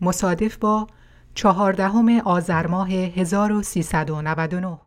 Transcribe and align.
مصادف 0.00 0.56
با 0.56 0.86
چهاردهم 1.34 2.20
آذر 2.20 2.66
ماه 2.66 2.90
1399 2.90 4.78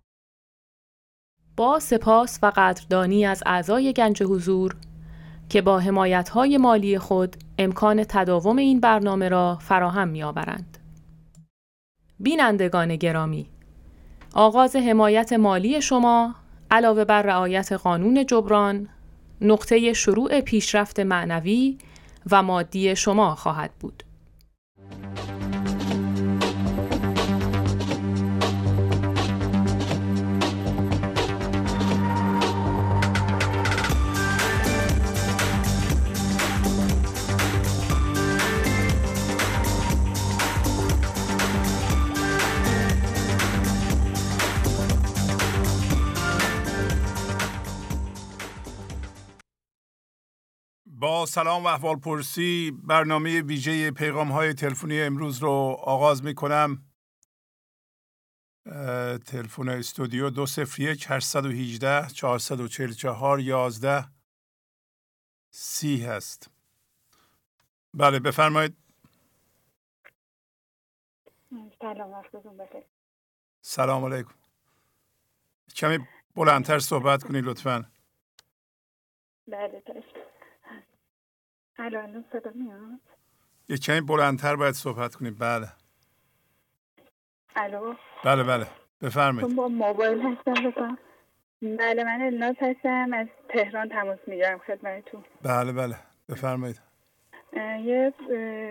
با 1.57 1.79
سپاس 1.79 2.39
و 2.41 2.51
قدردانی 2.55 3.25
از 3.25 3.43
اعضای 3.45 3.93
گنج 3.93 4.23
حضور 4.23 4.75
که 5.49 5.61
با 5.61 5.79
حمایت‌های 5.79 6.57
مالی 6.57 6.99
خود 6.99 7.35
امکان 7.57 8.03
تداوم 8.03 8.57
این 8.57 8.79
برنامه 8.79 9.29
را 9.29 9.57
فراهم 9.61 10.07
می‌آورند. 10.07 10.77
بینندگان 12.19 12.95
گرامی، 12.95 13.49
آغاز 14.33 14.75
حمایت 14.75 15.33
مالی 15.33 15.81
شما 15.81 16.35
علاوه 16.71 17.05
بر 17.05 17.21
رعایت 17.21 17.71
قانون 17.71 18.25
جبران، 18.25 18.89
نقطه 19.41 19.93
شروع 19.93 20.41
پیشرفت 20.41 20.99
معنوی 20.99 21.77
و 22.31 22.43
مادی 22.43 22.95
شما 22.95 23.35
خواهد 23.35 23.71
بود. 23.79 24.03
با 51.21 51.25
سلام 51.25 51.63
و 51.63 51.67
احوال 51.67 51.95
پرسی 51.95 52.71
برنامه 52.71 53.41
ویژه 53.41 53.91
پیغام 53.91 54.31
های 54.31 54.53
تلفنی 54.53 55.01
امروز 55.01 55.39
رو 55.39 55.49
آغاز 55.83 56.23
می 56.23 56.35
کنم 56.35 56.85
تلفن 59.25 59.69
استودیو 59.69 60.29
دو 60.29 60.45
سفر 60.45 60.81
یک 60.81 61.05
هشتصد 61.09 61.45
و 61.45 61.49
هیجده 61.49 62.07
چهارصد 62.07 62.59
و 62.59 62.67
چهل 62.67 62.91
چهار 62.91 63.39
یازده 63.39 64.05
سی 65.49 66.03
هست. 66.03 66.49
بله 67.93 68.19
بفرمایید. 68.19 68.77
سلام 71.81 72.11
وقتتون 72.11 72.57
بخیر. 72.57 72.83
سلام 73.61 74.05
علیکم. 74.05 74.33
کمی 75.75 75.99
بلندتر 76.35 76.79
صحبت 76.79 77.23
کنید 77.23 77.45
لطفا. 77.45 77.91
بله 79.47 79.83
الان 81.81 82.25
صدا 82.31 82.51
میاد؟ 82.55 82.99
یه 83.69 83.77
کمی 83.77 84.01
بلندتر 84.01 84.55
باید 84.55 84.73
صحبت 84.73 85.15
کنید 85.15 85.39
بله. 85.39 85.67
الو؟ 87.55 87.95
بله 88.23 88.43
بله. 88.43 88.67
بفرمایید. 89.01 89.55
با 89.55 89.67
موبایل 89.67 90.21
هستم 90.21 90.69
بکنم 90.69 90.97
بله 91.61 92.03
من 92.03 92.21
الناس 92.21 92.55
هستم. 92.61 93.13
از 93.13 93.27
تهران 93.49 93.89
تماس 93.89 94.19
می‌گیرم 94.27 94.57
خدمتتون. 94.57 95.23
بله 95.41 95.71
بله. 95.71 95.95
بفرمایید. 96.29 96.81
یه 97.53 98.13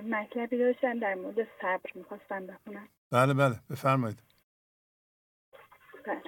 مطلبی 0.04 0.58
داشتم 0.58 0.98
در 0.98 1.14
مورد 1.14 1.36
صبر 1.62 1.90
می‌خواستم 1.94 2.46
بخونم. 2.46 2.88
بله 3.10 3.34
بله. 3.34 3.56
بفرمایید. 3.70 4.22
بله. 6.06 6.22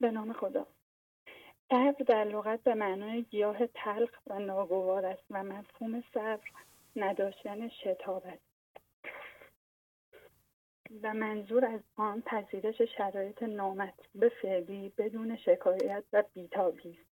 به 0.00 0.10
نام 0.10 0.32
خدا. 0.32 0.66
صبر 1.68 2.04
در 2.06 2.24
لغت 2.24 2.62
به 2.62 2.74
معنای 2.74 3.22
گیاه 3.22 3.66
تلخ 3.66 4.10
و 4.26 4.38
ناگوار 4.38 5.06
است 5.06 5.24
و 5.30 5.42
مفهوم 5.42 6.00
صبر 6.14 6.50
نداشتن 6.96 7.68
شتاب 7.68 8.26
است. 8.26 8.50
و 11.02 11.14
منظور 11.14 11.64
از 11.64 11.80
آن 11.96 12.20
پذیرش 12.20 12.82
شرایط 12.82 13.42
نامطلوب 13.42 14.28
فعلی 14.28 14.92
بدون 14.98 15.36
شکایت 15.36 16.04
و 16.12 16.24
بیتابی 16.34 16.90
است. 16.90 17.10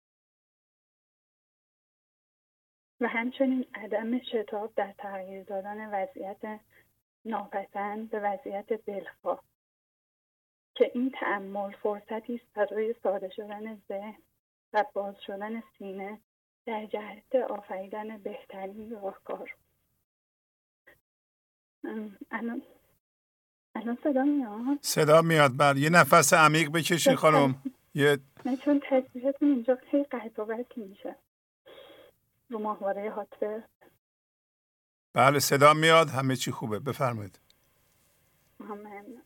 و 3.01 3.09
همچنین 3.09 3.67
عدم 3.75 4.19
شتاب 4.19 4.75
در 4.75 4.93
تغییر 4.99 5.45
دادن 5.45 5.95
وضعیت 5.95 6.61
ناپسند 7.25 8.11
به 8.11 8.21
وضعیت 8.21 8.73
دلخواه 8.73 9.45
که 10.83 10.91
این 10.95 11.11
تعمل 11.21 11.71
فرصتی 11.83 12.35
است 12.35 12.53
برای 12.55 12.95
ساده 13.03 13.29
شدن 13.29 13.83
ذهن 13.89 14.15
و 14.73 14.85
باز 14.95 15.15
شدن 15.27 15.63
سینه 15.79 16.21
در 16.67 16.87
جهت 16.87 17.35
آفریدن 17.51 18.19
بهترین 18.19 18.91
راهکار. 18.91 19.57
الان 22.31 22.63
الان 23.75 23.99
صدا 24.05 24.23
میاد؟ 24.23 24.79
صدا 24.81 25.23
میاد 25.23 25.51
بله. 25.57 25.81
یه 25.81 25.91
نفس 25.91 26.35
عمیق 26.35 26.71
بکشی 26.71 27.15
خانم. 27.15 27.63
یه 27.95 28.19
نه 28.45 28.57
چون 28.57 28.81
تصویرتون 28.91 29.49
اینجا 29.49 29.79
خیلی 29.91 30.05
قطع 30.05 30.81
میشه. 30.81 31.17
رو 32.51 32.59
ماهواره 32.59 33.11
هاتفه 33.11 33.65
بله 35.15 35.39
صدا 35.39 35.75
میاد. 35.75 36.09
همه 36.09 36.37
چی 36.37 36.51
خوبه. 36.51 36.79
بفرمایید. 36.79 37.41
ممنون. 38.61 39.23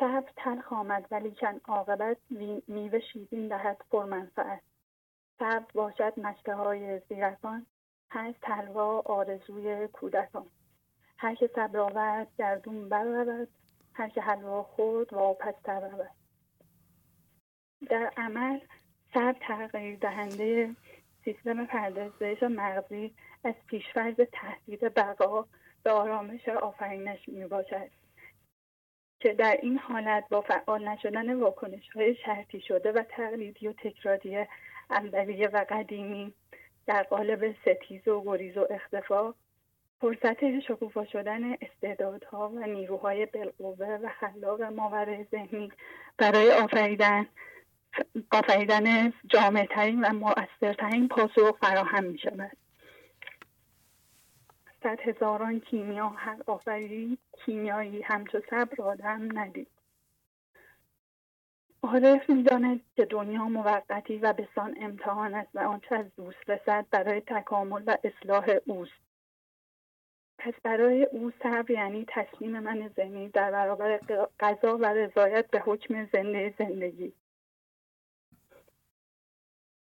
صبر 0.00 0.30
تلخ 0.36 0.72
آمد 0.72 1.06
ولیکن 1.10 1.60
عاقبت 1.64 2.16
میوه 2.68 3.00
شیرین 3.00 3.48
دهد 3.48 3.76
پرمنفعت 3.90 4.62
صبر 5.38 5.72
باشد 5.74 6.12
مشته 6.20 6.54
های 6.54 7.00
زیرکان 7.08 7.66
هست 8.10 8.40
تلوا 8.40 9.00
آرزوی 9.00 9.88
کودکان. 9.88 10.46
هر 11.18 11.34
که 11.34 11.50
صبر 11.54 11.78
آورد 11.78 12.28
گردون 12.38 12.88
برود 12.88 13.48
هر 13.94 14.08
که 14.08 14.20
حلوا 14.20 14.62
خورد 14.62 15.12
واپستر 15.12 15.88
رود 15.88 16.10
در 17.90 18.12
عمل 18.16 18.60
صبر 19.14 19.36
تغییر 19.40 19.98
دهنده 19.98 20.76
سیستم 21.24 21.66
پردازش 21.66 22.42
مغزی 22.42 23.14
از 23.44 23.54
پیشفرض 23.66 24.14
تهدید 24.32 24.94
بقا 24.94 25.44
به 25.82 25.90
آرامش 25.90 26.48
آفرینش 26.48 27.28
می 27.28 27.46
باشد 27.46 28.03
که 29.24 29.32
در 29.32 29.58
این 29.62 29.78
حالت 29.78 30.24
با 30.30 30.40
فعال 30.40 30.88
نشدن 30.88 31.34
واکنش 31.34 31.88
های 31.94 32.14
شرطی 32.14 32.60
شده 32.60 32.92
و 32.92 33.02
تقلیدی 33.08 33.68
و 33.68 33.72
تکراری 33.72 34.46
اولیه 34.90 35.48
و 35.48 35.64
قدیمی 35.68 36.34
در 36.86 37.02
قالب 37.02 37.54
ستیز 37.62 38.08
و 38.08 38.22
گریز 38.24 38.56
و 38.56 38.66
اختفا 38.70 39.34
فرصت 40.00 40.60
شکوفا 40.60 41.04
شدن 41.04 41.52
استعدادها 41.52 42.48
و 42.48 42.66
نیروهای 42.66 43.26
بالقوه 43.26 43.86
و 43.86 44.08
خلاق 44.20 44.62
ماورای 44.62 45.24
ذهنی 45.24 45.72
برای 46.18 46.50
آفریدن 46.50 47.26
آفریدن 48.30 49.12
جامعترین 49.26 50.04
و 50.04 50.12
مؤثرترین 50.12 51.08
پاسخ 51.08 51.58
فراهم 51.60 52.04
می 52.04 52.18
شود. 52.18 52.63
صد 54.84 55.00
هزاران 55.00 55.60
کیمیا 55.60 56.08
هر 56.08 56.42
آفری 56.46 57.18
کیمیایی 57.32 58.02
همچو 58.02 58.40
صبر 58.50 58.82
آدم 58.82 59.38
ندید. 59.38 59.68
عارف 61.82 62.30
می‌داند 62.30 62.80
که 62.96 63.04
دنیا 63.04 63.44
موقتی 63.44 64.18
و 64.18 64.32
بسان 64.32 64.74
امتحان 64.80 65.34
است 65.34 65.50
و 65.54 65.58
آنچه 65.58 65.94
از 65.94 66.06
دوست 66.16 66.50
رسد 66.50 66.86
برای 66.90 67.20
تکامل 67.20 67.82
و 67.86 67.96
اصلاح 68.04 68.50
اوست. 68.66 69.04
پس 70.38 70.54
برای 70.62 71.04
او 71.04 71.32
صبر 71.42 71.70
یعنی 71.70 72.04
تسلیم 72.08 72.58
من 72.58 72.88
ذهنی 72.96 73.28
در 73.28 73.50
برابر 73.50 74.00
قضا 74.40 74.78
و 74.78 74.84
رضایت 74.84 75.50
به 75.50 75.60
حکم 75.60 76.08
زنده 76.12 76.54
زندگی. 76.58 77.12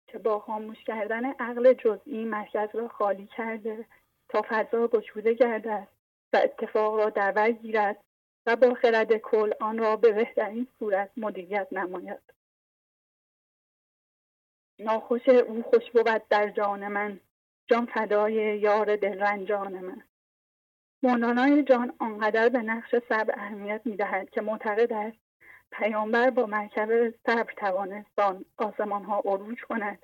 که 0.07 0.19
با 0.19 0.39
خاموش 0.39 0.85
کردن 0.85 1.25
عقل 1.25 1.73
جزئی 1.73 2.25
مرکز 2.25 2.69
را 2.75 2.89
خالی 2.89 3.27
کرده 3.27 3.87
تا 4.33 4.45
فضا 4.49 4.89
گشوده 4.89 5.35
گردد 5.35 5.89
و 6.33 6.37
اتفاق 6.37 6.97
را 6.97 7.11
در 7.11 7.33
بر 7.33 7.51
گیرد 7.51 8.05
و 8.47 8.57
با 8.57 8.75
خرد 8.75 9.17
کل 9.17 9.53
آن 9.61 9.79
را 9.79 9.97
به 9.97 10.13
بهترین 10.13 10.67
صورت 10.79 11.11
مدیریت 11.17 11.69
نماید. 11.73 12.21
ناخوش 14.79 15.29
او 15.29 15.63
خوش 15.63 15.91
بود 15.91 16.29
در 16.29 16.51
جان 16.51 16.89
من 16.89 17.21
جان 17.67 17.87
فدای 17.87 18.59
یار 18.59 18.97
دلرنجان 18.97 19.79
من. 19.79 20.03
مولانا 21.03 21.63
جان 21.63 21.95
آنقدر 21.99 22.49
به 22.49 22.59
نقش 22.59 22.95
صبر 23.09 23.39
اهمیت 23.39 23.81
می‌دهد 23.85 24.31
که 24.31 24.41
معتقد 24.41 24.93
است 24.93 25.19
پیامبر 25.73 26.31
با 26.31 26.47
مرکب 26.47 27.11
صبر 27.27 27.53
توانست 27.57 28.19
آسمان 28.57 29.05
ها 29.05 29.23
عروج 29.25 29.61
کند 29.61 29.99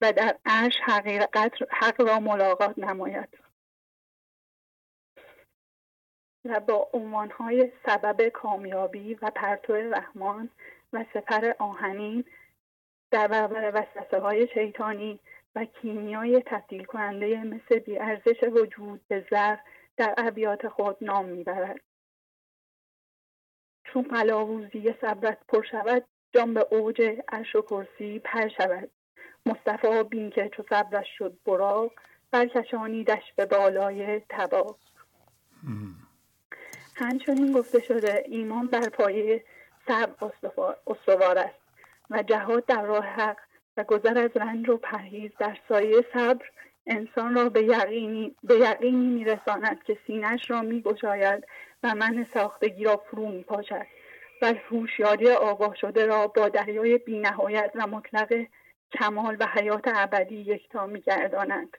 و 0.00 0.12
در 0.12 0.38
عرش 0.44 0.80
حقیقت 0.82 1.52
حق 1.70 2.00
را 2.00 2.20
ملاقات 2.20 2.78
نماید. 2.78 3.45
و 6.46 6.60
با 6.60 6.88
های 7.38 7.72
سبب 7.86 8.28
کامیابی 8.28 9.14
و 9.14 9.30
پرتو 9.30 9.72
رحمان 9.72 10.48
و 10.92 11.04
سپر 11.14 11.52
آهنین 11.58 12.24
در 13.10 13.28
برابر 13.28 13.72
وسوسه 13.74 14.20
های 14.20 14.48
شیطانی 14.54 15.20
و 15.54 15.64
کیمیای 15.64 16.42
تبدیل 16.46 16.84
کننده 16.84 17.44
مثل 17.44 17.78
بیارزش 17.78 18.42
وجود 18.42 19.00
به 19.08 19.26
زر 19.30 19.56
در 19.96 20.14
ابیات 20.18 20.68
خود 20.68 20.96
نام 21.00 21.24
می‌برد. 21.24 21.80
چون 23.84 24.02
قلاووزی 24.02 24.94
صبرت 25.00 25.38
پر 25.48 25.62
شود 25.62 26.04
جان 26.34 26.54
به 26.54 26.66
اوج 26.70 27.02
عرش 27.28 27.56
و 27.56 27.62
کرسی 27.62 28.18
پر 28.18 28.48
شود. 28.48 28.90
مصطفی 29.46 30.02
بین 30.02 30.30
که 30.30 30.50
چو 30.56 30.62
صبرش 30.70 31.06
شد 31.18 31.36
براق 31.46 31.92
برکشانیدش 32.30 33.32
به 33.36 33.46
بالای 33.46 34.20
تبا 34.28 34.76
همچنین 36.98 37.52
گفته 37.52 37.80
شده 37.80 38.24
ایمان 38.26 38.66
بر 38.66 38.88
پایه 38.88 39.44
صبر 39.88 40.32
استوار 40.86 41.38
است 41.38 41.58
و 42.10 42.22
جهاد 42.22 42.66
در 42.66 42.82
راه 42.82 43.04
حق 43.04 43.36
و 43.76 43.84
گذر 43.84 44.18
از 44.18 44.30
رنج 44.36 44.68
و 44.68 44.76
پرهیز 44.76 45.30
در 45.38 45.58
سایه 45.68 46.04
صبر 46.14 46.44
انسان 46.86 47.34
را 47.34 47.48
به 47.48 47.62
یقینی, 47.62 48.36
به 48.42 48.54
یقینی 48.54 49.06
میرساند 49.06 49.82
که 49.82 49.98
سینش 50.06 50.50
را 50.50 50.62
میگشاید 50.62 51.44
و 51.82 51.94
من 51.94 52.26
ساختگی 52.34 52.84
را 52.84 52.96
فرو 52.96 53.28
میپاشد 53.28 53.86
و 54.42 54.54
هوشیاری 54.70 55.30
آگاه 55.30 55.76
شده 55.76 56.06
را 56.06 56.26
با 56.26 56.48
دریای 56.48 56.98
بینهایت 56.98 57.70
و 57.74 57.86
مطلق 57.86 58.46
کمال 58.92 59.36
و 59.40 59.46
حیات 59.46 59.84
ابدی 59.94 60.36
یکتا 60.36 60.86
میگرداند. 60.86 61.76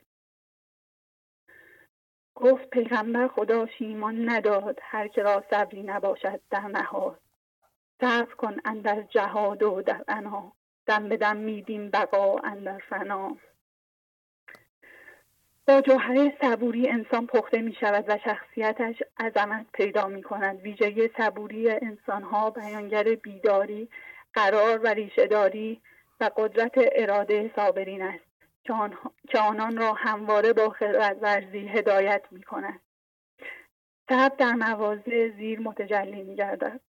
گفت 2.40 2.70
پیغمبر 2.70 3.28
خدا 3.28 3.66
شیمان 3.66 4.28
نداد 4.28 4.78
هر 4.82 5.08
که 5.08 5.22
را 5.22 5.44
صبری 5.50 5.82
نباشد 5.82 6.40
در 6.50 6.60
نهاد. 6.60 7.20
صبر 8.00 8.34
کن 8.34 8.56
اندر 8.64 9.02
جهاد 9.02 9.62
و 9.62 9.82
در 9.82 10.04
انا 10.08 10.52
دم 10.86 11.08
به 11.08 11.16
دم 11.16 11.36
میدیم 11.36 11.90
بقا 11.90 12.38
اندر 12.38 12.78
فنا. 12.78 13.36
با 15.66 15.80
جوهره 15.80 16.36
صبوری 16.40 16.88
انسان 16.88 17.26
پخته 17.26 17.60
می 17.60 17.76
شود 17.80 18.04
و 18.08 18.18
شخصیتش 18.24 19.02
عظمت 19.20 19.66
پیدا 19.72 20.06
می 20.06 20.22
کند 20.22 20.60
ویژگی 20.60 21.10
صبوری 21.16 21.70
انسان 21.70 22.22
ها 22.22 22.50
بیانگر 22.50 23.14
بیداری 23.14 23.88
قرار 24.34 24.78
و 24.78 24.86
ریشهداری 24.86 25.80
و 26.20 26.30
قدرت 26.36 26.72
اراده 26.76 27.50
صابرین 27.56 28.02
است. 28.02 28.27
که 29.28 29.38
آنان 29.38 29.76
را 29.76 29.92
همواره 29.92 30.52
با 30.52 30.70
خلوت 30.70 31.16
ورزی 31.22 31.68
هدایت 31.68 32.22
می 32.30 32.42
کند 32.42 32.80
صبر 34.08 34.36
در 34.38 34.52
مواضع 34.52 35.28
زیر 35.36 35.60
متجلی 35.60 36.22
می 36.22 36.36
گردد 36.36 36.80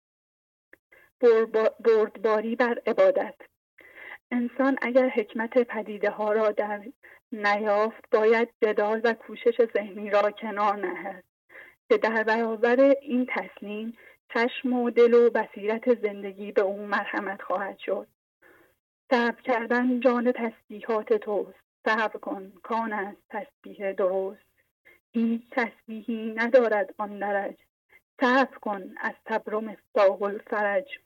بردباری 1.85 2.57
بر 2.57 2.79
عبادت. 2.87 3.35
انسان 4.31 4.79
اگر 4.83 5.09
حکمت 5.09 5.59
پدیده 5.59 6.11
ها 6.11 6.33
را 6.33 6.51
در 6.51 6.83
نیافت 7.33 8.11
باید 8.11 8.49
جدال 8.63 9.01
و 9.05 9.13
کوشش 9.13 9.73
ذهنی 9.75 10.11
را 10.11 10.31
کنار 10.31 10.77
نهد. 10.77 11.25
که 11.89 11.99
در 11.99 12.23
برابر 12.23 12.81
این 13.03 13.27
تسلیم 13.27 13.97
چشم 14.35 14.73
و 14.73 14.91
دل 14.91 15.15
و 15.15 15.31
بصیرت 15.31 16.03
زندگی 16.03 16.53
به 16.53 16.63
او 16.63 16.87
مرحمت 16.87 17.43
خواهد 17.43 17.79
شد. 17.79 18.09
صبر 19.11 19.41
کردن 19.43 20.01
جان 20.01 20.33
تسبیحات 20.33 21.13
توست. 21.13 21.68
صبر 21.89 22.19
کن 22.19 22.53
کان 22.63 22.93
است 22.93 23.23
تسبیح 23.31 23.93
درست. 23.93 24.49
هیچ 25.13 25.43
تسبیحی 25.51 26.35
ندارد 26.37 26.95
آن 26.99 27.19
درج. 27.19 27.57
صبر 28.21 28.59
کن 28.59 28.95
از 29.01 29.15
صبر 29.29 29.55
مفتاح 29.55 30.23
الفرج. 30.23 30.99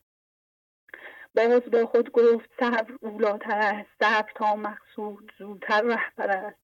باز 1.35 1.61
با 1.61 1.87
خود 1.87 2.13
گفت 2.13 2.51
صبر 2.61 2.95
اولاتر 3.01 3.59
است 3.59 3.89
صبر 4.01 4.33
تا 4.35 4.57
مقصود 4.57 5.33
زودتر 5.39 5.83
رهبر 5.83 6.31
است. 6.31 6.59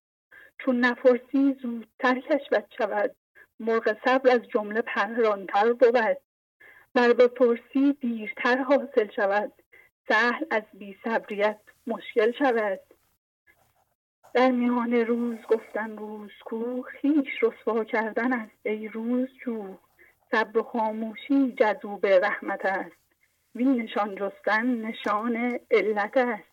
چون 0.59 0.79
نفرسی 0.79 1.57
زودتر 1.61 2.19
کشفت 2.19 2.73
شود 2.77 3.15
مرغ 3.59 3.97
صبر 4.05 4.29
از 4.29 4.41
جمله 4.47 4.81
پرانتر 4.81 5.73
بود. 5.73 6.17
بر 6.93 7.13
بپرسی 7.13 7.93
دیرتر 7.93 8.57
حاصل 8.57 9.11
شود 9.15 9.51
سهل 10.09 10.45
از 10.51 10.63
بی 10.73 10.97
صبریت 11.03 11.59
مشکل 11.87 12.31
شود. 12.31 12.79
در 14.33 14.51
میان 14.51 14.93
روز 14.93 15.37
گفتن 15.49 15.97
روز 15.97 16.31
کو 16.45 16.81
خیش 16.81 17.43
رسوا 17.43 17.83
کردن 17.83 18.33
است 18.33 18.65
ای 18.65 18.87
روز 18.87 19.29
جو. 19.45 19.77
صبر 20.31 20.57
و 20.57 20.63
خاموشی 20.63 21.51
جذوب 21.51 22.05
رحمت 22.05 22.65
است. 22.65 22.95
وین 23.55 23.81
نشان 23.81 24.15
جستن 24.15 24.85
نشان 24.85 25.59
علت 25.71 26.17
است. 26.17 26.43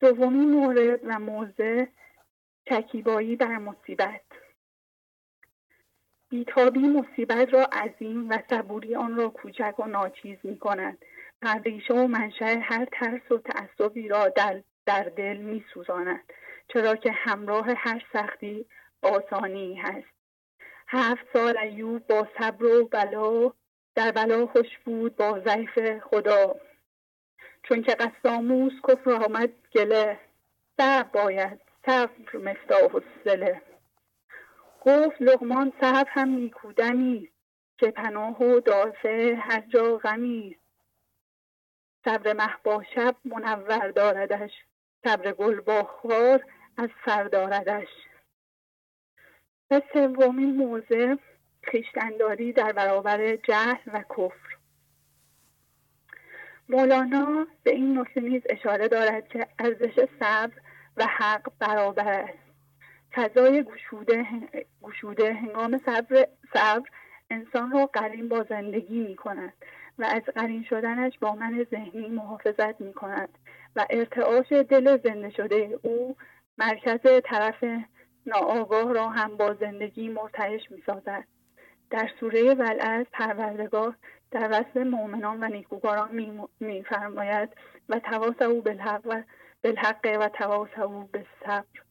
دومین 0.00 0.50
مورد 0.50 1.00
و 1.04 1.18
موضع 1.18 1.84
تکیبایی 2.66 3.36
بر 3.36 3.58
مصیبت. 3.58 4.22
بیتابی 6.28 6.88
مصیبت 6.88 7.54
را 7.54 7.64
عظیم 7.64 8.30
و 8.30 8.38
صبوری 8.50 8.94
آن 8.94 9.16
را 9.16 9.28
کوچک 9.28 9.74
و 9.78 9.84
ناچیز 9.84 10.38
می 10.42 10.58
کند 10.58 10.98
و 11.42 11.60
منشأ 12.08 12.58
هر 12.62 12.86
ترس 12.92 13.32
و 13.32 13.38
تعصبی 13.38 14.08
را 14.08 14.28
در, 14.28 14.62
در 14.86 15.02
دل 15.02 15.36
می 15.36 15.64
سوزاند 15.74 16.32
چرا 16.68 16.96
که 16.96 17.12
همراه 17.12 17.66
هر 17.76 18.04
سختی 18.12 18.66
آسانی 19.02 19.74
هست. 19.74 20.16
هفت 20.88 21.24
سال 21.32 21.58
ایوب 21.58 22.06
با 22.06 22.28
صبر 22.38 22.64
و 22.64 22.84
بلا 22.84 23.52
در 23.94 24.12
بلا 24.12 24.46
خوش 24.46 24.78
بود 24.84 25.16
با 25.16 25.40
ضعف 25.40 25.98
خدا. 25.98 26.56
چون 27.62 27.82
که 27.82 27.94
قساموس 27.94 28.72
کفر 28.88 29.10
آمد 29.10 29.50
گله 29.72 30.20
صبر 30.76 31.02
باید 31.02 31.60
صبر 31.86 32.36
مفتاح 32.38 32.94
السله 32.94 33.62
گفت 34.80 35.22
لغمان 35.22 35.72
صبر 35.80 36.08
هم 36.08 36.28
نیکودمی 36.28 37.30
که 37.78 37.90
پناه 37.90 38.42
و 38.42 38.60
دافع 38.60 39.34
هر 39.38 39.60
جا 39.60 39.96
غمی. 39.96 40.56
صبر 42.04 42.32
مه 42.32 42.54
با 42.64 42.84
شب 42.94 43.16
منور 43.24 43.90
داردش. 43.90 44.52
صبر 45.06 45.32
گل 45.32 45.60
با 45.60 45.82
خار 45.82 46.44
از 46.76 46.90
سر 47.04 47.24
داردش. 47.24 47.88
و 49.70 49.80
سومین 49.92 50.56
موضع 50.56 51.14
خیشتنداری 51.62 52.52
در 52.52 52.72
برابر 52.72 53.36
جهل 53.36 53.90
و 53.92 54.04
کفر. 54.10 54.56
مولانا 56.68 57.46
به 57.62 57.70
این 57.70 57.98
نکته 57.98 58.20
نیز 58.20 58.42
اشاره 58.50 58.88
دارد 58.88 59.28
که 59.28 59.46
ارزش 59.58 60.08
صبر 60.20 60.52
و 60.96 61.06
حق 61.06 61.52
برابر 61.58 62.08
است. 62.08 62.38
فضای 63.12 63.64
گشوده, 63.64 64.26
گشوده 64.82 65.34
هنگام 65.34 65.80
صبر, 65.86 66.26
صبر 66.54 66.88
انسان 67.30 67.70
را 67.70 67.86
قرین 67.86 68.28
با 68.28 68.46
زندگی 68.48 69.00
می 69.00 69.16
کند 69.16 69.52
و 69.98 70.04
از 70.04 70.22
قرین 70.22 70.64
شدنش 70.64 71.18
با 71.18 71.34
من 71.34 71.66
ذهنی 71.70 72.08
محافظت 72.08 72.80
می 72.80 72.92
کند 72.92 73.38
و 73.76 73.86
ارتعاش 73.90 74.52
دل 74.52 74.98
زنده 75.04 75.30
شده. 75.30 75.78
او 75.82 76.16
مرکز 76.58 77.00
طرف 77.24 77.64
ناآگاه 78.26 78.92
را 78.92 79.08
هم 79.08 79.36
با 79.36 79.54
زندگی 79.54 80.08
مرتعش 80.08 80.70
می 80.70 80.82
سازد 80.86 81.24
در 81.90 82.10
سوره 82.20 82.54
ولعت 82.54 83.06
پروردگار 83.12 83.96
در 84.30 84.48
وصف 84.50 84.76
مؤمنان 84.76 85.44
و 85.44 85.48
نیکوکاران 85.48 86.46
میفرماید 86.60 87.48
و 87.88 88.00
او 88.42 88.62
بالحق 88.62 89.02
و 89.04 89.22
بالحق 89.62 90.16
و 90.20 90.28
تواصو 90.28 91.08
به 91.12 91.26
صبر 91.46 91.82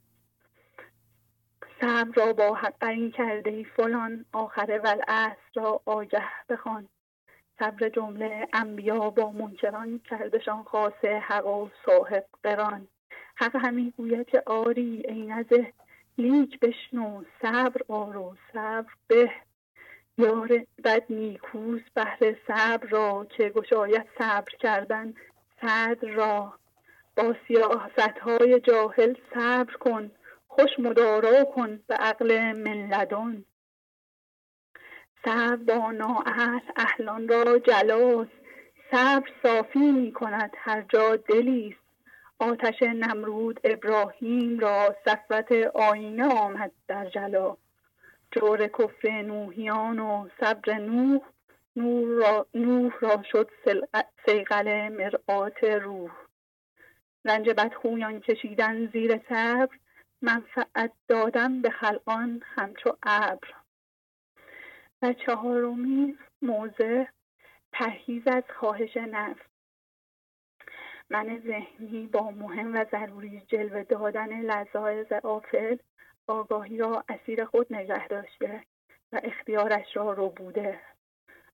را 2.16 2.34
با 2.34 2.54
حق 2.54 2.84
این 2.84 3.12
کرده 3.12 3.64
فلان 3.64 4.26
آخره 4.34 4.80
والعصر 4.80 5.36
را 5.56 5.82
آگه 5.86 6.24
بخوان. 6.50 6.90
صبر 7.60 7.90
جمله 7.90 8.48
انبیا 8.54 9.10
با 9.10 9.32
منکران 9.32 10.00
کردشان 10.10 10.64
خاصه 10.64 11.20
حق 11.20 11.48
و 11.48 11.70
صاحب 11.86 12.26
قران. 12.44 12.88
حق 13.36 13.56
همین 13.56 13.94
گوید 13.98 14.28
که 14.28 14.44
آری 14.46 15.04
ای 15.08 15.22
نزه 15.22 15.74
لیک 16.18 16.60
بشنو 16.60 17.24
صبر 17.42 17.82
آرو 17.88 18.36
صبر 18.54 18.92
به. 19.08 19.32
یار 20.18 20.66
بد 20.84 21.04
نیکوز 21.10 21.82
بهر 21.94 22.36
صبر 22.48 22.88
را 22.88 23.28
که 23.38 23.50
گشاید 23.50 24.06
صبر 24.18 24.52
کردن 24.60 25.14
صدر 25.62 26.08
را. 26.08 26.54
با 27.18 27.36
سیاست 27.48 28.20
های 28.22 28.60
جاهل 28.60 29.14
صبر 29.34 29.74
کن 29.74 30.12
خوش 30.48 30.80
مدارا 30.80 31.44
کن 31.44 31.80
به 31.88 31.96
عقل 31.96 32.52
ملدان 32.52 33.46
صبر 35.26 35.56
با 35.56 35.92
نااهل 35.92 36.60
اهلان 36.76 37.28
را 37.28 37.60
جلاس. 37.60 38.28
صبر 38.92 39.30
صافی 39.44 39.92
می 39.92 40.12
کند 40.12 40.52
هر 40.58 40.82
جا 40.82 41.16
دلیست 41.16 41.80
آتش 42.40 42.82
نمرود 42.82 43.60
ابراهیم 43.64 44.60
را 44.60 44.96
صفوت 45.06 45.52
آینه 45.76 46.28
آمد 46.28 46.72
در 46.88 47.10
جلا. 47.10 47.58
جور 48.32 48.68
کفر 48.68 49.22
نوحیان 49.22 50.00
و 50.00 50.28
صبر 50.40 50.74
نوح 50.74 51.22
نور 51.76 52.08
را, 52.08 52.48
نوح 52.54 52.94
را 53.00 53.24
شد 53.32 53.50
سیقل 54.26 54.90
مرآت 54.90 55.64
روح. 55.64 56.12
رنج 57.26 57.50
بدخویان 57.50 58.20
کشیدن 58.20 58.88
زیر 58.94 59.22
صبر 59.30 59.76
منفعت 60.22 60.92
دادن 61.08 61.62
به 61.62 61.70
خلقان 61.70 62.42
همچو 62.56 62.98
ابر. 63.04 63.65
و 65.06 65.14
چهارمی 65.14 66.18
موضع 66.42 67.06
پرهیز 67.72 68.28
از 68.28 68.44
خواهش 68.60 68.98
نفس. 68.98 69.42
من 71.10 71.42
ذهنی 71.48 72.08
با 72.08 72.32
مهم 72.32 72.74
و 72.74 72.86
ضروری 72.92 73.42
جلوه 73.48 73.84
دادن 73.84 74.42
لذایز 74.42 75.12
آفل 75.12 75.78
آگاهی 76.28 76.78
را 76.78 77.04
اسیر 77.10 77.46
خود 77.46 77.74
نگه 77.74 78.08
داشته 78.08 78.64
و 79.12 79.20
اختیارش 79.24 79.96
را 79.96 80.14
رو 80.14 80.30
بوده. 80.30 80.80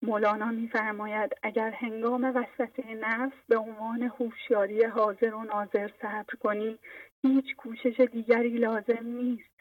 مولانا 0.02 0.46
میفرماید 0.46 1.32
اگر 1.44 1.72
هنگام 1.72 2.24
وسوسه 2.24 2.94
نفس 2.94 3.36
به 3.48 3.58
عنوان 3.58 4.04
هوشیاری 4.04 4.84
حاضر 4.84 5.34
و 5.34 5.44
ناظر 5.44 5.92
صبر 6.02 6.36
کنی 6.40 6.80
هیچ 7.22 7.56
کوشش 7.56 8.00
دیگری 8.00 8.58
لازم 8.58 9.04
نیست. 9.04 9.52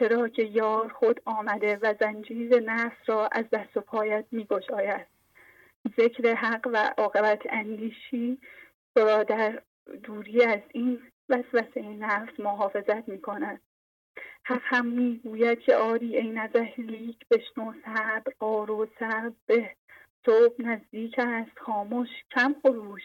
چرا 0.00 0.28
که 0.28 0.42
یار 0.42 0.88
خود 0.88 1.20
آمده 1.24 1.78
و 1.82 1.94
زنجیر 2.00 2.60
نفس 2.60 2.96
را 3.06 3.28
از 3.32 3.44
دست 3.52 3.76
و 3.76 3.80
پایت 3.80 4.24
میگشاید. 4.32 5.06
ذکر 5.96 6.34
حق 6.34 6.68
و 6.72 6.94
عاقبت 6.98 7.42
اندیشی 7.50 8.38
را 8.96 9.22
در 9.22 9.62
دوری 10.02 10.44
از 10.44 10.60
این 10.72 11.00
وسوسه 11.28 11.82
نفس 11.82 12.40
محافظت 12.40 13.08
می 13.08 13.20
کند 13.20 13.60
حق 14.44 14.62
همی 14.64 14.86
گوید 14.86 15.60
که 15.60 15.76
آری 15.76 16.16
ای 16.16 16.30
نزه 16.30 16.74
لیک 16.78 17.28
بشنو 17.30 17.72
صبر 17.84 18.32
آر 18.40 18.71
و 18.71 18.86
صبر 18.98 19.32
به. 19.46 19.70
صبح 20.26 20.54
نزدیک 20.58 21.14
است 21.18 21.58
خاموش 21.58 22.08
کم 22.30 22.54
خروش. 22.62 23.02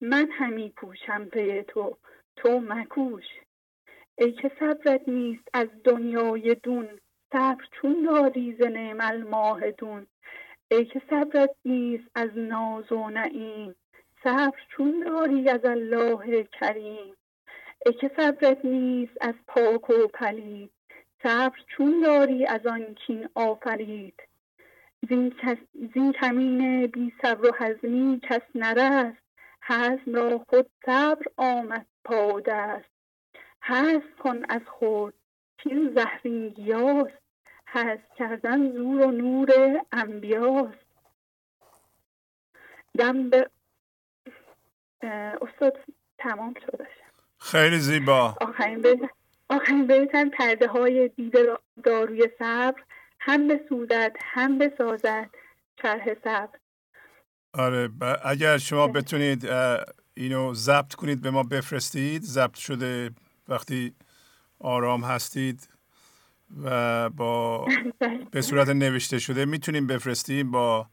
من 0.00 0.30
همی 0.30 0.72
کوشم 0.76 1.24
پی 1.24 1.62
تو 1.62 1.96
تو 2.36 2.60
مکوش. 2.60 3.24
ای 4.20 4.32
که 4.32 4.50
صبرت 4.60 5.08
نیست 5.08 5.48
از 5.54 5.68
دنیای 5.84 6.54
دون 6.54 6.88
صبر 7.32 7.64
چون 7.70 8.02
داری 8.02 8.56
ز 8.58 8.62
نعم 8.62 9.70
الماهدون. 9.70 10.06
ای 10.70 10.84
که 10.84 11.02
صبرت 11.10 11.50
نیست 11.64 12.04
از 12.14 12.30
ناز 12.38 12.92
و 12.92 13.10
نعیم 13.10 13.74
صبر 14.24 14.58
چون 14.68 15.00
داری 15.00 15.48
از 15.48 15.64
الله 15.64 16.42
کریم. 16.44 17.14
ای 17.86 17.92
که 17.92 18.10
صبرت 18.16 18.64
نیست 18.64 19.12
از 19.20 19.34
پاک 19.46 19.90
و 19.90 20.06
پلید 20.14 20.70
صبر 21.22 21.58
چون 21.76 22.00
داری 22.00 22.46
از 22.46 22.66
آن 22.66 22.94
کین 22.94 23.28
آفرید. 23.34 24.22
زین 25.94 26.12
کمین 26.12 26.86
بی 26.86 27.12
صبر 27.22 27.48
و 27.48 27.52
حزمی 27.58 28.20
کس 28.22 28.42
نرست 28.54 29.22
حزم 29.62 30.14
را 30.14 30.38
خود 30.48 30.66
صبر 30.86 31.26
آمد 31.36 31.86
پادست. 32.04 32.97
حذف 33.68 34.18
کن 34.18 34.42
از 34.48 34.62
خود. 34.66 35.14
کین 35.62 35.92
زهرین 35.94 36.48
گیاست 36.48 37.18
حذف 37.66 38.14
کردن 38.18 38.72
زور 38.72 39.00
و 39.00 39.10
نور 39.10 39.80
انبیاست. 39.92 40.86
دم 42.98 43.30
به 43.30 43.50
استاد 45.42 45.78
تمام 46.18 46.54
شدش 46.54 46.90
خیلی 47.38 47.78
زیبا. 47.78 48.36
آخرین 48.40 49.08
آخرین 49.48 49.86
بیتن 49.86 50.28
پرده 50.28 50.68
های 50.68 51.08
دیده 51.08 51.58
داروی 51.84 52.28
صبر. 52.38 52.82
هم 53.20 53.48
بسودد 53.48 54.16
هم 54.20 54.58
بسازد 54.58 55.30
چرح 55.82 56.14
صبر. 56.24 56.58
آره 57.54 57.90
اگر 58.24 58.58
شما 58.58 58.88
بتونید 58.88 59.46
اینو 60.14 60.54
ضبط 60.54 60.94
کنید 60.94 61.22
به 61.22 61.30
ما 61.30 61.42
بفرستید. 61.42 62.22
ضبط 62.22 62.54
شده 62.56 63.10
وقتی 63.48 63.94
آرام 64.58 65.04
هستید 65.04 65.68
و 66.64 67.10
با 67.10 67.66
به 68.32 68.40
صورت 68.40 68.68
نوشته 68.68 69.18
شده 69.18 69.44
می‌تونیم 69.44 69.86
بفرستیم 69.86 70.50
با 70.50 70.86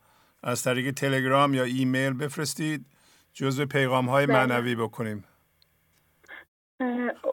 از 0.43 0.63
طریق 0.63 0.91
تلگرام 0.91 1.53
یا 1.53 1.63
ایمیل 1.63 2.13
بفرستید 2.13 2.85
جزو 3.33 3.65
پیغام 3.65 4.09
های 4.09 4.25
بله. 4.25 4.35
معنوی 4.35 4.75
بکنیم. 4.75 5.23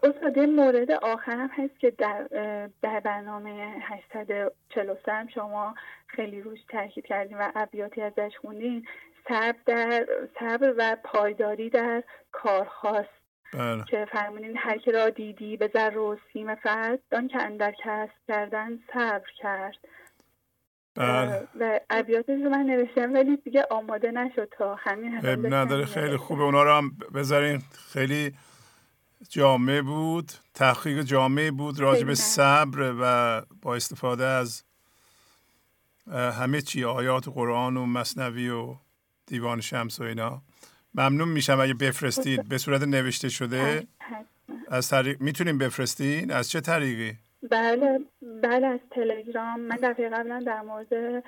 استاد 0.03 0.39
مورد 0.39 0.91
آخرم 0.91 1.51
هست 1.53 1.79
که 1.79 1.91
در, 1.91 2.29
در 2.83 3.01
برنامه 3.01 3.75
843 3.81 5.27
شما 5.35 5.75
خیلی 6.07 6.41
روش 6.41 6.59
تاکید 6.69 7.07
کردیم 7.07 7.39
و 7.39 7.53
ابیاتی 7.55 8.03
ازش 8.03 8.33
خوندین. 8.41 8.87
صبر 9.29 9.59
در 9.67 10.07
صبر 10.41 10.75
و 10.79 10.97
پایداری 11.05 11.71
در 11.71 12.05
کارهاست. 12.33 13.22
بله. 13.53 13.85
که 13.85 14.07
فرمونین 14.13 14.57
هر 14.57 14.79
که 14.79 14.91
را 14.91 15.11
دیدی 15.11 15.57
به 15.57 15.71
ذر 15.73 15.99
و 15.99 16.19
سیم 16.33 16.55
فرد 16.55 16.99
دان 17.11 17.29
که 17.29 17.43
اندر 17.43 17.73
کسب 17.85 18.13
کردن 18.29 18.79
صبر 18.95 19.29
کرد. 19.39 19.75
بله. 20.95 21.49
و 21.61 21.81
ابیاتش 21.91 22.29
رو 22.29 22.51
من 22.51 22.63
نوشتم 22.63 23.15
ولی 23.15 23.37
دیگه 23.37 23.67
آماده 23.71 24.11
نشد 24.11 24.49
تا 24.59 24.75
همین 24.75 25.27
نداره 25.55 25.85
خیلی 25.85 26.17
خوبه. 26.17 26.43
اونا 26.43 26.63
رو 26.63 26.73
هم 26.73 26.97
بذارین. 27.15 27.63
خیلی 27.93 28.35
جامعه 29.29 29.83
بود. 29.83 30.33
تحقیق 30.55 31.03
جامعه 31.03 31.51
بود 31.51 31.81
راجع 31.81 32.05
به 32.05 32.15
صبر 32.15 32.95
و 33.01 33.43
با 33.63 33.75
استفاده 33.75 34.25
از 34.25 34.65
همه 36.13 36.61
چی 36.61 36.85
آیات 36.85 37.29
قرآن 37.29 37.77
و 37.77 37.87
مصنوی 37.87 38.49
و 38.49 38.77
دیوان 39.27 39.61
شمس 39.61 40.01
و 40.01 40.05
اینا. 40.05 40.43
ممنون 40.95 41.29
میشم 41.29 41.61
اگه 41.61 41.75
بفرستید. 41.75 42.49
به 42.49 42.59
صورت 42.59 42.83
نوشته 42.83 43.29
شده؟ 43.29 43.87
از 44.69 44.89
طریق 44.89 45.21
می‌تونیم 45.21 45.59
بفرستین؟ 45.59 46.31
از 46.33 46.51
چه 46.51 46.61
طریقی؟ 46.61 47.19
بله 47.51 48.01
بله 48.43 48.67
از 48.67 48.81
تلگرام. 48.91 49.61
من 49.61 49.77
دفعه 49.77 50.09
قبلا 50.09 50.43
در 50.47 50.61
مورد 50.61 51.25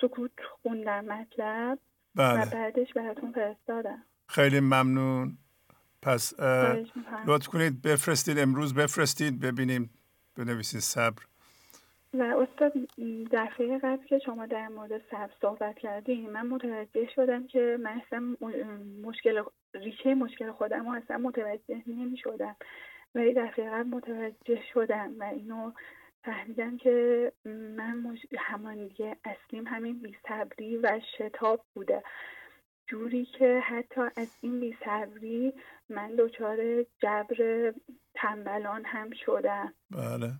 سکوت 0.00 0.30
خوندم 0.62 1.04
مطلب 1.04 1.78
بله. 2.14 2.42
و 2.42 2.50
بعدش 2.50 2.92
براتون 2.92 3.32
فرستادم. 3.32 4.02
خیلی 4.28 4.60
ممنون. 4.60 5.38
پس 6.02 6.40
لطف 7.26 7.46
کنید 7.46 7.82
بفرستید 7.82 8.38
امروز 8.38 8.74
بفرستید 8.74 9.40
ببینیم 9.40 9.90
بنویسید 10.36 10.80
صبر. 10.80 11.22
و 12.14 12.22
استاد 12.22 12.72
دفعه 13.32 13.78
قبل 13.78 14.06
که 14.06 14.18
شما 14.18 14.46
در 14.46 14.68
مورد 14.68 15.02
صبر 15.10 15.30
صحبت 15.40 15.78
کردیم 15.78 16.30
من 16.30 16.46
متوجه 16.46 17.08
شدم 17.14 17.46
که 17.46 17.78
من 17.82 18.00
اصلا 18.06 18.36
مشکل 19.02 19.42
ریشه 19.74 20.14
مشکل 20.14 20.52
خودم 20.52 20.88
اصلا 20.88 21.18
متوجه 21.18 21.82
نمی 21.86 22.16
شدم 22.16 22.56
ولی 23.14 23.34
دفعه 23.34 23.70
قبل 23.70 23.88
متوجه 23.88 24.62
شدم 24.74 25.14
و 25.18 25.22
اینو 25.22 25.72
فهمیدم 26.24 26.76
که 26.76 27.32
من 27.44 27.96
مش... 27.96 28.26
همانگی 28.38 29.14
اصلیم 29.24 29.66
همین 29.66 30.02
بیصبری 30.02 30.76
و 30.76 31.00
شتاب 31.18 31.64
بوده. 31.74 32.02
جوری 32.86 33.24
که 33.24 33.60
حتی 33.64 34.00
از 34.16 34.36
این 34.40 34.60
بیصبری 34.60 35.52
من 35.88 36.16
دچار 36.18 36.82
جبر 36.82 37.72
تنبلان 38.14 38.84
هم 38.84 39.10
شدم. 39.26 39.74
بله. 39.90 40.32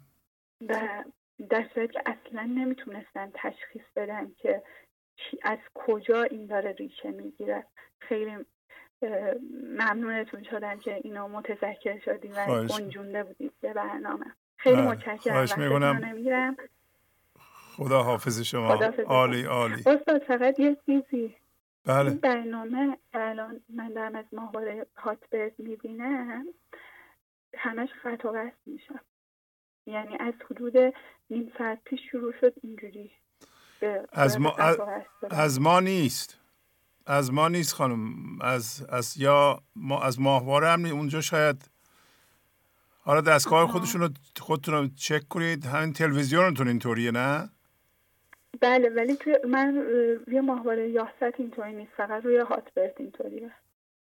و 0.69 1.05
در 1.51 1.69
صورت 1.75 1.93
که 1.93 2.03
اصلا 2.07 2.43
نمی‌تونستن 2.43 3.31
تشخیص 3.35 3.83
بدن 3.97 4.33
که 4.39 4.63
از 5.43 5.59
کجا 5.75 6.23
این 6.23 6.47
داره 6.47 6.73
ریشه 6.73 7.11
می‌گیره. 7.11 7.67
خیلی 7.99 8.37
ممنونتون 9.79 10.43
شدن 10.43 10.79
که 10.79 10.95
اینو 10.95 11.29
متذکر 11.29 11.99
شدیم 11.99 12.33
و 12.37 12.67
گنجونده 12.67 13.25
بودید 13.25 13.53
به 13.61 13.73
برنامه. 13.73 14.27
خیلی 14.57 14.77
بله. 14.77 14.89
متشکرم. 14.89 15.47
خواهش 15.47 15.53
خدا 17.77 18.03
حافظ 18.03 18.41
شما. 18.41 18.75
عالی 19.07 19.45
عالی. 19.45 19.75
استاد 19.75 20.23
فقط 20.23 20.61
یه 20.61 20.77
چیزی. 20.87 21.37
بله. 21.87 22.11
برنامه 22.11 22.99
الان 23.13 23.61
من 23.69 23.89
دارم 23.89 24.17
از 24.17 24.25
ماهواره 24.33 24.87
هاتبرد 24.97 25.53
می‌بینم. 25.59 26.47
همش 27.57 27.89
خط 27.93 28.25
و 28.25 28.51
میشم 28.67 29.01
یعنی 29.87 30.17
از 30.21 30.35
حدود 30.51 30.95
نیم 31.31 31.53
ساعت 31.59 31.79
پیش 31.85 32.01
شروع 32.11 32.33
شد 32.41 32.55
اینجوری 32.63 33.11
از 34.13 34.41
ما 34.41 34.57
از, 35.31 35.61
ما 35.61 35.81
نیست. 35.81 36.39
از 37.07 37.33
ما 37.33 37.49
نیست 37.49 37.75
خانم. 37.75 38.15
از 38.41 38.87
از 38.89 39.17
یا 39.17 39.63
ما 39.77 40.03
از 40.03 40.21
ماهواره 40.21 40.69
هم 40.69 40.85
اونجا 40.85 41.21
شاید 41.21 41.71
حالا 43.01 43.21
دستگاه 43.21 43.69
خودشون 43.69 44.01
رو 44.01 44.09
خودتون 44.41 44.75
رو 44.75 44.89
چک 44.89 45.29
کنید. 45.29 45.67
همین 45.67 45.93
تلویزیونتون 45.93 46.69
اینطوریه 46.69 47.11
نه؟ 47.11 47.51
بله 48.61 48.89
ولی 48.89 49.17
تو 49.17 49.31
من 49.49 49.77
روی 50.27 50.41
ماهواره 50.41 50.89
یاست 50.89 51.23
اینطوری 51.39 51.73
نیست. 51.73 51.93
فقط 51.97 52.25
روی 52.25 52.39
هاتبرت 52.39 52.95
اینطوریه. 53.01 53.53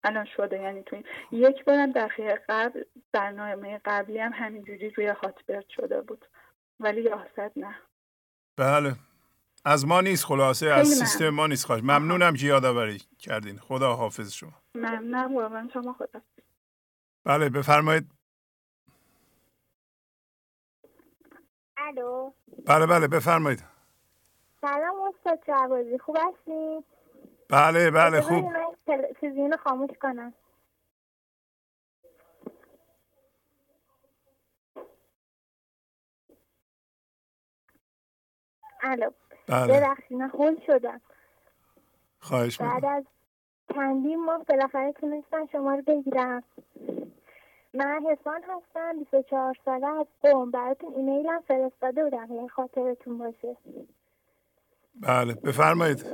الان 0.07 0.25
شده 0.37 0.63
یعنی 0.63 0.83
تو 0.83 1.03
یک 1.33 1.65
بارم 1.65 1.93
دقیقه 1.93 2.43
قبل 2.49 2.83
برنامه 3.13 3.81
قبلی 3.85 4.19
هم 4.19 4.33
همینجوری 4.35 4.91
روی 4.91 5.07
هاتبرت 5.07 5.69
شده 5.69 6.03
بود 6.03 6.25
ولی 6.81 7.03
یاست 7.03 7.57
نه. 7.57 7.75
بله. 8.57 8.95
از 9.65 9.87
ما 9.87 10.01
نیست 10.01 10.25
خلاصه 10.25 10.67
از 10.67 10.89
سیستم 10.89 11.29
ما 11.31 11.47
نیست 11.47 11.67
خواهش 11.67 11.83
ممنونم 11.83 12.35
که 12.35 12.47
یادآوری 12.47 12.99
کردین. 13.19 13.59
خدا 13.59 13.95
حافظ 13.95 14.33
شما. 14.33 14.53
ممنونم 14.75 15.37
واقعا 15.37 15.69
شما 15.73 15.93
خدا. 15.93 16.21
بله 17.25 17.49
بفرمایید. 17.49 18.11
الو. 21.77 22.33
بله 22.67 22.87
بله 22.87 23.09
بفرمایید. 23.09 23.65
سلام 24.61 24.97
استاد 25.15 25.39
جوازی. 25.47 25.99
خوب 25.99 26.17
هستید 26.17 26.96
بله 27.51 27.91
بله 27.91 28.21
خوب. 28.21 28.53
تلویزیون 29.21 29.57
خاموش 29.57 29.91
کنم. 30.03 30.35
الو 38.83 39.11
بله. 39.49 39.81
ببخشید 39.81 40.19
من 40.19 40.31
هول 40.31 40.61
شدم. 40.67 41.01
خواهش 42.21 42.61
بعد 42.61 42.85
از 42.85 43.05
چندین 43.75 44.25
ماه 44.25 44.45
بالاخره 44.45 44.93
تونستم 44.93 45.47
شما 45.53 45.75
رو 45.75 45.83
بگیرم. 45.83 46.43
من 47.75 48.07
حسان 48.11 48.43
هستم 48.43 48.99
24 48.99 49.55
ساله 49.65 49.87
از 49.87 50.07
قوم. 50.23 50.51
براتون 50.51 50.95
ایمیل 50.95 51.27
هم 51.27 51.41
فرستاده 51.41 52.05
بودم 52.05 52.35
یه 52.35 52.49
خاطرتون 52.49 53.19
باشه. 53.19 53.57
بله 54.95 55.35
بفرمایید. 55.35 56.07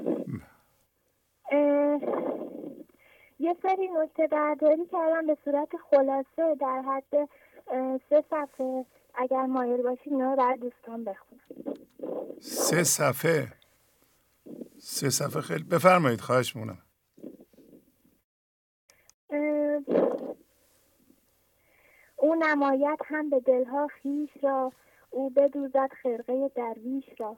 یه 3.39 3.57
سری 3.63 3.89
نکته 3.89 4.27
برداری 4.27 4.87
کردم 4.87 5.27
به 5.27 5.37
صورت 5.45 5.69
خلاصه 5.91 6.55
در 6.61 6.83
حد 6.83 7.29
سه 8.11 8.25
صفحه. 8.31 8.87
اگر 9.15 9.47
مایل 9.47 9.83
باشید 9.83 10.13
اینا 10.13 10.35
رو 10.35 10.57
دوستان 10.57 11.05
بخونم. 11.05 11.41
سه 12.41 12.85
صفحه. 12.85 13.49
سه 14.79 15.11
صفحه 15.11 15.41
خیلی 15.43 15.65
بفرمایید 15.65 16.21
خواهش 16.21 16.57
مونم 16.57 16.79
او 22.17 22.35
نمایت 22.35 22.99
هم 23.05 23.31
به 23.31 23.41
دلها 23.41 23.87
خیش 23.87 24.31
را 24.43 24.73
او 25.11 25.31
بدوزد 25.31 25.91
خرقه 26.03 26.51
درویش 26.55 27.05
را. 27.19 27.37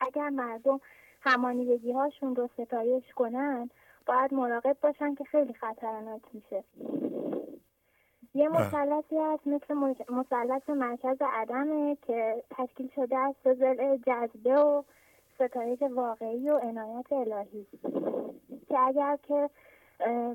اگر 0.00 0.28
مردم 0.28 0.80
همانیدگی 1.22 1.92
هاشون 1.92 2.36
رو 2.36 2.48
ستایش 2.58 3.04
کنن 3.14 3.70
باید 4.06 4.34
مراقب 4.34 4.76
باشن 4.82 5.14
که 5.14 5.24
خیلی 5.24 5.52
خطرناک 5.54 6.22
میشه. 6.32 6.64
یه 8.34 8.48
مثلثی 8.48 9.18
هست 9.18 9.46
مثل 9.46 9.74
مثلث 10.10 10.68
مرکز 10.68 11.16
عدمه 11.20 11.96
که 12.06 12.42
تشکیل 12.50 12.90
شده 12.94 13.16
از 13.18 13.34
سه 13.44 13.98
جذبه 14.06 14.54
و 14.54 14.82
ستایش 15.34 15.82
واقعی 15.82 16.50
و 16.50 16.56
عنایت 16.56 17.12
الهی. 17.12 17.66
که 18.68 18.78
اگر 18.78 19.18
که 19.28 19.50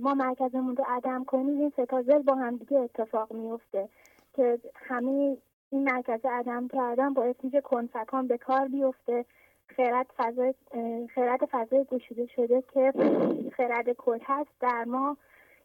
ما 0.02 0.14
مرکزمون 0.14 0.76
رو 0.76 0.84
عدم 0.88 1.24
کنیم 1.24 1.60
این 1.60 1.70
ستا 1.70 2.04
با 2.26 2.36
هم 2.36 2.58
دیگه 2.58 2.78
اتفاق 2.78 3.34
میفته 3.34 3.90
که 4.34 4.60
همه 4.74 5.38
این 5.70 5.84
مرکز 5.84 6.26
عدم 6.26 6.68
کردن 6.68 7.14
باعث 7.14 7.36
میشه 7.44 7.62
کنفکان 7.62 8.28
به 8.28 8.38
کار 8.38 8.68
بیفته. 8.68 9.26
خیرت 9.68 10.08
فضای 10.18 10.54
خیرت 11.16 11.46
فضای 11.52 11.84
گشوده 11.84 12.28
شده 12.36 12.64
که 12.74 12.94
خرد 13.58 13.92
کل 13.92 14.20
هست 14.24 14.50
در 14.60 14.84
ما 14.84 15.18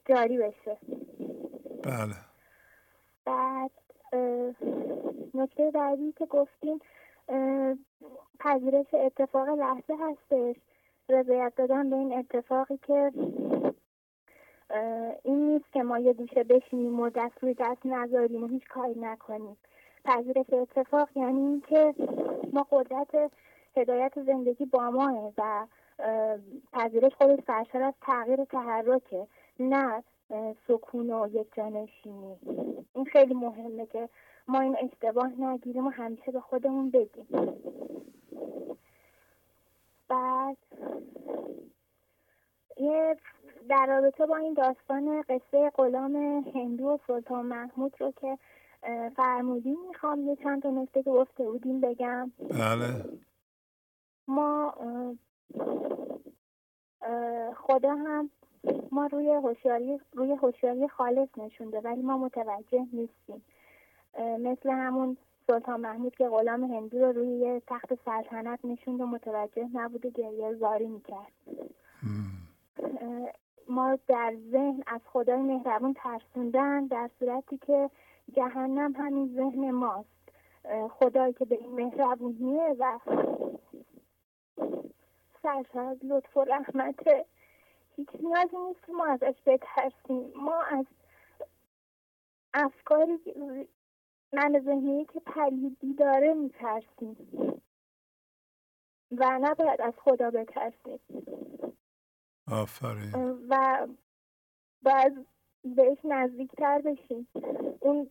جاری 0.07 0.39
بشه. 0.39 0.77
بله. 1.83 2.15
بعد 3.25 3.71
نکته 5.35 5.71
بعدی 5.71 6.13
که 6.13 6.27
گفتیم 6.27 6.81
پذیرش 8.41 8.95
اتفاق 8.95 9.49
لحظه 9.49 9.95
هستش. 10.01 10.57
رضایت 11.09 11.53
دادن 11.57 11.91
به 11.91 11.97
این 11.97 12.13
اتفاقی 12.13 12.79
که 12.87 13.13
این 15.23 15.49
نیست 15.49 15.73
که 15.73 15.83
ما 15.83 15.99
یه 15.99 16.13
گوشه 16.13 16.45
بشینیم 16.45 17.01
و 17.01 17.11
دست 17.11 17.39
روی 17.43 17.55
دست 17.55 17.87
نذاریم 17.87 18.45
و 18.45 18.47
هیچ 18.47 18.69
کاری 18.69 19.01
نکنیم. 19.01 19.57
پذیرش 20.05 20.53
اتفاق 20.53 21.09
یعنی 21.17 21.41
اینکه 21.41 21.95
ما 22.53 22.67
قدرت 22.71 23.33
هدایت 23.77 24.23
زندگی 24.23 24.65
با 24.65 24.91
ماه 24.91 25.33
و 25.39 25.67
پذیرش 26.73 27.13
خودش 27.15 27.39
سرشار 27.47 27.83
از 27.83 27.95
تغییر 28.01 28.45
تحرکه 28.45 29.27
نه 29.61 30.03
سکون 30.69 31.11
و 31.11 31.29
یک 31.33 31.55
جانشینی. 31.57 32.37
این 32.95 33.05
خیلی 33.05 33.35
مهمه 33.35 33.87
که 33.87 34.09
ما 34.49 34.61
این 34.61 34.77
اشتباه 34.81 35.41
نگیریم 35.41 35.87
و 35.87 35.91
همیشه 35.91 36.33
به 36.33 36.41
خودمون 36.41 36.91
بگیم. 36.91 37.27
بعد 40.09 40.57
یه 42.77 43.17
در 43.69 43.87
رابطه 43.87 44.27
با 44.27 44.37
این 44.37 44.55
داستان 44.55 45.23
قصه 45.23 45.71
غلام 45.75 46.17
هندو 46.55 46.85
و 46.85 46.99
سلطان 47.07 47.47
محمود 47.47 48.01
رو 48.01 48.13
که 48.21 48.39
فرمودین 49.17 49.79
می‌خوام 49.89 50.29
یه 50.29 50.37
چند 50.37 50.63
تا 50.63 50.71
نکته 50.71 51.03
که 51.03 51.11
گفته 51.11 51.45
بودیم 51.45 51.81
بگم. 51.81 52.33
بله. 52.39 53.05
ما 54.29 54.75
خدا 57.57 57.95
هم 57.95 58.31
ما 58.93 59.07
روی 59.07 59.31
هوشیاری 59.31 60.01
روی 60.13 60.33
هوشیاری 60.33 60.89
خالص 60.89 61.29
نشونده 61.37 61.81
ولی 61.81 62.03
ما 62.03 62.19
متوجه 62.19 62.87
نیستیم. 62.93 63.43
مثل 64.19 64.71
همون 64.71 65.17
سلطان 65.47 65.81
محمود 65.81 66.15
که 66.17 66.29
غلام 66.29 66.65
هندو 66.65 66.99
رو 66.99 67.13
روی 67.13 67.63
تخت 67.67 67.95
سلطنت 68.05 68.65
نشوند 68.65 69.01
و 69.01 69.07
متوجه 69.07 69.69
نبوده 69.75 70.11
گریه 70.11 70.55
زاری 70.55 70.87
می‌کرد. 70.87 71.33
ما 73.69 73.99
در 74.09 74.35
ذهن 74.51 74.83
از 74.87 75.01
خدای 75.07 75.43
مهربون 75.43 75.95
ترسوندن 75.95 76.87
در 76.87 77.11
صورتی 77.19 77.59
که 77.59 77.91
جهنم 78.33 78.93
همین 78.93 79.35
ذهن 79.35 79.71
ماست. 79.71 80.09
خدایی 80.91 81.33
که 81.33 81.45
به 81.45 81.55
این 81.55 81.73
مهربونیه 81.73 82.77
و 82.79 82.99
سرشاد 85.43 86.05
لطف 86.05 86.37
و 86.37 86.45
رحمت. 86.45 87.07
هیچ 87.97 88.09
نیازی 88.21 88.57
نیست 88.57 88.91
ما 88.91 89.07
ازش 89.07 89.35
بترسیم. 89.47 90.33
ما 90.37 90.63
از 90.63 90.87
افکاری 92.55 93.19
من 94.33 94.61
ذهنی 94.65 95.05
که 95.05 95.21
پلیدی 95.21 95.95
داره 95.95 96.35
میترسیم 96.35 97.17
و 99.13 99.39
نباید 99.43 99.81
از 99.81 99.95
خدا 99.97 100.31
بترسیم. 100.31 101.01
آفرین. 102.47 103.13
و 103.49 103.87
باید 104.83 105.27
بهش 105.65 105.99
نزدیکتر 106.05 106.81
بشیم. 106.81 107.29
اون 107.81 108.11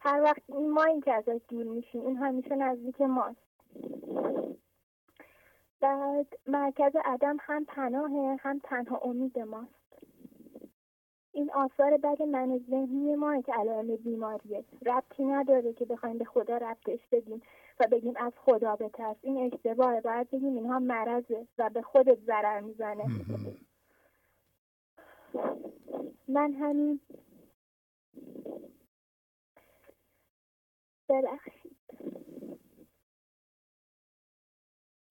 هر 0.00 0.22
وقت 0.22 0.50
ما 0.50 0.84
این 0.84 1.00
که 1.00 1.12
ازش 1.12 1.40
دور 1.48 1.64
میشیم 1.64 2.00
اون 2.00 2.16
همیشه 2.16 2.56
نزدیک 2.56 3.00
ماست. 3.00 3.52
بعد 5.82 6.26
مرکز 6.46 6.92
عدم 7.04 7.36
هم 7.40 7.64
پناهه 7.64 8.36
هم 8.40 8.60
تنها 8.64 8.96
امید 8.96 9.38
ماست. 9.38 9.82
این 11.32 11.50
آثار 11.52 11.96
بد 11.96 12.22
من 12.22 12.58
ذهنی 12.70 13.14
ما 13.16 13.40
که 13.40 13.52
علائم 13.52 13.96
بیماریه. 13.96 14.64
ربطی 14.86 15.24
نداره 15.24 15.72
که 15.72 15.84
بخوایم 15.84 16.18
به 16.18 16.24
خدا 16.24 16.56
ربطش 16.56 17.00
بدیم 17.12 17.42
و 17.80 17.86
بگیم 17.92 18.14
از 18.16 18.32
خدا 18.36 18.76
بترس. 18.76 19.16
این 19.22 19.52
اشتباهه. 19.52 20.00
باید 20.00 20.30
بگیم 20.30 20.56
اینها 20.56 20.78
مرضه 20.78 21.46
و 21.58 21.70
به 21.70 21.82
خودت 21.82 22.18
ضرر 22.18 22.60
می‌زنه. 22.60 23.04
من 26.28 26.52
همین 26.52 27.00
ببخشید 31.08 31.61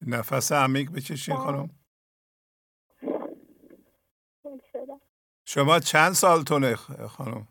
نفس 0.07 0.51
عمیق 0.51 0.91
بکشین. 0.91 1.35
خانم. 1.35 1.69
شما 5.45 5.79
چند 5.79 6.11
سال 6.11 6.43
تونه 6.43 6.75
خانم؟ 6.75 7.47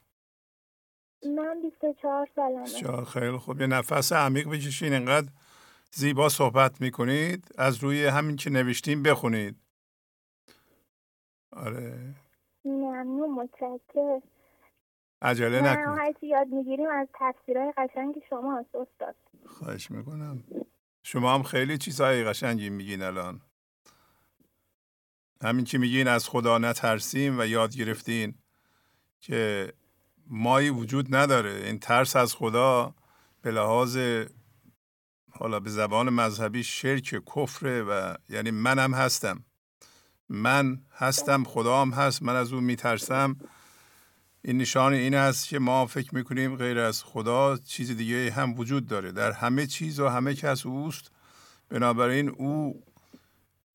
من 1.36 1.62
24 1.62 2.28
سالمه. 2.36 3.04
خیلی 3.04 3.36
خوب. 3.36 3.60
یه 3.60 3.66
نفس 3.66 4.12
عمیق 4.12 4.48
بکشین 4.48 4.92
انقدر 4.92 5.32
زیبا 5.92 6.28
صحبت 6.28 6.80
می‌کنید. 6.80 7.48
از 7.58 7.76
روی 7.76 8.06
همین 8.06 8.36
که 8.36 8.50
نوشتیم 8.50 9.02
بخونید. 9.02 9.56
آره. 11.52 12.14
ممنون 12.64 13.30
متشکر 13.30 14.20
عجله 15.22 15.60
نکنید. 15.60 15.98
هرچی 15.98 16.26
یاد 16.26 16.46
می‌گیریم 16.46 16.88
از 16.92 17.08
تفسیرهای 17.14 17.72
قشنگ 17.76 18.22
شما 18.30 18.58
هست 18.58 18.74
استاد. 18.74 19.16
خواهش 19.46 19.90
می‌کنم. 19.90 20.44
شما 21.02 21.34
هم 21.34 21.42
خیلی 21.42 21.78
چیزهای 21.78 22.24
قشنگی 22.24 22.70
میگین 22.70 23.02
الان. 23.02 23.40
همین 25.42 25.64
که 25.64 25.78
میگین 25.78 26.08
از 26.08 26.28
خدا 26.28 26.58
نترسیم 26.58 27.40
و 27.40 27.46
یاد 27.46 27.76
گرفتین 27.76 28.34
که 29.20 29.72
مایی 30.26 30.70
وجود 30.70 31.14
نداره. 31.14 31.62
این 31.64 31.78
ترس 31.78 32.16
از 32.16 32.34
خدا 32.34 32.94
به 33.42 33.50
لحاظ 33.50 33.98
حالا 35.30 35.60
به 35.60 35.70
زبان 35.70 36.10
مذهبی 36.10 36.64
شرک 36.64 37.22
کفره 37.36 37.82
و 37.82 38.14
یعنی 38.28 38.50
منم 38.50 38.94
هستم. 38.94 39.44
من 40.28 40.82
هستم 40.92 41.44
خدا 41.44 41.82
هم 41.82 41.90
هست 41.90 42.22
من 42.22 42.36
از 42.36 42.52
اون 42.52 42.64
میترسم. 42.64 43.36
این 44.44 44.59
نشان 44.59 44.92
این 44.92 45.14
است 45.14 45.48
که 45.48 45.59
ما 45.59 45.87
فکر 45.87 46.14
می‌کنیم 46.14 46.57
غیر 46.57 46.79
از 46.79 47.05
خدا 47.05 47.57
چیز 47.57 47.90
دیگه 47.96 48.31
هم 48.31 48.59
وجود 48.59 48.87
داره. 48.87 49.12
در 49.12 49.33
همه 49.33 49.66
چیز 49.66 50.00
و 50.00 50.09
همه 50.09 50.35
کس 50.35 50.66
اوست. 50.66 51.11
بنابراین 51.68 52.29
او 52.29 52.83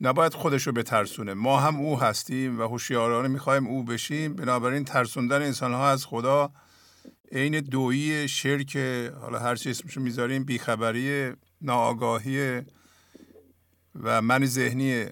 نباید 0.01 0.33
خودش 0.33 0.67
رو 0.67 0.73
بترسونه. 0.73 1.33
ما 1.33 1.59
هم 1.59 1.75
او 1.75 1.99
هستیم 1.99 2.59
و 2.59 2.63
هوشیارانه 2.63 3.27
می‌خوایم 3.27 3.67
او 3.67 3.83
بشیم. 3.83 4.35
بنابراین 4.35 4.83
ترسوندن 4.83 5.41
انسان 5.41 5.73
ها 5.73 5.89
از 5.89 6.05
خدا 6.05 6.51
عین 7.31 7.59
دویی 7.59 8.27
شرک 8.27 8.77
حالا 9.21 9.39
هر 9.39 9.55
چی 9.55 9.69
اسمشو 9.69 10.01
می‌ذاریم 10.01 10.43
بیخبری 10.43 11.33
ناآگاهی 11.61 12.61
و 14.03 14.21
من 14.21 14.45
ذهنی 14.45 15.05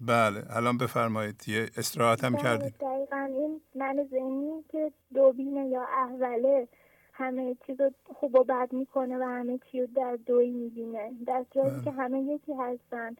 بله 0.00 0.56
الان 0.56 0.78
بفرمایید. 0.78 1.48
یه 1.48 1.70
استراحت 1.76 2.24
هم 2.24 2.36
کردیم. 2.36 2.74
دقیقا 2.80 3.16
این 3.16 3.60
من 3.74 4.08
ذهنی 4.10 4.64
که 4.68 4.92
دوبینه 5.14 5.68
یا 5.68 5.82
احوله 5.82 6.68
همه 7.12 7.56
چیز 7.66 7.80
رو 7.80 7.90
خوب 8.04 8.34
و 8.34 8.44
بد 8.44 8.72
می‌کنه 8.72 9.18
و 9.18 9.22
همه 9.22 9.58
چی 9.58 9.80
رو 9.80 9.86
در 9.86 10.16
دوی 10.16 10.50
می‌بینه. 10.50 11.12
در 11.26 11.44
جایی 11.50 11.70
بله. 11.70 11.84
که 11.84 11.90
همه 11.90 12.20
یکی 12.20 12.52
هستن 12.52 13.16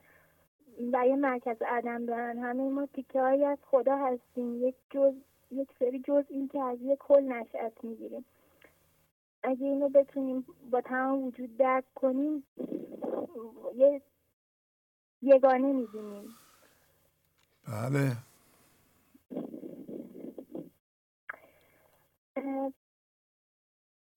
و 0.93 1.07
یه 1.07 1.17
مرکز 1.17 1.57
عدم 1.67 2.07
دارن 2.07 2.39
همه 2.39 2.63
ما 2.63 2.87
تیکه 2.87 3.21
هایی 3.21 3.45
از 3.45 3.59
خدا 3.63 3.97
هستیم. 3.97 4.69
یک 4.69 4.75
جز 4.91 5.15
یک 5.51 5.69
سری 5.79 5.99
جز 5.99 6.25
این 6.29 6.49
که 6.49 6.61
از 6.61 6.79
یک 6.83 6.99
کل 6.99 7.23
نشأت 7.23 7.73
می‌گیریم. 7.83 8.25
اگه 9.43 9.67
اینو 9.67 9.89
بتونیم 9.89 10.47
با 10.71 10.81
تمام 10.81 11.25
وجود 11.25 11.57
درک 11.57 11.85
کنیم 11.95 12.45
یه 13.75 14.03
یگانه 15.23 15.73
می‌بینیم. 15.73 16.29
بله. 17.68 18.16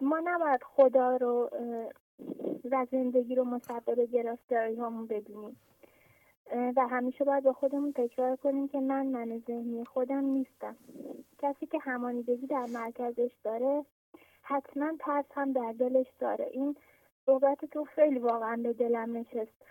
ما 0.02 0.22
نباید 0.24 0.64
خدا 0.64 1.18
رو 1.18 1.50
و 2.72 2.86
زندگی 2.92 3.36
رو 3.36 3.44
مسبب 3.44 4.00
گرفتاری 4.00 4.76
همون 4.76 5.08
بدونیم 5.08 5.58
و 6.76 6.88
همیشه 6.88 7.24
باید 7.24 7.44
با 7.44 7.54
خودمون 7.54 7.94
تکرار 7.94 8.36
کنیم 8.36 8.68
که 8.68 8.80
من 8.80 9.06
من 9.06 9.44
ذهنی 9.48 9.86
خودم 9.86 10.26
نیستم. 10.26 10.76
کسی 11.40 11.66
که 11.66 11.80
همانیدگی 11.80 12.48
در 12.48 12.66
مرکزش 12.66 13.32
داره 13.44 13.86
حتما 14.42 14.92
ترس 15.00 15.26
هم 15.36 15.54
در 15.54 15.74
دلش 15.80 16.08
داره. 16.20 16.46
این 16.52 16.76
صحبت 17.26 17.66
تو 17.66 17.84
خیلی 17.84 18.20
واقعا 18.20 18.56
به 18.64 18.74
دلم 18.74 19.18
نشست. 19.18 19.66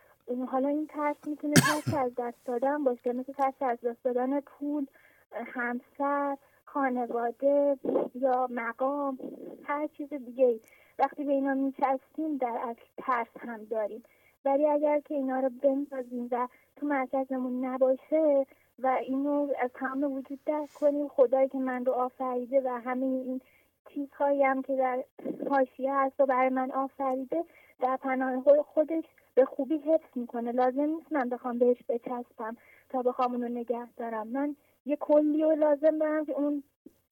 حالا 0.49 0.69
این 0.69 0.87
ترس 0.87 1.17
می‌تونه 1.27 1.55
ترس 1.55 1.95
از 1.95 2.13
دست 2.15 2.45
دادن 2.45 2.85
باشه. 2.85 3.13
مثل 3.13 3.33
ترس 3.33 3.55
از 3.61 3.79
دست 3.81 4.05
دادن 4.05 4.41
پول 4.41 4.87
همسر 5.33 6.37
خانواده 6.65 7.79
یا 8.15 8.49
مقام 8.51 9.19
هر 9.65 9.87
چیز 9.87 10.09
دیگه 10.09 10.61
وقتی 10.99 11.25
به 11.25 11.33
اینا 11.33 11.55
میچستیم 11.55 12.37
در 12.37 12.59
اصل 12.63 12.83
ترس 12.97 13.37
هم 13.39 13.65
داریم. 13.65 14.03
ولی 14.45 14.67
اگر 14.67 15.01
که 15.01 15.15
اینا 15.15 15.41
رو 15.41 15.51
بندازیم 15.63 16.29
و 16.31 16.49
تو 16.77 16.87
مرکزمون 16.87 17.65
نباشه 17.65 18.47
و 18.79 18.87
اینو 18.87 19.49
از 19.63 19.71
تمام 19.75 20.13
وجود 20.13 20.41
درک 20.47 20.71
کنیم 20.71 21.09
خدایی 21.09 21.49
که 21.49 21.59
من 21.59 21.85
رو 21.85 21.93
آفریده 21.93 22.61
و 22.61 22.81
همه 22.85 23.07
این 23.07 23.41
چیزهایی 23.89 24.43
هم 24.43 24.63
که 24.63 24.77
در 24.77 25.05
حاشیه 25.51 25.95
هست 25.95 26.21
و 26.21 26.27
برای 26.27 26.49
من 26.49 26.71
آفریده 26.71 27.45
در 27.81 27.97
پناه 27.97 28.63
خودش 28.63 29.05
به 29.35 29.45
خوبی 29.45 29.79
حفظ 29.79 30.17
می‌کنه. 30.17 30.53
لازم 30.53 30.83
نیست 30.83 31.13
من 31.13 31.29
بخوام 31.29 31.59
بهش 31.59 31.79
بچسبم 31.89 32.57
تا 32.89 33.03
بخوام 33.03 33.33
اونو 33.33 33.49
نگه 33.49 33.89
دارم. 33.97 34.29
من 34.29 34.57
یه 34.87 34.97
کلی 34.97 35.43
رو 35.43 35.51
لازم 35.55 35.99
دارم 35.99 36.25
که 36.25 36.33
اون 36.33 36.63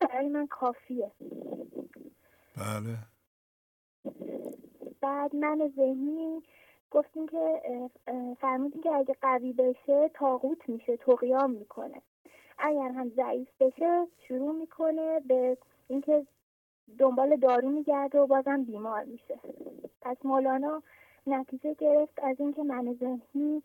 برای 0.00 0.28
من 0.28 0.46
کافیه. 0.46 1.10
بله. 2.56 2.96
بعد 5.00 5.36
من 5.36 5.72
ذهنی 5.76 6.42
گفتیم 6.90 7.28
که 7.28 7.62
فرمودیم 8.40 8.82
که 8.82 8.90
اگه 8.90 9.16
قوی 9.22 9.52
بشه 9.52 10.10
تاغوت 10.14 10.68
میشه 10.68 10.96
تقیام 10.96 11.50
می‌کنه. 11.50 12.02
اگر 12.58 12.88
هم 12.88 13.08
ضعیف 13.08 13.48
بشه 13.60 14.06
شروع 14.28 14.52
می‌کنه 14.54 15.20
به 15.20 15.56
اینکه 15.88 16.26
دنبال 16.98 17.36
دارو 17.36 17.68
میگرده 17.68 18.18
و 18.18 18.26
بازم 18.26 18.64
بیمار 18.64 19.04
میشه. 19.04 19.38
پس 20.00 20.16
مولانا 20.24 20.82
نتیجه 21.26 21.74
گرفت 21.74 22.18
از 22.22 22.40
اینکه 22.40 22.62
من 22.62 22.96
ذهنی 23.00 23.62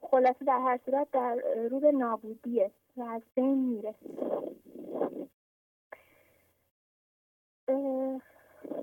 خلاصه 0.00 0.44
در 0.44 0.58
هر 0.58 0.80
صورت 0.84 1.10
در 1.10 1.34
رو 1.70 1.80
به 1.80 1.92
نابودیه 1.92 2.70
و 2.96 3.02
از 3.02 3.22
بین 3.34 3.58
میره. 3.58 3.94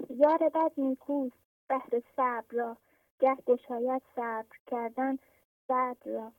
یار 0.09 0.49
بد 0.49 0.71
نیکوست 0.77 1.35
بهر 1.67 2.01
صبر 2.15 2.45
را 2.51 2.77
گه 3.19 3.35
گشایت 3.47 4.01
صبر 4.15 4.57
کردن 4.67 5.17
بعد 5.67 5.97
را. 6.05 6.31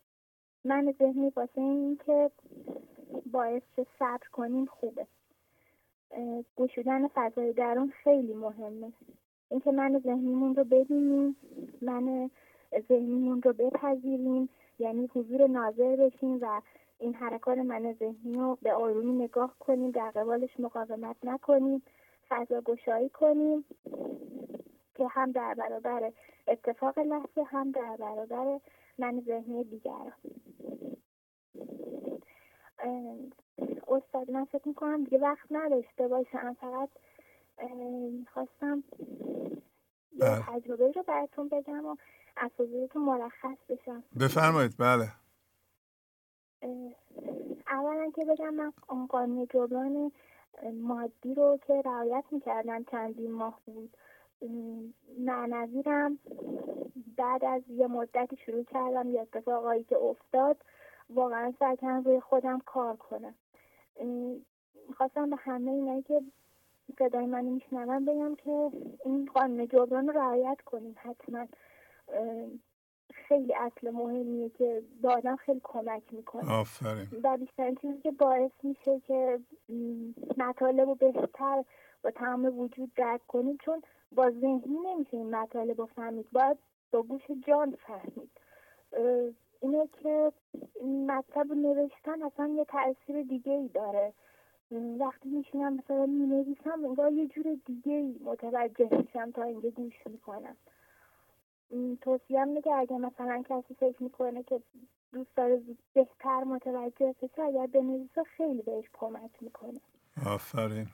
من 0.64 0.94
ذهنی 0.98 1.32
واسه 1.36 1.60
این 1.60 1.96
که 2.06 2.30
باعث 3.32 3.62
صبر 3.98 4.28
کنیم 4.32 4.66
خوبه. 4.66 5.06
گشودن 6.56 7.08
فضای 7.08 7.52
درون 7.52 7.90
خیلی 7.90 8.34
مهمه. 8.34 8.92
اینکه 9.50 9.72
من 9.72 9.98
ذهنیمون 9.98 10.54
رو 10.56 10.64
ببینیم 10.64 11.36
من 11.82 12.30
ذهنیمون 12.88 13.42
رو 13.42 13.52
بپذیریم 13.52 14.48
یعنی 14.78 15.10
حضور 15.14 15.46
ناظر 15.46 15.96
بشیم 15.96 16.38
و 16.42 16.60
این 16.98 17.14
حرکات 17.14 17.58
من 17.58 17.92
ذهنی 17.92 18.34
رو 18.34 18.58
به 18.62 18.72
آرومی 18.72 19.24
نگاه 19.24 19.54
کنیم 19.58 19.90
در 19.90 20.10
قبالش 20.10 20.60
مقاومت 20.60 21.16
نکنیم 21.24 21.82
فضا 22.28 22.60
گشایی 22.60 23.08
کنیم 23.08 23.64
که 24.94 25.06
هم 25.10 25.32
در 25.32 25.54
برابر 25.54 26.12
اتفاق 26.48 26.98
لحظه 26.98 27.42
هم 27.46 27.70
در 27.70 27.96
برابر 27.96 28.60
من 28.98 29.22
ذهنی 29.26 29.64
دیگران. 29.64 30.12
استاد 33.88 34.30
من 34.30 34.44
فکر 34.44 34.68
می‌کنم 34.68 35.04
دیگه 35.04 35.18
وقت 35.18 35.46
نداشته 35.50 36.08
باشم 36.08 36.56
فقط 36.60 36.88
خواستم 38.34 38.84
یه 40.12 40.20
بله. 40.20 40.42
تجربه 40.46 40.92
رو 40.92 41.02
براتون 41.02 41.48
بگم 41.48 41.86
و 41.86 41.96
از 42.36 42.50
حضورتون 42.58 43.02
مرخص 43.02 43.58
بشم 43.68 44.04
بفرمایید 44.20 44.74
بله. 44.78 45.08
اولا 47.70 48.10
که 48.16 48.24
بگم 48.24 48.54
من 48.54 48.72
قانون 49.08 49.46
جبران 49.50 50.12
مادی 50.72 51.34
رو 51.34 51.58
که 51.66 51.82
رعایت 51.84 52.24
می‌کردم 52.30 52.84
چندین 52.84 53.32
ماه 53.32 53.60
بود 53.66 53.96
معنویرم 55.18 56.18
بعد 57.16 57.44
از 57.44 57.62
یه 57.68 57.86
مدتی 57.86 58.36
شروع 58.36 58.64
کردم 58.64 59.10
یه 59.10 59.20
اتفاقایی 59.20 59.84
که 59.84 59.96
افتاد 59.96 60.56
واقعا 61.10 61.52
سعی 61.58 61.76
روی 62.04 62.20
خودم 62.20 62.58
کار 62.58 62.96
کنم. 62.96 63.34
می‌خواستم 64.88 65.30
به 65.30 65.36
همه 65.36 65.70
اینایی 65.70 66.02
که 66.02 66.22
صدای 66.98 67.26
من 67.26 67.44
میشنون 67.44 68.04
بگم 68.04 68.34
که 68.34 68.70
این 69.04 69.26
قانون 69.34 69.68
جبران 69.68 70.06
رو 70.08 70.18
رعایت 70.18 70.60
کنیم 70.60 70.94
حتما. 70.98 71.46
خیلی 73.12 73.54
اصل 73.54 73.90
مهمیه 73.90 74.48
که 74.48 74.82
به 75.02 75.08
آدم 75.08 75.36
خیلی 75.36 75.60
کمک 75.64 76.02
می‌کنه. 76.12 76.52
آفرین. 76.52 77.06
و 77.22 77.36
بیشتر 77.36 77.74
چیزی 77.74 77.98
که 77.98 78.10
باعث 78.10 78.50
میشه 78.62 79.00
که 79.00 79.40
مطالب 80.36 80.88
رو 80.88 80.94
بهتر 80.94 81.64
با 82.02 82.10
تمام 82.10 82.58
وجود 82.58 82.92
درک 82.96 83.26
کنیم 83.26 83.58
چون 83.64 83.82
با 84.12 84.30
ذهنی 84.30 84.78
نمیشه 84.84 85.16
این 85.16 85.34
مطالب 85.34 85.80
رو 85.80 85.86
فهمید 85.86 86.26
باید 86.32 86.58
با 86.92 87.02
گوش 87.02 87.22
جان 87.46 87.76
فهمید. 87.86 88.30
اینه 89.60 89.88
که 90.02 90.32
مطلب 91.06 91.52
نوشتن 91.52 92.22
اصلا 92.22 92.48
یه 92.48 92.64
تاثیر 92.64 93.22
دیگه 93.22 93.52
ای 93.52 93.68
داره. 93.68 94.12
وقتی 94.72 95.28
میشینم 95.28 95.74
مثلا 95.74 96.06
می 96.06 96.26
نویسم 96.26 96.84
انگار 96.84 97.12
یه 97.12 97.26
جور 97.26 97.58
دیگه 97.66 98.14
متوجه 98.24 98.88
میشم 98.96 99.30
تا 99.30 99.42
اینکه 99.42 99.70
گوش 99.70 100.06
می‌کنم. 100.06 100.56
توصیه 102.00 102.44
میگه 102.44 102.72
اگه 102.72 102.98
مثلا 102.98 103.42
کسی 103.48 103.74
فکر 103.74 104.02
می‌کنه 104.02 104.42
که 104.42 104.60
دوست 105.12 105.36
داره 105.36 105.62
بهتر 105.92 106.44
متوجه 106.44 107.14
بشه 107.22 107.42
اگر 107.42 107.66
بنویسه 107.66 108.22
خیلی 108.22 108.62
بهش 108.62 108.84
کمک 108.92 109.30
می‌کنه. 109.40 109.80
آفرین. 110.26 110.86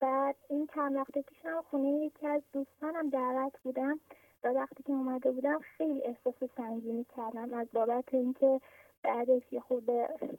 بعد 0.00 0.36
این 0.48 0.68
چند 0.74 0.96
وقت 0.96 1.18
پیشم 1.18 1.62
خونه 1.70 1.88
یکی 1.88 2.26
از 2.26 2.42
دوستانم 2.52 3.10
دعوت 3.10 3.52
بودم 3.62 4.00
و 4.44 4.48
وقتی 4.48 4.82
که 4.82 4.92
اومده 4.92 5.30
بودم 5.30 5.58
خیلی 5.58 6.02
احساس 6.04 6.50
سنگینی 6.56 7.06
کردم 7.16 7.54
از 7.54 7.68
بابت 7.72 8.14
اینکه 8.14 8.60
بعدش 9.02 9.42
یه 9.52 9.60
خود 9.60 9.90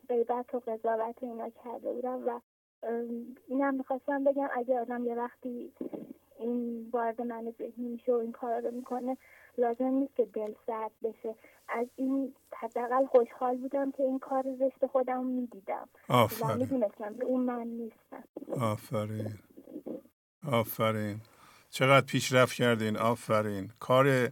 غیبت 0.10 0.56
و 0.56 0.60
قضاوت 0.60 1.16
اینا 1.22 1.50
کرده 1.50 1.94
بودم 1.94 2.28
و 2.28 2.40
اینم 3.48 3.76
می‌خواستم 3.76 4.24
بگم 4.24 4.50
اگه 4.54 4.80
آدم 4.80 5.06
یه 5.06 5.16
وقتی 5.16 5.74
این 6.40 6.90
وارد 6.94 7.22
من 7.22 7.54
ذهنی 7.58 7.88
میشه 7.88 8.12
و 8.12 8.16
این 8.16 8.32
کار 8.32 8.62
رو 8.62 8.72
می‌کنه 8.72 9.18
لازم 9.58 9.86
نیست 9.86 10.16
که 10.16 10.26
دل 10.26 10.54
سرد 10.68 10.92
بشه. 11.04 11.36
از 11.70 11.88
این 11.96 12.34
حداقل 12.54 13.06
خوشحال 13.06 13.58
بودم 13.58 13.92
که 13.92 14.04
این 14.04 14.20
کار 14.20 14.44
زشت 14.60 14.86
خودم 14.86 15.26
می‌دیدم. 15.26 15.90
آفرین. 16.10 16.58
می‌دونستم 16.58 17.16
که 17.16 17.24
اون 17.26 17.42
من 17.42 17.68
نیستم. 17.68 18.24
آفرین. 18.62 19.34
آفرین. 20.52 21.22
چقدر 21.70 22.06
پیشرفت 22.06 22.54
کردین. 22.54 22.98
آفرین. 22.98 23.72
کار 23.80 24.30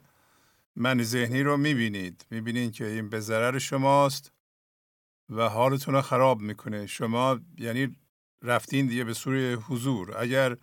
من 0.80 1.04
ذهنی 1.04 1.44
رو 1.44 1.58
می‌بینید. 1.58 2.26
می‌بینید 2.32 2.74
که 2.74 2.86
این 2.86 3.10
به 3.10 3.20
ضرر 3.20 3.60
شماست 3.60 4.32
و 5.30 5.50
حالتون 5.50 5.94
رو 5.94 6.02
خراب 6.02 6.42
می‌کنه. 6.42 6.86
شما 6.86 7.40
یعنی 7.58 7.96
رفتین 8.42 8.88
دیگه 8.88 9.04
به 9.04 9.14
سوی 9.14 9.54
حضور. 9.54 10.18
اگر 10.18 10.58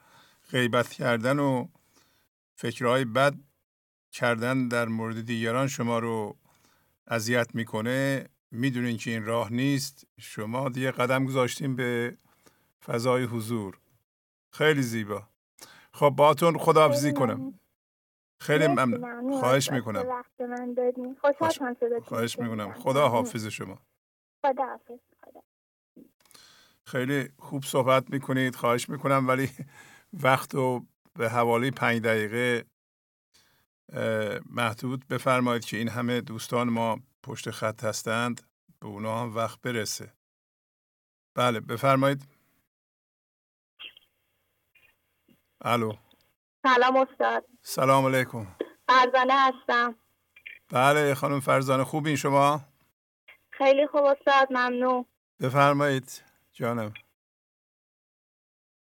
غیبت 0.50 0.88
کردن 0.88 1.38
و 1.38 1.68
فکرهای 2.54 3.04
بد 3.04 3.34
کردن 4.12 4.68
در 4.68 4.88
مورد 4.88 5.26
دیگران 5.26 5.68
شما 5.68 5.98
رو 5.98 6.38
اذیت 7.08 7.54
می‌کنه 7.54 8.28
می‌دونین 8.50 8.96
که 8.96 9.10
این 9.10 9.24
راه 9.24 9.52
نیست. 9.52 10.06
شما 10.20 10.68
دیگه 10.68 10.90
قدم 10.90 11.24
گذاشتین 11.24 11.76
به 11.76 12.16
فضای 12.84 13.24
حضور. 13.24 13.78
خیلی 14.52 14.82
زیبا. 14.82 15.28
خب 15.92 16.08
باتون 16.08 16.58
خداحافظی 16.58 17.12
کنم. 17.12 17.60
خیلی 18.44 18.66
ممنون. 18.66 19.40
خواهش 19.40 19.72
می‌کنم. 19.72 20.24
خواهش 22.04 22.38
می‌کنم. 22.38 22.72
خدا 22.72 23.08
حافظ 23.08 23.46
شما. 23.46 23.78
خدا 24.46 24.66
حافظ 24.66 24.98
خیلی 26.86 27.28
خوب 27.38 27.62
صحبت 27.62 28.10
می‌کنید. 28.10 28.56
خواهش 28.56 28.88
می‌کنم 28.88 29.28
ولی 29.28 29.50
وقت 30.12 30.54
رو 30.54 30.86
به 31.14 31.28
حوالی 31.28 31.70
پنج 31.70 32.02
دقیقه 32.02 32.64
محدود 34.50 35.08
بفرمایید 35.08 35.64
که 35.64 35.76
این 35.76 35.88
همه 35.88 36.20
دوستان 36.20 36.68
ما 36.68 37.00
پشت 37.22 37.50
خط 37.50 37.84
هستند. 37.84 38.42
به 38.80 38.86
اونا 38.86 39.20
هم 39.20 39.34
وقت 39.34 39.60
برسه. 39.60 40.12
بله 41.34 41.60
بفرمایید. 41.60 42.22
الو. 45.60 45.92
سلام 46.66 46.96
استاد. 46.96 47.44
سلام 47.62 48.06
علیکم. 48.06 48.46
فرزانه 48.88 49.34
هستم. 49.34 49.94
بله 50.72 51.14
خانم 51.14 51.40
فرزانه 51.40 51.84
خوبین 51.84 52.16
شما؟ 52.16 52.60
خیلی 53.50 53.86
خوب 53.86 54.04
استاد 54.04 54.52
ممنون. 54.52 55.04
بفرمایید 55.40 56.24
جانم. 56.52 56.94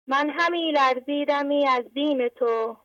من 0.07 0.29
همی 0.29 0.71
لرزیدمی 0.71 1.67
از 1.67 1.83
بیم 1.93 2.27
تو. 2.27 2.77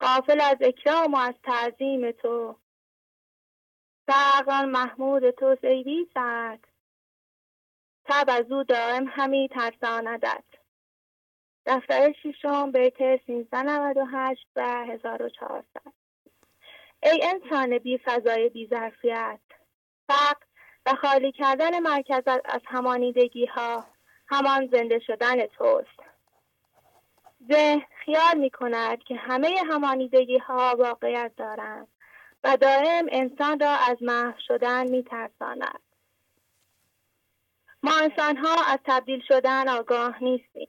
قافل 0.00 0.40
از 0.40 0.56
اکرام 0.60 1.14
و 1.14 1.16
از 1.16 1.34
تعظیم 1.42 2.12
تو. 2.12 2.60
سرقان 4.06 4.70
محمود 4.70 5.30
تو 5.30 5.56
سیدی 5.60 6.10
سرد 6.14 6.68
تب 8.04 8.26
از 8.28 8.52
او 8.52 8.64
دائم 8.64 9.06
همی 9.08 9.48
ترساندد 9.48 10.44
دفتر 11.66 12.12
شیشم 12.22 12.72
بیت 12.72 13.00
هشت 13.00 14.46
و 14.56 14.84
1400 14.88 15.64
ای 17.02 17.20
انسان 17.22 17.78
بی 17.78 17.98
فضای 17.98 18.48
بی 18.48 18.66
ظرفیت. 18.66 19.40
و 20.86 20.94
خالی 20.94 21.32
کردن 21.32 21.78
مرکزت 21.78 22.40
از 22.44 22.60
همانیدگی 22.66 23.46
ها 23.46 23.86
همان 24.28 24.68
زنده 24.72 24.98
شدن 24.98 25.46
توست. 25.46 26.00
ذهن 27.52 27.82
خیال 28.04 28.38
می 28.38 28.50
کند 28.50 28.98
که 28.98 29.16
همه 29.16 29.62
همانیدگی 29.70 30.38
ها 30.38 30.76
واقعیت 30.78 31.32
دارند 31.36 31.88
و 32.44 32.56
دائم 32.56 33.06
انسان 33.12 33.60
را 33.60 33.70
از 33.70 33.96
محو 34.00 34.40
شدن 34.48 34.90
می 34.90 35.02
ترساند. 35.02 35.80
ما 37.82 37.92
انسان 38.02 38.36
ها 38.36 38.54
از 38.68 38.78
تبدیل 38.84 39.22
شدن 39.28 39.68
آگاه 39.68 40.24
نیستیم. 40.24 40.68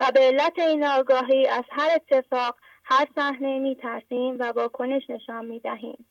و 0.00 0.10
به 0.14 0.20
علت 0.20 0.58
این 0.58 0.84
آگاهی 0.84 1.46
از 1.46 1.64
هر 1.70 1.90
اتفاق 1.94 2.56
هر 2.84 3.08
صحنه 3.14 3.58
می 3.58 3.76
ترسیم 3.76 4.36
و 4.38 4.42
واکنش 4.42 5.10
نشان 5.10 5.44
می 5.44 5.60
دهیم. 5.60 6.08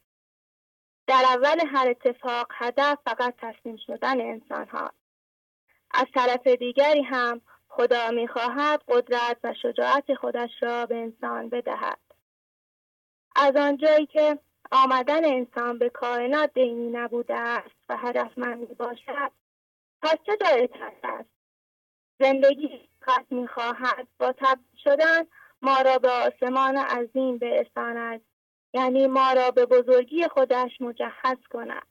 در 1.07 1.23
اول 1.29 1.59
هر 1.67 1.87
اتفاق 1.87 2.47
هدف 2.51 2.97
فقط 3.05 3.35
تسلیم 3.37 3.77
شدن 3.77 4.21
انسان 4.21 4.67
ها. 4.67 4.91
از 5.91 6.05
طرف 6.13 6.47
دیگری 6.47 7.01
هم 7.01 7.41
خدا 7.67 8.11
می‌خواهد 8.11 8.83
قدرت 8.87 9.37
و 9.43 9.53
شجاعت 9.53 10.13
خودش 10.13 10.51
را 10.61 10.85
به 10.85 10.95
انسان 10.95 11.49
بدهد 11.49 11.99
از 13.35 13.55
آنجایی 13.55 14.05
که 14.05 14.39
آمدن 14.71 15.25
انسان 15.25 15.77
به 15.77 15.89
کائنات 15.89 16.53
دینی 16.53 16.89
نبوده 16.89 17.35
است 17.35 17.75
و 17.89 17.97
هدفمند 17.97 18.77
باشد 18.77 19.31
پس 20.01 20.17
چه 20.25 20.37
جای 20.41 20.69
است 21.03 21.29
زندگی 22.19 22.89
قصد 23.07 23.31
می‌خواهد 23.31 24.07
با 24.19 24.31
تبدیل 24.31 24.79
شدن 24.83 25.23
ما 25.61 25.81
را 25.81 25.99
به 25.99 26.09
آسمان 26.09 26.77
عظیم 26.77 27.37
برساند 27.37 28.21
یعنی 28.73 29.07
ما 29.07 29.33
را 29.33 29.51
به 29.51 29.65
بزرگی 29.65 30.27
خودش 30.27 30.81
مجهز 30.81 31.37
کند 31.51 31.87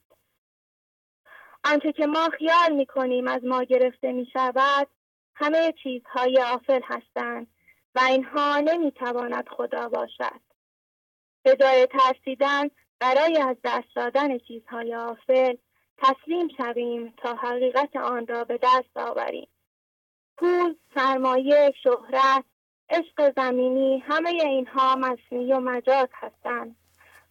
آنچه 1.63 1.91
که 1.91 2.05
ما 2.05 2.29
خیال 2.29 2.71
می 2.75 2.85
کنیم 2.85 3.27
از 3.27 3.43
ما 3.43 3.63
گرفته 3.63 4.11
می 4.11 4.25
شود 4.33 4.87
همه 5.35 5.73
چیزهای 5.83 6.41
آفل 6.41 6.81
هستند 6.83 7.47
و 7.95 7.99
اینها 7.99 8.59
نمی 8.59 8.91
تواند 8.91 9.49
خدا 9.49 9.89
باشد. 9.89 10.41
به 11.43 11.55
جای 11.55 11.87
ترسیدن 11.87 12.69
برای 12.99 13.37
از 13.37 13.57
دست 13.63 13.95
دادن 13.95 14.37
چیزهای 14.37 14.95
آفل 14.95 15.55
تسلیم 15.97 16.47
شویم 16.57 17.13
تا 17.17 17.35
حقیقت 17.35 17.95
آن 17.95 18.27
را 18.27 18.43
به 18.43 18.59
دست 18.63 18.97
آوریم. 18.97 19.47
پول، 20.37 20.75
سرمایه، 20.95 21.73
شهرت، 21.83 22.43
عشق 22.89 23.33
زمینی 23.35 23.99
همه 23.99 24.29
اینها 24.29 24.95
مصنوعی 24.95 25.53
و 25.53 25.59
مجاز 25.59 26.07
هستند. 26.13 26.75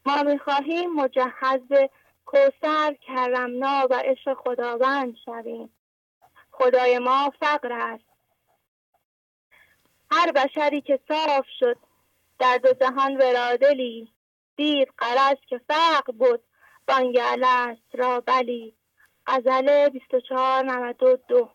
ما 0.06 0.22
می‌خواهیم 0.22 0.94
مجهز 0.94 1.88
کوسر 2.26 2.94
کرمنا 3.00 3.86
و 3.90 3.94
عشق 3.94 4.34
خداوند 4.34 5.16
شویم. 5.24 5.70
خدای 6.50 6.98
ما 6.98 7.32
فقر 7.40 7.72
است. 7.72 8.04
هر 10.10 10.32
بشری 10.32 10.80
که 10.80 11.00
صاف 11.08 11.46
شد 11.58 11.76
در 12.38 12.58
دو 12.58 12.72
جهان 12.72 13.16
ورادلی. 13.16 14.12
دید 14.56 14.88
قرض 14.98 15.38
که 15.48 15.60
فقر 15.68 16.12
بود 16.12 16.42
بانگ 16.88 17.18
است 17.44 17.94
را 17.94 18.20
بلی. 18.20 18.74
غزل 19.26 19.88
2492 19.88 21.50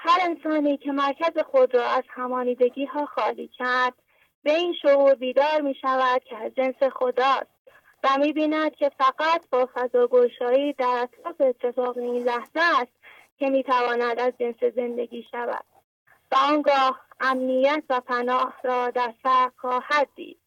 هر 0.00 0.18
انسانی 0.22 0.76
که 0.76 0.92
مرکز 0.92 1.38
خود 1.38 1.74
را 1.74 1.86
از 1.86 2.04
همانیدگی 2.08 2.84
ها 2.84 3.06
خالی 3.06 3.48
کرد 3.48 3.94
به 4.42 4.54
این 4.54 4.74
شعور 4.82 5.14
بیدار 5.14 5.60
می 5.60 5.74
شود 5.74 6.24
که 6.24 6.36
از 6.36 6.54
جنس 6.54 6.82
خداست 6.82 7.58
و 8.04 8.08
می‌بیند 8.18 8.74
که 8.74 8.90
فقط 8.98 9.48
با 9.50 9.68
فضاگوشایی 9.74 10.72
در 10.72 10.98
اطراف 11.02 11.40
اتفاق 11.40 11.98
این 11.98 12.24
لحظه 12.24 12.80
است 12.80 12.92
که 13.38 13.50
می‌تواند 13.50 14.20
از 14.20 14.32
جنس 14.38 14.64
زندگی 14.76 15.26
شود 15.30 15.64
و 16.32 16.36
آنگاه 16.36 17.00
امنیت 17.20 17.84
و 17.90 18.00
پناه 18.00 18.54
را 18.64 18.90
در 18.90 19.14
فرق 19.22 19.52
خواهد 19.56 20.08
دید. 20.14 20.38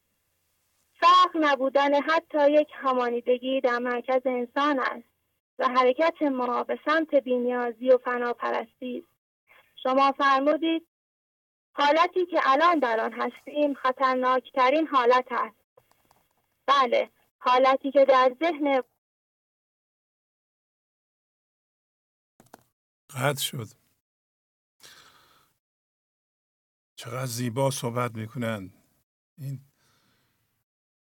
فرق 0.94 1.32
نبودن 1.36 2.02
حتی 2.02 2.52
یک 2.52 2.70
همانیدگی 2.74 3.62
در 3.62 3.78
مرکز 3.78 4.22
انسان 4.26 4.80
است 4.80 5.12
و 5.60 5.68
حرکت 5.68 6.22
ما 6.22 6.64
به 6.64 6.80
سمت 6.86 7.16
بینیازی 7.16 7.90
و 7.90 7.98
فناپرستی 7.98 8.98
است. 8.98 9.11
شما 9.84 10.12
فرمودید 10.12 10.88
حالتی 11.74 12.26
که 12.26 12.39
الان 12.44 12.80
در 12.80 13.00
آن 13.00 13.13
هستیم 13.13 13.74
خطرناکترین 13.74 14.88
حالت 14.88 15.28
است. 15.32 15.56
بله 16.65 17.12
حالتی 17.38 17.91
که 17.91 18.06
در 18.06 18.36
ذهن 18.39 18.84
قطع 23.10 23.41
شد. 23.41 23.67
چقدر 26.96 27.26
زیبا 27.26 27.72
صحبت 27.72 28.15
می‌کنند. 28.15 28.74
این 29.38 29.60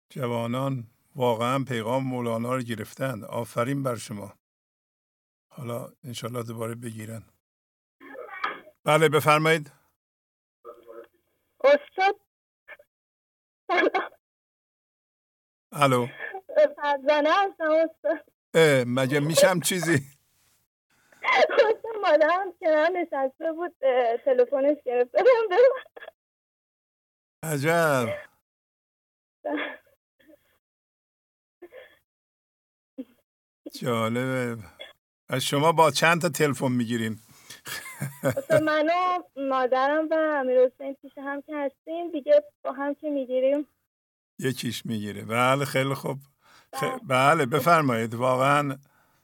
جوانان 0.09 0.87
واقعا 1.15 1.63
پیغام 1.63 2.03
مولانا 2.03 2.55
رو 2.55 2.61
گرفتند. 2.61 3.23
آفرین 3.23 3.83
بر 3.83 3.95
شما. 3.95 4.33
حالا 5.49 5.93
انشالله 6.03 6.43
دوباره 6.43 6.75
بگیرن. 6.75 7.23
بله 8.89 9.09
بفرمایید. 9.09 9.71
استاد. 11.63 12.19
الو. 15.71 16.07
فرزانه 16.75 17.29
هستم 17.29 17.71
استاد. 17.71 18.25
اه 18.53 18.83
مگه 18.87 19.19
میشم 19.19 19.59
چیزی؟ 19.59 20.05
استاد 21.23 21.83
مادرم 22.01 22.53
کنار 22.59 22.89
نشسته 22.89 23.51
بود 23.51 23.75
تلفنش 24.25 24.77
گرفته 24.85 25.17
بودم 25.23 25.63
عجب. 27.43 28.07
جالبه. 33.81 34.63
از 35.29 35.43
شما 35.43 35.71
با 35.71 35.91
چند 35.91 36.21
تا 36.21 36.29
تلفن 36.29 36.71
می‌گیریم؟ 36.71 37.21
من 38.61 38.89
و 38.89 39.23
مادرم 39.41 40.07
و 40.09 40.13
امیر 40.13 40.59
حسین 40.65 40.93
پیش 40.93 41.17
هم 41.17 41.41
که 41.41 41.55
هستیم 41.55 42.11
دیگه 42.11 42.43
با 42.63 42.71
هم 42.71 42.93
که 42.93 43.09
می‌گیریم؟ 43.09 43.67
یکیش 44.39 44.85
می‌گیره 44.85 45.25
بله 45.25 45.65
خیلی 45.65 45.93
خوب. 45.93 46.17
خ- 46.75 47.01
بله. 47.07 47.45
بفرمایید. 47.45 48.13
واقعا 48.13 48.77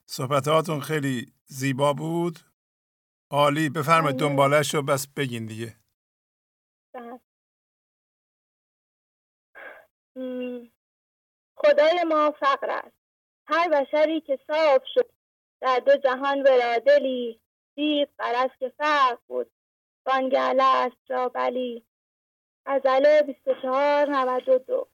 صحبتاتون 0.06 0.80
خیلی 0.80 1.34
زیبا 1.46 1.94
بود. 1.94 2.40
عالی. 3.32 3.70
بفرمایید 3.70 4.20
بله. 4.20 4.30
دنبالش 4.30 4.76
رو 4.76 4.82
بس 4.82 5.08
بگین 5.08 5.46
دیگه. 5.46 5.76
بله. 6.94 7.20
خدای 11.56 12.04
ما 12.08 12.32
فقر 12.32 12.70
است. 12.70 12.96
هر 13.48 13.70
بشری 13.70 14.22
که 14.22 14.40
صاف 14.48 14.82
شد 14.94 15.10
در 15.62 15.80
دو 15.86 15.98
جهان 15.98 16.42
ورادلی 16.42 17.42
دید 17.76 18.10
قرص 18.18 18.52
که 18.60 18.70
فقر 18.78 19.18
بود. 19.28 19.52
بانگله 20.06 20.64
است 20.64 21.12
را 21.12 21.30
بلی. 21.30 21.86
غزل 22.66 23.22
24 23.22 24.10
92 24.10 24.88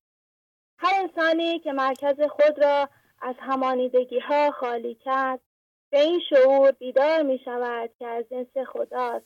هر 0.78 0.94
انسانی 1.02 1.60
که 1.60 1.72
مرکز 1.72 2.22
خود 2.22 2.64
را 2.64 2.90
از 3.22 3.36
همانیدگی 3.40 4.20
ها 4.20 4.52
خالی 4.52 4.96
کرد 4.96 5.40
به 5.90 6.00
این 6.00 6.22
شعور 6.30 6.72
بیدار 6.72 7.22
می 7.22 7.40
شود 7.46 7.90
که 8.00 8.08
از 8.08 8.26
جنس 8.30 8.58
خداست 8.68 9.26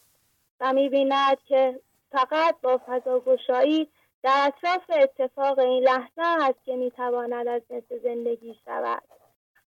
و 0.59 0.73
می 0.73 0.89
بیند 0.89 1.43
که 1.43 1.79
فقط 2.11 2.61
با 2.61 2.81
فضاگشایی 2.87 3.89
در 4.23 4.47
اطراف 4.47 4.83
اتفاق 4.89 5.59
این 5.59 5.83
لحظه 5.83 6.21
است 6.21 6.63
که 6.65 6.75
می 6.75 6.91
تواند 6.91 7.47
از 7.47 7.61
جنس 7.69 8.01
زندگی 8.03 8.59
شود. 8.65 9.03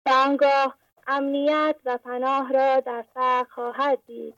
و 0.07 0.11
آنگاه 0.11 0.79
امنیت 1.07 1.77
و 1.85 1.99
پناه 1.99 2.53
را 2.53 2.81
در 2.81 3.05
فرق 3.15 3.49
خواهد 3.49 3.99
دید. 4.07 4.35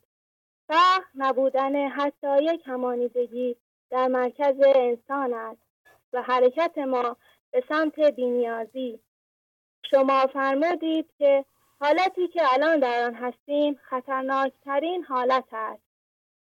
فرق 0.69 1.05
نبودن 1.15 1.89
حتی 1.89 2.43
یک 2.43 2.63
همانیدگی 2.67 3.57
در 3.91 4.07
مرکز 4.07 4.57
انسان 4.61 5.35
است 5.35 5.61
و 6.13 6.23
حرکت 6.23 6.79
ما 6.79 7.17
به 7.51 7.65
سمت 7.69 8.01
بینیازی. 8.01 9.01
شما 9.91 10.27
فرمودید 10.27 11.11
که 11.19 11.45
حالتی 11.81 12.29
که 12.29 12.43
الان 12.53 12.81
در 12.81 13.05
آن 13.05 13.15
هستیم 13.15 13.81
خطرناکترین 13.83 15.05
حالت 15.05 15.49
است. 15.53 15.83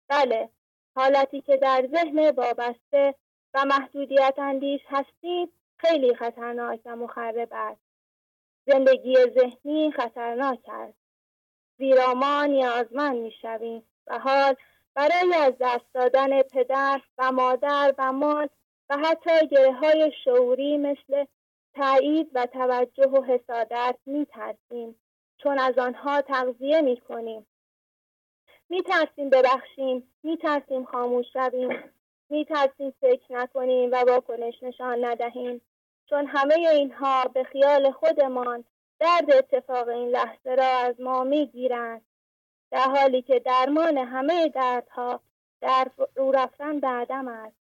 بله 0.09 0.49
حالتی 0.97 1.41
که 1.41 1.57
در 1.57 1.89
ذهن 1.91 2.31
وابسته 2.31 3.15
و 3.55 3.65
محدودیت 3.65 4.35
اندیش 4.39 4.81
هستیم 4.89 5.49
خیلی 5.77 6.15
خطرناک 6.15 6.81
و 6.85 6.97
مخرب 6.97 7.49
است. 7.51 7.88
زندگی 8.69 9.17
ذهنی 9.17 9.93
خطرناک 9.93 10.61
است. 10.69 10.99
زیرا 11.79 12.15
ما 12.15 12.45
نیازمند 12.45 13.17
می‌شویم. 13.17 13.83
و 14.07 14.19
حال 14.19 14.55
برای 14.95 15.35
از 15.35 15.55
دست 15.61 15.95
دادن 15.95 16.43
پدر 16.43 17.01
و 17.19 17.33
مادر 17.33 17.95
و 17.99 18.13
مال 18.13 18.49
و 18.91 18.99
حتی 18.99 19.47
گره 19.47 19.73
های 19.73 20.13
شعوری 20.25 20.79
مثل 20.79 21.25
تایید 21.75 22.31
و 22.35 22.47
توجه 22.47 23.09
و 23.09 23.23
حسادت 23.23 23.97
می 24.07 24.27
ترسیم 24.27 25.01
چون 25.39 25.59
از 25.59 25.79
آنها 25.79 26.23
تغذیه 26.23 26.81
می 26.81 26.97
کنیم. 26.97 27.47
می 28.69 28.83
ترسیم 28.83 29.31
ببخشیم، 29.31 30.15
می 30.23 30.37
ترسیم 30.37 30.85
خاموش 30.85 31.27
شویم، 31.33 31.93
می 32.31 32.45
ترسیم 32.45 32.95
فکر 33.01 33.33
نکنیم 33.33 33.93
و 33.93 33.97
واکنش 33.97 34.63
نشان 34.63 35.05
ندهیم. 35.05 35.61
چون 36.11 36.27
همه 36.27 36.55
اینها 36.55 37.25
به 37.25 37.45
خیال 37.45 37.91
خودمان 37.91 38.65
درد 38.99 39.31
اتفاق 39.33 39.89
این 39.89 40.09
لحظه 40.09 40.55
را 40.55 40.67
از 40.67 41.01
ما 41.01 41.25
می 41.25 41.47
گیرند 41.47 42.05
در 42.71 42.89
حالی 42.89 43.23
که 43.23 43.39
درمان 43.39 43.99
همه 43.99 44.49
دردها 44.49 45.21
در 45.61 45.91
رو 46.15 46.33
رفتن 46.33 46.81
به 46.81 46.89
عدم 46.89 47.29
است. 47.29 47.57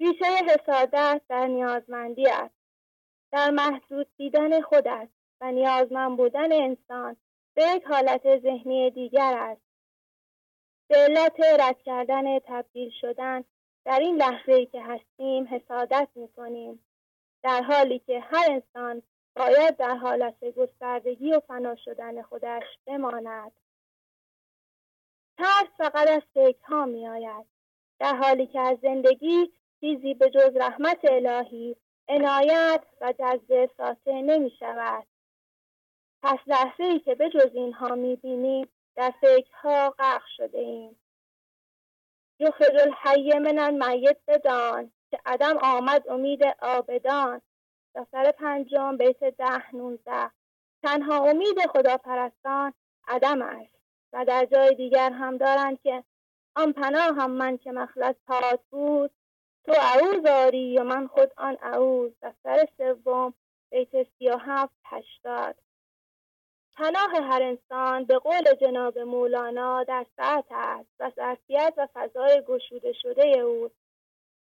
ریشه 0.00 0.24
حسادت 0.24 1.22
در 1.28 1.46
نیازمندی 1.46 2.28
است. 2.28 2.54
در 3.32 3.50
محدود 3.50 4.06
دیدن 4.16 4.60
خود 4.60 4.88
است 4.88 5.12
و 5.40 5.52
نیازمند 5.52 6.16
بودن 6.16 6.52
انسان 6.52 7.16
به 7.54 7.62
یک 7.76 7.84
حالت 7.84 8.38
ذهنی 8.38 8.90
دیگر 8.90 9.34
است. 9.38 9.62
به 10.88 10.96
علت 10.96 11.40
رد 11.40 11.82
کردن 11.82 12.38
تبدیل 12.38 12.90
شدن 13.00 13.44
در 13.84 13.98
این 13.98 14.16
لحظه 14.16 14.52
ای 14.52 14.66
که 14.66 14.82
هستیم 14.82 15.48
حسادت 15.50 16.08
می 16.14 16.28
کنیم. 16.28 16.84
در 17.42 17.62
حالی 17.62 17.98
که 17.98 18.20
هر 18.20 18.46
انسان 18.50 19.02
باید 19.36 19.76
در 19.76 19.94
حالت 19.94 20.44
گستردگی 20.44 21.32
و 21.32 21.40
فنا 21.40 21.76
شدن 21.76 22.22
خودش 22.22 22.64
بماند. 22.86 23.52
ترس 25.38 25.68
فقط 25.78 26.08
از 26.08 26.22
فکرها 26.34 26.84
می 26.84 27.08
آید. 27.08 27.46
در 27.98 28.16
حالی 28.16 28.46
که 28.46 28.60
از 28.60 28.78
زندگی 28.82 29.52
چیزی 29.80 30.14
به 30.14 30.30
جز 30.30 30.56
رحمت 30.56 31.00
الهی 31.04 31.76
عنایت 32.08 32.84
و 33.00 33.12
جذب 33.12 33.70
ساطع 33.76 34.12
نمی 34.12 34.50
شود. 34.58 35.06
پس 36.22 36.38
لحظه 36.46 36.84
ای 36.84 37.00
که 37.00 37.14
به 37.14 37.30
جز 37.30 37.50
اینها 37.54 37.94
می 37.94 38.16
بینیم 38.16 38.68
در 38.96 39.14
فکرها 39.20 39.90
غرق 39.90 40.22
شده 40.36 40.58
ایم. 40.58 41.00
یخرج 42.38 42.76
الحی 42.76 43.38
من 43.38 43.58
المیت 43.58 44.16
بدان 44.28 44.92
که 45.10 45.18
عدم 45.26 45.58
آمد 45.62 46.08
امید 46.08 46.42
آبدان. 46.62 47.40
دفتر 47.94 48.30
پنجم 48.32 48.96
بیت 48.96 49.24
ده 49.24 49.76
نوزده. 49.76 50.30
تنها 50.82 51.24
امید 51.24 51.66
خداپرستان 51.66 52.74
عدم 53.08 53.42
است 53.42 53.80
و 54.12 54.24
در 54.24 54.44
جای 54.44 54.74
دیگر 54.74 55.10
هم 55.10 55.36
دارند 55.36 55.80
که 55.80 56.04
آن 56.56 56.72
پناه 56.72 57.14
هم 57.16 57.30
من 57.30 57.58
که 57.58 57.72
مخلص 57.72 58.14
پاد 58.26 58.60
بود 58.70 59.10
تو 59.64 59.72
اعوذ 59.72 60.26
آری 60.26 60.78
و 60.78 60.84
من 60.84 61.06
خود 61.06 61.32
آن 61.36 61.56
اعوذ 61.62 62.12
دفتر 62.22 62.68
سوم 62.76 63.34
بیت 63.70 64.02
سی 64.02 64.28
و 64.28 64.36
هفت 64.36 64.74
هشتاد. 64.84 65.56
پناه 66.76 67.10
هر 67.22 67.42
انسان 67.42 68.04
به 68.04 68.18
قول 68.18 68.54
جناب 68.60 68.98
مولانا 68.98 69.84
در 69.84 70.06
ساعت 70.16 70.44
است 70.50 70.88
و 71.00 71.10
ظرفیت 71.10 71.74
و 71.76 71.88
فضای 71.94 72.42
گشوده 72.46 72.92
شده 72.92 73.26
او 73.26 73.70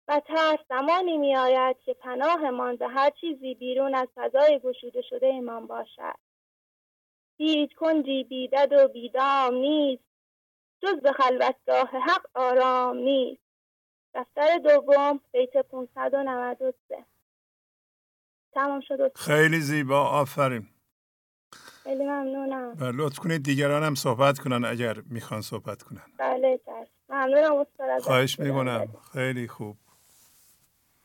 و 0.08 0.20
ترس 0.26 0.58
زمانی 0.68 1.18
می 1.18 1.36
آید 1.36 1.76
که 1.84 1.94
پناهمان 1.94 2.76
به 2.76 2.88
هر 2.88 3.10
چیزی 3.10 3.54
بیرون 3.54 3.94
از 3.94 4.08
فضای 4.14 4.60
گشوده 4.64 5.02
شده 5.02 5.26
ایمان 5.26 5.66
باشد. 5.66 6.18
هیچ 7.36 7.74
کنجی 7.74 8.24
بیدد 8.24 8.72
و 8.72 8.88
بیدام 8.88 9.54
نیست. 9.54 10.04
جز 10.82 11.00
به 11.02 11.12
خلوتگاه 11.12 11.88
حق 11.88 12.26
آرام 12.34 12.96
نیست. 12.96 13.42
دفتر 14.14 14.58
دوم 14.58 15.20
بیت 15.32 15.56
593 15.56 17.04
تمام 18.52 18.80
شد 18.80 19.16
خیلی 19.16 19.60
زیبا 19.60 20.00
آفرین. 20.08 20.68
خیلی 21.82 22.04
ممنونم. 22.04 22.76
و 22.80 22.84
لطف 22.84 23.18
کنید 23.18 23.42
دیگران 23.42 23.82
هم 23.82 23.94
صحبت 23.94 24.38
کنن 24.38 24.64
اگر 24.64 24.96
می‌خوان 25.10 25.40
صحبت 25.40 25.82
کنن. 25.82 26.02
بله 26.18 26.60
ممنونم 27.08 27.56
استاد 27.56 28.00
خواهش 28.02 28.38
می‌کنم. 28.38 28.88
خیلی 29.12 29.48
خوب. 29.48 29.76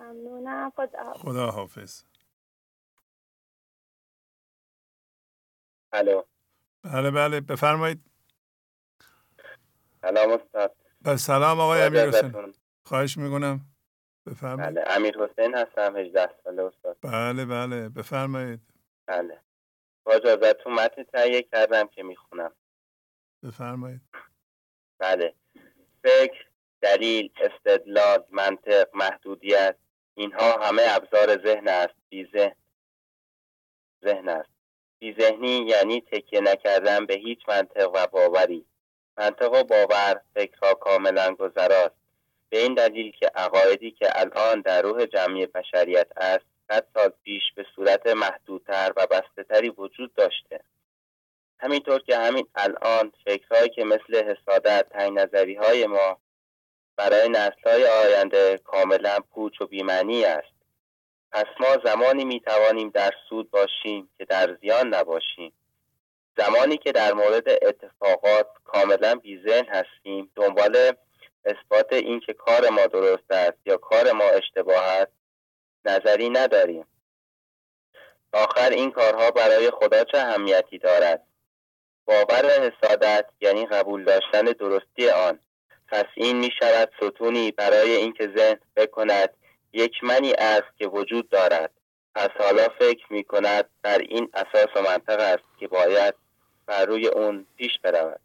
ممنونم. 0.09 0.71
خدا 0.75 1.13
خدا 1.13 1.51
حافظ 1.51 2.03
الو. 5.93 6.23
بله 6.83 7.11
بله. 7.11 7.41
بفرمایید. 7.41 8.01
سلام 10.01 10.31
استاد. 10.31 10.75
بله 11.01 11.17
سلام 11.17 11.59
آقای 11.59 11.81
امیر 11.81 12.07
حسین 12.07 12.53
خواهش 12.85 13.17
می‌کنم. 13.17 13.61
بفرمایید. 14.25 14.75
بله 14.75 14.83
امیر 14.95 15.17
حسین 15.17 15.55
هستم 15.55 15.97
18 15.97 16.29
ساله 16.43 16.63
استاد. 16.63 16.97
بله 17.01 17.45
بله. 17.45 17.89
بفرمایید. 17.89 18.61
بله. 19.05 19.41
با 20.03 20.13
اجازتون 20.13 20.73
متن 20.73 21.03
تهیه 21.03 21.41
کردم 21.41 21.87
که 21.87 22.03
می‌خونم. 22.03 22.51
بفرمایید. 23.43 24.01
بله. 24.99 25.35
فکر 26.03 26.49
دلیل 26.81 27.33
استدلال 27.37 28.23
منطق 28.29 28.95
محدودیت. 28.95 29.77
اینها 30.19 30.51
همه 30.51 30.81
ابزار 30.85 31.37
ذهن 31.45 31.67
است. 31.67 31.93
بی 32.09 32.27
ذهن. 32.33 32.55
ذهن 34.05 34.29
است. 34.29 34.49
بی 34.99 35.13
ذهنی 35.19 35.57
یعنی 35.57 36.01
تکیه 36.01 36.41
نکردن 36.41 37.05
به 37.05 37.13
هیچ 37.13 37.39
منطق 37.47 37.91
و 37.93 38.07
باوری. 38.07 38.65
منطق 39.17 39.53
و 39.53 39.63
باور 39.63 40.21
فکرها 40.33 40.73
کاملا 40.73 41.35
گذراست. 41.35 41.95
به 42.49 42.59
این 42.59 42.73
دلیل 42.73 43.11
که 43.11 43.31
عقایدی 43.35 43.91
که 43.91 44.19
الان 44.19 44.61
در 44.61 44.81
روح 44.81 45.05
جمعی 45.05 45.45
بشریت 45.45 46.07
است 46.17 46.45
صد 46.67 46.87
سال 46.93 47.09
پیش 47.23 47.43
به 47.55 47.65
صورت 47.75 48.07
محدودتر 48.07 48.93
و 48.95 49.07
بستهتری 49.07 49.69
وجود 49.69 50.13
داشته. 50.13 50.59
همینطور 51.59 51.99
که 51.99 52.17
همین 52.17 52.47
الان 52.55 53.11
فکرهایی 53.25 53.69
که 53.69 53.83
مثل 53.83 54.23
حسادت 54.23 54.89
تنگ 54.89 55.19
نظری 55.19 55.55
های 55.55 55.87
ما 55.87 56.19
برای 56.99 57.29
نسل 57.29 57.61
های 57.65 57.85
آینده 57.85 58.57
کاملا 58.57 59.19
پوچ 59.33 59.61
و 59.61 59.65
بیمعنی 59.65 60.25
است. 60.25 60.53
پس 61.31 61.45
ما 61.59 61.77
زمانی 61.85 62.25
می 62.25 62.39
توانیم 62.39 62.89
در 62.89 63.11
سود 63.29 63.51
باشیم 63.51 64.09
که 64.17 64.25
در 64.25 64.57
زیان 64.61 64.93
نباشیم. 64.93 65.53
زمانی 66.37 66.77
که 66.77 66.91
در 66.91 67.13
مورد 67.13 67.49
اتفاقات 67.49 68.47
کاملا 68.63 69.15
بیزن 69.15 69.65
هستیم 69.65 70.31
دنبال 70.35 70.93
اثبات 71.45 71.93
اینکه 71.93 72.33
کار 72.33 72.69
ما 72.69 72.87
درست 72.87 73.31
است 73.31 73.57
یا 73.65 73.77
کار 73.77 74.11
ما 74.11 74.23
اشتباه 74.23 74.83
است 74.83 75.11
نظری 75.85 76.29
نداریم. 76.29 76.85
آخر 78.33 78.69
این 78.69 78.91
کارها 78.91 79.31
برای 79.31 79.71
خدا 79.71 80.03
چه 80.03 80.17
اهمیتی 80.17 80.77
دارد؟ 80.77 81.23
باور 82.05 82.45
حسادت 82.45 83.25
یعنی 83.41 83.65
قبول 83.65 84.03
داشتن 84.03 84.41
درستی 84.41 85.09
آن. 85.09 85.39
پس 85.91 86.05
این 86.15 86.39
می 86.39 86.51
شود 86.59 86.91
ستونی 86.97 87.51
برای 87.51 87.91
اینکه 87.91 88.33
ذهن 88.37 88.59
بکند 88.75 89.29
یک 89.73 90.03
منی 90.03 90.33
است 90.33 90.77
که 90.77 90.87
وجود 90.87 91.29
دارد. 91.29 91.71
پس 92.15 92.29
حالا 92.39 92.67
فکر 92.79 93.13
می 93.13 93.23
کند 93.23 93.69
در 93.83 93.97
این 93.97 94.29
اساس 94.33 94.67
و 94.75 94.81
منطق 94.81 95.19
است 95.19 95.43
که 95.59 95.67
باید 95.67 96.15
بر 96.65 96.85
روی 96.85 97.07
اون 97.07 97.45
پیش 97.57 97.79
برود. 97.83 98.21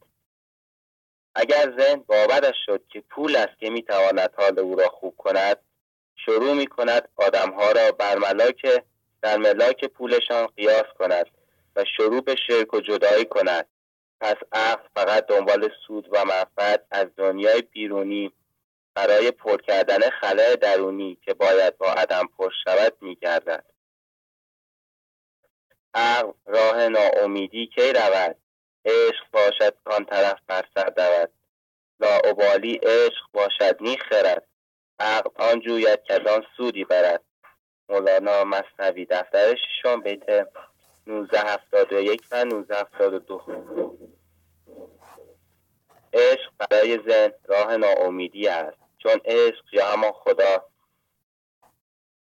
اگر 1.34 1.74
ذهن 1.78 1.96
باورش 1.96 2.54
شد 2.66 2.82
که 2.88 3.00
پول 3.00 3.36
است 3.36 3.58
که 3.58 3.70
می 3.70 3.82
تواند 3.82 4.30
حال 4.36 4.58
او 4.58 4.76
را 4.76 4.88
خوب 4.88 5.16
کند 5.16 5.58
شروع 6.16 6.54
می 6.54 6.66
کند 6.66 7.08
آدمها 7.16 7.72
را 7.72 7.92
بر 7.92 8.18
ملاک 8.18 8.66
در 9.22 9.36
ملاک 9.36 9.84
پولشان 9.84 10.46
قیاس 10.46 10.86
کند 10.98 11.26
و 11.76 11.84
شروع 11.96 12.20
به 12.20 12.36
شرک 12.46 12.74
و 12.74 12.80
جدایی 12.80 13.24
کند. 13.24 13.66
پس 14.24 14.36
عقل 14.52 14.82
فقط 14.96 15.26
دنبال 15.26 15.70
سود 15.86 16.08
و 16.12 16.24
منفعت 16.24 16.86
از 16.90 17.06
دنیای 17.16 17.62
بیرونی 17.62 18.32
برای 18.94 19.30
پر 19.30 19.56
کردن 19.56 20.10
خلای 20.20 20.56
درونی 20.56 21.18
که 21.24 21.34
باید 21.34 21.78
با 21.78 21.86
عدم 21.86 22.28
پر 22.38 22.50
شود 22.64 22.96
میگردد. 23.00 23.64
عقل 25.94 26.32
راه 26.46 26.88
ناامیدی 26.88 27.66
کی 27.66 27.92
رود؟ 27.92 28.36
عشق 28.84 29.24
باشد 29.32 29.76
کان 29.84 30.04
طرف 30.04 30.38
بر 30.46 30.64
سر 30.74 30.88
دود. 30.88 31.30
لاعبالی 32.00 32.74
عشق 32.82 33.24
باشد 33.32 33.80
می‌خرد 33.80 34.46
عقل 34.98 35.30
آن 35.34 35.60
جوید 35.60 36.02
که 36.02 36.14
آن 36.14 36.46
سودی 36.56 36.84
برد. 36.84 37.24
مولانا 37.88 38.44
مصنوی 38.44 39.04
دفتر 39.04 39.56
ششم 39.56 40.00
بیت 40.00 40.30
1971 41.06 42.22
و 42.30 42.36
1972 42.36 44.13
عشق 46.14 46.52
برای 46.70 46.98
زن 47.08 47.32
راه 47.44 47.76
ناامیدی 47.76 48.48
است. 48.48 48.78
چون 48.98 49.20
عشق 49.24 49.64
یا 49.72 49.86
همان 49.86 50.12
خدا 50.12 50.66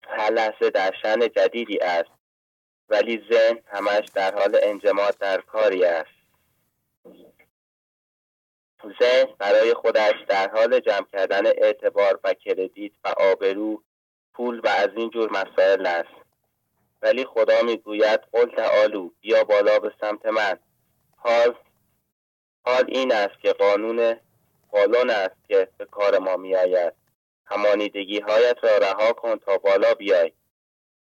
هر 0.07 0.31
لحظه 0.31 0.69
در 0.69 0.93
شن 1.01 1.19
جدیدی 1.19 1.79
است 1.79 2.09
ولی 2.89 3.25
ذهن 3.31 3.59
همش 3.67 4.05
در 4.13 4.36
حال 4.36 4.59
انجماد 4.63 5.17
در 5.17 5.41
کاری 5.41 5.86
است. 5.86 6.23
ذهن 9.01 9.27
برای 9.39 9.73
خودش 9.73 10.13
در 10.27 10.49
حال 10.49 10.79
جمع 10.79 11.05
کردن 11.13 11.45
اعتبار 11.45 12.19
و 12.23 12.34
کردیت 12.34 12.91
و 13.03 13.07
آبرو 13.07 13.84
پول 14.34 14.59
و 14.59 14.67
از 14.67 14.89
این 14.95 15.09
جور 15.09 15.31
مسائل 15.31 15.86
است. 15.86 16.23
ولی 17.01 17.25
خدا 17.25 17.61
می‌گوید 17.61 18.19
قل 18.31 18.55
تعالو 18.55 19.09
بیا 19.21 19.43
بالا 19.43 19.79
به 19.79 19.93
سمت 20.01 20.25
من. 20.25 20.59
حال 21.15 21.55
حال 22.66 22.86
این 22.88 23.14
است 23.14 23.39
که 23.41 23.53
قانون 23.53 24.20
بالون 24.72 25.09
است 25.09 25.36
که 25.47 25.68
به 25.78 25.86
کار 25.86 26.20
ما 26.20 26.38
میآید. 26.38 26.93
همانیدگی 27.45 28.20
هایت 28.20 28.57
را 28.64 28.78
رها 28.78 29.14
کن 29.14 29.36
تا 29.36 29.57
بالا 29.57 29.93
بیای. 29.93 30.32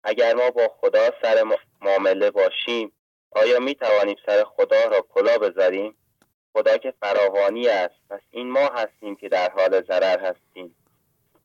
اگر 0.05 0.35
ما 0.35 0.51
با 0.51 0.69
خدا 0.81 1.11
سر 1.23 1.43
معامله 1.81 2.31
باشیم 2.31 2.93
آیا 3.31 3.59
می 3.59 3.75
توانیم 3.75 4.17
سر 4.27 4.45
خدا 4.45 4.85
را 4.85 5.01
کلا 5.01 5.39
بذاریم؟ 5.39 5.97
خدا 6.53 6.77
که 6.77 6.95
فراوانی 7.01 7.69
است 7.69 7.95
پس 8.11 8.21
این 8.31 8.51
ما 8.51 8.67
هستیم 8.67 9.17
که 9.17 9.29
در 9.29 9.51
حال 9.51 9.83
ضرر 9.83 10.19
هستیم. 10.19 10.77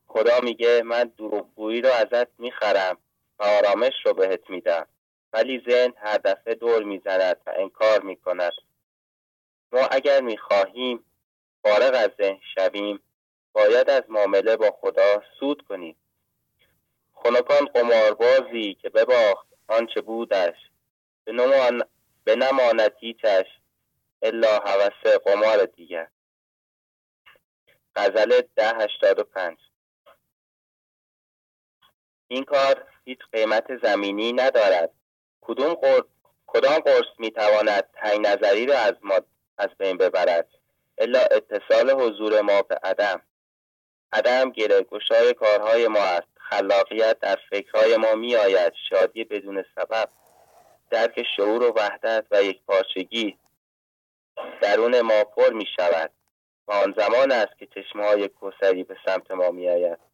خدا 0.07 0.39
میگه 0.43 0.81
من 0.85 1.11
دروغگویی 1.17 1.81
را 1.81 1.95
ازت 1.95 2.39
می‌خرم 2.39 2.97
و 3.39 3.43
آرامش 3.43 3.93
رو 4.05 4.13
بهت 4.13 4.49
میدم. 4.49 4.87
ولی 5.33 5.63
ذهن 5.69 5.93
هر 5.97 6.17
دفعه 6.17 6.55
دور 6.55 6.83
می‌زند 6.83 7.37
و 7.45 7.53
انکار 7.57 8.01
می‌کند. 8.01 8.53
ما 9.71 9.79
اگر 9.79 10.21
می‌خواهیم 10.21 11.05
فارغ 11.63 11.93
از 11.95 12.09
ذهن 12.17 12.39
شویم 12.55 12.99
باید 13.53 13.89
از 13.89 14.03
معامله 14.09 14.57
با 14.57 14.77
خدا 14.81 15.23
سود 15.39 15.61
کنیم. 15.61 15.95
خنکان 17.13 17.65
قماربازی 17.65 18.73
که 18.81 18.89
بباخت 18.89 19.47
آنچه 19.67 20.01
بودش 20.01 20.57
به 22.23 22.35
نماند 22.35 22.95
هیچش 22.99 23.45
الا 24.21 24.57
هوس 24.57 25.17
قمار 25.25 25.65
دیگر. 25.65 26.07
غزل 27.95 28.41
ده 28.55 28.73
هشتاد 28.73 29.19
و 29.19 29.23
پنج. 29.23 29.57
این 32.27 32.43
کار 32.43 32.87
هیچ 33.05 33.19
قیمت 33.31 33.77
زمینی 33.83 34.33
ندارد. 34.33 34.91
کدام 35.41 36.79
قرص 36.79 37.05
می‌تواند 37.17 37.91
تنگ 37.93 38.27
نظری 38.27 38.65
را 38.65 38.77
از 38.77 38.95
ما 39.01 39.19
از 39.61 39.69
بین 39.79 39.97
ببرد. 39.97 40.47
الا 40.97 41.19
اتصال 41.19 41.91
حضور 41.91 42.41
ما 42.41 42.61
به 42.61 42.75
عدم. 42.83 43.21
عدم 44.13 44.49
گره 44.49 44.81
گشای 44.81 45.33
کارهای 45.33 45.87
ما 45.87 45.99
است. 45.99 46.27
خلاقیت 46.49 47.19
در 47.19 47.37
فکرهای 47.49 47.97
ما 47.97 48.15
می 48.15 48.35
آید 48.35 48.73
شادی 48.89 49.23
بدون 49.23 49.65
سبب. 49.75 50.09
درک 50.89 51.23
شعور 51.37 51.63
و 51.63 51.73
وحدت 51.77 52.25
و 52.31 52.43
یک 52.43 52.61
پارچگی 52.67 53.37
درون 54.61 55.01
ما 55.01 55.23
پر 55.23 55.53
می 55.53 55.65
شود 55.75 56.11
و 56.67 56.71
آن 56.71 56.93
زمان 56.97 57.31
است 57.31 57.57
که 57.59 57.67
چشمه 57.67 58.05
های 58.05 58.29
کسری 58.41 58.83
به 58.83 58.97
سمت 59.05 59.31
ما 59.31 59.51
می 59.51 59.69
آید 59.69 60.11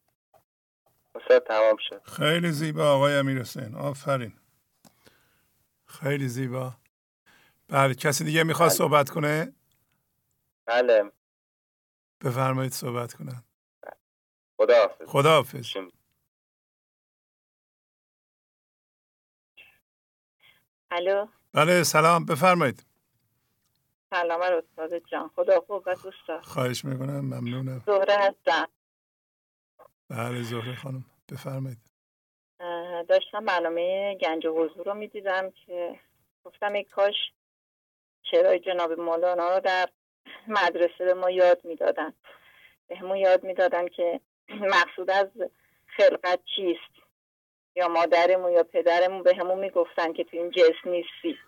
تمام 1.48 1.78
شد. 1.90 2.02
خیلی 2.04 2.52
زیبا 2.52 2.96
آقای 2.96 3.14
امیر 3.14 3.40
حسین 3.40 3.76
آفرین. 3.76 4.34
خیلی 5.86 6.28
زیبا. 6.28 6.72
بله 7.70 7.96
کسی 7.96 8.24
دیگه 8.24 8.44
می‌خواد 8.44 8.70
بله. 8.70 8.78
صحبت 8.78 9.10
کنه؟ 9.10 9.54
بله. 10.66 11.12
بفرمایید 12.22 12.72
صحبت 12.72 13.14
کنن. 13.14 13.44
خدا 14.58 14.98
خدا 15.08 15.44
الو. 20.92 21.28
بله 21.54 21.84
سلام. 21.84 22.26
بفرمایید. 22.26 22.86
سلام 24.10 24.42
استاد 24.42 24.98
جان. 24.98 25.30
خدا 25.36 25.62
خوبت 25.62 26.06
استاد. 26.06 26.44
خواهش 26.44 26.86
می‌کنم 26.86 27.20
ممنونم. 27.20 27.84
زهره 27.86 28.18
هستم. 28.18 28.68
بله 30.10 30.44
زهره 30.44 30.76
خانم. 30.76 31.06
بفرمایید. 31.32 31.92
داشتم 33.10 33.46
برنامه 33.46 34.18
گنج 34.22 34.46
و 34.46 34.50
حضور 34.50 34.86
رو 34.86 34.94
می‌دیدم 34.94 35.52
که 35.52 36.00
گفتم 36.44 36.74
ای 36.74 36.84
کاش 36.84 37.16
چرای 38.32 38.60
جناب 38.60 39.00
مولانا 39.00 39.56
رو 39.56 39.60
در 39.60 39.90
مدرسه 40.48 41.06
به 41.06 41.14
ما 41.14 41.30
یاد 41.30 41.62
می‌دادن. 41.64 42.14
به 42.88 42.96
همون 42.96 43.18
یاد 43.18 43.44
می‌دادن 43.44 43.88
که 43.88 44.20
مقصود 44.50 45.10
از 45.10 45.28
خلقت 45.98 46.40
چیست؟ 46.56 47.08
یا 47.76 47.88
مادرمون 47.88 48.52
یا 48.52 48.64
پدرمون 48.64 49.24
به 49.24 49.36
همون 49.36 49.60
می‌گفتن 49.60 50.14
که 50.14 50.24
تو 50.24 50.38
این 50.38 50.52
جس 50.52 50.76
نیستی. 50.86 51.40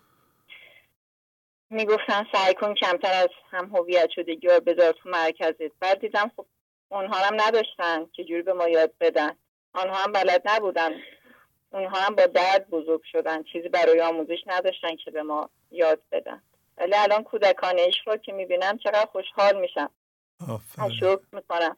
می‌گفتن 1.69 2.27
سعی 2.33 2.53
کن 2.53 2.73
کمتر 2.73 3.13
از 3.13 3.29
هم 3.51 3.75
هویت 3.75 4.09
شدگی 4.09 4.47
رو 4.47 4.59
بذار 4.59 4.91
تو 4.91 5.09
مرکزت. 5.09 5.71
بعد 5.79 5.99
دیدم 5.99 6.31
خب 6.37 6.45
اونها 6.89 7.17
هم 7.17 7.41
نداشتن 7.41 8.05
چجوری 8.05 8.41
به 8.41 8.53
ما 8.53 8.67
یاد 8.67 8.93
بدن. 8.99 9.35
آنها 9.73 9.95
هم 9.95 10.11
بلد 10.11 10.41
نبودن. 10.45 11.01
اونها 11.71 11.99
هم 11.99 12.15
با 12.15 12.25
درد 12.25 12.69
بزرگ 12.69 13.01
شدن. 13.03 13.43
چیزی 13.43 13.69
برای 13.69 14.01
آموزش 14.01 14.39
نداشتن 14.47 14.95
که 14.95 15.11
به 15.11 15.23
ما 15.23 15.49
یاد 15.71 16.01
بدن. 16.11 16.41
ولی 16.79 16.95
الان 16.95 17.23
کودکان 17.23 17.79
عشق 17.79 18.09
رو 18.09 18.17
که 18.17 18.33
می‌بینم 18.33 18.77
چقدر 18.77 19.05
خوشحال 19.05 19.59
میشم. 19.59 19.89
شکر 20.99 21.25
می‌کنم. 21.31 21.77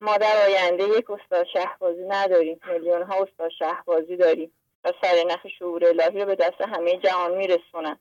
ما 0.00 0.16
در 0.16 0.36
آینده 0.46 0.84
یک 0.84 1.10
استاد 1.10 1.46
شهبازی 1.52 2.04
نداریم. 2.08 2.60
میلیون 2.66 3.02
ها 3.02 3.14
استاد 3.14 3.50
شهبازی 3.58 4.16
داریم. 4.16 4.52
و 4.84 4.92
سر 5.02 5.24
نخ 5.26 5.46
شعور 5.58 5.86
الهی 5.86 6.20
رو 6.20 6.26
به 6.26 6.34
دست 6.34 6.60
همه 6.60 6.96
جهان 6.96 7.34
میرسونن. 7.34 7.98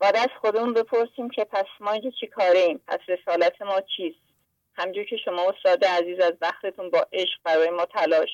باید 0.00 0.16
از 0.16 0.28
خودمون 0.40 0.74
بپرسیم 0.74 1.30
که 1.30 1.44
پس 1.44 1.66
ما 1.80 1.90
اینجا 1.90 2.10
چی 2.20 2.26
کاره 2.26 2.58
ایم 2.58 2.80
پس 2.86 2.98
رسالت 3.08 3.62
ما 3.62 3.80
چیست؟ 3.80 4.18
همجور 4.74 5.04
که 5.04 5.16
شما 5.16 5.42
استاد 5.42 5.84
عزیز 5.84 6.20
از 6.20 6.32
وقتتون 6.40 6.90
با 6.90 7.06
عشق 7.12 7.38
برای 7.44 7.70
ما 7.70 7.86
تلاش 7.86 8.28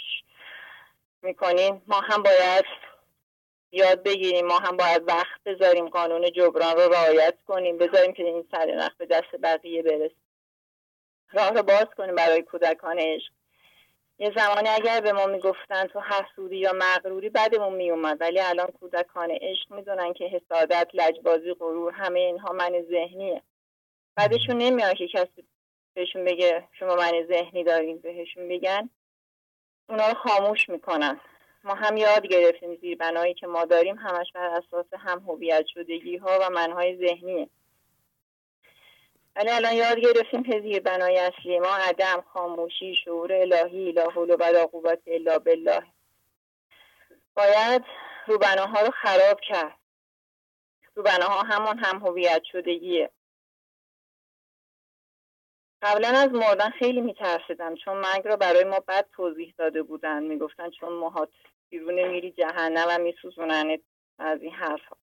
می‌کنین 1.23 1.83
ما 1.87 2.01
هم 2.01 2.23
باید 2.23 2.64
یاد 3.73 4.03
بگیریم 4.03 4.47
ما 4.47 4.59
هم 4.59 4.77
باید 4.77 5.03
وقت 5.09 5.41
بذاریم 5.47 5.89
قانون 5.89 6.31
جبران 6.33 6.77
رو 6.77 6.93
رعایت 6.93 7.35
کنیم. 7.47 7.79
بذاریم 7.79 8.12
که 8.12 8.23
این 8.25 8.49
سر 8.51 8.91
به 8.99 9.07
دست 9.07 9.37
بقیه 9.43 9.83
برسه. 9.83 10.14
راه 11.33 11.51
رو 11.51 11.62
باز 11.62 11.87
کنیم 11.97 12.14
برای 12.14 12.43
کودکان 12.43 12.99
عشق. 12.99 13.33
یه 14.19 14.33
زمانی 14.37 14.69
اگر 14.69 15.01
به 15.01 15.12
ما 15.12 15.27
می‌گفتن 15.27 15.87
تو 15.87 16.01
حسودی 16.01 16.57
یا 16.57 16.73
مغروری 16.75 17.29
بعدمون 17.29 17.75
میومد 17.75 18.21
ولی 18.21 18.41
الان 18.41 18.67
کودکان 18.67 19.31
عشق 19.31 19.73
می‌دونن 19.73 20.12
که 20.12 20.25
حسادت 20.25 20.89
لجبازی 20.95 21.55
غرور 21.55 21.93
همه 21.93 22.21
اینها 22.21 22.53
من 22.53 22.83
ذهنیه. 22.91 23.43
بعدشون 24.17 24.59
نمیاد 24.59 24.97
که 24.97 25.09
کسی 25.09 25.45
بهشون 25.95 26.25
بگه 26.25 26.69
شما 26.73 26.97
من 26.97 27.27
ذهنی 27.29 27.64
دارین 27.64 27.99
بهشون 27.99 28.49
بگن. 28.49 28.91
اونا 29.89 30.09
رو 30.09 30.14
خاموش 30.14 30.69
می‌کنن. 30.69 31.21
ما 31.67 31.75
هم 31.75 31.97
یاد 31.97 32.27
گرفتیم 32.27 32.77
زیربنایی 32.77 33.35
که 33.35 33.47
ما 33.47 33.64
داریم 33.64 33.97
همش 33.97 34.33
بر 34.35 34.47
اساس 34.47 34.87
هم 34.99 35.19
هویت 35.19 35.67
شدگی 35.75 36.17
ها 36.17 36.39
و 36.41 36.51
منهای 36.51 36.97
ذهنیه 36.97 37.49
ولی 39.37 39.51
الان 39.51 39.73
یاد 39.73 39.99
گرفتیم 39.99 40.43
که 40.43 40.61
زیربنای 40.61 41.19
اصلی 41.19 41.59
ما 41.59 41.77
عدم 41.77 42.25
خاموشی 42.33 42.95
شعور 42.95 43.33
الهی 43.33 43.93
لا 43.93 44.11
حول 44.11 44.31
و 44.31 44.67
قوت 44.67 44.99
الا 45.07 45.39
بالله. 45.39 45.83
باید 47.35 47.85
روبناها 48.27 48.81
رو 48.81 48.91
خراب 48.91 49.41
کرد. 49.41 49.79
روبناها 50.95 51.43
همون 51.43 51.79
هم 51.79 51.99
هویت 51.99 52.43
شدگیه. 52.53 53.11
قبلا 55.83 56.09
از 56.09 56.29
مردن 56.29 56.71
خیلی 56.71 57.01
میترسیدم 57.01 57.75
چون 57.75 57.97
مرگ 57.97 58.29
را 58.29 58.37
برای 58.37 58.64
ما 58.64 58.81
بد 58.89 59.07
توضیح 59.12 59.55
داده 59.59 59.83
بودن. 59.83 60.23
می‌گفتن 60.23 60.71
چون 60.71 60.93
ماهات 60.93 61.31
بیرون 61.69 62.09
میری 62.09 62.33
جهنم 62.33 62.87
و 62.89 62.99
میسوزونن 62.99 63.79
از 64.19 64.43
این 64.43 64.53
حرف 64.53 64.85
ها 64.85 64.97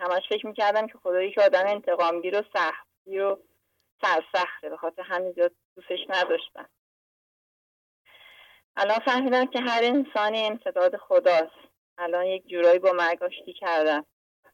همش 0.00 0.28
فکر 0.28 0.46
می‌کردم 0.46 0.86
که 0.86 0.98
خدایی 0.98 1.32
که 1.32 1.42
آدم 1.42 1.66
انتقامگیر 1.66 2.38
و 2.40 2.42
سختگیر 2.52 3.22
و 3.22 3.42
سرسخته 4.02 4.68
به 4.68 4.76
خاطر 4.76 5.02
همین 5.02 5.32
زیاد 5.32 5.52
دوستش 5.76 5.98
نداشتم. 6.08 6.68
الان 8.76 8.98
فهمیدم 8.98 9.46
که 9.46 9.60
هر 9.60 9.84
انسانی 9.84 10.46
امتداد 10.46 10.96
خداست. 10.96 11.66
الان 11.98 12.26
یک 12.26 12.46
جورایی 12.48 12.78
با 12.78 12.92
مرگ 12.92 13.22
آشتی 13.22 13.52
کردم. 13.52 14.06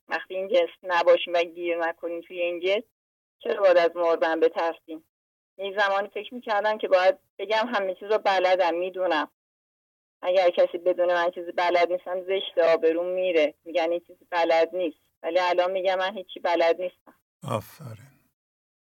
وقتی 0.08 0.36
این 0.36 0.48
جنس 0.48 0.70
نباشیم 0.82 1.34
و 1.34 1.42
گیر 1.42 1.78
نکنیم 1.78 2.20
توی 2.20 2.40
این 2.40 2.60
جنس 2.60 2.82
چرا 3.38 3.62
باید 3.62 3.76
از 3.76 3.96
مردن 3.96 4.40
بترسیم؟ 4.40 5.04
یک 5.58 5.80
زمانی 5.80 6.08
فکر 6.08 6.34
می‌کردم 6.34 6.78
که 6.78 6.88
باید 6.88 7.18
بگم 7.38 7.66
همه 7.74 7.94
چیز 7.94 8.10
رو 8.10 8.18
بلدم 8.18 8.74
می‌دونم. 8.74 9.30
اگر 10.22 10.50
کسی 10.50 10.78
بدون 10.78 11.14
من 11.14 11.30
چیزی 11.30 11.52
بلد 11.52 11.92
نیستم 11.92 12.22
زشت 12.22 12.58
آبروم 12.58 13.06
میره. 13.06 13.54
میگن 13.64 13.90
این 13.90 14.00
چیزی 14.00 14.26
بلد 14.30 14.70
نیست. 14.72 14.98
ولی 15.22 15.38
الان 15.38 15.70
میگم 15.70 15.98
من 15.98 16.16
هیچی 16.16 16.40
بلد 16.40 16.80
نیستم. 16.80 17.14
آفرین. 17.48 18.12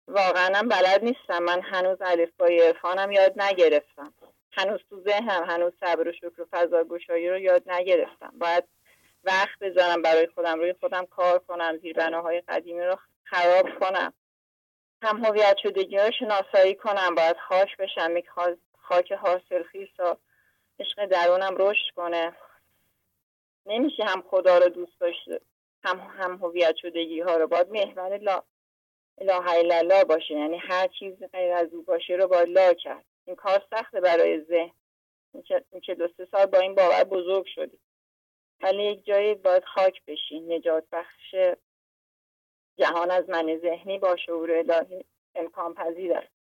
واقعا 0.09 0.63
بلد 0.63 1.05
نیستم. 1.05 1.43
من 1.43 1.61
هنوز 1.63 1.99
الفبای 2.01 2.61
عرفانم 2.61 3.13
یاد 3.13 3.43
نگرفتم. 3.43 4.15
هنوز 4.53 4.81
تو 4.91 5.01
ذهنم 5.01 5.45
هنوز 5.45 5.73
صبر 5.81 6.09
و 6.09 6.13
شکر 6.13 6.43
و 6.43 6.47
فضا 6.51 6.85
گشایی 6.85 7.29
رو 7.31 7.39
یاد 7.39 7.71
نگرفتم. 7.71 8.33
باید 8.39 8.65
وقت 9.25 9.59
بذارم 9.61 10.03
برای 10.03 10.29
خودم 10.35 10.59
روی 10.59 10.75
خودم 10.81 11.07
کار 11.07 11.39
کنم 11.39 11.79
زیربناهای 11.83 12.41
قدیمی 12.49 12.85
رو 12.85 12.97
خراب 13.25 13.79
کنم. 13.81 14.13
هم 15.03 15.25
هویت 15.25 15.57
شدگی 15.63 15.97
رو 15.97 16.11
شناسایی 16.19 16.75
کنم. 16.75 17.15
باید 17.15 17.37
خاش 17.49 17.77
بشم 17.79 18.17
یک 18.17 18.27
خاک 18.79 19.13
حاصل 19.13 19.63
تا 19.97 20.19
عشق 20.83 21.07
درونم 21.07 21.57
رشد 21.59 21.95
کنه. 21.97 22.37
نمیشه 23.67 24.05
هم 24.05 24.23
خدا 24.23 24.59
رو 24.59 24.69
دوست 24.69 25.01
داشته 25.01 25.41
هم 25.85 25.99
هم 25.99 26.37
هویت 26.37 26.77
شدگی 26.77 27.21
ها 27.21 27.37
رو. 27.37 27.47
باید 27.47 27.71
محور 27.71 28.19
لا 28.19 28.43
الا 29.19 29.77
الله 29.77 30.05
باشه. 30.05 30.35
یعنی 30.35 30.59
هر 30.59 30.89
چیز 30.89 31.23
غیر 31.33 31.53
از 31.53 31.75
او 31.75 31.83
باشه 31.83 32.15
رو 32.15 32.27
باید 32.27 32.49
لا 32.49 32.75
کرد. 32.75 33.05
این 33.25 33.37
کار 33.37 33.67
سخته 33.71 34.01
برای 34.01 34.41
ذهن. 34.41 34.73
که 35.83 35.95
دو 35.95 36.09
سه 36.17 36.29
سال 36.31 36.47
با 36.47 36.59
این 36.59 36.75
باور 36.75 37.05
بزرگ 37.05 37.47
شدی. 37.47 37.79
ولی 38.61 38.83
یک 38.85 39.05
جایی 39.05 39.35
باید 39.35 39.65
خاک 39.65 40.05
بشی. 40.07 40.41
نجات 40.41 40.85
بخش 40.93 41.35
جهان 42.79 43.11
از 43.11 43.31
من 43.31 43.59
ذهنی 43.59 43.99
با 43.99 44.17
شعور 44.17 44.51
الهی 44.53 45.05
امکان 45.35 45.75
پذیر 45.75 46.13
است. 46.15 46.42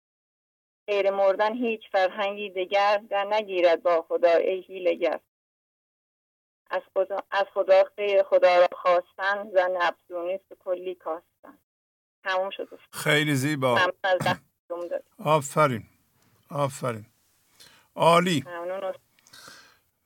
غیر 0.86 1.10
مردن 1.10 1.54
هیچ 1.54 1.80
فرهنگی 1.92 2.50
دیگر 2.50 3.02
در 3.10 3.24
نگیرد 3.24 3.82
با 3.82 4.02
خدا 4.08 4.30
ای 4.30 4.60
هیلگر 4.60 5.20
از 6.70 6.82
خدا, 6.94 7.18
از 7.30 7.44
خدا 7.54 7.84
خدا 8.30 8.58
را 8.58 8.68
خواستن 8.72 9.50
زن 9.50 9.90
کلی 10.64 10.94
کاستن. 10.94 11.58
تموم 12.24 12.50
شد. 12.50 12.80
خیلی 12.92 13.34
زیبا. 13.34 13.92
آفرین. 15.18 15.82
آفرین. 16.50 17.06
عالی. 17.94 18.44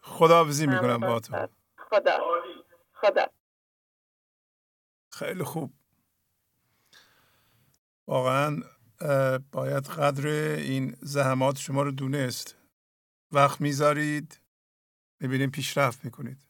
خدا 0.01 0.45
وزی 0.45 0.67
می‌کنم 0.67 1.01
با 1.01 1.21
تو. 1.21 1.49
خدا. 1.91 2.19
خدا. 2.93 3.27
خیلی 5.13 5.45
خوب. 5.45 5.71
واقعا 8.07 8.57
باید 9.53 9.87
قدر 9.87 10.27
این 10.57 10.97
زحمات 11.01 11.59
شما 11.59 11.83
رو 11.83 11.91
دونست. 11.91 12.57
وقت 13.33 13.61
می‌ذارید 13.61 14.41
ببینید 15.21 15.51
پیشرفت 15.51 16.05
می‌کنید. 16.05 16.47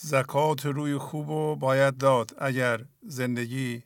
زکات 0.00 0.66
روی 0.66 0.98
خوب 0.98 1.28
رو 1.30 1.56
باید 1.56 1.96
داد 1.96 2.34
اگر 2.38 2.86
زندگی 3.02 3.84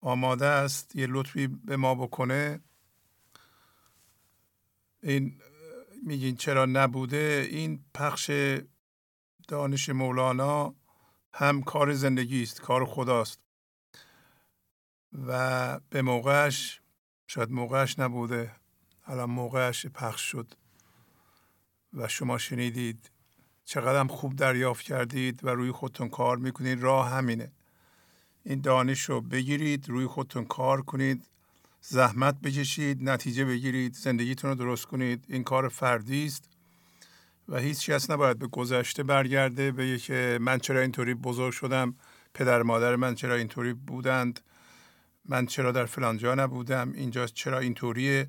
آماده 0.00 0.46
است 0.46 0.96
یه 0.96 1.06
لطفی 1.10 1.46
به 1.46 1.76
ما 1.76 1.94
بکنه. 1.94 2.60
این 5.02 5.40
میگین 6.02 6.36
چرا 6.36 6.66
نبوده؟ 6.66 7.46
این 7.50 7.84
پخش 7.94 8.30
دانش 9.48 9.88
مولانا 9.88 10.74
هم 11.32 11.62
کار 11.62 11.92
زندگی 11.92 12.42
است 12.42 12.60
کار 12.60 12.84
خداست. 12.84 13.45
و 15.12 15.80
به 15.90 16.02
موقعش 16.02 16.80
شاید 17.26 17.50
موقعش 17.50 17.98
نبوده 17.98 18.52
الان 19.06 19.30
موقعش 19.30 19.86
پخش 19.86 20.20
شد 20.20 20.54
و 21.92 22.08
شما 22.08 22.38
شنیدید 22.38 23.10
چقدر 23.64 24.06
خوب 24.06 24.36
دریافت 24.36 24.82
کردید 24.82 25.44
و 25.44 25.48
روی 25.48 25.72
خودتون 25.72 26.08
کار 26.08 26.36
می‌کنید. 26.36 26.82
راه 26.82 27.10
همینه. 27.10 27.52
این 28.44 28.60
دانش 28.60 29.00
رو 29.02 29.20
بگیرید 29.20 29.88
روی 29.88 30.06
خودتون 30.06 30.44
کار 30.44 30.82
کنید 30.82 31.26
زحمت 31.80 32.40
بکشید 32.40 33.08
نتیجه 33.08 33.44
بگیرید 33.44 33.94
زندگیتون 33.94 34.50
رو 34.50 34.56
درست 34.56 34.86
کنید. 34.86 35.24
این 35.28 35.44
کار 35.44 35.68
فردی 35.68 36.26
است 36.26 36.48
و 37.48 37.58
هیچ 37.58 37.90
کس 37.90 38.10
نباید 38.10 38.38
به 38.38 38.46
گذشته 38.46 39.02
برگرده 39.02 39.72
به 39.72 39.98
که 39.98 40.38
من 40.40 40.58
چرا 40.58 40.80
اینطوری 40.80 41.14
بزرگ 41.14 41.52
شدم 41.52 41.94
پدر 42.34 42.62
مادر 42.62 42.96
من 42.96 43.14
چرا 43.14 43.34
اینطوری 43.34 43.72
بودند. 43.72 44.40
من 45.28 45.46
چرا 45.46 45.72
در 45.72 45.86
فلانجا 45.86 46.34
نبودم؟ 46.34 46.92
اینجا 46.92 47.26
چرا 47.26 47.58
اینطوریه؟ 47.58 48.28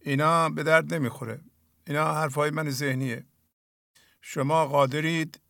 اینا 0.00 0.48
به 0.48 0.62
درد 0.62 0.94
نمی‌خوره. 0.94 1.40
اینا 1.86 2.14
حرفهای 2.14 2.50
من 2.50 2.70
ذهنیه. 2.70 3.24
شما 4.20 4.66
قادرید 4.66 5.40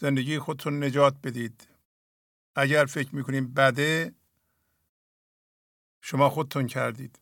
زندگی 0.00 0.38
خودتون 0.38 0.84
نجات 0.84 1.16
بدید. 1.22 1.68
اگر 2.54 2.84
فکر 2.84 3.14
می‌کنید 3.14 3.54
بده 3.54 4.14
شما 6.00 6.30
خودتون 6.30 6.66
کردید. 6.66 7.18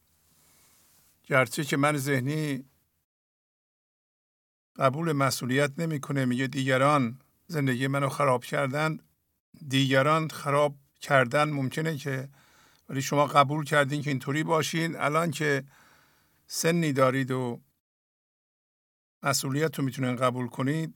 گرچه 1.25 1.65
که 1.65 1.77
من 1.77 1.97
ذهنی 1.97 2.65
قبول 4.77 5.13
مسئولیت 5.13 5.79
نمی‌کنه 5.79 6.25
میگه 6.25 6.47
دیگران 6.47 7.19
زندگی 7.47 7.87
منو 7.87 8.09
خراب 8.09 8.45
کردن 8.45 8.99
دیگران 9.69 10.29
خراب 10.29 10.77
کردن 11.03 11.51
ممکنه 11.51 11.97
که 11.97 12.29
ولی 12.89 13.03
شما 13.03 13.27
قبول 13.27 13.65
کردین 13.65 14.03
که 14.03 14.11
اینطوری 14.11 14.43
باشین. 14.43 14.97
الان 14.97 15.31
که 15.31 15.65
سنی 16.47 16.93
دارید 16.93 17.31
و 17.31 17.61
مسئولیت 19.23 19.79
رو 19.79 19.85
می‌تونین 19.85 20.17
قبول 20.17 20.47
کنید 20.47 20.95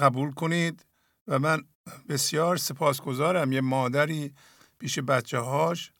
قبول 0.00 0.32
کنید 0.32 0.86
و 1.28 1.38
من 1.38 1.62
بسیار 2.08 2.56
سپاسگزارم. 2.56 3.52
یه 3.52 3.60
مادری 3.60 4.34
پیش 4.78 4.98
بچه 4.98 5.38
هاش 5.38 5.92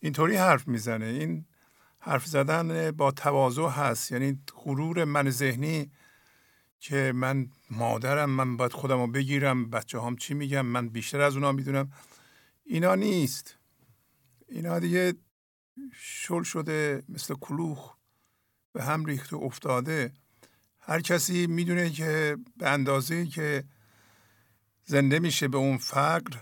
اینطوری 0.00 0.36
حرف 0.36 0.68
می‌زنه. 0.68 1.06
این 1.06 1.46
حرف 1.98 2.26
زدن 2.26 2.90
با 2.90 3.10
تواضع 3.10 3.68
هست. 3.68 4.12
یعنی 4.12 4.42
غرور 4.64 5.04
من 5.04 5.30
ذهنی 5.30 5.90
که 6.80 7.12
من 7.14 7.50
مادرم 7.70 8.30
من 8.30 8.56
باید 8.56 8.72
خودم 8.72 9.00
رو 9.00 9.06
بگیرم 9.06 9.70
بچه 9.70 10.00
هم 10.00 10.16
چی 10.16 10.34
میگم 10.34 10.66
من 10.66 10.88
بیشتر 10.88 11.20
از 11.20 11.34
اونا 11.34 11.52
می‌دونم. 11.52 11.90
اینا 12.72 12.94
نیست. 12.94 13.56
اینا 14.48 14.78
دیگه 14.78 15.14
شل 15.94 16.42
شده 16.42 17.02
مثل 17.08 17.34
کلوخ 17.34 17.94
به 18.72 18.84
هم 18.84 19.04
ریخته 19.04 19.36
افتاده. 19.36 20.12
هر 20.78 21.00
کسی 21.00 21.46
می‌دونه 21.46 21.90
که 21.90 22.36
به 22.56 22.68
اندازه 22.68 23.26
که 23.26 23.64
زنده 24.84 25.18
میشه 25.18 25.48
به 25.48 25.58
اون 25.58 25.78
فقر 25.78 26.36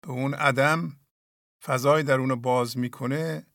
به 0.00 0.10
اون 0.10 0.34
عدم 0.34 0.96
فضای 1.64 2.02
در 2.02 2.18
اونو 2.18 2.36
باز 2.36 2.78
می‌کنه 2.78 3.46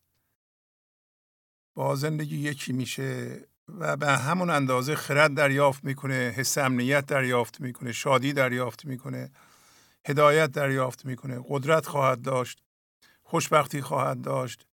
با 1.75 1.95
زندگی 1.95 2.37
یکی 2.37 2.73
میشه 2.73 3.41
و 3.67 3.97
به 3.97 4.07
همون 4.07 4.49
اندازه 4.49 4.95
خرد 4.95 5.33
دریافت 5.33 5.83
می‌کنه 5.83 6.33
حس 6.35 6.57
امنیت 6.57 7.05
دریافت 7.05 7.61
می‌کنه 7.61 7.91
شادی 7.91 8.33
دریافت 8.33 8.85
می‌کنه. 8.85 9.31
هدایت 10.05 10.51
دریافت 10.51 11.05
می‌کنه 11.05 11.39
قدرت 11.47 11.85
خواهد 11.85 12.21
داشت 12.21 12.63
خوشبختی 13.23 13.81
خواهد 13.81 14.21
داشت. 14.21 14.67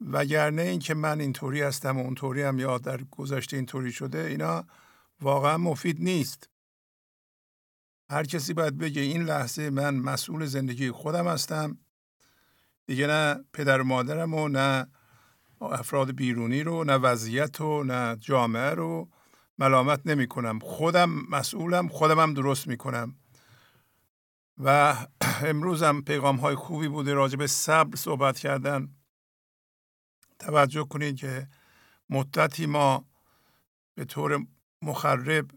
وگرنه 0.00 0.62
اینکه 0.62 0.94
من 0.94 1.20
اینطوری 1.20 1.62
هستم 1.62 1.98
و 1.98 2.00
اونطوری 2.00 2.42
هم 2.42 2.58
یا 2.58 2.78
در 2.78 3.00
گذشته 3.10 3.56
اینطوری 3.56 3.92
شده 3.92 4.18
اینا 4.18 4.64
واقعا 5.20 5.58
مفید 5.58 6.00
نیست. 6.00 6.48
هر 8.10 8.24
کسی 8.24 8.54
باید 8.54 8.78
بگه 8.78 9.02
این 9.02 9.22
لحظه 9.22 9.70
من 9.70 9.94
مسئول 9.94 10.44
زندگی 10.44 10.90
خودم 10.90 11.28
هستم. 11.28 11.78
دیگه 12.86 13.06
نه 13.06 13.44
پدر 13.52 13.80
و 13.80 13.84
مادرم 13.84 14.34
و 14.34 14.48
نه 14.48 14.86
افراد 15.60 16.16
بیرونی 16.16 16.62
رو 16.62 16.84
نه 16.84 16.96
وضعیت 16.96 17.60
رو 17.60 17.84
نه 17.84 18.16
جامعه 18.16 18.70
رو 18.70 19.08
ملامت 19.58 20.00
نمی 20.06 20.28
کنم 20.28 20.58
خودم 20.58 21.10
مسئولم 21.10 21.88
خودم 21.88 22.20
هم 22.20 22.34
درست 22.34 22.68
می 22.68 22.76
کنم 22.76 23.19
و 24.64 24.96
امروز 25.42 25.82
هم 25.82 26.02
پیغام 26.02 26.36
های 26.36 26.54
خوبی 26.54 26.88
بوده 26.88 27.14
راجع 27.14 27.36
به 27.36 27.46
صبر 27.46 27.96
صحبت 27.96 28.38
کردن. 28.38 28.94
توجه 30.38 30.84
کنید 30.84 31.16
که 31.16 31.48
مدتی 32.10 32.66
ما 32.66 33.08
به 33.94 34.04
طور 34.04 34.46
مخرب 34.82 35.50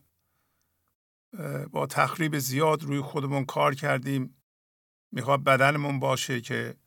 با 1.71 1.87
تخریب 1.87 2.37
زیاد 2.37 2.83
روی 2.83 3.01
خودمون 3.01 3.45
کار 3.45 3.75
کردیم. 3.75 4.35
می‌خواد 5.11 5.43
بدنمون 5.43 5.99
باشه 5.99 6.41
که 6.41 6.77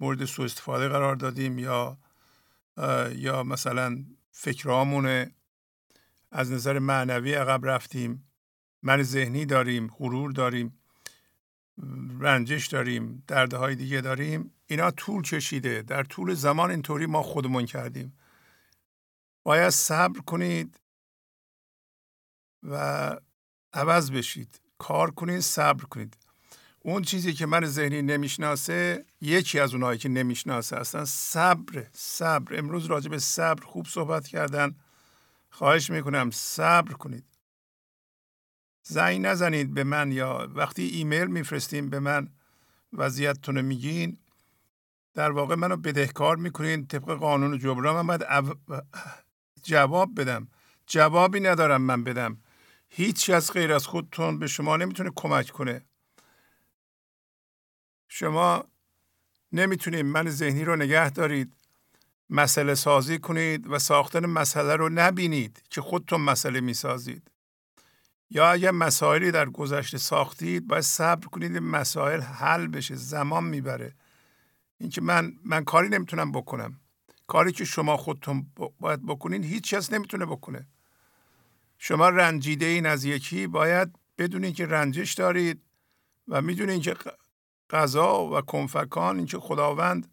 مورد 0.00 0.24
سوء 0.24 0.44
استفاده 0.44 0.88
قرار 0.88 1.16
دادیم 1.16 1.58
یا 1.58 1.98
یا 3.12 3.42
مثلا 3.42 4.04
فکرامونه 4.30 5.34
از 6.30 6.52
نظر 6.52 6.78
معنوی 6.78 7.34
عقب 7.34 7.66
رفتیم. 7.66 8.30
من 8.82 9.02
ذهنی 9.02 9.46
داریم 9.46 9.86
غرور 9.86 10.32
داریم. 10.32 10.79
رنجش 12.20 12.66
داریم 12.66 13.24
دردهای 13.26 13.74
دیگه 13.74 14.00
داریم. 14.00 14.54
اینا 14.66 14.90
طول 14.90 15.22
کشیده. 15.22 15.82
در 15.82 16.02
طول 16.02 16.34
زمان 16.34 16.70
اینطوری 16.70 17.06
ما 17.06 17.22
خودمون 17.22 17.66
کردیم. 17.66 18.18
باید 19.42 19.70
صبر 19.70 20.20
کنید 20.20 20.80
و 22.62 23.16
عوض 23.72 24.10
بشید. 24.10 24.60
کار 24.78 25.10
کنید 25.10 25.40
صبر 25.40 25.84
کنید. 25.84 26.16
اون 26.78 27.02
چیزی 27.02 27.32
که 27.32 27.46
من 27.46 27.64
ذهنی 27.64 28.02
نمی‌شناسه 28.02 29.04
یکی 29.20 29.60
از 29.60 29.74
اونایی 29.74 29.98
که 29.98 30.08
نمی‌شناسه 30.08 30.76
اصلا 30.76 31.04
صبر 31.04 31.86
صبر. 31.92 32.58
امروز 32.58 32.86
راجع 32.86 33.10
به 33.10 33.18
صبر 33.18 33.64
خوب 33.64 33.86
صحبت 33.86 34.26
کردن. 34.28 34.76
خواهش 35.50 35.90
می‌کنم 35.90 36.30
صبر 36.30 36.92
کنید. 36.92 37.24
زنگ 38.82 39.26
نزنید 39.26 39.74
به 39.74 39.84
من 39.84 40.12
یا 40.12 40.48
وقتی 40.54 40.82
ایمیل 40.82 41.26
میفرستیم 41.26 41.90
به 41.90 42.00
من 42.00 42.28
وضعیتتون 42.92 43.60
میگین. 43.60 44.18
در 45.14 45.30
واقع 45.30 45.54
منو 45.54 45.76
بدهکار 45.76 46.36
می‌کنین 46.36 46.86
طبق 46.86 47.12
قانون 47.14 47.58
جبران 47.58 48.06
من 48.06 48.16
باید 48.16 48.82
جواب 49.62 50.20
بدم. 50.20 50.48
جوابی 50.86 51.40
ندارم 51.40 51.82
من 51.82 52.04
بدم. 52.04 52.38
هیچ 52.88 53.30
از 53.30 53.52
غیر 53.52 53.72
از 53.72 53.86
خودتون 53.86 54.38
به 54.38 54.46
شما 54.46 54.76
نمی‌تونه 54.76 55.10
کمک 55.16 55.50
کنه. 55.50 55.84
شما 58.08 58.64
نمی‌تونید 59.52 60.04
من 60.04 60.30
ذهنی 60.30 60.64
رو 60.64 60.76
نگه 60.76 61.10
دارید. 61.10 61.52
مسئله 62.30 62.74
سازی 62.74 63.18
کنید 63.18 63.66
و 63.66 63.78
ساختن 63.78 64.26
مسئله 64.26 64.76
رو 64.76 64.88
نبینید 64.88 65.62
که 65.70 65.80
خودتون 65.80 66.20
مسئله 66.20 66.60
می‌سازید. 66.60 67.30
یا 68.30 68.50
اگر 68.50 68.70
مسائلی 68.70 69.30
در 69.30 69.48
گذشته 69.48 69.98
ساختید 69.98 70.66
باید 70.66 70.82
صبر 70.82 71.26
کنید 71.26 71.52
این 71.54 71.64
مسائل 71.64 72.20
حل 72.20 72.66
بشه 72.66 72.94
زمان 72.94 73.44
می‌بره. 73.44 73.94
اینکه 74.78 75.00
من 75.00 75.32
من 75.44 75.64
کاری 75.64 75.88
نمی‌تونم 75.88 76.32
بکنم. 76.32 76.80
کاری 77.26 77.52
که 77.52 77.64
شما 77.64 77.96
خودتون 77.96 78.46
باید 78.80 79.06
بکنید 79.06 79.44
هیچ 79.44 79.74
کس 79.74 79.92
نمی‌تونه 79.92 80.26
بکنه. 80.26 80.66
شما 81.78 82.08
رنجیده 82.08 82.66
این 82.66 82.86
از 82.86 83.04
یکی 83.04 83.46
باید 83.46 83.98
بدونید 84.18 84.54
که 84.54 84.66
رنجش 84.66 85.14
دارید 85.14 85.62
و 86.28 86.42
می‌دونید 86.42 86.82
که 86.82 86.96
قضا 87.70 88.24
و 88.24 88.40
کنفکان 88.40 89.16
اینکه 89.16 89.38
خداوند 89.38 90.12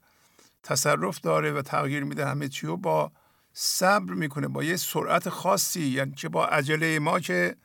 تصرف 0.63 1.20
داره 1.20 1.51
و 1.51 1.61
تغییر 1.61 2.03
میده 2.03 2.26
همه 2.26 2.47
چی 2.47 2.68
با 2.68 3.11
صبر 3.53 4.13
می‌کنه 4.13 4.47
با 4.47 4.63
یه 4.63 4.76
سرعت 4.76 5.30
خاصی 5.30 5.84
یعنی 5.84 6.11
که 6.11 6.30
با 6.30 6.45
عجله 6.45 6.99
ما 6.99 7.20
که 7.20 7.55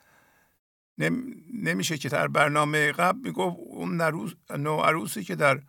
نمیشه 1.55 1.98
که 1.98 2.09
در 2.09 2.28
برنامه 2.28 2.92
قبل 2.92 3.18
می‌گفت 3.18 3.57
اون 3.59 4.03
نو 4.50 4.80
عروسی 4.80 5.24
که 5.24 5.36
در 5.36 5.62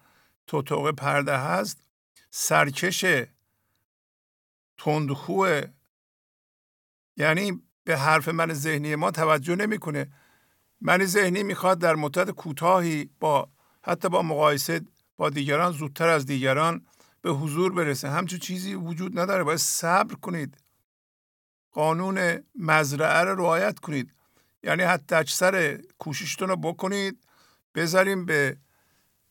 توتوق 0.47 0.91
پرده 0.91 1.38
هست 1.38 1.84
سرکش 2.29 3.05
تندخوه. 4.77 5.61
یعنی 7.17 7.61
به 7.84 7.97
حرف 7.97 8.27
من 8.27 8.53
ذهنی 8.53 8.95
ما 8.95 9.11
توجه 9.11 9.55
نمی‌کنه. 9.55 10.13
من 10.81 11.05
ذهنی 11.05 11.43
می‌خواد 11.43 11.79
در 11.79 11.95
مدت 11.95 12.31
کوتاهی 12.31 13.09
با 13.19 13.49
حتی 13.84 14.09
با 14.09 14.21
مقایسه 14.21 14.81
با 15.17 15.29
دیگران 15.29 15.71
زودتر 15.71 16.07
از 16.07 16.25
دیگران 16.25 16.86
به 17.21 17.31
حضور 17.31 17.73
برسه. 17.73 18.09
همچون 18.09 18.39
چیزی 18.39 18.73
وجود 18.75 19.19
نداره. 19.19 19.43
باید 19.43 19.59
صبر 19.59 20.15
کنید. 20.15 20.57
قانون 21.71 22.39
مزرعه 22.55 23.23
رو 23.23 23.36
رعایت 23.36 23.79
کنید. 23.79 24.13
یعنی 24.64 24.84
حتی 24.84 25.16
اکثر 25.16 25.82
کوششتون 25.99 26.49
رو 26.49 26.55
بکنید 26.55 27.24
بذاریم 27.76 28.26
به 28.26 28.57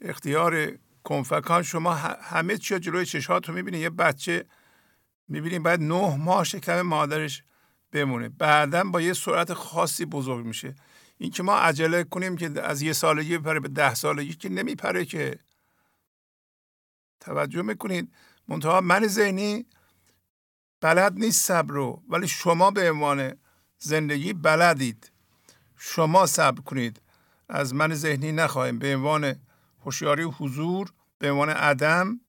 اختیار 0.00 0.78
کنفکان. 1.04 1.62
شما 1.62 1.94
همه 1.94 2.58
چی 2.58 2.78
جلوی 2.78 3.06
چشاتون 3.06 3.54
می‌بینید 3.54 3.80
یه 3.80 3.90
بچه 3.90 4.44
می‌بینید 5.28 5.62
باید 5.62 5.80
نه 5.80 6.16
ماه 6.16 6.44
شکم 6.44 6.82
مادرش 6.82 7.42
بمونه. 7.92 8.28
بعدا 8.28 8.84
با 8.84 9.00
یه 9.00 9.12
سرعت 9.12 9.54
خاصی 9.54 10.04
بزرگ 10.04 10.46
میشه. 10.46 10.74
این 11.18 11.30
که 11.30 11.42
ما 11.42 11.56
عجله 11.56 12.04
کنیم 12.04 12.36
که 12.36 12.62
از 12.62 12.82
یه 12.82 12.92
سالگی 12.92 13.38
بپره 13.38 13.60
به 13.60 13.68
ده 13.68 13.94
سالگی 13.94 14.34
که 14.34 14.48
نمیپره 14.48 15.04
که. 15.04 15.38
توجه 17.20 17.62
می‌کنید؟ 17.62 18.12
منتها 18.48 18.80
من 18.80 19.06
ذهنی 19.06 19.66
بلد 20.80 21.12
نیست 21.12 21.44
صبر 21.44 21.74
رو 21.74 22.02
ولی 22.08 22.28
شما 22.28 22.70
به 22.70 22.90
عنوان 22.90 23.34
زندگی 23.78 24.32
بلدید. 24.32 25.11
شما 25.84 26.26
صبر 26.26 26.60
کنید. 26.60 27.00
از 27.48 27.74
من 27.74 27.94
ذهنی 27.94 28.32
نخواهیم. 28.32 28.78
به 28.78 28.94
عنوان 28.94 29.34
هوشیاری 29.84 30.22
حضور 30.22 30.92
به 31.18 31.30
عنوان 31.30 31.48
عدم 31.48 32.20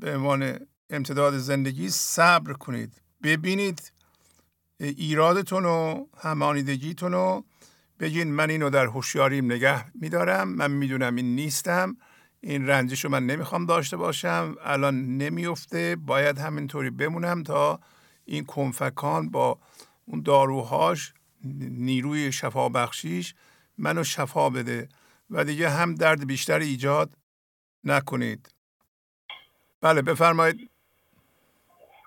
به 0.00 0.16
عنوان 0.16 0.58
امتداد 0.90 1.38
زندگی 1.38 1.88
صبر 1.90 2.52
کنید. 2.52 3.02
ببینید 3.22 3.92
ایرادتون 4.80 5.64
و 5.64 6.06
همانیدگیتون 6.18 7.12
رو 7.12 7.44
بگین 8.00 8.32
من 8.32 8.50
اینو 8.50 8.70
در 8.70 8.86
هوشیاریم 8.86 9.52
نگه 9.52 9.84
میدارم. 9.94 10.48
من 10.48 10.70
می‌دونم 10.70 11.16
این 11.16 11.34
نیستم. 11.34 11.96
این 12.40 12.66
رنجش 12.66 13.04
رو 13.04 13.10
من 13.10 13.26
نمی‌خوام 13.26 13.66
داشته 13.66 13.96
باشم. 13.96 14.54
الان 14.64 15.18
نمیفته 15.18 15.96
باید 15.96 16.38
همینطوری 16.38 16.90
بمونم 16.90 17.42
تا 17.42 17.80
این 18.24 18.44
کنفکان 18.44 19.30
با 19.30 19.58
اون 20.04 20.22
داروهاش 20.22 21.12
نیروی 21.70 22.32
شفا 22.32 22.68
بخشیش 22.68 23.34
منو 23.78 24.04
شفا 24.04 24.50
بده 24.50 24.88
و 25.30 25.44
دیگه 25.44 25.70
هم 25.70 25.94
درد 25.94 26.26
بیشتر 26.26 26.58
ایجاد 26.58 27.10
نکنید. 27.84 28.48
بله 29.80 30.02
بفرمایید. 30.02 30.70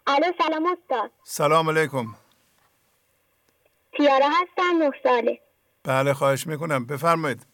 الو 0.07 0.31
سلام 0.37 0.65
استاد. 0.65 1.11
سلام 1.23 1.69
علیکم. 1.69 2.15
تیاره 3.97 4.25
هستم 4.25 4.83
نه 4.83 4.91
ساله. 5.03 5.39
بله 5.83 6.13
خواهش 6.13 6.47
می‌کنم. 6.47 6.85
بفرمایید. 6.85 7.45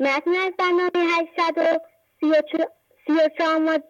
متن 0.00 0.30
از 0.30 0.52
برنامه 0.58 0.90
833 0.94 3.46
آمد 3.56 3.84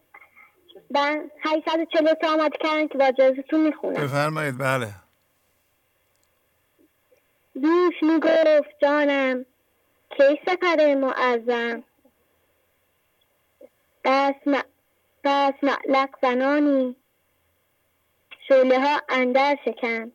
843 1.44 2.28
آمد 2.28 2.52
کردن 2.60 2.88
که 2.88 2.98
با 2.98 3.10
جازتون 3.10 3.60
می‌خونم. 3.60 4.04
بفرمایید 4.04 4.58
بله. 4.58 4.94
دوش 7.62 8.02
می‌گفت 8.02 8.78
جانم 8.82 9.46
کی 10.10 10.40
سفر 10.46 10.94
معظم. 10.94 11.84
بس 15.24 15.54
معلق 15.62 16.08
زنانی 16.22 16.96
شعله 18.48 18.80
ها 18.80 19.00
اندر 19.08 19.56
شکن 19.64 20.12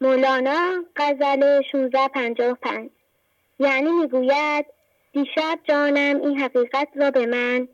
مولانا 0.00 0.84
غزل 0.96 1.42
1655 1.42 2.90
یعنی 3.58 3.90
می‌گوید 3.92 4.66
دیشب 5.12 5.58
جانم 5.64 6.20
این 6.20 6.40
حقیقت 6.40 6.88
را 6.94 7.10
به 7.10 7.26
من 7.26 7.68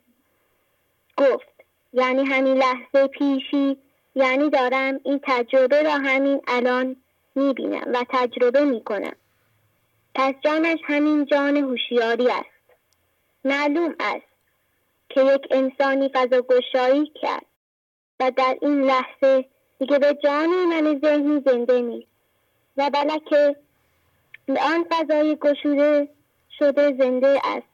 گفت. 1.17 1.49
یعنی 1.93 2.25
همین 2.25 2.55
لحظه 2.55 3.07
پیشی 3.07 3.79
یعنی 4.15 4.51
دارم 4.51 5.01
این 5.05 5.21
تجربه 5.23 5.83
را 5.83 5.93
همین 5.93 6.41
الان 6.49 6.97
می‌بینم 7.39 7.93
و 7.95 8.05
تجربه 8.09 8.65
می‌کنم. 8.65 9.17
پس 10.15 10.35
جانش 10.45 10.79
همین 10.85 11.27
جان 11.27 11.57
هوشیاری 11.57 12.31
است. 12.31 12.59
معلوم 13.45 13.95
است 14.01 14.27
که 15.09 15.21
یک 15.21 15.47
انسانی 15.51 16.11
فضا 16.15 16.43
گشایی 16.43 17.13
کرد 17.23 17.47
و 18.21 18.31
در 18.31 18.59
این 18.63 18.83
لحظه 18.83 19.45
دیگه 19.79 19.99
به 19.99 20.19
جان 20.25 20.49
من 20.49 21.01
ذهنی 21.05 21.43
زنده 21.47 21.81
نیست 21.81 22.09
و 22.77 22.91
بلکه 22.91 23.57
آن 24.49 24.87
فضای 24.91 25.37
گشوده 25.37 26.09
شده 26.59 26.97
زنده 26.99 27.41
است. 27.45 27.67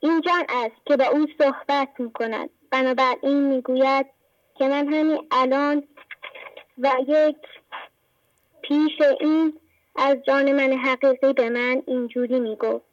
این 0.00 0.20
جان 0.20 0.44
است 0.48 0.76
که 0.86 0.96
با 0.96 1.04
او 1.04 1.26
صحبت 1.38 1.88
می 1.98 2.12
کند 2.12 2.50
بنابراین 2.70 3.40
می‌گوید 3.40 4.06
که 4.54 4.68
من 4.68 4.88
همین 4.88 5.28
الان 5.30 5.82
و 6.78 6.90
یک 7.08 7.36
پیش 8.68 9.00
این 9.20 9.60
از 9.96 10.16
جان 10.26 10.52
من 10.52 10.72
حقیقی 10.72 11.32
به 11.32 11.50
من 11.50 11.82
اینجوری 11.86 12.40
می‌گفت. 12.40 12.84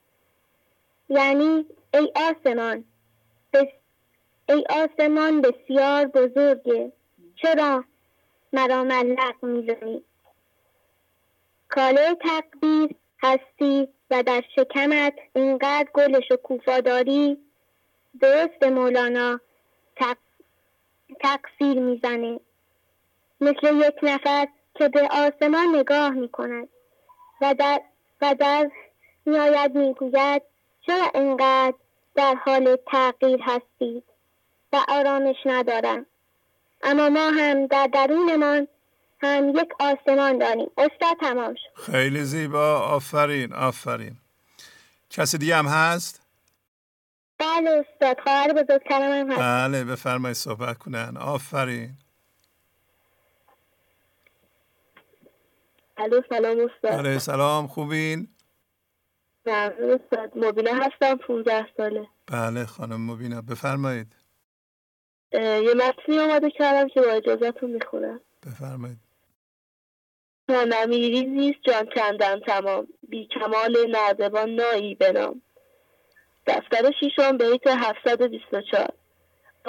یعنی 1.10 1.66
ای 1.94 2.12
آسمان 2.16 2.84
بس... 3.54 3.68
ای 4.50 4.64
آسمان 4.70 5.42
بسیار 5.42 6.06
بزرگه 6.06 6.92
چرا 7.36 7.84
مرا 8.54 8.84
ملق 8.84 9.36
می‌زنی؟ 9.46 10.04
کاله 11.70 12.16
تقدیر 12.22 12.96
هستی 13.24 13.88
و 14.12 14.24
در 14.24 14.44
شکمت 14.56 15.14
اینقدر 15.36 15.88
گل 15.94 16.22
شکوفا 16.30 16.80
داری 16.80 17.38
درست 18.22 18.64
مولانا 18.64 19.40
تق... 19.96 20.18
تقصیر 21.20 21.80
می‌زنه. 21.80 22.40
مثل 23.42 23.76
یک 23.76 23.96
نفر 24.04 24.48
که 24.76 24.90
به 24.90 25.08
آسمان 25.12 25.76
نگاه 25.76 26.10
می‌کند 26.10 26.68
و 27.42 27.56
در, 27.60 27.82
و 28.22 28.36
در 28.40 28.72
میآید 29.26 29.76
می‌گوید 29.76 30.42
چرا 30.86 31.12
اینقدر 31.14 31.74
در 32.16 32.36
حال 32.46 32.78
تغییر 32.88 33.40
هستید 33.44 34.04
و 34.74 34.86
آرامش 34.88 35.36
ندارم؟ 35.46 36.06
اما 36.84 37.10
ما 37.10 37.30
هم 37.30 37.68
در 37.68 37.88
درونمان 37.94 38.68
هم 39.22 39.50
یک 39.50 39.70
آسمان 39.80 40.38
داریم. 40.38 40.72
استاد 40.78 41.18
تمام 41.20 41.56
شد. 41.56 41.92
خیلی 41.92 42.24
زیبا. 42.24 42.80
آفرین 42.80 43.54
آفرین. 43.54 44.16
کسی 45.10 45.38
دیگه 45.38 45.56
هم 45.56 45.66
هست؟ 45.66 46.22
بله 47.38 47.70
استاد. 47.70 48.20
خواهر 48.20 48.54
بزرگترم 48.54 49.12
هم 49.12 49.32
هست. 49.32 49.40
بله 49.40 49.84
بفرمایید 49.84 50.38
صحبت 50.38 50.78
کنن. 50.78 51.18
آفرین. 51.18 51.90
الو 55.98 56.22
سلام 56.30 56.58
استاد. 56.60 57.00
بله 57.00 57.20
سلام 57.20 57.68
خوبین؟ 57.68 58.28
ممنون 59.46 60.00
استاد. 60.02 60.32
مبینه 60.36 60.72
هستم 60.74 61.18
15 61.18 61.68
ساله. 61.78 62.08
بله 62.28 62.66
خانم 62.66 63.12
مبینه 63.12 63.42
بفرمایید. 63.42 64.16
یه 65.34 65.74
متنی 65.74 66.20
آماده 66.20 66.52
کردم 66.52 66.88
که 66.88 67.02
با 67.02 67.08
اجازتون 67.08 67.72
می‌خونم. 67.72 68.20
بفرمایید. 68.46 68.98
نمیری 70.50 71.24
نیست 71.24 71.60
جان 71.62 71.90
کندن 71.96 72.40
تمام. 72.40 72.88
بی 73.10 73.28
کمال 73.28 73.78
نردبان 73.92 74.50
نایی 74.50 74.96
بنام 74.96 75.42
دفتر 76.48 76.92
شیشم 77.00 77.38
بیت 77.38 77.68
724 77.68 78.94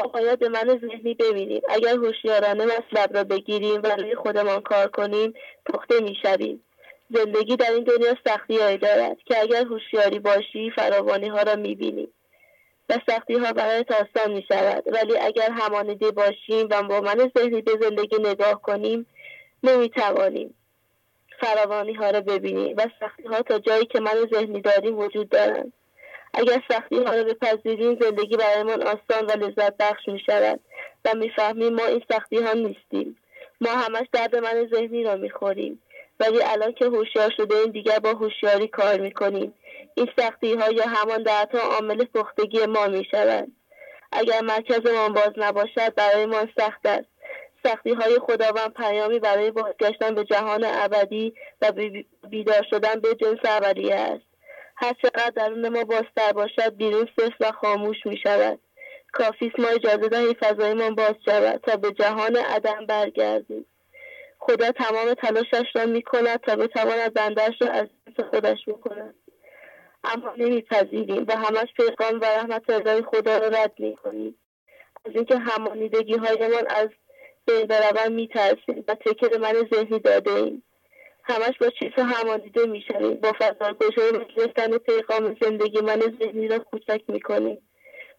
باید 0.03 0.45
من 0.45 0.79
ذهنی 0.81 1.15
ببینیم 1.15 1.63
اگر 1.69 1.95
هوشیارانه 1.95 2.65
مطلب 2.65 3.17
را 3.17 3.25
بگیریم 3.25 3.81
و 3.83 3.87
روی 3.87 4.15
خودمان 4.15 4.61
کار 4.61 4.89
کنیم 4.89 5.35
پخته 5.67 6.01
می‌شویم. 6.01 6.65
زندگی 7.11 7.57
در 7.57 7.71
این 7.71 7.85
دنیا 7.85 8.17
سختی 8.27 8.59
هایی 8.59 8.79
دارد 8.79 9.17
که 9.27 9.41
اگر 9.41 9.65
هوشیاری 9.65 10.19
باشی 10.19 10.71
فراوانی 10.71 11.29
ها 11.29 11.43
را 11.43 11.57
می‌بینیم 11.57 12.09
و 12.89 12.99
سختی 13.09 13.35
ها 13.35 13.53
برای 13.53 13.85
آسان 13.91 14.33
می 14.33 14.45
شود 14.49 14.85
ولی 14.87 15.17
اگر 15.17 15.51
همانیده 15.51 16.11
باشیم 16.11 16.69
و 16.71 16.83
با 16.83 17.01
من 17.01 17.31
ذهنی 17.39 17.63
به 17.63 17.73
زندگی 17.81 18.17
نگاه 18.19 18.63
کنیم 18.63 19.07
نمی 19.63 19.89
توانیم 19.91 20.55
فراوانی 21.41 21.93
ها 21.93 22.11
را 22.11 22.21
ببینیم 22.21 22.77
و 22.77 22.87
سختی 23.01 23.23
ها 23.23 23.43
تا 23.43 23.59
جایی 23.59 23.87
که 23.87 24.01
من 24.01 24.29
ذهنی 24.35 24.61
داریم 24.61 24.99
وجود 24.99 25.29
دارند. 25.29 25.73
اگر 26.35 26.63
سختی 26.71 26.97
ها 26.97 27.15
را 27.15 27.25
بپذیریم 27.25 27.99
زندگی 28.01 28.37
برایمان 28.37 28.83
آسان 28.83 29.27
و 29.27 29.31
لذت 29.31 29.77
بخش 29.77 30.09
می 30.09 30.21
شود 30.27 30.61
و 31.05 31.15
می‌فهمیم 31.15 31.75
ما 31.75 31.87
این 31.87 32.03
سختی 32.13 32.37
ها 32.37 32.53
نیستیم. 32.53 33.17
ما 33.61 33.71
همش 33.71 34.07
درد 34.13 34.37
من 34.37 34.69
ذهنی 34.75 35.05
را 35.05 35.17
می‌خوریم. 35.17 35.83
ولی 36.21 36.43
الان 36.43 36.73
که 36.73 36.85
هوشیار 36.85 37.33
شده 37.37 37.57
این 37.57 37.71
دیگر 37.71 37.99
با 37.99 38.11
هوشیاری 38.11 38.69
کار 38.69 39.01
می‌کنیم. 39.01 39.55
این 39.95 40.09
سختی 40.19 40.55
ها 40.55 40.71
یا 40.71 40.85
همان 40.87 41.23
دردها 41.23 41.61
عامل 41.61 42.05
پختگی 42.05 42.67
ما 42.67 42.87
می 42.87 43.05
شود 43.11 43.49
اگر 44.13 44.41
مرکزمان 44.41 45.13
باز 45.13 45.33
نباشد 45.37 45.95
برای 45.95 46.27
ما 46.27 46.47
سخت 46.59 46.87
است. 46.87 47.09
سختی 47.67 47.93
های 47.93 48.19
خداوند 48.19 48.75
پیامی 48.75 49.19
برای 49.19 49.51
بازگشتن 49.51 50.15
به 50.15 50.25
جهان 50.25 50.65
ابدی 50.65 51.35
و 51.63 51.73
بیدار 52.29 52.67
شدن 52.71 53.01
به 53.01 53.15
جنس 53.15 53.39
اولیه 53.45 53.95
است. 53.95 54.34
هر 54.77 54.93
چقدر 55.03 55.31
درون 55.31 55.69
ما 55.69 55.85
بازتر 55.85 56.33
باشد 56.35 56.77
بیرون 56.77 57.09
صفر 57.17 57.37
و 57.41 57.53
خاموش 57.53 58.07
می 58.07 58.17
شود 58.17 58.59
کافی 59.13 59.53
ما 59.59 59.69
اجازه 59.69 60.09
دهیم 60.09 60.33
فضایمان 60.33 60.95
باز 60.95 61.15
شود 61.25 61.61
تا 61.61 61.77
به 61.77 61.93
جهان 61.93 62.37
عدم 62.37 62.87
برگردیم. 62.87 63.67
خدا 64.39 64.73
تمام 64.73 65.15
تلاشش 65.15 65.67
را 65.75 65.87
می 65.87 66.03
کند 66.03 66.41
تا 66.41 66.57
بتواند 66.57 67.15
بندش 67.15 67.63
را 67.63 67.69
از 67.69 67.89
خودش 68.31 68.59
بکند. 68.67 69.15
اما 70.05 70.35
نمیپذیریم 70.37 71.25
و 71.29 71.37
همش 71.37 71.69
پیغام 71.77 72.21
و 72.21 72.25
رحمت 72.25 72.71
رضای 72.71 73.03
خدا 73.03 73.39
را 73.39 73.49
رد 73.49 73.73
می‌کنیم. 73.79 74.39
از 75.05 75.15
اینکه 75.15 75.39
همانیدگی 75.39 76.15
هایمان 76.15 76.67
از 76.69 76.89
بین 77.47 77.67
بروند 77.67 78.13
میترسیم 78.13 78.85
و 78.89 78.95
تکر 78.95 79.39
من 79.39 79.55
ذهنی 79.75 79.99
داده 79.99 80.31
ایم. 80.31 80.63
همش 81.25 81.59
با 81.61 81.71
چیزها 81.71 82.05
همادیده 82.05 82.67
می‌شویم 82.67 83.15
با 83.15 83.33
فضاگشایی 83.39 84.11
و 84.11 84.25
گرفتن 84.25 84.79
پیغام 84.79 85.37
زندگی 85.41 85.81
من 85.81 86.01
ذهنی 86.21 86.49
را 86.49 86.59
کوچک 86.59 87.03
می‌کنیم. 87.09 87.59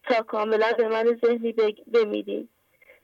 تا 0.04 0.24
کاملا 0.24 0.74
به 0.78 0.88
من 0.88 1.20
ذهنی 1.26 1.54
بمیریم. 1.94 2.50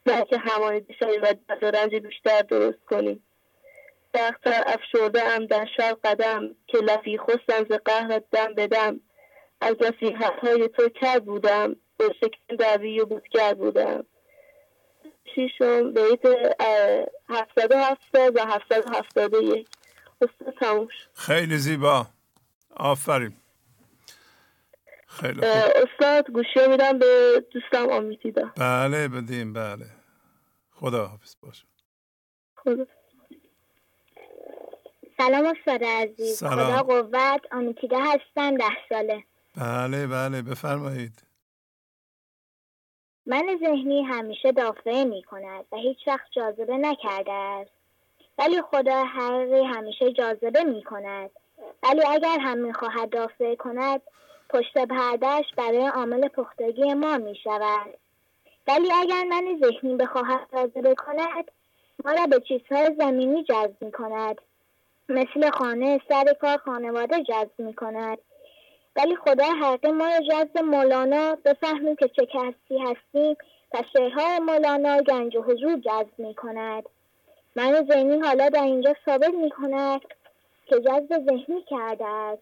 بلکه 0.05 0.25
که 0.25 0.37
همانیده 0.37 0.93
شویم 0.99 1.21
و 1.23 1.33
درد 1.47 1.63
و 1.63 1.71
رنج 1.71 1.95
بیشتر 1.95 2.41
درست 2.41 2.85
کنیم. 2.89 3.23
سختتر 4.15 4.63
افشرده 4.65 5.23
ام 5.23 5.45
در 5.45 5.67
شر 5.77 5.93
قدم 6.03 6.55
که 6.67 6.77
لفی 6.77 7.17
خستم 7.17 7.63
ز 7.69 7.71
قهرت 7.85 8.23
دم 8.31 8.53
بدم 8.53 8.99
از 9.61 9.75
نصیحت 9.81 10.33
های 10.33 10.67
تو 10.67 10.89
کر 10.89 11.19
بودم. 11.19 11.75
به 11.97 12.05
شکل 12.19 12.55
دعوی 12.55 12.99
و 12.99 13.05
بودگر 13.05 13.53
بودم. 13.53 14.05
شیشم 15.35 15.93
بیت 15.93 16.25
770 17.29 18.35
و 18.35 18.45
771 18.45 19.67
تموش 20.61 20.93
خیلی 21.13 21.57
زیبا. 21.57 22.07
آفرین. 22.75 23.33
خیلی 25.07 25.41
خوب. 25.41 25.71
استاد 25.75 26.31
گوشی 26.31 26.67
میدم 26.69 26.99
به 26.99 27.43
دوستم 27.51 27.89
آمیتیدا 27.89 28.51
بله 28.57 29.07
بدیم 29.07 29.53
بله. 29.53 29.85
خدا 30.71 31.05
حافظ 31.07 31.35
باشه. 31.41 31.65
خدا. 32.55 32.85
سلام 35.17 35.45
استاد 35.45 35.83
عزیز. 35.83 36.37
سلام. 36.37 36.71
خدا 36.73 36.83
قوت. 36.83 37.41
آمیتیدا 37.51 37.99
هستم 37.99 38.57
ده 38.57 38.63
ساله. 38.89 39.23
بله 39.57 40.07
بله 40.07 40.41
بفرمایید. 40.41 41.23
من 43.25 43.57
ذهنی 43.59 44.03
همیشه 44.03 44.51
دافعه 44.51 45.03
می 45.03 45.23
کند 45.23 45.65
و 45.71 45.75
هیچ 45.77 45.97
وقت 46.07 46.31
جاذبه 46.31 46.77
نکرده 46.77 47.31
است. 47.31 47.80
ولی 48.37 48.61
خدا 48.61 49.03
حقیقی 49.05 49.63
همیشه 49.63 50.11
جاذبه 50.11 50.63
می 50.63 50.83
کند 50.83 51.29
ولی 51.83 52.01
اگر 52.07 52.39
هم 52.39 52.57
می 52.57 52.73
خواهد 52.73 53.09
دافعه 53.09 53.55
کند 53.55 54.01
پشت 54.49 54.77
پردهش 54.77 55.45
برای 55.57 55.87
عامل 55.87 56.27
پختگی 56.27 56.93
ما 56.93 57.17
می 57.17 57.35
شود 57.35 57.97
ولی 58.67 58.91
اگر 58.91 59.23
من 59.23 59.59
ذهنی 59.63 59.95
بخواهد 59.95 60.47
جاذبه 60.53 60.95
کند 60.95 61.51
ما 62.05 62.11
را 62.11 62.25
به 62.27 62.39
چیزهای 62.39 62.95
زمینی 62.99 63.43
جذب 63.43 63.75
می 63.81 63.91
کند 63.91 64.41
مثل 65.09 65.49
خانه 65.49 66.01
سر 66.09 66.33
کار 66.41 66.57
خانواده 66.57 67.23
جذب 67.23 67.59
می 67.59 67.73
کند 67.73 68.17
ولی 68.95 69.15
خدا 69.15 69.45
حقیقی 69.45 69.91
ما 69.91 70.05
را 70.05 70.19
جذب 70.19 70.57
مولانا 70.59 71.37
بفهمیم 71.45 71.95
که 71.95 72.07
چه 72.07 72.25
کسی 72.25 72.77
هستیم 72.77 73.35
و 73.73 73.83
شعرهای 73.93 74.39
مولانا 74.39 75.01
گنج 75.01 75.35
و 75.35 75.41
حضور 75.41 75.77
جذب 75.77 76.19
می 76.19 76.35
کند 76.35 76.83
من 77.55 77.85
ذهنی 77.87 78.19
حالا 78.19 78.49
در 78.49 78.63
اینجا 78.63 78.95
ثابت 79.05 79.33
می 79.33 79.49
کند 79.49 80.01
که 80.65 80.79
جذب 80.79 81.25
ذهنی 81.25 81.61
کرده 81.61 82.05
است 82.05 82.41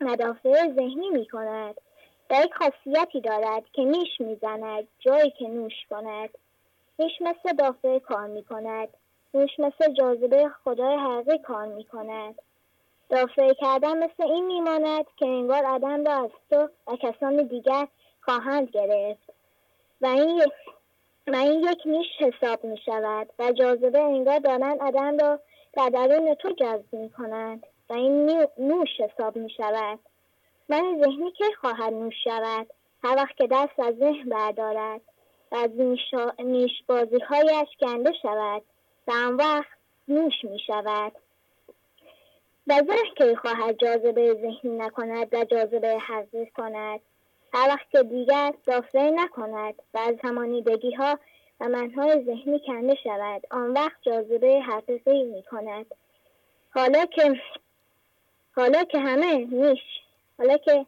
مدافع 0.00 0.72
ذهنی 0.72 1.10
می 1.10 1.26
کند 1.26 1.74
و 2.30 2.34
یک 2.44 2.54
خاصیتی 2.54 3.20
دارد 3.20 3.62
که 3.72 3.84
نیش 3.84 4.20
می‌زند 4.20 4.88
جایی 4.98 5.30
که 5.30 5.48
نوش 5.48 5.86
کند. 5.90 6.30
نیش 6.98 7.12
مثل 7.20 7.56
دافعه 7.56 8.00
کار 8.00 8.26
می 8.26 8.42
کند 8.44 8.88
نیش 9.34 9.60
مثل 9.60 9.92
جاذبه 9.92 10.48
خدای 10.64 10.96
حقیقی 10.96 11.38
کار 11.38 11.66
می 11.66 11.84
کند 11.84 12.34
دافعه 13.08 13.54
کردن 13.54 14.04
مثل 14.04 14.22
این 14.22 14.46
میماند 14.46 15.06
که 15.16 15.26
انگار 15.26 15.64
عدم 15.64 16.04
را 16.04 16.14
از 16.14 16.30
تو 16.50 16.68
و 16.86 16.96
کسان 16.96 17.36
دیگر 17.42 17.88
خواهند 18.20 18.70
گرفت. 18.70 19.32
و 20.00 20.06
این 20.06 20.42
و 21.26 21.36
این 21.36 21.60
یک 21.60 21.82
نیش 21.86 22.06
حساب 22.18 22.64
می 22.64 22.78
شود 22.84 23.30
و 23.38 23.52
جاذبه 23.52 24.00
انگار 24.00 24.38
دارند 24.38 24.82
عدم 24.82 25.18
را 25.18 25.40
در 25.72 25.88
درون 25.88 26.34
تو 26.34 26.52
جذب 26.52 26.92
می 26.94 27.10
کنند 27.10 27.66
و 27.90 27.92
این 27.92 28.46
نوش 28.58 28.88
حساب 29.00 29.36
می 29.36 29.50
شود. 29.50 29.98
من 30.68 31.02
ذهنی 31.04 31.30
که 31.32 31.44
خواهد 31.60 31.92
نوش 31.92 32.14
شود؟ 32.24 32.66
هر 33.04 33.16
وقت 33.16 33.36
که 33.36 33.46
دست 33.50 33.80
از 33.80 33.96
ذهن 33.96 34.28
بردارد 34.28 35.00
و 35.52 35.56
از 35.56 35.70
نیشا- 35.70 36.42
نیشبازی 36.42 37.18
هایش 37.18 37.68
کنده 37.80 38.12
شود 38.22 38.62
و 39.06 39.12
آن 39.12 39.36
وقت 39.36 39.68
نوش 40.08 40.44
می 40.44 40.58
شود. 40.58 41.12
و 42.66 42.74
ذهن 42.74 43.14
که 43.16 43.36
خواهد 43.36 43.78
جاذبه 43.78 44.34
ذهنی 44.34 44.76
نکند 44.76 45.34
و 45.34 45.44
جاذبه 45.44 45.98
حقیقی 45.98 46.50
کند؟ 46.50 47.00
هر 47.52 47.68
وقت 47.68 47.90
که 47.90 48.02
دیگر 48.02 48.54
دافعه 48.66 49.10
نکند 49.10 49.74
و 49.94 49.98
از 49.98 50.16
همانیدگی 50.24 50.94
ها 50.94 51.18
و 51.60 51.68
منهای 51.68 52.24
ذهنی 52.24 52.60
کنده 52.66 52.94
شود 53.04 53.42
آن 53.50 53.72
وقت 53.72 54.02
جاذبه 54.02 54.60
حقیقی 54.60 55.22
می 55.22 55.42
کند 55.42 55.86
حالا 56.70 57.06
که 57.06 57.40
حالا 58.56 58.84
که 58.84 58.98
همه 58.98 59.36
نیش 59.36 59.80
حالا 60.38 60.56
که 60.56 60.86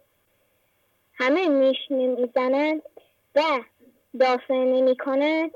همه 1.15 1.49
نیش 1.49 1.79
نمی‌زنند 1.91 2.83
و 3.35 3.43
دافعه 4.21 4.65
نمی 4.65 4.97
کند 4.97 5.51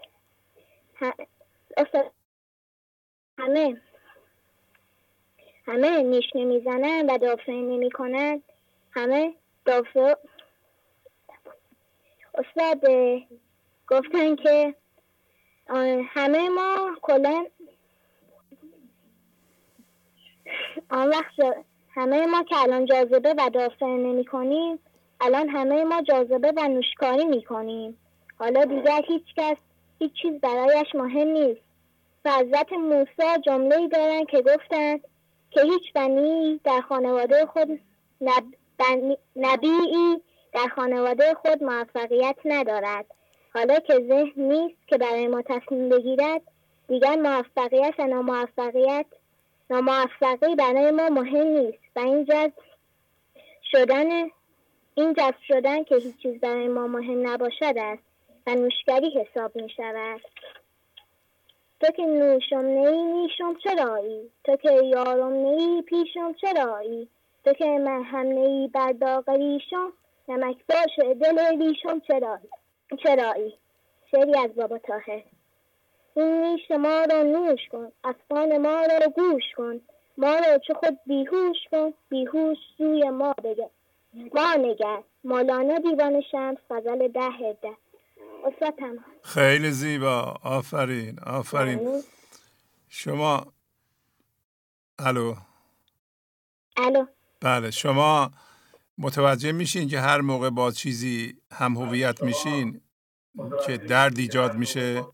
همه 3.38 3.80
همه 5.66 6.03
نیش 6.03 6.24
نمی‌زنند 6.34 7.11
و 7.11 7.18
دافعه 7.18 7.55
نمی 7.55 7.90
کنند 7.90 8.42
همه 8.90 9.34
دافعه 9.64 10.16
استاد 12.35 12.80
گفتن 13.89 14.37
که 14.37 14.74
همه 16.07 16.49
ما 16.49 16.97
کلا 17.03 17.47
آن 20.91 21.09
وقت 21.09 21.35
همه 21.95 22.26
ما 22.26 22.43
که 22.43 22.57
الان 22.57 22.87
جاذبه 22.87 23.35
و 23.39 23.51
دافعه 23.51 23.89
نمی 23.89 24.24
کنیم 24.24 24.78
الان 25.20 25.49
همه 25.49 25.85
ما 25.85 26.03
جاذبه 26.03 26.53
و 26.57 26.68
نوشکاری 26.68 27.24
می 27.24 27.43
کنیم. 27.43 27.99
حالا 28.39 28.64
دیگر 28.64 29.03
هیچ 29.09 29.24
کس 29.37 29.57
هیچ 29.99 30.12
چیز 30.22 30.41
برایش 30.41 30.95
مهم 30.95 31.28
نیست. 31.28 31.61
و 32.24 32.30
حضرت 32.30 32.72
موسی 32.72 33.41
جمله 33.45 33.76
ای 33.76 33.89
دارن 33.89 34.24
که 34.24 34.43
گفتند 34.43 35.01
که 35.51 35.62
هیچ 35.62 35.93
بنی 35.95 36.61
در 36.64 36.80
خانواده 36.80 37.47
خود 37.47 37.80
نب... 38.20 38.45
بنی... 38.78 39.18
نبیی 39.37 40.22
در 40.53 40.68
خانواده 40.76 41.34
خود 41.34 41.64
موفقیت 41.64 42.36
ندارد. 42.44 43.07
حالا 43.55 43.78
که 43.78 43.94
ذهن 43.94 44.32
نیست 44.36 44.88
که 44.88 44.98
برای 44.98 45.28
ما 45.28 45.42
تصمیم 45.42 45.88
بگیرد 45.88 46.42
دیگر 46.88 47.16
موفقیت 47.16 47.94
و 47.98 48.07
ناموفقیت 48.07 49.07
ناموفقی 49.70 50.55
برای 50.55 50.90
ما 50.90 51.09
مهم 51.09 51.46
نیست 51.46 51.78
و 51.96 52.00
این 52.00 52.24
جذب 52.24 52.53
شدن 53.70 54.30
این 54.94 55.14
جذب 55.14 55.38
شدن 55.48 55.84
که 55.84 55.96
هیچ 55.96 56.16
چیز 56.16 56.40
برای 56.40 56.68
ما 56.68 56.86
مهم 56.86 57.28
نباشد 57.28 57.74
است 57.76 58.03
و 58.46 58.55
نوشگری 58.55 59.11
حساب 59.11 59.57
می 59.57 59.70
شود. 59.76 60.20
تو 61.80 61.92
که 61.92 62.03
نوشم 62.03 62.64
نی 62.64 63.03
نیشم 63.03 63.55
چرایی 63.55 64.30
تو 64.44 64.57
که 64.57 64.72
یارم 64.72 65.32
نی 65.32 65.82
پیشم 65.82 66.32
چرایی 66.32 67.09
تو 67.44 67.53
که 67.53 67.64
من 67.64 68.03
هم 68.03 68.26
نی 68.26 68.68
بر 68.68 68.92
داغ 68.92 69.30
نمک 70.37 70.57
باشه. 70.68 71.14
دل 71.14 71.59
ریشم 71.59 72.01
چرایی 72.01 72.49
چرایی؟ 73.03 73.59
شعری 74.11 74.39
از 74.39 74.55
بابا 74.55 74.78
تاهر 74.78 75.22
این 76.16 76.45
نیش 76.45 76.70
ما 76.70 77.05
را 77.11 77.22
نوش 77.22 77.61
کن. 77.72 77.93
افغان 78.05 78.59
ما 78.59 78.83
را 78.87 79.09
گوش 79.16 79.43
کن. 79.57 79.80
ما 80.18 80.35
را 80.35 80.59
چه 80.59 80.74
خود 80.74 80.99
بیهوش 81.07 81.57
کن. 81.70 81.95
بیهوش 82.09 82.59
سوی 82.78 83.11
ما 83.11 83.33
بگه. 83.45 83.70
ما 84.35 84.55
نگر. 84.55 85.03
مولانا 85.24 85.78
دیوان 85.78 86.20
شمس 86.30 86.59
غزل 86.70 87.09
ده 87.09 87.57
تمام 88.78 89.05
خیلی 89.22 89.70
زیبا. 89.70 90.37
آفرین 90.45 91.18
آفرین. 91.26 92.03
شما 92.89 93.47
الو؟ 94.99 95.35
الو. 96.76 97.07
بله 97.41 97.70
شما 97.70 98.30
متوجه 98.99 99.53
میشین 99.53 99.88
که 99.88 100.01
هر 100.01 100.20
موقع 100.20 100.51
با 100.51 100.70
چیزی 100.70 101.36
هم 101.53 101.76
هویت 101.76 102.22
میشین 102.22 102.80
که 103.66 103.76
درد 103.76 104.18
ایجاد 104.18 104.55
میشه؟ 104.55 105.05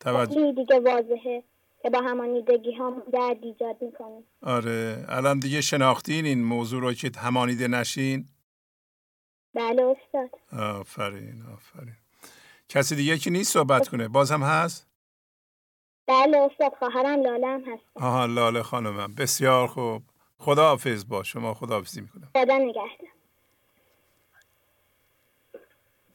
توجه 0.00 0.52
دیگه 0.52 0.80
واضحه 0.80 1.44
که 1.82 1.90
با 1.90 2.00
همانیدگی 2.00 2.72
هم 2.72 3.02
درد 3.12 3.44
ایجاد 3.44 3.82
می‌کنه. 3.82 4.22
آره 4.42 5.04
الان 5.08 5.38
دیگه 5.38 5.60
شناختین 5.60 6.24
این 6.24 6.44
موضوع 6.44 6.80
رو 6.80 6.92
که 6.92 7.10
همانیده 7.16 7.68
نشین؟ 7.68 8.28
بله 9.54 9.82
استاد. 9.82 10.60
آفرین 10.60 11.42
آفرین. 11.52 11.96
کسی 12.68 12.96
دیگه 12.96 13.18
که 13.18 13.30
نیست 13.30 13.52
صحبت 13.52 13.88
کنه؟ 13.88 14.08
بازم 14.08 14.42
هست؟ 14.42 14.86
بله 16.06 16.38
استاد 16.38 16.72
خواهرم 16.78 17.22
لاله 17.22 17.46
هم 17.46 17.60
هست. 17.60 17.84
آها 17.94 18.26
لاله 18.26 18.62
خانمم. 18.62 19.14
بسیار 19.14 19.66
خوب. 19.66 20.02
خداحافظ 20.42 21.04
با 21.08 21.22
شما 21.22 21.54
خداحافظی 21.54 22.00
می‌کنم. 22.00 22.30
خدا 22.36 22.58
نگهدار 22.58 23.08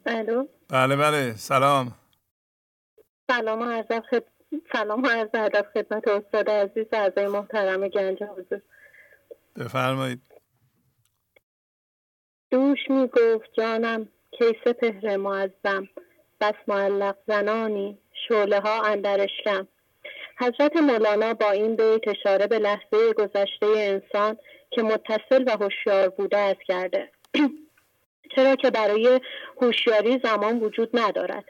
الو؟ 0.05 0.47
بله 0.69 0.95
بله 0.95 1.33
سلام. 1.33 1.95
سلام 3.31 3.63
عرض 3.63 3.91
خد... 4.09 4.23
سلام 4.73 5.05
عرض 5.05 5.29
ادب 5.33 5.65
خدمت 5.73 6.07
استاد 6.07 6.49
عزیز 6.49 6.85
اعضای 6.91 7.27
محترم 7.27 7.87
گنج 7.87 8.23
حضور. 8.23 8.61
بفرمایید. 9.55 10.21
دوش 12.51 12.79
می 12.89 13.07
گفت 13.07 13.53
جانم 13.53 14.09
کی 14.31 14.45
سپهر 14.65 15.17
معظم 15.17 15.87
بس 16.41 16.53
معلق 16.67 17.17
زنانی 17.27 17.99
شعله 18.27 18.59
ها 18.59 18.83
اندرشکم 18.83 19.67
حضرت 20.39 20.77
مولانا 20.77 21.33
با 21.33 21.51
این 21.51 21.75
بیت 21.75 22.07
اشاره 22.07 22.47
به 22.47 22.59
لحظه 22.59 23.13
گذشته 23.13 23.65
انسان 23.65 24.37
که 24.71 24.81
متصل 24.81 25.43
و 25.47 25.57
هوشیار 25.63 26.09
بوده 26.09 26.37
است 26.37 26.61
کرده. 26.67 27.09
چرا 28.35 28.55
که 28.55 28.71
برای 28.71 29.21
هوشیاری 29.61 30.19
زمان 30.23 30.59
وجود 30.59 30.89
ندارد. 30.93 31.45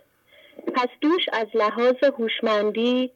پس 0.76 0.88
دوش 1.02 1.22
از 1.34 1.48
لحاظ 1.54 1.96
هوشمندی 2.20 3.12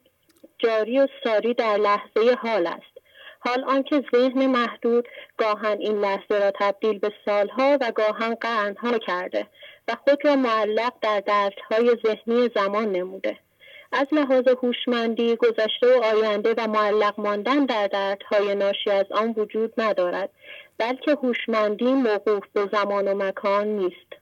جاری 0.58 0.98
و 0.98 1.08
ساری 1.24 1.54
در 1.54 1.76
لحظه 1.76 2.36
حال 2.42 2.66
است. 2.66 2.92
حال 3.40 3.64
آنکه 3.64 4.04
ذهن 4.14 4.46
محدود 4.46 5.08
گاهن 5.36 5.78
این 5.80 6.00
لحظه 6.00 6.38
را 6.38 6.52
تبدیل 6.60 6.98
به 6.98 7.12
سالها 7.24 7.78
و 7.80 7.92
گاهن 7.92 8.34
قرنها 8.34 8.98
کرده 8.98 9.46
و 9.88 9.96
خود 10.04 10.24
را 10.24 10.36
معلق 10.36 10.92
در 11.00 11.20
دردهای 11.20 11.96
ذهنی 12.06 12.50
زمان 12.54 12.92
نموده. 12.92 13.38
از 13.92 14.06
لحاظ 14.12 14.48
هوشمندی 14.62 15.36
گذشته 15.36 15.86
و 15.86 16.04
آینده 16.04 16.54
و 16.56 16.66
معلق 16.66 17.20
ماندن 17.20 17.64
در 17.64 17.86
دردهای 17.86 18.54
ناشی 18.54 18.90
از 18.90 19.06
آن 19.10 19.34
وجود 19.36 19.80
ندارد 19.80 20.30
بلکه 20.78 21.10
هوشمندی 21.10 21.92
موقوف 21.92 22.44
به 22.52 22.68
زمان 22.72 23.08
و 23.08 23.14
مکان 23.14 23.68
نیست. 23.68 24.12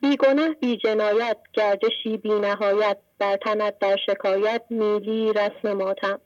بیگناه 0.00 0.54
بی 0.54 0.76
جنایت 0.76 1.36
گردشی 1.52 2.16
بی 2.16 2.28
نهایت 2.28 2.96
در 3.18 3.36
تنت 3.36 3.78
در 3.78 3.96
شکایت 4.06 4.62
میلی 4.70 5.32
رسم 5.32 5.72
ماتم. 5.72 6.20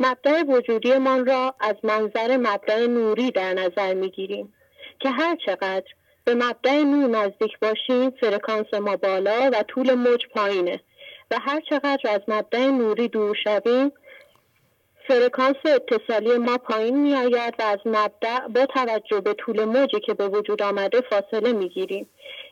مبدع 0.00 0.42
وجودیمان 0.42 1.26
را 1.26 1.54
از 1.60 1.76
منظر 1.82 2.36
مبدع 2.36 2.86
نوری 2.86 3.30
در 3.30 3.54
نظر 3.54 3.94
می‌گیریم 3.94 4.54
که 5.00 5.10
هر 5.10 5.36
چقدر 5.46 5.86
به 6.24 6.34
مبدع 6.34 6.82
نور 6.82 7.10
نزدیک 7.10 7.58
باشیم 7.58 8.10
فرکانس 8.10 8.74
ما 8.74 8.96
بالا 8.96 9.50
و 9.52 9.62
طول 9.62 9.94
موج 9.94 10.26
پایینه. 10.34 10.80
و 11.32 11.38
هر 11.40 11.60
چقدر 11.60 12.10
از 12.10 12.20
مبدع 12.28 12.66
نوری 12.66 13.08
دور 13.08 13.36
شویم 13.44 13.92
فرکانس 15.08 15.56
اتصالی 15.64 16.38
ما 16.38 16.58
پایین 16.58 17.02
می 17.02 17.14
آید 17.14 17.54
و 17.58 17.62
از 17.62 17.78
مبدع 17.84 18.48
با 18.48 18.66
توجه 18.66 19.20
به 19.20 19.34
طول 19.34 19.64
موجی 19.64 20.00
که 20.00 20.14
به 20.14 20.28
وجود 20.28 20.62
آمده 20.62 21.00
فاصله 21.00 21.52
می 21.52 21.68
گیریم 21.68 22.08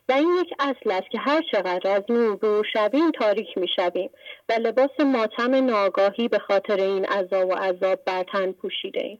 و 0.08 0.12
این 0.12 0.36
یک 0.40 0.54
اصل 0.58 0.90
است 0.90 1.10
که 1.10 1.18
هر 1.18 1.42
چقدر 1.52 1.90
از 1.90 2.02
نور 2.08 2.36
دور 2.36 2.66
شویم 2.72 3.10
تاریک 3.10 3.58
می 3.58 3.68
شویم 3.76 4.10
و 4.48 4.52
لباس 4.52 5.00
ماتم 5.00 5.54
ناگاهی 5.54 6.28
به 6.28 6.38
خاطر 6.38 6.76
این 6.76 7.04
عذاب 7.04 7.48
و 7.48 7.54
عذاب 7.54 8.04
بر 8.04 8.22
تن 8.22 8.52
پوشیده 8.52 9.04
ایم. 9.04 9.18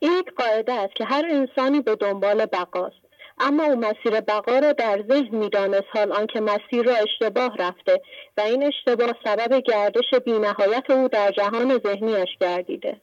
این 0.00 0.12
یک 0.12 0.32
قاعده 0.36 0.72
است 0.72 0.94
که 0.94 1.04
هر 1.04 1.24
انسانی 1.30 1.80
به 1.80 1.96
دنبال 1.96 2.46
بقاست 2.46 3.01
اما 3.38 3.64
او 3.64 3.76
مسیر 3.76 4.20
بقا 4.20 4.58
را 4.58 4.72
در 4.72 5.04
ذهن 5.08 5.36
می‌دانست 5.36 5.86
حال 5.94 6.12
آنکه 6.12 6.40
مسیر 6.40 6.82
را 6.86 6.94
اشتباه 6.94 7.56
رفته 7.56 8.00
و 8.36 8.40
این 8.40 8.62
اشتباه 8.62 9.12
سبب 9.24 9.60
گردش 9.60 10.14
بینهایت 10.24 10.90
او 10.90 11.08
در 11.08 11.30
جهان 11.30 11.78
ذهنیش 11.78 12.28
گردیده. 12.40 13.00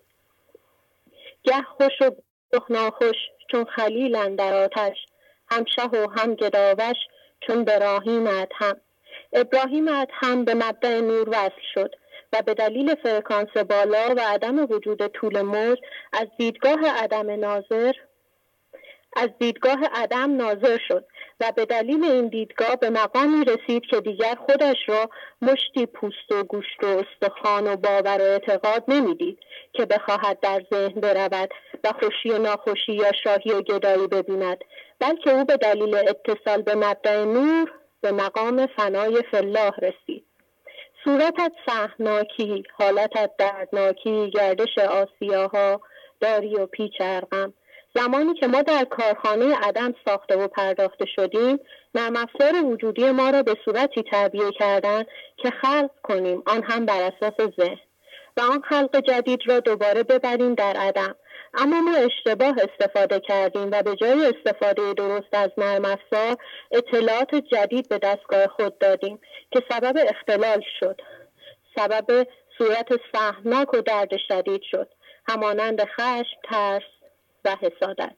گه 1.44 1.62
خوش 1.62 2.02
و 2.02 2.12
ناخوش 2.70 3.16
چون 3.52 3.66
خلیل 3.66 4.36
در 4.36 4.54
آتش 4.64 4.98
هم 5.52 5.66
شه 5.76 5.86
و 5.86 6.08
هم 6.18 6.36
گداوش 6.36 6.98
چون 7.48 7.64
براهیم 7.64 8.28
هم. 8.28 8.76
ابراهیم 9.34 9.88
هم 10.12 10.46
به 10.46 10.54
مبدع 10.54 11.00
نور 11.00 11.30
وصل 11.30 11.62
شد 11.74 11.96
و 12.34 12.42
به 12.42 12.54
دلیل 12.54 12.96
فرکانس 12.96 13.58
بالا 13.58 14.14
و 14.18 14.20
عدم 14.20 14.60
وجود 14.60 15.08
طول 15.08 15.42
موج 15.42 15.78
از 16.14 16.28
دیدگاه 16.38 16.80
عدم 17.04 17.32
ناظر 17.32 17.94
از 19.16 19.30
دیدگاه 19.40 19.80
عدم 19.94 20.36
ناظر 20.36 20.78
شد 20.88 21.06
و 21.40 21.52
به 21.56 21.66
دلیل 21.66 22.04
این 22.04 22.28
دیدگاه 22.28 22.76
به 22.76 22.90
مقامی 22.90 23.46
رسید 23.46 23.84
که 23.86 24.02
دیگر 24.02 24.36
خودش 24.36 24.78
را 24.88 25.10
مشتی 25.42 25.86
پوست 25.86 26.32
و 26.32 26.44
گوشت 26.44 26.84
و 26.84 26.88
استخوان 26.88 27.68
و 27.68 27.76
باور 27.76 28.18
و 28.20 28.24
اعتقاد 28.24 28.84
نمی‌دید 28.88 29.40
که 29.74 29.86
بخواهد 29.86 30.40
در 30.40 30.62
ذهن 30.74 31.02
برود 31.02 31.50
و 31.84 31.94
خوشی 32.00 32.30
و 32.30 32.38
ناخوشی 32.38 32.94
یا 32.94 33.12
شاهی 33.24 33.52
و 33.52 33.62
گدایی 33.62 34.08
ببیند 34.08 34.58
بلکه 35.00 35.32
او 35.32 35.46
به 35.46 35.58
دلیل 35.58 35.96
اتصال 35.96 36.62
به 36.62 36.76
مبدع 36.76 37.24
نور 37.24 37.72
به 38.02 38.12
مقام 38.12 38.68
فنای 38.68 39.24
فلاح 39.32 39.72
رسید. 39.80 40.26
صورتت 41.04 41.52
سهناکی 41.66 42.64
حالتت 42.78 43.32
دردناکی 43.38 44.30
گردش 44.30 44.78
آسیاها 44.78 45.82
داری 46.20 46.56
و 46.56 46.66
پیچ 46.66 47.02
زمانی 47.96 48.34
که 48.34 48.48
ما 48.48 48.62
در 48.62 48.86
کارخانه 48.86 49.56
عدم 49.56 49.94
ساخته 50.06 50.36
و 50.36 50.48
پرداخته 50.48 51.06
شدیم 51.16 51.60
نرم 51.96 52.16
افزار 52.16 52.66
وجودی 52.66 53.12
ما 53.12 53.30
را 53.30 53.44
به 53.44 53.56
صورتی 53.66 54.04
تعبیه 54.04 54.52
کردن 54.52 55.04
که 55.38 55.50
خلق 55.50 55.90
کنیم. 56.04 56.44
آن 56.46 56.64
هم 56.64 56.86
بر 56.86 57.02
اساس 57.02 57.50
ذهن. 57.60 57.80
و 58.38 58.42
آن 58.42 58.62
خلق 58.62 59.00
جدید 59.00 59.40
را 59.46 59.60
دوباره 59.60 60.04
ببریم 60.04 60.56
در 60.56 60.78
عدم. 60.78 61.16
اما 61.54 61.82
ما 61.82 61.96
اشتباه 61.96 62.56
استفاده 62.70 63.20
کردیم 63.20 63.70
و 63.72 63.84
به 63.84 63.96
جای 63.96 64.26
استفاده 64.26 64.94
درست 64.94 65.34
از 65.34 65.50
نرم 65.58 65.86
افزار 65.86 66.38
اطلاعات 66.72 67.36
جدید 67.36 67.90
به 67.90 67.98
دستگاه 67.98 68.48
خود 68.48 68.78
دادیم 68.78 69.20
که 69.52 69.64
سبب 69.70 69.98
اختلال 70.10 70.64
شد. 70.80 71.02
سبب 71.76 72.28
صورت 72.58 72.88
سهمناک 73.14 73.74
و 73.74 73.82
درد 73.82 74.18
شدید 74.28 74.62
شد. 74.72 74.88
همانند 75.28 75.84
خشم 75.86 76.38
ترس 76.44 76.99
و 77.46 77.56
حسادت. 77.62 78.16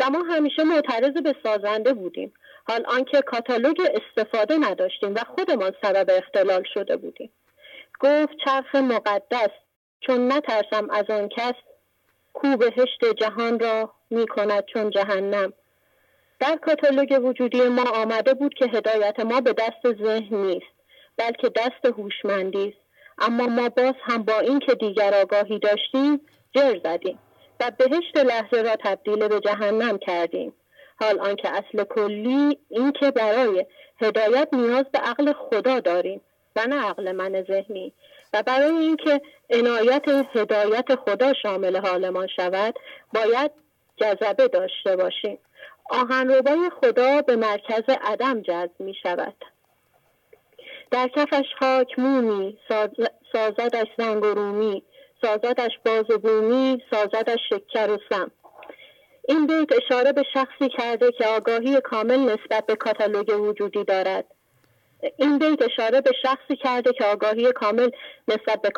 و 0.00 0.10
ما 0.10 0.22
همیشه 0.22 0.64
معترض 0.64 1.12
به 1.22 1.34
سازنده 1.42 1.94
بودیم. 1.94 2.32
حال 2.68 2.84
آنکه 2.86 3.22
کاتالوگ 3.22 3.76
استفاده 3.80 4.58
نداشتیم 4.58 5.14
و 5.14 5.18
خودمان 5.18 5.72
سبب 5.82 6.10
اختلال 6.10 6.62
شده 6.74 6.96
بودیم. 6.96 7.30
گفت 8.00 8.32
چرخ 8.44 8.74
مقدس 8.74 9.50
چون 10.00 10.32
نترسم 10.32 10.90
از 10.90 11.04
آن 11.10 11.28
کس 11.28 11.54
کو 12.32 12.56
بهشت 12.56 13.04
جهان 13.20 13.60
را 13.60 13.92
می 14.10 14.26
کند 14.26 14.64
چون 14.72 14.90
جهنم. 14.90 15.52
در 16.40 16.56
کاتالوگ 16.56 17.20
وجودی 17.24 17.62
ما 17.68 17.84
آمده 17.94 18.34
بود 18.34 18.54
که 18.54 18.64
هدایت 18.64 19.20
ما 19.20 19.40
به 19.40 19.52
دست 19.52 19.96
ذهن 20.04 20.36
نیست 20.36 20.72
بلکه 21.16 21.48
دست 21.48 21.98
هوشمندی 21.98 22.68
است. 22.68 22.82
اما 23.18 23.46
ما 23.46 23.68
باز 23.68 23.94
هم 24.02 24.22
با 24.22 24.38
اینکه 24.38 24.74
دیگر 24.74 25.14
آگاهی 25.14 25.58
داشتیم 25.58 26.20
جر 26.54 26.78
زدیم. 26.84 27.18
و 27.62 27.70
بهشت 27.70 28.16
لحظه 28.16 28.62
را 28.62 28.76
تبدیل 28.84 29.28
به 29.28 29.40
جهنم 29.40 29.98
کردیم. 29.98 30.52
حال 31.00 31.20
آنکه 31.20 31.48
اصل 31.48 31.84
کلی 31.84 32.58
این 32.68 32.92
که 32.92 33.10
برای 33.10 33.66
هدایت 34.00 34.48
نیاز 34.52 34.84
به 34.92 34.98
عقل 34.98 35.32
خدا 35.32 35.80
داریم 35.80 36.20
و 36.56 36.66
نه 36.66 36.84
عقل 36.88 37.12
من 37.12 37.42
ذهنی 37.42 37.92
و 38.32 38.42
برای 38.42 38.70
اینکه 38.70 39.20
عنایت 39.50 40.04
هدایت 40.34 40.94
خدا 40.94 41.32
شامل 41.42 41.76
حالمان 41.76 42.26
شود 42.36 42.74
باید 43.14 43.50
جذبه 43.96 44.48
داشته 44.48 44.96
باشیم. 44.96 45.38
آهنربای 45.90 46.70
خدا 46.80 47.22
به 47.22 47.36
مرکز 47.36 47.82
عدم 48.02 48.42
جذب 48.42 48.80
می 48.80 48.94
شود. 49.02 49.34
در 50.90 51.08
کفش 51.08 51.44
خاک 51.58 51.98
مومی 51.98 52.58
سازدش 53.32 53.86
زنگ 53.98 54.24
و 54.24 54.26
رومی 54.26 54.82
سازدش 55.22 55.78
باز 55.86 56.10
و 56.10 56.18
بومی 56.18 56.82
سازدش 56.90 57.40
شکر 57.48 57.90
و 57.90 57.98
سم. 58.10 58.30
این 59.28 59.46
بیت 59.46 59.68
اشاره 59.84 60.12
به 60.12 60.22
شخصی 60.34 60.68
کرده 60.68 61.12
که 61.12 61.26
آگاهی 61.26 61.80
کامل 61.80 62.18
نسبت 62.18 62.66
به 62.66 62.76
کاتالوگ 62.76 63.40
وجودی 63.40 63.84
دارد. 63.84 64.24
این 65.16 65.38
بیت 65.38 65.62
اشاره 65.62 66.00
به 66.00 66.10
شخصی 66.22 66.56
کرده 66.56 66.92
که 66.92 67.04
آگاهی 67.04 67.52
کامل 67.52 67.90
نسبت 68.28 68.62
به 68.62 68.70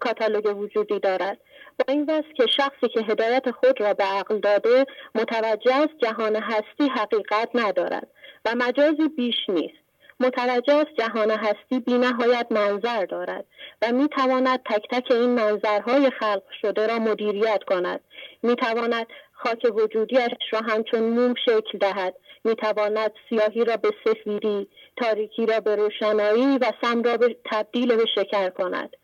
کاتالوگ 0.00 0.58
وجودی 0.58 0.98
دارد. 0.98 1.38
با 1.78 1.92
این 1.92 2.02
وصف 2.02 2.32
که 2.36 2.46
شخصی 2.46 2.88
که 2.94 3.00
هدایت 3.00 3.50
خود 3.50 3.80
را 3.80 3.94
به 3.94 4.04
عقل 4.04 4.38
داده 4.38 4.86
متوجه 5.14 5.74
است 5.74 5.98
جهان 5.98 6.36
هستی 6.36 6.88
حقیقت 6.96 7.48
ندارد 7.54 8.08
و 8.44 8.54
مجازی 8.56 9.08
بیش 9.16 9.48
نیست. 9.48 9.81
متوجه 10.22 10.74
است 10.74 10.90
جهان 10.98 11.30
هستی 11.30 11.80
بی 11.80 11.98
نهایت 11.98 12.46
منظر 12.50 13.04
دارد 13.06 13.44
و 13.82 13.92
می 13.92 14.08
تواند 14.08 14.60
تک 14.64 14.88
تک 14.90 15.10
این 15.10 15.30
منظرهای 15.30 16.10
خلق 16.10 16.42
شده 16.62 16.86
را 16.86 16.98
مدیریت 16.98 17.60
کند. 17.66 18.00
می 18.42 18.56
تواند 18.56 19.06
خاک 19.32 19.66
وجودیش 19.74 20.30
را 20.52 20.60
همچون 20.60 21.00
موم 21.00 21.34
شکل 21.44 21.78
دهد. 21.78 22.14
می 22.44 22.54
تواند 22.54 23.12
سیاهی 23.28 23.64
را 23.64 23.76
به 23.76 23.90
سفیدی 24.04 24.68
تاریکی 24.96 25.46
را 25.46 25.60
به 25.60 25.76
روشنایی 25.76 26.58
و 26.58 26.72
سم 26.82 27.02
را 27.02 27.16
به 27.16 27.36
تبدیل 27.44 27.96
به 27.96 28.04
شکر 28.14 28.50
کند. 28.50 28.96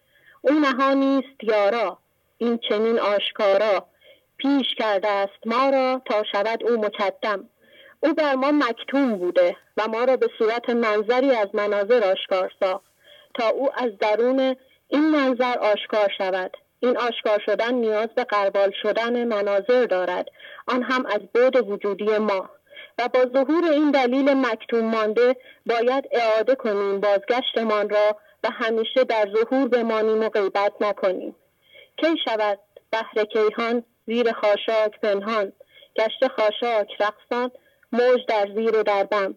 او 0.42 0.52
نهانی 0.52 1.18
است 1.18 1.52
یارا. 1.52 1.98
این 2.38 2.58
چنین 2.68 2.98
آشکارا 2.98 3.86
پیش 4.36 4.74
کرده 4.78 5.08
است. 5.08 5.46
ما 5.46 5.70
را 5.70 6.02
تا 6.04 6.24
شود 6.32 6.64
او 6.64 6.84
مکدم. 6.84 7.48
او 8.00 8.14
بر 8.14 8.34
ما 8.34 8.52
مکتوم 8.52 9.16
بوده 9.16 9.56
و 9.76 9.88
ما 9.88 10.04
را 10.04 10.16
به 10.16 10.28
صورت 10.38 10.70
منظری 10.70 11.30
از 11.30 11.48
مناظر 11.54 12.04
آشکار 12.04 12.52
ساخت 12.60 12.84
تا 13.34 13.48
او 13.48 13.70
از 13.74 13.98
درون 14.00 14.56
این 14.88 15.10
منظر 15.10 15.58
آشکار 15.58 16.12
شود. 16.18 16.56
این 16.80 16.96
آشکار 16.96 17.42
شدن 17.46 17.74
نیاز 17.74 18.08
به 18.08 18.24
قربال 18.24 18.72
شدن 18.82 19.24
مناظر 19.24 19.86
دارد. 19.86 20.28
آن 20.66 20.82
هم 20.82 21.06
از 21.06 21.20
بود 21.34 21.70
وجودی 21.70 22.18
ما. 22.18 22.50
و 22.98 23.08
با 23.08 23.20
ظهور 23.32 23.64
این 23.72 23.90
دلیل 23.90 24.34
مکتوم 24.34 24.84
مانده 24.84 25.36
باید 25.66 26.04
اعاده 26.12 26.54
کنیم 26.54 27.00
بازگشتمان 27.00 27.88
را 27.88 28.16
و 28.44 28.50
همیشه 28.50 29.04
در 29.04 29.28
ظهور 29.36 29.68
بمانیم 29.68 30.20
و 30.20 30.28
غیبت 30.28 30.72
نکنیم. 30.80 31.36
کی 31.96 32.16
شود 32.24 32.58
بحر 32.92 33.24
کیهان 33.24 33.84
زیر 34.06 34.32
خاشاک 34.32 35.00
پنهان. 35.02 35.52
گشت 35.96 36.28
خاشاک 36.28 36.88
رقصان 37.00 37.50
موج 37.92 38.26
در 38.28 38.48
زیر 38.54 38.76
و 38.76 38.82
در 38.82 39.04
بم. 39.04 39.34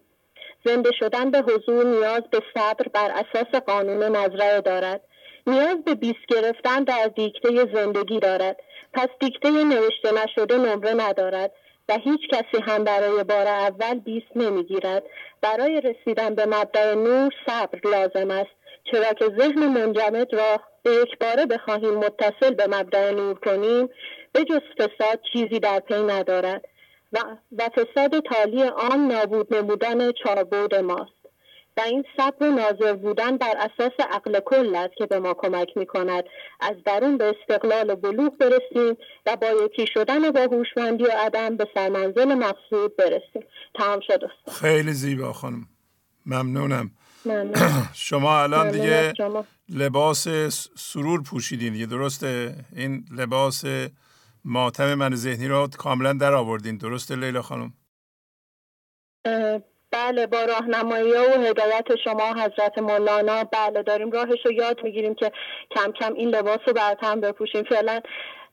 زنده 0.65 0.91
شدن 0.99 1.31
به 1.31 1.39
حضور 1.39 1.85
نیاز 1.85 2.21
به 2.31 2.39
صبر 2.53 2.87
بر 2.93 3.11
اساس 3.11 3.61
قانون 3.61 4.09
مزرعه 4.09 4.61
دارد. 4.61 5.01
نیاز 5.47 5.83
به 5.85 5.95
بیست 5.95 6.25
گرفتن 6.27 6.83
در 6.83 7.07
دیکته 7.07 7.49
زندگی 7.73 8.19
دارد. 8.19 8.57
پس 8.93 9.07
دیکته 9.19 9.49
نوشته 9.49 10.11
نشده 10.23 10.57
نمره 10.57 10.93
ندارد 10.93 11.51
و 11.89 11.97
هیچ 11.97 12.21
کسی 12.29 12.63
هم 12.63 12.83
برای 12.83 13.23
بار 13.23 13.47
اول 13.47 13.99
بیست 13.99 14.31
نمی‌گیرد. 14.35 15.03
برای 15.41 15.81
رسیدن 15.81 16.35
به 16.35 16.45
مبدع 16.45 16.93
نور 16.93 17.31
صبر 17.45 17.79
لازم 17.83 18.31
است. 18.31 18.51
چرا 18.91 19.13
که 19.13 19.25
ذهن 19.25 19.67
منجمد 19.67 20.33
را 20.33 20.59
به 20.83 20.91
یک 20.91 21.19
باره 21.19 21.45
بخواهیم 21.45 21.93
متصل 21.93 22.53
به 22.53 22.67
مبدع 22.67 23.11
نور 23.11 23.39
کنیم 23.39 23.89
به 24.33 24.43
جز 24.43 24.61
فساد 24.77 25.19
چیزی 25.33 25.59
در 25.59 25.79
پی 25.79 26.03
ندارد. 26.03 26.65
و, 27.13 27.19
و 27.57 27.69
فساد 27.69 28.19
تالی 28.19 28.63
آن 28.63 29.07
نابود 29.07 29.53
نمودن 29.53 30.11
چاربود 30.11 30.75
ماست. 30.75 31.21
و 31.77 31.81
این 31.81 32.05
صبر 32.17 32.47
و 32.47 32.51
ناظر 32.51 32.93
بودن 32.93 33.37
بر 33.37 33.55
اساس 33.57 33.91
عقل 34.09 34.39
کل 34.39 34.75
است 34.75 34.93
که 34.97 35.05
به 35.05 35.19
ما 35.19 35.33
کمک 35.33 35.77
می 35.77 35.85
کند 35.85 36.23
از 36.59 36.75
درون 36.85 37.17
به 37.17 37.35
استقلال 37.39 37.89
و 37.89 37.95
بلوغ 37.95 38.37
برسیم 38.37 38.97
و 39.25 39.35
با 39.35 39.47
یکی 39.65 39.87
شدن 39.93 40.31
با 40.31 40.39
هوشمندی 40.39 41.03
و 41.03 41.11
عدم 41.25 41.57
به 41.57 41.67
سرمنزل 41.73 42.33
مقصود 42.33 42.97
برسیم. 42.97 43.43
تمام 43.75 43.99
شد 44.07 44.21
خیلی 44.51 44.93
زیبا 44.93 45.33
خانم. 45.33 45.67
ممنونم. 46.25 46.91
شما 47.93 48.43
الان 48.43 48.71
دیگه 48.71 49.13
لباس 49.69 50.27
سرور 50.77 51.23
پوشیدین 51.23 51.73
دیگه 51.73 51.85
درسته؟ 51.85 52.55
این 52.75 53.05
لباس 53.17 53.63
ماتم 54.45 54.93
من 54.93 55.15
ذهنی 55.15 55.47
رو 55.47 55.67
کاملا 55.67 56.13
در 56.13 56.33
آوردین. 56.33 56.77
درسته 56.77 57.15
لیلا 57.15 57.41
خانم؟ 57.41 57.73
بله 59.91 60.27
با 60.27 60.45
راهنمایی 60.45 61.11
و 61.11 61.41
هدایت 61.41 61.85
شما 62.03 62.33
حضرت 62.33 62.77
مولانا 62.77 63.43
بله 63.43 63.83
داریم 63.83 64.11
راهش 64.11 64.45
رو 64.45 64.51
یاد 64.51 64.83
می‌گیریم 64.83 65.15
که 65.15 65.31
کم 65.71 65.91
کم 65.91 66.13
این 66.13 66.29
لباس 66.29 66.59
رو 66.67 66.73
برتم 66.73 67.21
بپوشیم. 67.21 67.63
فعلا 67.63 68.01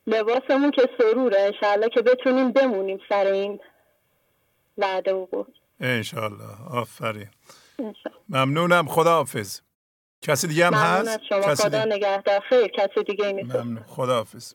لباسمون 0.07 0.71
که 0.71 0.89
سروره 0.99 1.41
انشالله 1.41 1.89
که 1.89 2.03
بتونیم 2.03 2.53
بمونیم 2.53 2.99
سر 3.09 3.27
این 3.27 3.61
وعده 4.79 5.13
و 5.15 5.27
بود 5.27 5.59
انشالله 5.81 6.45
آفرین. 6.71 7.31
ممنونم. 8.29 8.89
خدا 8.89 9.11
حافظ 9.11 9.61
کسی 10.23 10.49
دیگه 10.49 10.67
هم 10.67 10.75
هست؟ 10.75 11.21
شما. 11.29 11.41
کسی 11.41 11.63
خدا 11.63 11.85
نگهدار. 11.85 12.41
خیر 12.41 12.67
کسی 12.67 13.05
دیگه 13.07 13.33
نیست. 13.33 13.57
ممنون. 13.57 13.85
خدا 13.87 14.15
حافظ 14.17 14.55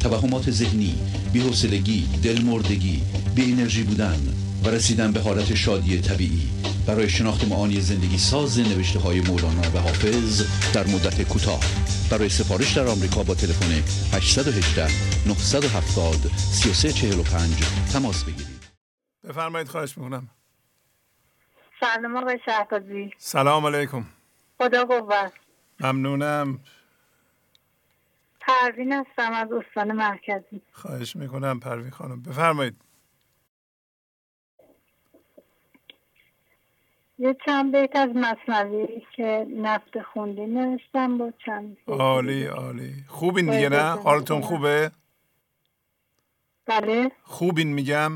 توهمات 0.00 0.50
ذهنی 0.50 0.98
بی‌حوصلگی 1.32 2.08
دلمردگی 2.24 3.02
بی 3.34 3.52
انرژی 3.52 3.82
بودن 3.82 4.18
و 4.64 4.68
رسیدن 4.68 5.12
به 5.12 5.20
حالت 5.20 5.54
شادی 5.54 6.00
طبیعی. 6.00 6.50
برای 6.86 7.08
شناخت 7.08 7.48
معانی 7.48 7.80
زندگی 7.80 8.18
ساز 8.18 8.58
نوشته 8.58 8.98
های 8.98 9.20
مولانا 9.20 9.70
و 9.74 9.78
حافظ 9.78 10.42
در 10.74 10.86
مدت 10.86 11.22
کوتاه. 11.22 11.60
برای 12.10 12.28
سفارش 12.28 12.76
در 12.76 12.86
آمریکا 12.86 13.22
با 13.22 13.34
تلفن 13.34 13.72
818 14.16 14.88
970 15.28 16.14
3345 16.36 17.54
تماس 17.92 18.24
بگیرید. 18.24 18.58
بفرمایید 19.28 19.68
خواهش 19.68 19.98
می‌کنم. 19.98 20.28
سلام 21.80 22.16
آقای 22.16 22.38
شهبازی. 22.44 23.10
سلام 23.18 23.66
علیکم. 23.66 24.04
خدا 24.58 24.84
قوت. 24.84 25.32
ممنونم. 25.80 26.60
پروین 28.48 28.92
هستم 28.92 29.32
از 29.32 29.52
استان 29.52 29.92
مرکزی. 29.92 30.62
خواهش 30.72 31.16
می‌کنم 31.16 31.60
پروین 31.60 31.90
خانم 31.90 32.22
بفرمایید. 32.22 32.76
یه 37.18 37.36
چند 37.46 37.76
بیت 37.76 37.96
از 37.96 38.10
مصنوی 38.14 39.06
که 39.16 39.46
نفت 39.50 40.02
خوندی 40.02 40.46
نوشتم 40.46 41.18
با 41.18 41.32
چند 41.46 41.76
عالی 41.86 42.44
عالی. 42.44 42.94
خوبین 43.08 43.50
دیگه 43.50 43.68
نه؟ 43.68 43.90
حالتون 44.02 44.40
خوبه؟ 44.40 44.90
بله. 46.66 47.10
خوبین 47.22 47.72
میگم؟ 47.72 48.12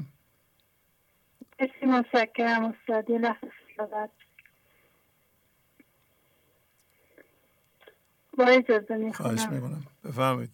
اسی 1.59 1.87
متشکرم 1.87 2.65
استاد. 2.65 3.11
یه 3.11 3.19
لحظه 3.19 3.51
با 8.39 8.45
اجازه 8.45 8.97
می‌خونم 8.97 9.37
خواهش 9.37 9.53
می‌کنم. 9.53 9.83
بفرمایید. 10.05 10.51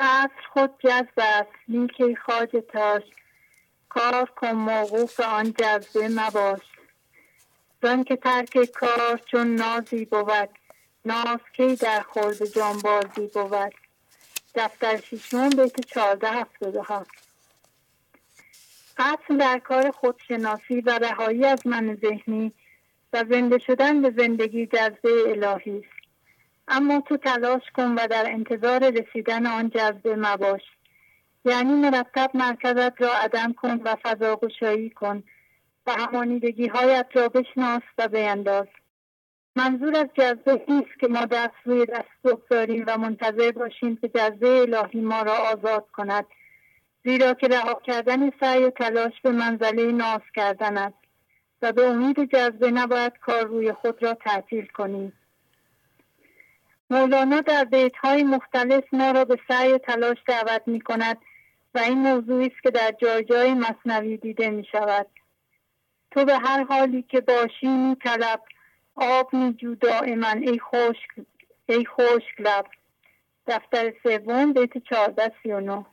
اصل 0.00 0.28
خود 0.52 0.70
جذب 0.78 1.18
است. 1.18 1.50
نیکی 1.68 2.16
خواج 2.16 2.56
تاش 2.72 3.02
کار 3.88 4.24
کن 4.36 4.52
موقوف 4.52 5.20
آن 5.20 5.52
جذبه 5.52 6.08
مباش. 6.08 6.60
زن 7.82 8.02
که 8.02 8.16
ترک 8.16 8.64
کار 8.64 9.20
چون 9.26 9.54
نازی 9.54 10.04
بود 10.04 10.48
ناز 11.04 11.40
کی 11.52 11.76
در 11.76 12.00
خورد 12.00 12.44
جانبازی 12.44 13.26
بود. 13.34 13.74
دفتر 14.54 15.00
شیشون 15.00 15.50
بیت 15.50 15.80
چهارده 15.80 16.30
هفتاد 16.30 16.76
و 16.76 16.82
هفت. 16.82 17.28
اصل 18.98 19.38
در 19.38 19.58
کار 19.58 19.90
خودشناسی 19.90 20.80
و 20.80 20.98
رهایی 20.98 21.44
از 21.44 21.66
من 21.66 21.98
ذهنی 22.00 22.52
و 23.16 23.24
زنده 23.30 23.58
شدن 23.58 24.02
به 24.02 24.14
زندگی 24.18 24.66
جذبه 24.66 25.10
الهی 25.26 25.78
است. 25.78 25.96
اما 26.68 27.00
تو 27.00 27.16
تلاش 27.16 27.62
کن 27.74 27.94
و 27.94 28.06
در 28.10 28.24
انتظار 28.30 28.90
رسیدن 28.90 29.46
آن 29.46 29.70
جذبه 29.70 30.16
مباش. 30.16 30.62
یعنی 31.44 31.72
مرتب 31.72 32.30
مرکزت 32.34 33.02
را 33.02 33.12
عدم 33.12 33.52
کن 33.52 33.80
و 33.84 33.96
فضا 34.02 34.36
گشایی 34.36 34.90
کن 34.90 35.22
و 35.86 35.92
همانیدگی 35.92 36.66
هایت 36.66 37.06
را 37.14 37.28
بشناس 37.28 37.82
و 37.98 38.08
بینداز. 38.08 38.66
منظور 39.56 39.96
از 39.96 40.06
جذبه 40.14 40.64
نیست 40.68 41.00
که 41.00 41.08
ما 41.08 41.24
دست 41.24 41.54
روی 41.64 41.86
دست 41.86 42.22
بگذاریم 42.24 42.84
و 42.86 42.98
منتظر 42.98 43.50
باشیم 43.50 43.96
که 43.96 44.08
جذبه 44.08 44.60
الهی 44.60 45.00
ما 45.00 45.22
را 45.22 45.34
آزاد 45.34 45.86
کند 45.92 46.26
زیرا 47.04 47.34
که 47.34 47.48
رها 47.48 47.80
کردن 47.86 48.30
سعی 48.40 48.64
و 48.64 48.70
تلاش 48.70 49.12
به 49.22 49.30
منزله 49.30 49.92
ناز 49.92 50.20
کردن 50.34 50.78
است. 50.78 51.05
و 51.62 51.72
به 51.72 51.86
امید 51.86 52.24
جذبه 52.24 52.70
نباید 52.70 53.18
کار 53.18 53.44
روی 53.44 53.72
خود 53.72 54.02
را 54.02 54.14
تعطیل 54.14 54.66
کنیم. 54.66 55.12
مولانا 56.90 57.40
در 57.40 57.64
بیت 57.64 57.96
های 57.96 58.22
مختلف 58.22 58.84
ما 58.92 59.10
را 59.10 59.24
به 59.24 59.38
سعی 59.48 59.72
و 59.72 59.78
تلاش 59.78 60.18
دعوت 60.26 60.62
می 60.66 60.80
کند 60.80 61.18
و 61.74 61.78
این 61.78 61.98
موضوعی 61.98 62.46
است 62.46 62.62
که 62.62 62.70
در 62.70 62.94
جای 63.00 63.24
جای 63.24 63.54
مصنوی 63.54 64.16
دیده 64.16 64.50
می 64.50 64.64
شود 64.72 65.06
تو 66.10 66.24
به 66.24 66.38
هر 66.38 66.64
حالی 66.64 67.02
که 67.02 67.20
باشی 67.20 67.66
می 67.66 67.96
طلب 67.96 68.42
آب 68.96 69.34
می 69.34 69.52
جو 69.52 69.74
دائما 69.74 70.30
ای 70.30 70.58
خشک 70.58 71.26
ای 71.68 71.86
خشک 71.86 72.40
لب. 72.40 72.66
دفتر 73.46 73.92
سوم 74.02 74.52
بیت 74.52 74.78
چهارده 74.78 75.32
سی 75.42 75.52
و 75.52 75.60
نه. 75.60 75.86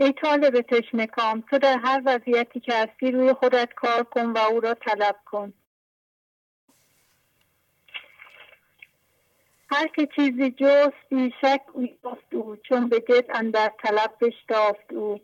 ای 0.00 0.12
طالب 0.12 0.60
تشنه 0.60 1.06
کام 1.06 1.40
تو 1.40 1.58
در 1.58 1.78
هر 1.84 2.02
وضعیتی 2.04 2.60
که 2.60 2.74
هستی 2.74 3.10
روی 3.10 3.32
خودت 3.32 3.74
کار 3.74 4.02
کن 4.02 4.26
و 4.26 4.38
او 4.38 4.60
را 4.60 4.74
طلب 4.74 5.16
کن. 5.24 5.52
هر 9.70 9.86
که 9.86 10.08
چیزی 10.16 10.50
جست 10.50 11.08
بیشک 11.10 11.60
اویست 11.72 12.32
او 12.32 12.56
چون 12.56 12.88
به 12.88 13.00
جد 13.00 13.24
اندر 13.34 13.72
طلب 13.82 14.14
بشتافت 14.20 14.92
او. 14.92 15.20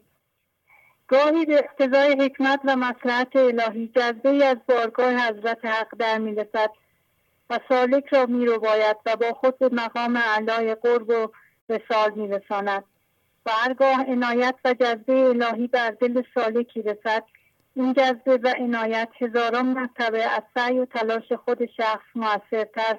گاهی 1.09 1.45
به 1.45 1.55
اقتضای 1.55 2.25
حکمت 2.25 2.61
و 2.65 2.77
مسلحت 2.77 3.37
الهی 3.37 3.89
جذبه 3.97 4.45
از 4.45 4.57
بارگاه 4.69 5.15
حضرت 5.15 5.65
حق 5.65 5.97
در 5.99 6.19
می‌رسد 6.19 6.71
و 7.51 7.59
سالک 7.69 8.07
را 8.07 8.27
میرو 8.27 8.59
باید 8.59 8.97
و 9.07 9.17
با 9.17 9.33
خود 9.33 9.59
به 9.59 9.69
مقام 9.73 10.17
علای 10.17 10.75
قرب 10.75 11.09
و 11.09 11.29
وسال 11.69 12.13
میرساند. 12.15 12.85
و 13.47 13.51
هرگاه 13.51 14.05
عنایت 14.09 14.55
و 14.65 14.75
جذبه 14.75 15.29
الهی 15.29 15.67
بر 15.67 15.91
دل 15.91 16.23
سالکی 16.35 16.83
رسد. 16.83 17.25
این 17.75 17.93
جذبه 17.93 18.37
و 18.37 18.55
عنایت 18.59 19.09
هزاران 19.21 19.67
مرتبه 19.67 20.25
از 20.25 20.43
سعی 20.55 20.79
و 20.79 20.85
تلاش 20.85 21.33
خود 21.33 21.67
شخص 21.67 22.07
موثرتر 22.15 22.99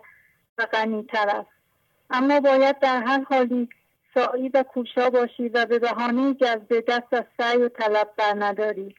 و 0.57 0.65
غنیتر 0.65 1.29
است. 1.29 1.53
اما 2.09 2.39
باید 2.39 2.79
در 2.79 3.03
هر 3.03 3.23
حالی 3.29 3.69
سعی 4.13 4.49
و 4.49 4.63
کوشا 4.63 5.09
باشی 5.09 5.49
و 5.49 5.65
به 5.65 5.79
بهانه 5.79 6.33
جذبه 6.33 6.81
دست 6.81 7.13
از 7.13 7.23
سعی 7.37 7.57
و 7.57 7.69
طلب 7.69 8.09
بر 8.17 8.33
نداری 8.35 8.95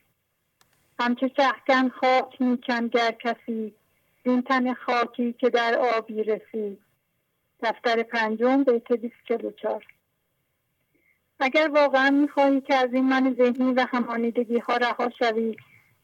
همچو 0.99 1.29
چهکن 1.29 1.89
خاک 1.89 2.41
میکن 2.43 2.89
گر 2.89 3.11
کسی 3.11 3.75
این 4.23 4.43
تن 4.43 4.75
خاکی 4.75 5.33
که 5.33 5.51
در 5.51 5.79
آبی 5.79 6.23
رسید 6.23 6.81
دفتر 7.63 8.03
پنجم 8.03 8.65
بیت 8.65 8.93
244 8.93 9.94
اگر 11.45 11.69
واقعا 11.69 12.11
می‌خواهی 12.11 12.61
که 12.61 12.75
از 12.75 12.89
این 12.93 13.05
من 13.05 13.35
ذهنی 13.39 13.73
و 13.73 13.87
همانیدگی 13.91 14.59
ها 14.59 14.77
رها 14.77 15.11
شوی 15.19 15.57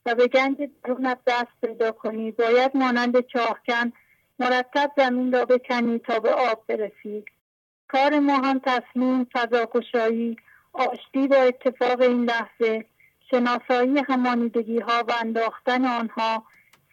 و 0.06 0.14
به 0.14 0.28
گنج 0.28 0.56
درونت 0.84 1.18
دست 1.26 1.52
پیدا 1.62 1.92
کنی 1.92 2.30
باید 2.30 2.76
مانند 2.76 3.20
چاهکن 3.20 3.92
مرتب 4.38 4.92
زمین 4.96 5.32
را 5.32 5.44
بکنی 5.44 5.98
تا 5.98 6.20
به 6.20 6.30
آب 6.30 6.64
برسی. 6.68 7.24
کار 7.88 8.18
ما 8.18 8.36
هم 8.36 8.60
تصمیم 8.64 9.26
فضاکشایی 9.32 10.36
آشتی 10.72 11.28
با 11.28 11.36
اتفاق 11.36 12.00
این 12.00 12.24
لحظه 12.24 12.84
شناسایی 13.30 13.98
همانیدگی 13.98 14.78
ها 14.78 15.04
و 15.08 15.12
انداختن 15.20 15.84
آنها 15.84 16.44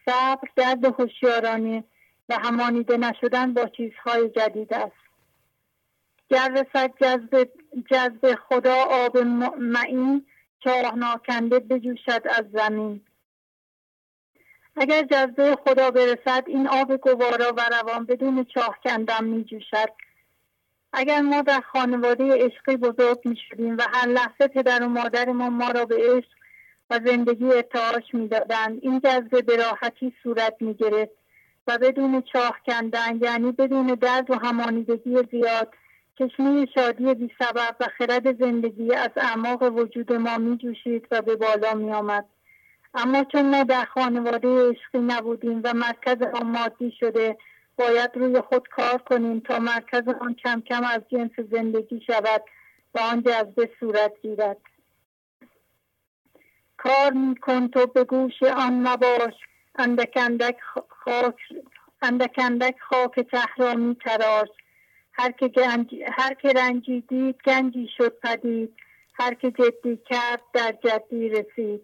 صبر 0.06 0.50
درد 0.56 0.86
هوشیارانه 0.86 1.84
و 2.30 2.38
همانیده 2.40 2.98
نشدن 2.98 3.54
با 3.54 3.66
چیزهای 3.66 4.30
جدید 4.30 4.74
است. 4.74 5.08
گر 6.30 6.66
جذب, 7.02 7.48
جذب 7.92 8.36
خدا 8.50 8.76
آب 8.76 9.18
معین 9.58 10.26
چاه 10.64 10.96
ناکنده 10.96 11.60
بجوشد 11.60 12.22
از 12.30 12.46
زمین. 12.54 13.02
اگر 14.76 15.04
جذبه 15.04 15.56
خدا 15.56 15.92
برسد 15.92 16.44
این 16.48 16.68
آب 16.68 16.98
گوارا 16.98 17.54
و 17.58 17.62
روان 17.72 18.06
بدون 18.06 18.44
چاه 18.44 18.80
کندن 18.84 19.24
می 19.24 19.44
جوشد 19.44 19.90
اگر 20.94 21.22
ما 21.22 21.42
در 21.42 21.62
خانواده 21.62 22.46
عشقی 22.46 22.78
بزرگ 22.78 23.22
می 23.26 23.38
شدیم 23.50 23.78
و 23.78 23.82
هر 23.94 24.08
لحظه 24.08 24.48
پدر 24.48 24.84
و 24.84 24.88
مادرمان 24.88 25.54
ما 25.54 25.72
را 25.72 25.86
به 25.86 25.96
عشق 25.96 26.30
و 26.90 27.00
زندگی 27.06 27.46
ارتعاش 27.46 28.14
می 28.14 28.28
دادند 28.28 28.80
این 28.82 29.00
جذبه 29.00 29.42
به 29.42 29.56
راحتی 29.56 30.14
صورت 30.24 30.56
می 30.62 30.74
گرفت 30.74 31.18
و 31.68 31.78
بدون 31.78 32.22
چاه 32.22 32.60
کندن 32.66 33.20
یعنی 33.22 33.52
بدون 33.52 33.88
درد 33.88 34.32
و 34.32 34.36
همانیدگی 34.36 35.18
زیاد 35.32 35.74
چشمه 36.20 36.66
شادی 36.76 37.14
بی 37.14 37.32
سبب 37.40 37.76
و 37.80 37.86
خرد 37.98 38.40
زندگی 38.40 38.94
از 38.94 39.10
اعماق 39.16 39.64
وجود 39.64 40.14
ما 40.14 40.38
می 40.38 40.58
جوشید 40.58 41.08
و 41.12 41.22
به 41.22 41.36
بالا 41.36 41.74
می 41.74 41.94
آمد. 41.94 42.26
اما 42.94 43.24
چون 43.24 43.50
ما 43.50 43.64
در 43.64 43.86
خانواده 43.86 44.70
عشقی 44.70 45.00
نبودیم 45.00 45.62
و 45.64 45.74
مرکز 45.74 46.22
آن 46.22 46.48
مادی 46.48 46.94
شده 47.00 47.38
باید 47.78 48.12
روی 48.16 48.42
خود 48.42 48.68
کار 48.68 48.98
کنیم 48.98 49.40
تا 49.40 49.60
مرکز 49.60 50.08
آن 50.22 50.34
کم 50.34 50.62
کم 50.62 50.84
از 50.84 51.02
جنس 51.12 51.32
زندگی 51.52 52.02
شود 52.08 52.42
و 52.96 53.00
آن 53.00 53.22
جذبه 53.22 53.70
صورت 53.80 54.12
گیرد. 54.22 54.58
کار 56.78 57.14
کن 57.42 57.68
تو 57.68 57.88
به 57.88 58.04
گوش 58.04 58.44
آن 58.44 58.88
نباش 58.88 59.34
اندک 59.76 60.14
اندک 60.16 60.58
خاک 60.90 61.36
اندک 62.02 62.36
اندک 62.38 62.76
خاک 62.80 63.20
تهرامی 63.20 63.96
تراش. 63.96 64.50
هر 65.18 65.32
که, 65.32 65.48
گنج... 65.48 65.96
هر 66.12 66.34
که 66.34 66.50
رنجی 66.50 67.02
دید 67.02 67.36
گنجی 67.46 67.90
شد 67.98 68.20
پدید. 68.24 68.74
هر 69.14 69.34
که 69.34 69.52
جدی 69.52 70.00
کرد 70.10 70.42
در 70.54 70.76
جدی 70.84 71.30
رسید. 71.30 71.82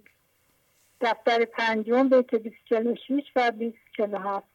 دفتر 1.01 1.45
پنجم 1.45 2.09
بیت 2.09 2.35
246 2.35 3.23
و 3.35 3.51
247 3.51 4.47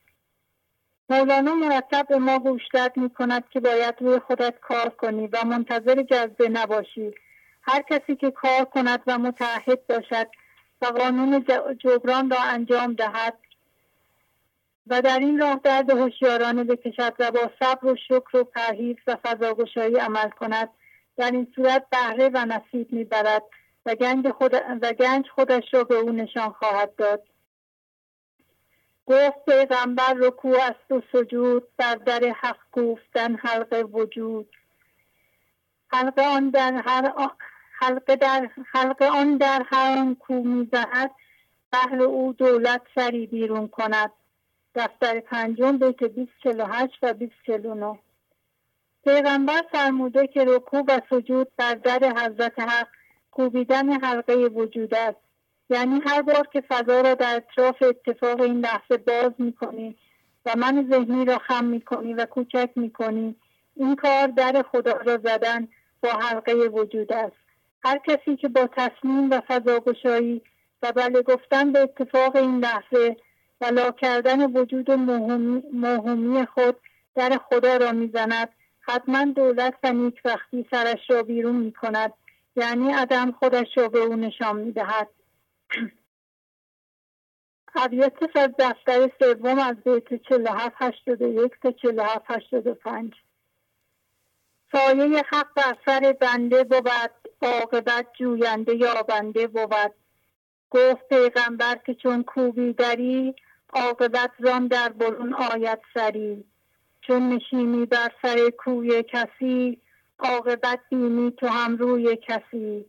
مولانا 1.11 1.55
مرتب 1.55 2.07
به 2.09 2.19
ما 2.19 2.39
هوشداد 2.39 2.97
می 2.97 3.11
کند 3.11 3.45
که 3.51 3.61
باید 3.61 3.95
روی 4.01 4.19
خودت 4.19 4.61
کار 4.61 4.89
کنی 4.89 5.27
و 5.27 5.45
منتظر 5.45 6.03
جذبه 6.03 6.49
نباشی. 6.49 7.15
هر 7.63 7.83
کسی 7.83 8.17
که 8.17 8.31
کار 8.31 8.65
کند 8.65 9.03
و 9.07 9.19
متعهد 9.19 9.87
باشد 9.87 10.29
و 10.83 10.87
قانون 10.87 11.45
جبران 11.79 12.31
را 12.31 12.43
انجام 12.43 12.95
دهد 12.95 13.39
و 14.90 15.02
در 15.02 15.19
این 15.19 15.40
راه 15.40 15.60
درد 15.65 15.90
هوشیارانه 15.90 16.65
بکشد 16.65 17.15
و 17.19 17.31
با 17.31 17.51
صبر 17.60 17.86
و 17.86 17.97
شکر 17.97 18.36
و 18.36 18.44
پرهیز 18.44 18.97
و 19.06 19.16
فضاگشایی 19.23 19.97
عمل 19.97 20.31
کند. 20.31 20.69
در 21.16 21.31
این 21.31 21.52
صورت 21.56 21.86
بهره 21.90 22.31
و 22.35 22.44
نصیب 22.47 22.93
می‌برد 22.93 23.43
و 23.86 23.94
گنج, 23.94 24.28
خود 24.28 24.55
و 24.82 24.93
گنج 24.93 25.28
خودش 25.28 25.74
را 25.74 25.85
به 25.85 25.94
او 25.94 26.12
نشان 26.12 26.52
خواهد 26.52 26.97
داد. 26.97 27.23
گفت 29.06 29.44
پیغمبر 29.47 30.15
رکوع 30.16 30.56
است 30.62 30.93
و 30.93 31.02
سجود 31.12 31.69
بر 31.77 31.94
در 31.94 32.35
حق 32.40 32.59
گفتن 32.73 33.36
حلقه 33.36 33.82
وجود. 33.82 34.56
حلقه 35.89 36.23
آن 36.23 36.51
در 36.51 36.82
هر 36.85 37.12
حلقه 37.81 38.16
در 38.16 38.51
حلقه 38.73 39.06
آن 39.06 39.36
در 39.36 39.62
هر 39.66 39.98
آن 39.98 40.15
کو 40.15 40.35
می‌زند 40.35 41.10
بهر 41.73 42.02
او 42.02 42.32
دولت 42.32 42.82
سری 42.94 43.27
بیرون 43.27 43.69
کند. 43.69 44.12
دفتر 44.79 45.21
پنجم 45.21 45.79
بیت 45.79 46.05
248 46.05 46.99
و 47.03 47.13
249 47.13 47.99
پیغمبر 49.05 49.63
فرموده 49.73 50.27
که 50.27 50.45
رکوع 50.45 50.85
و 50.89 51.01
سجود 51.11 51.49
بر 51.57 51.75
در 51.75 52.13
حضرت 52.17 52.59
حق 52.59 52.89
کوبیدن 53.31 54.01
حلقه 54.01 54.35
وجود 54.35 54.95
است. 54.95 55.19
یعنی 55.71 56.01
هر 56.07 56.23
بار 56.23 56.49
که 56.53 56.61
فضا 56.61 57.01
را 57.01 57.15
در 57.15 57.37
اطراف 57.37 57.83
اتفاق 57.83 58.41
این 58.41 58.61
لحظه 58.61 58.97
باز 58.97 59.33
می‌کنی 59.39 59.97
و 60.47 60.53
من 60.57 60.89
ذهنی 60.91 61.25
را 61.25 61.39
خم 61.39 61.65
می‌کنی 61.65 62.15
و 62.15 62.27
کوچک 62.27 62.71
می‌کنی 62.77 63.37
این 63.77 63.97
کار 63.97 64.27
در 64.27 64.65
خدا 64.73 64.93
را 64.93 65.17
زدن 65.17 65.69
با 66.03 66.11
حلقه 66.11 66.55
وجود 66.55 67.13
است. 67.13 67.37
هر 67.85 67.99
کسی 67.99 68.37
که 68.37 68.49
با 68.49 68.69
تصمیم 68.77 69.31
و 69.31 69.41
فضاگشایی 69.41 70.43
و 70.83 70.93
بله 70.93 71.23
گفتن 71.23 71.73
به 71.73 71.79
اتفاق 71.79 72.37
این 72.37 72.59
لحظه 72.59 73.17
و 73.61 73.65
لا 73.65 73.91
کردن 73.91 74.53
وجود 74.53 74.91
موهومی 75.73 76.47
خود 76.47 76.77
در 77.15 77.39
خدا 77.51 77.77
را 77.77 77.93
می‌زند. 77.93 78.49
حتما 78.81 79.25
دولت 79.25 79.75
و 79.83 79.93
نیکبختی 79.93 80.67
سرش 80.71 81.11
را 81.11 81.23
بیرون 81.23 81.57
می 81.57 81.73
کند 81.73 82.13
یعنی 82.57 82.93
عدم 82.93 83.33
خودش 83.33 83.67
را 83.77 83.89
به 83.89 83.99
او 83.99 84.17
نشان 84.17 84.57
می 84.57 84.73
دهد 84.73 85.09
ابیات 87.75 88.37
از 88.37 88.51
دفتر 88.59 89.11
سوم 89.19 89.59
از 89.59 89.77
بیت 89.77 90.15
47 90.15 90.75
81 90.79 91.53
تا 91.63 91.73
47 91.73 92.25
85 92.29 93.13
سایه 94.73 95.23
حق 95.29 95.55
بر 95.55 95.77
سر 95.87 96.17
بنده 96.21 96.65
بود 96.65 96.91
عاقبت 97.43 98.07
جوینده 98.19 98.75
یابنده 98.75 99.47
بود. 99.47 99.95
گفت 100.71 101.09
پیغمبر 101.09 101.79
که 101.87 101.95
چون 101.95 102.23
کوبی 102.23 102.73
دری 102.73 103.35
عاقبت 103.73 104.31
ران 104.39 104.66
در 104.66 104.89
برون 104.89 105.35
آید 105.35 105.78
سری. 105.95 106.45
چون 107.01 107.28
نشینی 107.28 107.86
بر 107.86 108.12
سر 108.23 108.51
کوی 108.51 109.03
کسی 109.03 109.81
عاقبت 110.19 110.81
بینی 110.90 111.31
تو 111.31 111.47
هم 111.47 111.77
روی 111.77 112.16
کسی. 112.16 112.85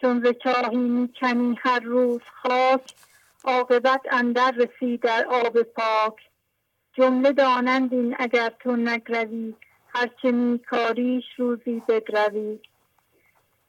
چون 0.00 0.24
ز 0.24 0.32
چاهی 0.44 0.76
می‌کنی 0.76 1.58
هر 1.62 1.80
روز 1.80 2.20
خاک 2.42 2.94
عاقبت 3.44 4.00
اندر 4.10 4.50
رسی 4.50 4.96
در 4.96 5.26
آب 5.30 5.62
پاک. 5.62 6.14
جمله 6.92 7.32
دانند 7.32 7.92
این 7.92 8.16
اگر 8.18 8.52
تو 8.60 8.76
نگروی 8.76 9.54
هرچه 9.88 10.30
میکاریش 10.30 11.24
روزی 11.36 11.82
بگروی 11.88 12.58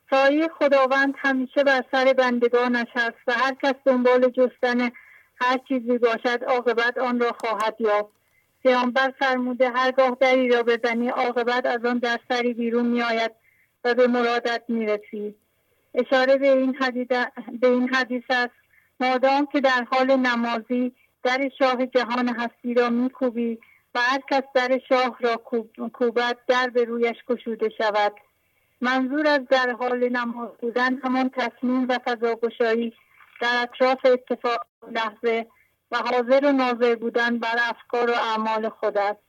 سایه 0.09 0.47
خداوند 0.47 1.13
همیشه 1.17 1.63
بر 1.63 1.84
سر 1.91 2.13
بندگانش 2.13 2.88
است 2.95 3.17
و 3.27 3.31
هر 3.31 3.55
کس 3.63 3.75
دنبال 3.85 4.29
جستن 4.29 4.91
هر 5.41 5.57
چیزی 5.68 5.97
باشد 5.97 6.43
عاقبت 6.43 6.97
آن 6.97 7.19
را 7.19 7.35
خواهد 7.39 7.76
یافت. 7.80 8.18
پیامبر 8.64 9.14
فرموده 9.19 9.69
هرگاه 9.69 10.18
دری 10.19 10.49
را 10.49 10.64
بزنی 10.64 11.09
عاقبت 11.09 11.65
از 11.65 11.85
آن 11.85 11.97
در 11.97 12.19
سری 12.30 12.53
بیرون 12.53 12.85
میآید 12.85 13.31
و 13.84 13.93
به 13.93 14.07
مرادت 14.07 14.64
می‌رسی. 14.68 15.35
اشاره 15.93 16.38
به 16.38 16.51
این 16.51 16.76
حدیث, 16.76 17.07
به 17.59 17.68
این 17.68 17.89
حدیث 17.89 18.23
است 18.30 18.53
مادام 18.99 19.45
که 19.45 19.61
در 19.61 19.88
حال 19.91 20.15
نمازی 20.15 20.91
در 21.23 21.49
شاه 21.59 21.85
جهان 21.85 22.30
هستی 22.30 22.73
را 22.73 22.89
میکوبی 22.89 23.59
و 23.95 23.99
هر 23.99 24.22
کس 24.30 24.43
در 24.53 24.80
شاه 24.89 25.18
را 25.19 25.38
کوبد 25.93 26.38
در 26.47 26.69
به 26.69 26.84
رویش 26.84 27.18
گشوده 27.27 27.69
شود. 27.77 28.14
منظور 28.81 29.27
از 29.27 29.41
در 29.49 29.72
حال 29.72 30.09
نماز 30.09 30.49
بودن 30.61 30.97
همان 30.97 31.30
تصمیم 31.30 31.88
و 31.89 31.99
فضاگشایی 32.05 32.93
در 33.41 33.61
اطراف 33.64 34.05
اتفاق 34.05 34.68
لحظه 34.91 35.47
و 35.91 35.97
حاضر 35.97 36.45
و 36.45 36.51
ناظر 36.51 36.95
بودن 36.95 37.39
بر 37.39 37.55
افکار 37.57 38.09
و 38.09 38.14
اعمال 38.14 38.69
خود 38.69 38.97
است. 38.97 39.19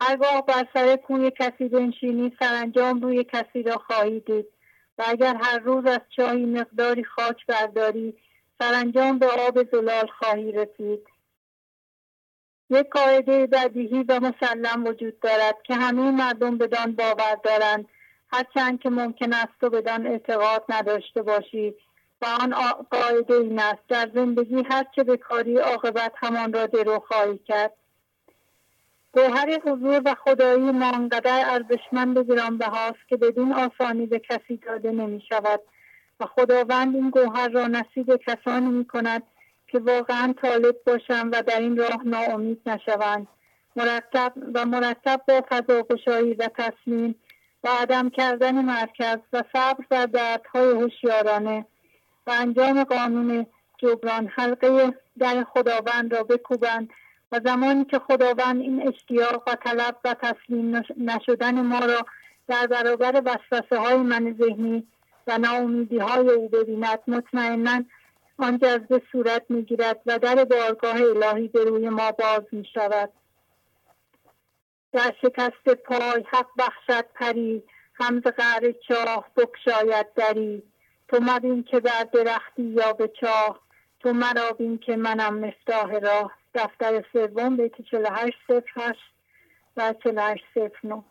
هرگاه 0.00 0.46
بر 0.46 0.66
سر 0.74 0.96
کوی 0.96 1.30
کسی 1.30 1.68
بنشینی 1.68 2.36
سرانجام 2.40 3.00
روی 3.00 3.24
کسی 3.24 3.62
را 3.62 3.76
خواهی 3.76 4.20
دید 4.20 4.46
و 4.98 5.04
اگر 5.06 5.36
هر 5.42 5.58
روز 5.58 5.86
از 5.86 6.00
چاهی 6.16 6.46
مقداری 6.46 7.04
خاک 7.04 7.46
برداری 7.46 8.14
سرانجام 8.58 9.18
به 9.18 9.26
آب 9.26 9.70
زلال 9.72 10.06
خواهی 10.06 10.52
رسید. 10.52 11.06
یک 12.70 12.86
قاعده 12.90 13.46
بدیهی 13.46 14.02
و 14.08 14.20
مسلم 14.20 14.84
وجود 14.84 15.20
دارد 15.20 15.62
که 15.64 15.74
همه 15.74 16.10
مردم 16.10 16.58
بدان 16.58 16.92
باور 16.92 17.34
دارند 17.44 17.88
هرچند 18.32 18.80
که 18.80 18.90
ممکن 18.90 19.32
است 19.32 19.52
تو 19.60 19.70
بدان 19.70 20.06
اعتقاد 20.06 20.64
نداشته 20.68 21.22
باشی. 21.22 21.74
و 22.22 22.26
آن 22.26 22.54
قاعده 22.90 23.34
این 23.34 23.58
است 23.58 23.82
در 23.88 24.10
زندگی 24.14 24.62
هر 24.70 24.86
چه 24.96 25.04
به 25.04 25.16
کاری 25.16 25.58
عاقبت 25.58 26.12
همان 26.16 26.52
را 26.52 26.66
درو 26.66 26.98
خواهی 26.98 27.38
کرد. 27.38 27.72
گوهر 29.12 29.58
حضور 29.64 30.02
و 30.04 30.14
خدایی 30.14 30.70
ما 30.70 30.90
انقدر 30.90 31.42
ارزشمند 31.46 32.16
و 32.16 32.24
گرانبهاست 32.24 33.08
که 33.08 33.16
بدین 33.16 33.52
آسانی 33.52 34.06
به 34.06 34.18
کسی 34.18 34.56
داده 34.56 34.90
نمی 34.90 35.22
شود 35.28 35.60
و 36.20 36.26
خداوند 36.26 36.94
این 36.94 37.10
گوهر 37.10 37.48
را 37.48 37.66
نصیب 37.66 38.16
کسانی 38.16 38.70
می 38.70 38.84
کند 38.84 39.22
که 39.66 39.78
واقعا 39.78 40.34
طالب 40.42 40.76
باشند 40.86 41.34
و 41.34 41.42
در 41.42 41.60
این 41.60 41.76
راه 41.76 42.02
ناامید 42.04 42.60
نشوند. 42.66 43.26
مرتب 43.76 44.32
و 44.54 44.64
مرتب 44.64 45.20
با 45.28 45.44
فضاگشایی 45.48 46.34
و 46.34 46.48
تصمیم 46.58 47.14
و 47.64 47.68
عدم 47.68 48.10
کردن 48.10 48.64
مرکز 48.64 49.18
و 49.32 49.42
صبر 49.52 49.84
و 49.90 50.06
دردهای 50.06 50.70
هوشیارانه 50.70 51.66
انجام 52.30 52.84
قانون 52.84 53.46
جبران 53.78 54.26
حلقه 54.26 54.94
در 55.18 55.44
خداوند 55.44 56.14
را 56.14 56.22
بکوبند 56.22 56.90
و 57.32 57.40
زمانی 57.44 57.84
که 57.84 57.98
خداوند 57.98 58.60
این 58.60 58.88
اشتیاق 58.88 59.42
و 59.46 59.54
طلب 59.54 59.96
و 60.04 60.14
تسلیم 60.14 60.82
نشدن 60.96 61.60
ما 61.60 61.78
را 61.78 62.06
در 62.48 62.66
برابر 62.66 63.22
وسوسه 63.24 63.78
های 63.78 63.96
من 63.96 64.36
ذهنی 64.40 64.86
و 65.26 65.38
ناامیدی 65.38 65.98
های 65.98 66.30
او 66.30 66.48
ببیند 66.48 66.98
مطمئنا 67.08 67.84
آن 68.38 68.58
جذبه 68.58 69.02
صورت 69.12 69.42
می‌گیرد 69.48 70.00
و 70.06 70.18
در 70.18 70.44
بارگاه 70.44 70.96
الهی 70.96 71.48
به 71.48 71.64
روی 71.64 71.88
ما 71.88 72.12
باز 72.12 72.42
می 72.52 72.64
شود 72.74 73.10
در 74.92 75.14
شکست 75.22 75.68
پای 75.68 76.24
حق 76.32 76.46
بخشد 76.58 77.04
پری 77.14 77.62
همز 77.94 78.22
قعر 78.22 78.72
چاه 78.88 79.30
بکشاید 79.36 80.06
دری. 80.14 80.62
تو 81.10 81.18
مبین 81.22 81.62
که 81.62 81.80
بر 81.80 82.04
درختی 82.12 82.62
یا 82.62 82.92
به 82.92 83.08
چاه 83.20 83.60
تو 84.00 84.12
مرا 84.12 84.52
بین 84.58 84.78
که 84.78 84.96
منم 84.96 85.38
مفتاح 85.38 85.98
راه. 85.98 86.32
دفتر 86.54 87.04
سوم 87.12 87.56
بیت 87.56 87.82
48 87.90 88.36
صفر 88.48 88.70
8 88.76 88.98
و 89.76 89.94
48 90.04 90.44
صفر 90.54 90.78
9 90.84 91.04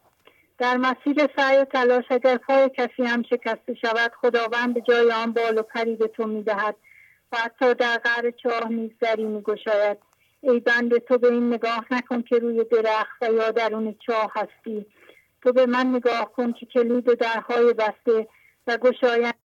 در 0.57 0.77
مسیر 0.77 1.29
سعی 1.35 1.57
و 1.57 1.65
تلاش 1.65 2.03
اگر 2.09 2.37
پای 2.37 2.69
کسی 2.77 3.03
هم 3.03 3.23
شکسته 3.23 3.73
شود 3.73 4.11
خداوند 4.21 4.73
به 4.73 4.81
جای 4.81 5.11
آن 5.11 5.33
بال 5.33 5.57
و 5.57 5.61
پری 5.61 5.95
به 5.95 6.07
تو 6.07 6.27
می‌دهد 6.27 6.75
و 7.31 7.37
حتی 7.37 7.73
در 7.73 7.97
قعر 7.97 8.31
چاه 8.31 8.69
نیز 8.69 8.91
دری 8.99 9.23
میگشاید. 9.23 9.97
ای 10.41 10.59
بنده 10.59 10.99
تو 10.99 11.17
به 11.17 11.27
این 11.27 11.53
نگاه 11.53 11.85
نکن 11.91 12.21
که 12.21 12.39
روی 12.39 12.63
درخت 12.63 13.17
و 13.21 13.33
یا 13.33 13.51
درون 13.51 13.95
چاه 14.07 14.31
هستی. 14.35 14.85
تو 15.41 15.53
به 15.53 15.65
من 15.65 15.87
نگاه 15.87 16.33
کن 16.33 16.51
که 16.51 16.65
کلید 16.65 17.13
درهای 17.13 17.73
بسته 17.73 18.27
و 18.67 18.77
گشایند 18.77 19.48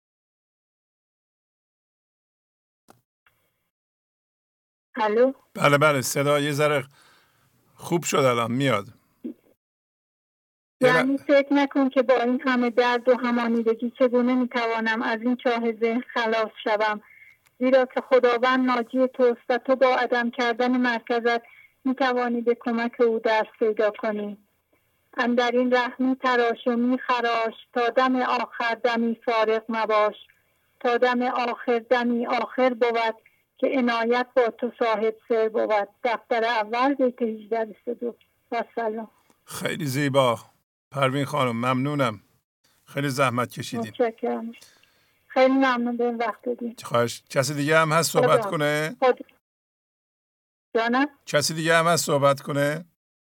الو؟ 5.00 5.34
بله 5.54 5.78
بله 5.78 6.02
صدا 6.02 6.40
یه 6.40 6.52
ذره 6.52 6.84
خوب 7.76 8.04
شد 8.04 8.18
الان 8.18 8.52
میاد. 8.52 8.86
یعنی 10.82 11.18
فکر 11.18 11.54
نکن 11.54 11.90
که 11.90 12.02
با 12.02 12.16
این 12.16 12.42
همه 12.46 12.70
درد 12.70 13.10
و 13.10 13.18
همانیدگی 13.18 13.94
چگونه 14.00 14.36
می‌توانم 14.36 15.02
از 15.02 15.22
این 15.22 15.36
چاه 15.36 15.72
ذهن 15.72 16.04
خلاص 16.14 16.52
شوم؟ 16.64 17.02
زیرا 17.60 17.86
که 17.86 18.02
خداوند 18.02 18.66
ناجی 18.66 19.08
توست 19.08 19.42
و 19.50 19.58
تو 19.58 19.76
با 19.76 19.96
عدم 19.96 20.32
کردن 20.32 20.78
مرکزت 20.78 21.42
می‌توانی 21.86 22.42
به 22.42 22.56
کمک 22.56 23.02
او 23.02 23.20
دست 23.20 23.52
پیدا 23.60 23.92
کنی. 23.92 24.38
در 25.38 25.52
این 25.52 25.74
رحمی 25.74 26.16
تراش 26.16 26.68
و 26.68 26.76
میخراش 26.76 27.54
تا 27.74 27.90
دم 27.90 28.16
آخر 28.16 28.76
دمی 28.84 29.18
فارغ 29.26 29.64
مباش. 29.70 30.16
تا 30.80 30.98
دم 30.98 31.22
آخر 31.22 31.80
دمی 31.80 32.28
آخر 32.28 32.74
بود. 32.74 33.16
که 33.60 33.68
عنایت 33.78 34.28
با 34.36 34.50
تو 34.50 34.72
صاحب 34.80 35.16
سر 35.28 35.50
بود. 35.50 35.88
دفتر 36.04 36.44
اول 36.44 36.94
بیت 36.94 37.22
18 37.22 37.76
و 38.52 38.64
سلام. 38.76 39.12
خیلی 39.46 39.86
زیبا. 39.86 40.40
پروین 40.92 41.26
خانم 41.26 41.56
ممنونم. 41.56 42.22
خیلی 42.86 43.10
زحمت 43.10 43.52
کشیدیم 43.52 43.94
متشکرم. 44.00 44.52
خیلی 45.28 45.54
ممنون 45.54 45.98
به 45.98 46.04
این 46.04 46.18
وقت 46.18 46.50
بدیم 46.50 46.76
خواهش. 46.84 47.24
کسی 47.30 47.54
دیگه 47.54 47.78
هم 47.78 47.92
هست 47.92 48.12
صحبت 48.12 48.46
کنه؟ 48.46 48.96
جانم؟ 50.76 51.08
کسی 51.26 51.54
دیگه 51.54 51.76
هم 51.76 51.88
هست 51.88 52.06
صحبت 52.06 52.42
کنه؟ 52.42 52.86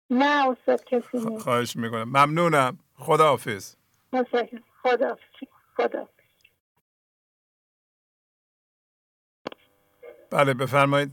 نه 0.09 0.49
استاد 0.49 0.83
کسی 0.83 1.05
نیست. 1.13 1.43
خواهش 1.43 1.75
می‌کنم. 1.75 2.03
ممنونم. 2.03 2.79
خداحافظ. 2.95 3.75
متشکرم. 4.13 4.63
خداحافظ. 4.83 5.21
خداحافظ. 5.77 6.20
بله 10.31 10.53
بفرمایید. 10.53 11.11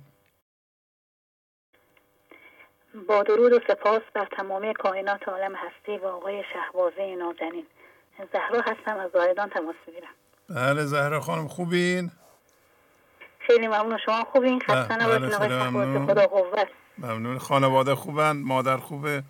با 3.09 3.23
درود 3.23 3.53
و 3.53 3.61
سپاس 3.69 4.03
بر 4.15 4.29
تمامی 4.37 4.75
کائنات 4.75 5.29
عالم 5.29 5.55
هستی 5.55 5.99
و 5.99 6.07
آقای 6.07 6.45
شهبازه 6.53 7.17
نازنین. 7.17 7.67
زهرا 8.33 8.61
هستم 8.61 8.97
از 8.97 9.11
زاهدان 9.11 9.49
تماس 9.49 9.75
می‌گیرم. 9.87 10.09
بله 10.49 10.85
زهرا 10.85 11.21
خانم 11.21 11.49
خوبین؟ 11.49 12.11
خیلی 13.39 13.67
ممنون 13.67 13.99
شما 14.07 14.25
خوبین؟ 14.25 14.61
خسته 14.61 14.95
بله، 14.95 15.19
نباشین 15.19 15.53
آقای 15.53 16.07
خدا 16.07 16.27
قوت. 16.27 16.69
ممنون. 16.99 17.39
خانواده 17.39 17.95
خوبن؟ 17.95 18.37
مادر 18.37 18.77
خوبه؟ 18.77 19.23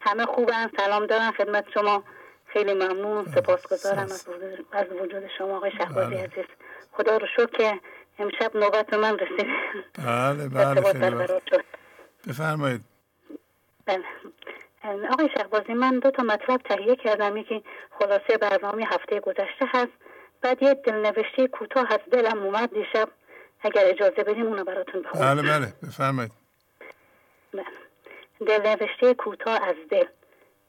همه 0.00 0.26
خوبن 0.26 0.70
سلام 0.76 1.06
دارم 1.06 1.32
خدمت 1.32 1.64
شما. 1.74 2.04
خیلی 2.46 2.74
ممنون 2.74 3.24
سپاسگزارم 3.24 4.08
از 4.72 4.86
وجود, 4.92 5.28
شما 5.38 5.56
آقای 5.56 5.70
شهبازی 5.70 6.14
بله. 6.14 6.24
عزیز. 6.24 6.44
خدا 6.92 7.16
رو 7.16 7.26
شکر 7.36 7.46
که 7.46 7.80
امشب 8.22 8.56
نوبت 8.56 8.94
من 8.94 9.18
رسید. 9.18 9.46
بله 9.98 10.48
بله. 10.48 11.40
بفرمایید. 12.28 12.80
بله. 13.86 14.04
آقای 15.10 15.28
شهبازی 15.38 15.72
من 15.72 15.98
دو 15.98 16.10
تا 16.10 16.22
مطلب 16.22 16.60
تهیه 16.60 16.96
کردم. 16.96 17.36
یکی 17.36 17.64
خلاصه 17.98 18.36
برنامه 18.40 18.86
هفته 18.86 19.20
گذشته 19.20 19.66
هست. 19.68 19.92
بعد 20.40 20.62
یه 20.62 20.74
دلنوشته 20.74 21.46
کوتاه 21.46 21.86
از 21.92 22.00
دلم 22.12 22.42
اومد 22.42 22.74
دیشب. 22.74 23.08
اگر 23.60 23.82
اجازه 23.84 24.22
بدیم 24.22 24.46
اونو 24.46 24.64
براتون 24.64 25.02
بخونم. 25.02 25.34
بله 25.34 25.42
بله 25.42 25.72
بفرمایید. 25.82 26.32
بله. 27.52 27.64
دلنوشته 28.46 29.14
کوتاه 29.14 29.62
از 29.62 29.76
دل. 29.90 30.04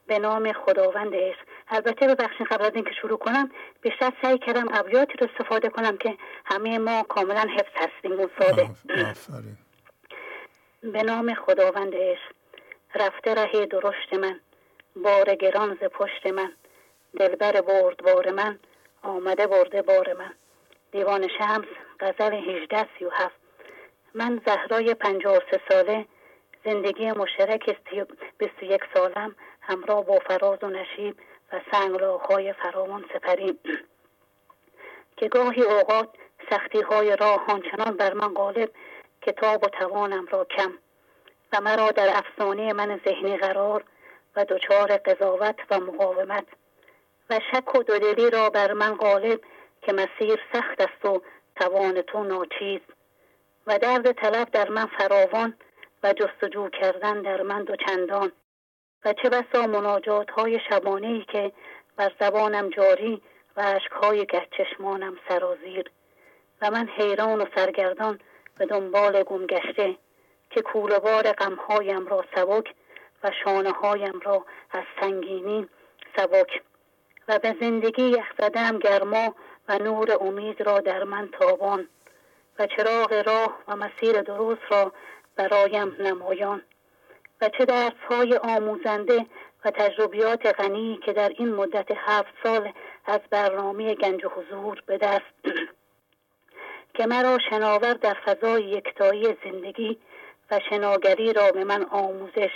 به 0.08 0.20
نام 0.20 0.54
خداوند 0.54 1.16
عشق. 1.16 1.40
البته 1.68 2.08
ببخشید 2.08 2.48
قبل 2.48 2.66
از 2.66 2.72
اینکه 2.76 2.92
شروع 3.02 3.18
کنم 3.18 3.52
بیشتر 3.82 4.14
سعی 4.22 4.38
کردم 4.38 4.68
ابیاتی 4.74 5.14
رو 5.18 5.28
استفاده 5.34 5.70
کنم 5.70 5.98
که 5.98 6.18
همه 6.46 6.78
ما 6.78 7.04
کاملا 7.04 7.48
حفظ 7.58 7.72
هستیم 7.76 8.20
و 8.20 8.28
ساده. 8.40 8.70
آفرین 9.12 9.58
به 10.84 11.04
نام 11.04 11.34
خداوند 11.34 11.96
عشق. 11.96 12.32
رفته 12.96 13.34
ره 13.34 13.66
درشت 13.66 14.14
من 14.14 14.40
بار 14.96 15.36
گران 15.36 15.78
ز 15.82 15.84
پشت 15.84 16.28
من. 16.28 16.52
دلبر 17.20 17.62
بردبار 17.62 18.32
من 18.32 18.60
آمده 19.02 19.48
برده 19.48 19.82
بار 19.82 20.14
من. 20.14 20.34
دیوان 20.92 21.28
شمس 21.28 21.68
غزل 22.00 22.34
18 22.34 22.88
37 23.00 23.36
من 24.14 24.42
زهرای 24.46 24.94
53 24.94 25.62
ساله 25.70 26.06
زندگی 26.66 27.12
مشترک 27.12 27.78
21 28.38 28.82
سالم 28.94 29.36
همراه 29.62 30.06
با 30.06 30.20
فراز 30.20 30.64
و 30.64 30.68
نشیب. 30.68 31.16
و 31.54 31.60
سنگلاخهای 31.72 32.54
فراوان 32.54 33.06
سپریم. 33.14 33.60
که 35.18 35.28
گاهی 35.28 35.62
اوقات 35.62 36.10
سختی 36.50 36.82
های 36.82 37.16
راه 37.16 37.46
آنچنان 37.48 37.98
بر 37.98 38.14
من 38.14 38.34
غالب 38.34 38.70
کتاب 39.22 39.64
و 39.64 39.68
توانم 39.68 40.26
را 40.26 40.46
کم 40.46 40.74
و 41.54 41.62
مرا 41.62 41.92
در 41.92 42.18
افسانه 42.18 42.74
من 42.74 43.00
ذهنی 43.06 43.38
قرار 43.38 43.84
و 44.36 44.46
دچار 44.46 44.98
قضاوت 44.98 45.56
و 45.70 45.80
مقاومت 45.80 46.46
و 47.30 47.40
شک 47.52 47.76
و 47.76 47.84
دودلی 47.84 48.30
را 48.30 48.50
بر 48.50 48.74
من 48.74 48.96
غالب 48.96 49.40
که 49.82 49.94
مسیر 49.94 50.40
سخت 50.54 50.82
است 50.82 51.06
و 51.06 51.22
توان 51.56 52.02
تو 52.02 52.24
ناچیز 52.24 52.82
و 53.68 53.80
درد 53.80 54.12
طلب 54.12 54.52
در 54.52 54.70
من 54.70 54.86
فراوان 54.86 55.54
و 56.04 56.14
جستجو 56.14 56.70
کردن 56.70 57.22
در 57.22 57.42
من 57.42 57.64
دو 57.64 57.76
چندان. 57.76 58.32
و 59.06 59.14
چه 59.14 59.30
بسا 59.30 59.68
مناجات 59.68 60.32
های 60.32 60.60
شبانه 60.70 61.08
ای 61.08 61.26
که 61.32 61.52
بر 61.96 62.12
زبانم 62.20 62.70
جاری 62.70 63.22
و 63.58 63.62
عشقهای 63.62 64.26
گهچشمانم 64.26 65.18
سرازیر 65.30 65.92
و 66.62 66.72
من 66.72 66.88
حیران 66.88 67.42
و 67.42 67.46
سرگردان 67.56 68.20
به 68.58 68.66
دنبال 68.66 69.24
گمگشته 69.24 69.96
که 70.50 70.62
کولبار 70.62 71.32
غمهایم 71.32 72.08
را 72.08 72.26
سبک 72.36 72.74
و 73.24 73.32
شانه 73.44 73.72
هایم 73.72 74.20
را 74.24 74.46
از 74.72 74.84
سنگینی 75.00 75.70
سبک. 76.18 76.62
و 77.28 77.40
به 77.40 77.56
زندگی 77.60 78.04
یخزدم 78.04 78.80
گرما 78.80 79.36
و 79.68 79.78
نور 79.78 80.18
امید 80.22 80.62
را 80.62 80.80
در 80.80 81.04
من 81.04 81.30
تابان 81.40 81.88
و 82.60 82.68
چراغ 82.68 83.14
راه 83.26 83.60
و 83.68 83.76
مسیر 83.76 84.22
درست 84.22 84.62
را 84.70 84.94
برایم 85.36 85.96
نمایان. 86.00 86.62
و 87.44 87.50
چه 87.50 87.66
درس 87.66 87.94
های 88.10 88.38
آموزنده 88.38 89.26
و 89.66 89.72
تجربیات 89.72 90.46
غنی 90.46 91.00
که 91.06 91.14
در 91.14 91.30
این 91.30 91.54
مدت 91.56 91.88
هفت 91.96 92.34
سال 92.44 92.74
از 93.06 93.20
برنامه 93.30 93.96
گنج 93.96 94.26
و 94.26 94.30
حضور 94.30 94.84
به 94.86 94.98
دست 94.98 95.34
که 96.96 97.06
مرا 97.06 97.40
شناور 97.50 97.94
در 97.94 98.14
فضای 98.14 98.64
یکتایی 98.64 99.38
زندگی 99.44 99.98
و 100.52 100.60
شناگری 100.70 101.34
را 101.34 101.52
به 101.52 101.64
من 101.64 101.84
آموزش 101.84 102.52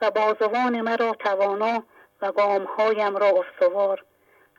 و 0.00 0.10
بازوان 0.10 0.80
مرا 0.80 1.12
توانا 1.12 1.82
و 2.22 2.32
گامهایم 2.32 3.16
را 3.16 3.26
استوار 3.28 4.04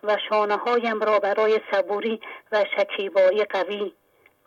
و 0.04 0.18
شانه 0.30 0.58
هایم 0.58 1.00
را 1.00 1.20
برای 1.20 1.60
صبوری 1.72 2.22
و 2.52 2.66
شکیبایی 2.78 3.46
قوی 3.46 3.94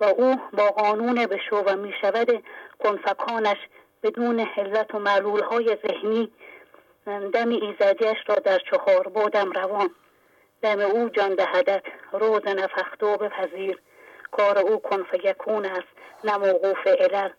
و 0.01 0.05
او 0.05 0.37
با 0.53 0.67
قانون 0.71 1.27
بشو 1.27 1.57
و 1.57 1.77
می 1.77 1.95
شود 2.01 2.43
کنفکانش 2.79 3.59
بدون 4.05 4.41
حلت 4.41 4.95
و 4.95 4.99
معلول 4.99 5.43
های 5.43 5.77
ذهنی 5.87 6.33
دم 7.07 7.49
ایزدیش 7.49 8.19
را 8.27 8.35
در 8.35 8.59
چهار 8.59 9.09
بودم 9.09 9.51
روان. 9.51 9.91
دم 10.63 10.81
او 10.81 11.09
جان 11.09 11.35
دهدت 11.35 11.83
روز 12.13 12.47
نفختو 12.47 13.17
بپذیر. 13.17 13.79
کار 14.31 14.59
او 14.59 14.79
کن 14.79 15.03
فیکون 15.03 15.67
است 15.67 15.89
نه 16.25 16.37
موقوف 16.37 16.87
علل. 16.87 17.31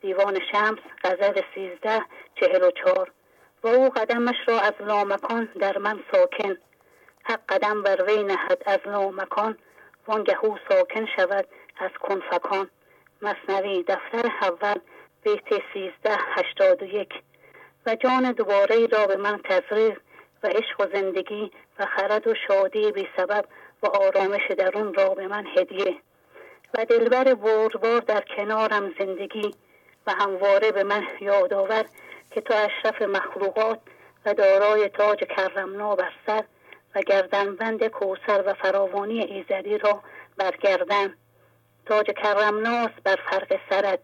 دیوان 0.00 0.40
شمس 0.52 0.78
غزل 1.04 1.40
سیزده 1.54 2.02
چهل 2.34 2.62
و 2.62 2.70
چار 2.70 3.12
و 3.62 3.68
او 3.68 3.88
قدمش 3.90 4.36
را 4.46 4.60
از 4.60 4.72
لامکان 4.80 5.44
در 5.44 5.78
من 5.78 6.00
ساکن. 6.12 6.56
حق 7.22 7.40
قدم 7.48 7.82
بر 7.82 8.02
وی 8.02 8.22
نهد 8.22 8.62
از 8.66 8.80
لامکان. 8.86 9.58
وانگه 10.08 10.44
او 10.44 10.58
ساکن 10.68 11.06
شود 11.16 11.48
از 11.78 11.90
کنفکان. 12.00 12.70
مصنوی 13.22 13.82
دفتر 13.82 14.30
اول 14.42 14.80
بیت 15.22 15.62
سیزده 15.72 16.16
هشتاد 16.34 16.82
و 16.82 16.86
یک. 16.86 17.12
و 17.86 17.94
جان 17.94 18.32
دوباره 18.32 18.86
را 18.86 19.06
به 19.06 19.16
من 19.16 19.40
تزریق 19.44 20.00
و 20.42 20.46
عشق 20.46 20.80
و 20.80 20.86
زندگی 20.92 21.50
و 21.78 21.86
خرد 21.86 22.26
و 22.26 22.34
شادی 22.48 22.92
بی 22.92 23.08
سبب 23.16 23.44
و 23.82 23.86
آرامش 23.86 24.50
درون 24.58 24.94
را 24.94 25.08
به 25.08 25.26
من 25.26 25.46
هدیه. 25.56 25.94
و 26.74 26.84
دلبر 26.84 27.34
بردبار 27.34 28.00
در 28.00 28.20
کنارم 28.36 28.94
زندگی 28.98 29.54
و 30.06 30.12
همواره 30.12 30.72
به 30.72 30.84
من 30.84 31.06
یادآور 31.20 31.84
که 32.30 32.40
تو 32.40 32.54
اشرف 32.54 33.02
مخلوقات 33.02 33.80
و 34.26 34.34
دارای 34.34 34.88
تاج 34.88 35.24
کرمنا 35.24 35.96
بر 35.96 36.12
سر 36.26 36.44
و 36.94 37.00
گردنبند 37.00 37.86
کوسر 37.86 38.42
و 38.46 38.54
فراوانی 38.54 39.20
ایزدی 39.20 39.78
را 39.78 40.02
برگردن 40.36 41.14
تاج 41.86 42.06
کرمناست 42.06 43.02
بر 43.04 43.16
فرق 43.30 43.60
سرت. 43.70 43.98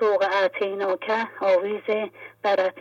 توق 0.00 0.22
اعتیناکه 0.32 1.28
آویز 1.40 2.08
برد 2.42 2.74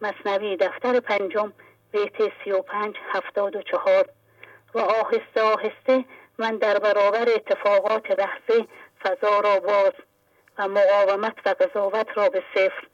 مصنوی 0.00 0.56
دفتر 0.56 1.00
پنجم 1.00 1.52
بیت 1.92 2.32
سی 2.44 2.52
و 2.52 2.62
پنج 2.62 2.94
هفتاد 3.12 3.56
و 3.56 3.62
چهار. 3.62 4.08
و 4.74 4.78
آهسته 4.78 5.42
آهسته 5.42 6.04
من 6.38 6.56
در 6.56 6.78
برابر 6.78 7.28
اتفاقات 7.34 8.10
لحظه 8.10 8.66
فضا 9.02 9.40
را 9.40 9.60
باز 9.60 9.92
و 10.58 10.68
مقاومت 10.68 11.36
و 11.46 11.48
قضاوت 11.48 12.06
را 12.14 12.28
به 12.28 12.42
صفر 12.54 12.86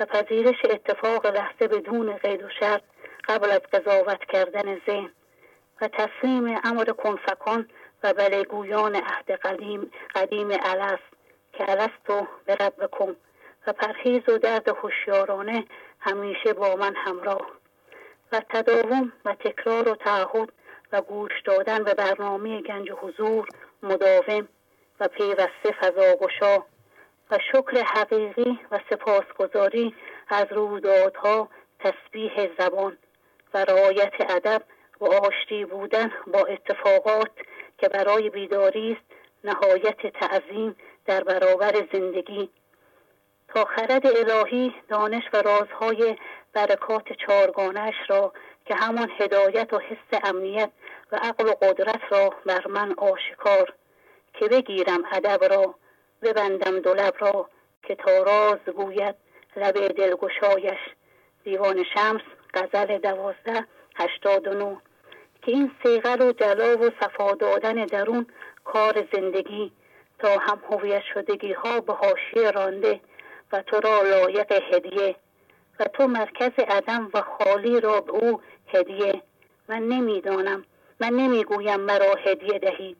و 0.00 0.06
پذیرش 0.06 0.64
اتفاق 0.64 1.26
لحظه 1.26 1.68
بدون 1.68 2.16
قید 2.16 2.42
و 2.42 2.48
شرط 2.60 2.82
قبل 3.24 3.50
از 3.50 3.60
قضاوت 3.60 4.24
کردن 4.24 4.80
ذهن 4.86 5.10
و 5.80 5.88
تسلیم 5.88 6.60
امر 6.64 6.84
کنفکان 6.84 7.68
و 8.02 8.12
بلگویان 8.12 8.96
عهد 8.96 9.30
قدیم 9.30 9.90
قدیم 10.14 10.48
الست 10.50 11.13
که 11.58 11.70
الستو 11.70 12.26
به 12.44 12.54
رب 12.54 12.84
بکن 12.84 13.16
و 13.66 13.72
پرهیز 13.72 14.28
و 14.28 14.38
درد 14.38 14.68
هوشیارانه 14.68 15.64
همیشه 16.00 16.52
با 16.52 16.76
من 16.76 16.94
همراه. 16.96 17.50
و 18.32 18.40
تداوم 18.48 19.12
و 19.24 19.34
تکرار 19.34 19.88
و 19.88 19.94
تعهد 19.94 20.52
و 20.92 21.00
گوش 21.02 21.32
دادن 21.44 21.84
به 21.84 21.94
برنامه 21.94 22.62
گنج 22.62 22.90
حضور 22.90 23.48
مداوم 23.82 24.48
و 25.00 25.08
پیوسته 25.08 25.72
فضاگشا 25.80 26.64
و 27.30 27.38
شکر 27.52 27.82
حقیقی 27.82 28.60
و 28.70 28.80
سپاسگزاری 28.90 29.94
از 30.28 30.46
رویدادها 30.50 31.48
تسبیح 31.80 32.50
زبان 32.58 32.98
و 33.54 33.64
رعایت 33.64 34.12
ادب 34.20 34.62
و 35.00 35.04
آشتی 35.04 35.64
بودن 35.64 36.12
با 36.26 36.38
اتفاقات 36.38 37.30
که 37.78 37.88
برای 37.88 38.30
بیداری 38.30 38.92
است 38.92 39.14
نهایت 39.44 40.06
تعظیم 40.06 40.76
در 41.04 41.24
برابر 41.24 41.88
زندگی. 41.92 42.50
تا 43.48 43.64
خرد 43.64 44.06
الهی 44.06 44.74
دانش 44.88 45.22
و 45.32 45.42
رازهای 45.42 46.16
برکات 46.52 47.12
چارگانش 47.12 47.94
را 48.08 48.32
که 48.66 48.74
همان 48.74 49.10
هدایت 49.18 49.72
و 49.72 49.78
حس 49.78 50.20
امنیت 50.24 50.70
و 51.12 51.16
عقل 51.16 51.48
و 51.48 51.50
قدرت 51.50 52.00
را 52.10 52.34
بر 52.46 52.66
من 52.66 52.94
آشکار 52.96 53.72
که 54.34 54.48
بگیرم 54.48 55.04
ادب 55.12 55.44
را 55.44 55.74
ببندم 56.22 56.80
دولب 56.80 57.14
را 57.18 57.48
که 57.82 57.94
تا 57.94 58.22
راز 58.22 58.74
گوید 58.76 59.14
لب 59.56 59.88
دلگشایش. 59.88 60.78
دیوان 61.44 61.84
شمس 61.94 62.22
غزل 62.54 62.98
دوازده 62.98 63.66
هشتاد 63.96 64.46
و 64.46 64.54
نو 64.54 64.76
که 65.42 65.52
این 65.52 65.70
سیغل 65.82 66.22
و 66.22 66.32
جلا 66.32 66.78
و 66.78 66.90
صفا 67.00 67.32
دادن 67.32 67.74
درون 67.74 68.26
کار 68.64 69.08
زندگی 69.12 69.72
تا 70.18 70.38
هم 70.38 70.62
هویت 70.70 71.02
شدگی 71.14 71.52
ها 71.52 71.80
به 71.80 71.92
حاشیه 71.92 72.50
رانده 72.50 73.00
و 73.52 73.62
تو 73.62 73.80
را 73.80 74.02
لایق 74.02 74.52
هدیه 74.72 75.16
و 75.80 75.84
تو 75.84 76.06
مرکز 76.06 76.52
عدم 76.68 77.10
و 77.14 77.22
خالی 77.22 77.80
را 77.80 78.00
به 78.00 78.12
او 78.12 78.40
هدیه. 78.74 79.22
من 79.68 79.82
نمی‌دانم 79.82 80.64
من 81.00 81.08
نمی‌گویم 81.08 81.80
مرا 81.80 82.14
هدیه 82.14 82.58
دهید 82.58 82.96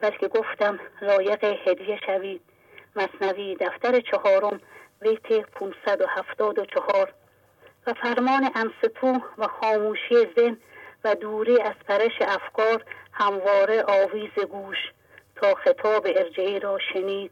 بلکه 0.00 0.28
گفتم 0.28 0.80
لایق 1.02 1.44
هدیه 1.44 2.00
شوید. 2.06 2.40
مصنوی 2.96 3.56
دفتر 3.60 4.00
چهارم 4.00 4.60
بیت 5.00 5.26
574 5.26 7.12
و 7.86 7.94
فرمان 7.94 8.50
انستو 8.54 9.20
و 9.38 9.46
خاموشی 9.46 10.26
ذهن 10.36 10.56
و 11.04 11.14
دوری 11.14 11.60
از 11.60 11.74
پرش 11.88 12.12
افکار 12.20 12.84
همواره 13.12 13.82
آویز 13.82 14.32
گوش. 14.50 14.76
تا 15.36 15.54
خطاب 15.54 16.06
ارجعی 16.06 16.60
را 16.60 16.78
شنید. 16.92 17.30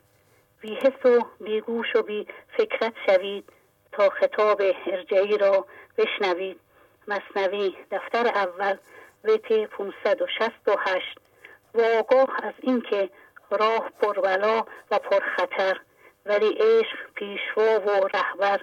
بی 0.61 0.75
حس 0.75 1.07
و 1.07 1.25
بی 1.41 1.61
گوش 1.61 1.97
و 1.97 2.03
بی 2.03 2.27
فکرت 2.57 2.93
شوید 3.07 3.45
تا 3.93 4.09
خطاب 4.09 4.63
ارجعی 4.87 5.39
را 5.39 5.67
بشنوید. 5.99 6.61
مصنوی 7.09 7.77
دفتر 7.91 8.27
اول 8.27 8.77
بیت 9.23 9.67
568 9.67 11.19
و 11.75 11.81
آگاه 11.81 12.29
از 12.43 12.55
اینکه 12.61 13.11
راه 13.51 13.91
پربلا 14.01 14.65
و 14.91 14.99
پرخطر 14.99 15.81
ولی 16.27 16.49
عشق 16.49 16.99
پیشوا 17.15 17.81
و 17.81 18.09
رهبر. 18.15 18.61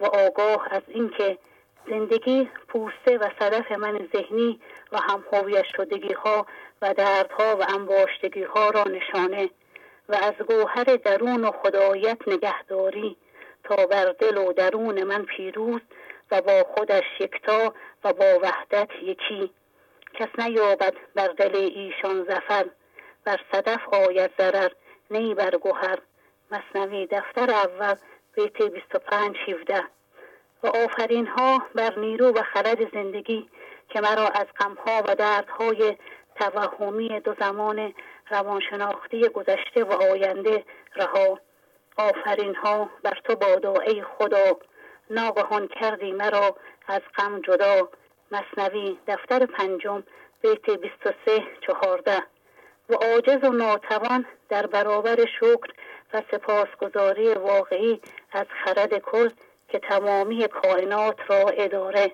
و 0.00 0.04
آگاه 0.04 0.68
از 0.70 0.82
اینکه 0.88 1.38
زندگی 1.86 2.50
پوسته 2.68 3.18
و 3.18 3.28
صدف 3.38 3.72
من 3.72 4.08
ذهنی 4.12 4.60
و 4.92 4.98
هم 4.98 5.24
شدگی 5.76 6.12
ها 6.12 6.46
و 6.82 6.94
دردها 6.94 7.56
و 7.56 7.64
انباشتگی 7.68 8.42
ها 8.42 8.70
را 8.70 8.84
نشانه 8.84 9.50
و 10.08 10.14
از 10.14 10.34
گوهر 10.46 10.84
درون 10.84 11.44
و 11.44 11.50
خدایت 11.50 12.18
نگهداری 12.26 13.16
تا 13.64 13.86
بر 13.86 14.12
دل 14.12 14.36
و 14.36 14.52
درون 14.52 15.04
من 15.04 15.22
پیروز 15.22 15.80
و 16.30 16.42
با 16.42 16.64
خودش 16.74 17.04
یکتا 17.20 17.74
و 18.04 18.12
با 18.12 18.38
وحدت 18.42 18.88
یکی. 19.02 19.50
کس 20.14 20.28
نیابد 20.38 20.94
بر 21.14 21.28
دل 21.28 21.56
ایشان 21.56 22.24
زفر 22.24 22.66
بر 23.24 23.40
صدف 23.52 23.88
آید 23.94 24.30
ضرر 24.38 24.70
نی 25.10 25.34
بر 25.34 25.50
گوهر 25.50 25.98
مصنوی 26.50 27.06
دفتر 27.06 27.50
اول 27.50 27.94
بیت 28.34 28.62
25 28.62 29.36
17 29.48 29.84
و 30.62 30.66
آفرین 30.66 31.26
ها 31.26 31.62
بر 31.74 31.98
نیرو 31.98 32.32
و 32.32 32.42
خرد 32.42 32.94
زندگی 32.94 33.48
که 33.88 34.00
مرا 34.00 34.28
از 34.28 34.46
غمها 34.58 35.02
و 35.08 35.14
دردهای 35.14 35.96
توهمی 36.36 37.20
دو 37.20 37.34
زمان 37.40 37.94
روانشناختی 38.30 39.28
گذشته 39.28 39.84
و 39.84 39.92
آینده 39.92 40.64
رها. 40.96 41.40
آفرین 41.96 42.54
ها 42.54 42.90
بر 43.02 43.20
تو 43.24 43.36
بادا 43.36 43.72
ای 43.72 44.02
خدا. 44.02 44.56
ناگهان 45.10 45.68
کردی 45.68 46.12
مرا 46.12 46.56
از 46.86 47.00
غم 47.16 47.40
جدا. 47.40 47.88
مصنوی 48.32 48.98
دفتر 49.06 49.46
پنجم 49.46 50.02
بیت 50.42 50.70
23 50.70 51.42
چهارده. 51.66 52.22
و 52.88 52.94
عاجز 52.94 53.44
و 53.44 53.52
ناتوان 53.52 54.26
در 54.48 54.66
برابر 54.66 55.24
شکر 55.40 55.70
و 56.14 56.22
سپاسگزاری 56.30 57.34
واقعی 57.34 58.00
از 58.32 58.46
خرد 58.64 58.98
کل 58.98 59.30
که 59.68 59.78
تمامی 59.78 60.48
کائنات 60.48 61.16
را 61.28 61.48
اداره. 61.48 62.12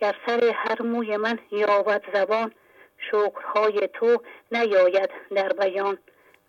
گر 0.00 0.16
سر 0.26 0.52
هر 0.54 0.82
موی 0.82 1.16
من 1.16 1.38
یابد 1.50 2.02
زبان 2.14 2.52
شکرهای 3.10 3.88
تو 3.92 4.22
نیاید 4.52 5.10
در 5.34 5.48
بیان. 5.48 5.98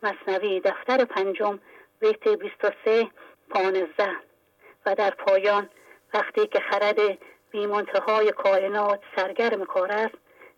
مصنوی 0.04 0.60
دفتر 0.60 1.06
پنجم 1.06 1.60
بیت 2.00 2.28
23 2.28 3.08
پانزده. 3.50 4.16
و 4.86 4.96
در 4.96 5.10
پایان 5.10 5.70
وقتی 6.14 6.48
که 6.48 6.60
خرد 6.60 7.00
بیمانتهای 7.52 8.32
کائنات 8.32 9.00
سرگرم 9.16 9.66
کار 9.66 9.92
است 9.92 10.16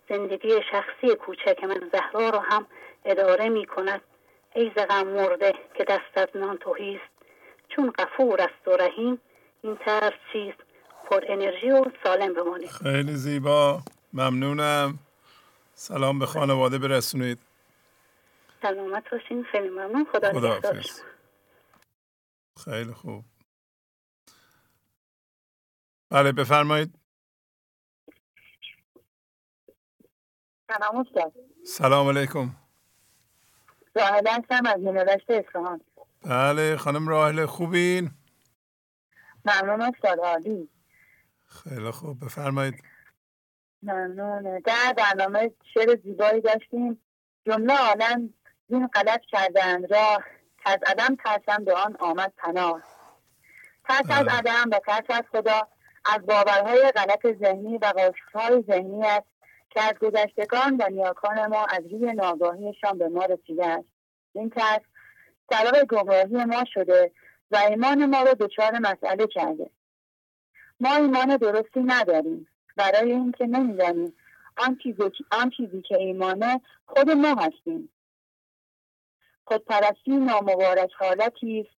زندگی 0.09 0.49
شخصی 0.71 1.15
کوچک 1.15 1.63
من 1.63 1.89
زهرا 1.93 2.29
را 2.29 2.39
هم 2.39 2.65
اداره 3.05 3.49
می 3.49 3.65
کند. 3.65 4.01
ای 4.55 4.69
غم 4.69 5.07
مرده 5.07 5.53
که 5.73 5.83
دستت 5.83 6.35
نان 6.35 6.57
توهیست 6.57 7.03
چون 7.69 7.91
قفور 7.91 8.41
است 8.41 8.67
و 8.67 8.71
رحیم 8.71 9.21
این 9.61 9.75
ترس 9.75 10.13
چیست؟ 10.33 10.57
پر 11.09 11.21
انرژی 11.27 11.71
و 11.71 11.85
سالم 12.03 12.33
بمانید. 12.33 12.69
خیلی 12.69 13.15
زیبا. 13.15 13.79
ممنونم. 14.13 14.99
سلام 15.77 16.19
به 16.19 16.25
خانواده 16.25 16.77
برسونید. 16.77 17.39
سلامت 18.61 19.03
باشین 19.11 19.43
خیلی 19.43 19.69
ممنون. 19.69 20.07
خدا 20.11 20.33
خدا 20.33 20.59
خیلی 22.65 22.93
خوب. 22.93 23.25
بله 26.09 26.31
بفرمایید. 26.31 26.99
سلام 30.67 30.97
استاد. 30.97 31.33
سلام 31.65 32.07
علیکم. 32.07 32.55
راهله 33.95 34.31
هستم 34.31 34.65
از 34.65 34.81
یونیورسیتی 34.81 35.33
اصفهان. 35.33 35.81
بله 36.21 36.77
خانم 36.77 37.07
راهله 37.07 37.45
خوبین؟ 37.45 38.11
ممنون 39.45 39.81
استاد 39.81 40.19
عالی. 40.19 40.69
خیلی 41.45 41.91
خوب. 41.91 42.25
بفرمایید. 42.25 42.94
ممنونه. 43.85 44.61
در 44.61 44.93
برنامه 44.97 45.51
شعر 45.73 45.95
زیبایی 46.03 46.41
داشتیم. 46.41 47.01
جمله 47.45 47.77
عالم 47.77 48.33
این 48.69 48.87
غلط 48.87 49.21
کردن. 49.21 49.87
راه 49.87 50.23
از 50.65 50.77
عدم 50.85 51.15
ترسم 51.15 51.63
به 51.63 51.73
آن 51.73 51.95
آمد 51.99 52.33
پناه. 52.37 52.81
ترس 53.87 54.05
از. 54.09 54.27
عدم 54.27 54.69
و 54.71 54.79
ترس 54.79 55.05
از 55.09 55.23
خدا 55.31 55.67
از 56.05 56.25
باورهای 56.25 56.91
غلط 56.91 57.27
ذهنی 57.39 57.77
و 57.77 57.85
قاشهای 57.85 58.63
ذهنی 58.67 59.05
است 59.05 59.27
که 59.69 59.81
از 59.81 59.93
گذشتگان 59.93 60.77
و 60.79 60.89
نیاکان 60.89 61.45
ما 61.45 61.65
از 61.65 61.83
روی 61.91 62.13
ناگاهیشان 62.13 62.97
به 62.97 63.09
ما 63.09 63.25
رسیده 63.25 63.67
است. 63.67 63.87
این 64.33 64.49
ترس 64.49 64.81
سبب 65.51 65.85
گمراهی 65.85 66.45
ما 66.45 66.63
شده 66.73 67.11
و 67.51 67.57
ایمان 67.57 68.05
ما 68.05 68.23
را 68.23 68.33
دچار 68.33 68.79
مسئله 68.79 69.27
کرده. 69.27 69.69
ما 70.79 70.95
ایمان 70.95 71.37
درستی 71.37 71.79
نداریم. 71.79 72.47
برای 72.75 73.11
اینکه 73.11 73.45
نمی‌دانیم. 73.47 74.13
آن 74.57 74.77
چیزی, 74.83 75.03
آن 75.31 75.49
چیزی 75.49 75.81
که 75.81 75.97
ایمانه 75.97 76.61
خود 76.85 77.09
ما 77.09 77.35
هستیم. 77.35 77.89
خودپرستی 79.45 80.11
نامبارک 80.11 80.91
حالتی 80.93 81.59
است 81.59 81.77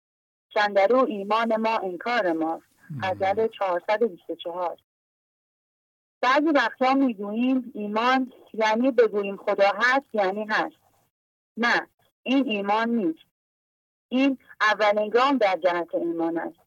چندرو 0.50 1.06
ایمان 1.06 1.56
ما 1.56 1.78
انکار 1.78 2.32
ماست. 2.32 2.66
غزل 3.04 3.48
424 3.48 4.78
بعضی 6.22 6.46
وقتا 6.46 6.94
می‌گوییم 6.94 7.72
ایمان 7.76 8.34
یعنی 8.54 8.92
بگوییم 8.92 9.38
خدا 9.38 9.72
هست 9.76 10.06
یعنی 10.14 10.46
هست. 10.50 10.78
نه 11.58 11.88
این 12.24 12.50
ایمان 12.50 12.90
نیست. 12.90 13.26
این 14.10 14.38
اولین 14.62 15.10
گام 15.10 15.38
در 15.38 15.58
جهت 15.58 15.96
ایمان 15.96 16.38
است. 16.38 16.60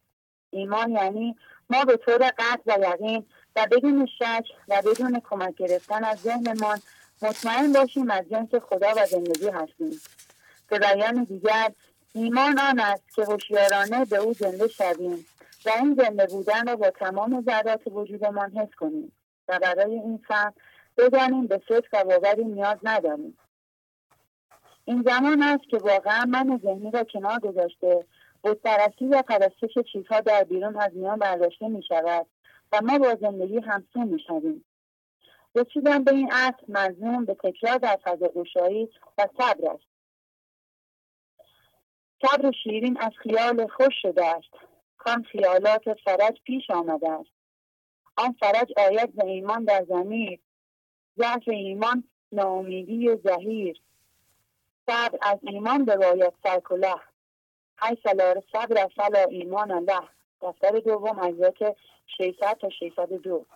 ایمان 0.51 0.90
یعنی 0.90 1.36
ما 1.70 1.85
به 1.85 1.97
طور 1.97 2.19
قطع 2.39 2.62
و 2.66 2.94
یقین 2.94 3.27
بدون 3.66 4.06
شک 4.18 4.44
و 4.68 4.82
بدون 4.82 5.20
کمک 5.20 5.54
گرفتن 5.54 6.04
از 6.04 6.18
ذهنمان 6.18 6.78
مطمئن 7.22 7.72
باشیم 7.72 8.10
از 8.10 8.28
جنس 8.30 8.54
خدا 8.54 8.88
و 8.96 9.06
زندگی 9.06 9.48
هستیم. 9.48 10.00
به 10.68 10.78
بیان 10.78 11.24
دیگر 11.24 11.72
ایمان 12.14 12.58
آن 12.58 12.80
است 12.80 13.02
که 13.14 13.24
هوشیارانه 13.24 14.04
به 14.04 14.16
او 14.16 14.32
زنده 14.32 14.68
شویم 14.68 15.26
و 15.66 15.70
این 15.70 15.94
زنده 15.94 16.26
بودن 16.26 16.66
را 16.66 16.76
با 16.76 16.90
تمام 16.90 17.42
ذرات 17.42 17.86
وجودمان 17.86 18.50
حس 18.50 18.74
کنیم 18.78 19.12
و 19.48 19.58
برای 19.58 19.92
این 19.92 20.22
فهم 20.28 20.54
بدانیم 20.96 21.46
به 21.46 21.62
صدق 21.68 21.88
و 21.92 22.04
باوری 22.04 22.44
نیاز 22.44 22.78
نداریم. 22.82 23.38
این 24.84 25.02
زمان 25.02 25.42
است 25.42 25.64
که 25.70 25.78
واقعا 25.78 26.24
من 26.24 26.60
ذهنی 26.62 26.90
را 26.90 27.04
کنار 27.04 27.38
گذاشته 27.38 28.06
بودپرستی 28.42 29.06
و 29.06 29.22
پرستش 29.22 29.78
چیزها 29.92 30.20
در 30.20 30.44
بیرون 30.44 30.76
از 30.76 30.90
میان 30.94 31.18
برداشته 31.18 31.68
می 31.68 31.82
شود 31.82 32.26
و 32.72 32.80
ما 32.82 32.98
با 32.98 33.14
زندگی 33.20 33.59
همسون 33.59 34.09
می 34.09 34.20
شویم 34.26 34.64
رسیدن 35.55 36.05
به 36.05 36.14
این 36.14 36.32
اصل 36.32 36.64
مضمون 36.68 37.24
به 37.24 37.34
تکرار 37.34 37.78
در 37.78 37.98
فضا 38.05 38.30
و 39.18 39.28
صبر 39.38 39.70
است. 39.70 39.90
صبر 42.22 42.52
شیرین 42.62 42.98
از 43.01 43.12
خیال 43.22 43.66
خوش 43.66 43.94
شده 44.02 44.26
است. 44.26 44.51
کان 44.98 45.22
خیالات 45.22 45.94
فرج 46.05 46.40
پیش 46.44 46.70
آمده 46.70 47.10
است. 47.10 47.30
آن 48.16 48.32
فرج 48.40 48.72
آید 48.76 49.16
به 49.16 49.24
ایمان 49.24 49.64
در 49.64 49.84
زمیر 49.88 50.40
ضعف 51.18 51.48
ایمان 51.48 52.05
ناامیدی 52.32 53.16
زهیر 53.24 53.80
صبر 54.86 55.18
از 55.22 55.38
ایمان 55.42 55.84
به 55.84 55.97
باید 55.97 56.32
سرکله. 56.42 56.94
های 57.78 57.97
سلار 58.02 58.42
صبر 58.52 58.88
فلا 58.97 59.24
ایمان 59.24 59.70
الله. 59.70 60.09
دفتر 60.42 60.78
دوم 60.78 61.18
آیات 61.18 61.76
600 62.18 62.58
تا 62.60 62.68
602 62.70 63.46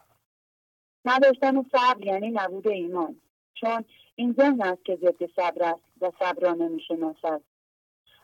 نداشتن 1.05 1.63
صبر 1.63 2.05
یعنی 2.05 2.31
نبود 2.31 2.69
ایمان 2.69 3.21
چون 3.55 3.85
این 4.15 4.35
ذهن 4.39 4.63
است 4.63 4.85
که 4.85 4.97
ضد 4.97 5.31
صبر 5.37 5.63
است 5.63 5.83
و 6.01 6.13
صبر 6.19 6.43
را 6.43 6.53
نمی‌شناسد. 6.53 7.43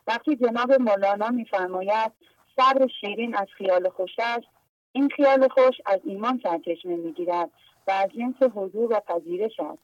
وقتی 0.06 0.36
جناب 0.36 0.72
مولانا 0.72 1.28
میفرماید 1.28 2.12
صبر 2.56 2.86
شیرین 3.00 3.34
از 3.34 3.46
خیال 3.58 3.88
خوش 3.88 4.10
است 4.18 4.46
این 4.92 5.08
خیال 5.08 5.48
خوش 5.48 5.80
از 5.86 6.00
ایمان 6.04 6.40
سرچشمه 6.42 6.96
می‌گیرد 6.96 7.50
و 7.86 7.90
از 7.90 8.10
جنس 8.10 8.42
حضور 8.42 8.92
و 8.92 9.00
پذیرش 9.00 9.60
است. 9.60 9.82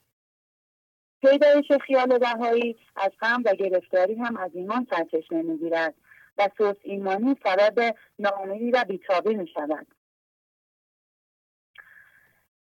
پیدایش 1.20 1.72
خیال 1.72 2.12
رهایی 2.12 2.76
از 2.96 3.10
غم 3.20 3.42
و 3.44 3.54
گرفتاری 3.54 4.14
هم 4.14 4.36
از 4.36 4.50
ایمان 4.54 4.86
سرچشمه 4.90 5.42
می‌گیرد. 5.42 5.94
و 6.38 6.48
سوس 6.58 6.76
ایمانی 6.82 7.36
سبب 7.44 7.94
ناامیدی 8.18 8.70
و 8.70 8.84
بیتابی 8.84 9.34
می 9.34 9.48
شود. 9.48 9.86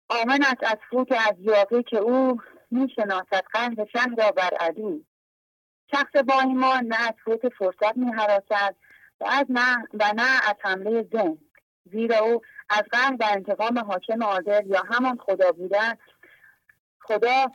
آمن 0.10 0.44
است 0.44 0.64
از 0.64 0.78
فوت 0.90 1.12
از 1.12 1.36
یاقی 1.40 1.84
که 1.84 1.98
او 1.98 2.42
می 2.72 2.90
شناسد 2.96 3.44
قند 3.54 3.90
شهر 3.90 4.16
را 4.18 4.32
بر 4.32 4.54
عدو. 4.60 5.02
شخص 5.92 6.16
با 6.16 6.40
ایمان 6.40 6.86
نه 6.86 7.08
از 7.08 7.14
فوت 7.26 7.50
فرصت 7.50 7.98
می 7.98 8.12
حراسد 8.12 8.76
و, 9.20 9.26
از 9.26 9.46
نه 9.50 9.88
و 9.94 10.14
نه 10.16 10.50
از 10.50 10.56
حمله 10.60 11.08
زن 11.14 11.38
زیرا 11.86 12.18
او 12.18 12.42
از 12.70 12.84
قهر 12.92 13.16
و 13.20 13.26
انتقام 13.30 13.80
حاکم 13.80 14.24
عادل 14.24 14.68
یا 14.68 14.84
همان 14.92 15.18
خدا 15.18 15.52
بودن 15.52 15.94
خدا 17.00 17.52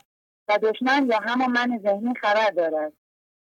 و 0.47 0.57
دشمن 0.57 1.07
یا 1.11 1.19
همان 1.19 1.51
من 1.51 1.79
ذهنی 1.83 2.13
خبر 2.21 2.49
دارد. 2.49 2.93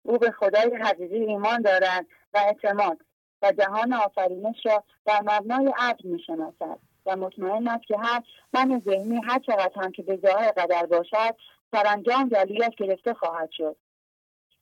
او 0.04 0.18
به 0.18 0.32
خدای 0.32 0.76
حقیقی 0.76 1.26
ایمان 1.26 1.62
دارد 1.62 2.06
و 2.34 2.38
اعتماد 2.38 2.98
و 3.42 3.52
جهان 3.52 3.94
آفرینش 3.94 4.66
را 4.66 4.84
در 5.06 5.22
مبنای 5.22 5.74
عدل 5.78 6.10
می‌شناسد. 6.10 6.80
و 7.06 7.16
مطمئن 7.16 7.68
است 7.68 7.84
که 7.88 7.98
هر 7.98 8.24
من 8.54 8.82
ذهنی 8.86 9.22
هر 9.24 9.40
چقدر 9.40 9.72
هم 9.76 9.92
که 9.92 10.04
به 10.04 10.18
ظاهر 10.18 10.52
قدر 10.52 10.86
باشد 10.86 11.36
سرانجام 11.72 12.30
جلیت 12.30 12.76
گرفته 12.76 13.14
خواهد 13.14 13.52
شد. 13.52 13.76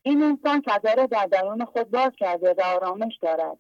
این 0.02 0.24
انسان 0.24 0.62
فضا 0.62 0.94
را 0.94 1.06
در 1.06 1.26
درون 1.26 1.66
خود 1.66 1.91
باز 1.91 2.12
کرده 2.18 2.54
و 2.54 2.62
آرامش 2.62 3.18
دارد. 3.22 3.58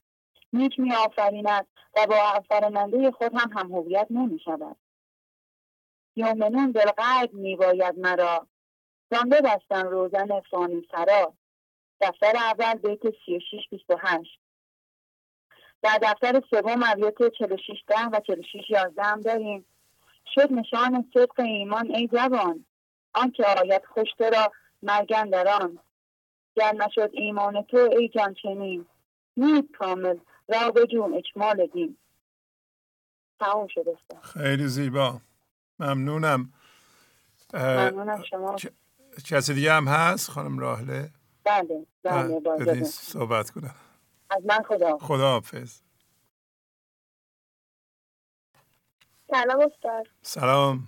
نیک 0.53 0.79
می 0.79 0.93
آفریند 0.93 1.67
و 1.97 2.07
با 2.07 2.15
آفریننده 2.37 3.11
خود 3.11 3.33
هم 3.33 3.51
هم 3.57 3.71
هویت 3.71 4.07
نمی 4.09 4.39
شود 4.39 4.75
یومنون 6.15 6.71
بالغیب 6.71 7.33
می 7.33 7.55
باید 7.55 7.99
مرا. 7.99 8.47
جان 9.11 9.29
ببستن 9.29 9.85
روزن 9.87 10.39
فانی 10.39 10.87
سرا. 10.91 11.33
دفتر 12.01 12.33
اول 12.37 12.73
بیت 12.73 13.01
36 13.25 13.69
28 13.71 14.39
در 15.81 15.99
دفتر 16.01 16.41
سوم 16.49 16.83
ابیات 16.85 17.33
46 17.39 17.83
ده 17.87 18.05
و 18.11 18.19
46 18.27 18.69
11 18.69 19.03
هم 19.03 19.21
داریم. 19.21 19.65
شد 20.35 20.53
نشان 20.53 21.11
صدق 21.13 21.39
ایمان 21.39 21.95
ای 21.95 22.07
جوان. 22.07 22.65
آنکه 23.13 23.45
آید 23.45 23.85
خوش 23.85 24.07
را 24.19 24.51
مرگن 24.83 25.29
دران 25.29 25.79
گر 26.55 26.73
نشد 26.73 27.09
ایمان 27.13 27.63
تو 27.63 27.77
ای 27.77 28.09
جان 28.09 28.33
چنین. 28.33 28.85
نیست 29.37 29.71
کامل 29.79 30.17
را 30.47 30.71
بجون 30.71 31.13
اکمال 31.13 31.67
دین. 31.67 31.97
تمام 33.39 33.67
شده 33.67 33.97
خیلی 34.21 34.67
زیبا. 34.67 35.21
ممنونم. 35.79 36.53
ممنونم 37.53 38.23
شما. 38.29 38.55
کسی 39.25 39.53
دیگه 39.53 39.73
هم 39.73 39.87
هست؟ 39.87 40.29
خانم 40.31 40.59
راهله 40.59 41.09
بله 41.43 41.85
بله 42.03 42.39
بله 42.39 42.83
صحبت 42.83 43.49
کنم. 43.49 43.75
از 44.29 44.45
من 44.45 44.63
خدا. 44.63 44.97
خدا 44.97 45.31
حافظ 45.31 45.81
سلام 49.31 49.59
استاد. 49.59 50.07
سلام. 50.21 50.87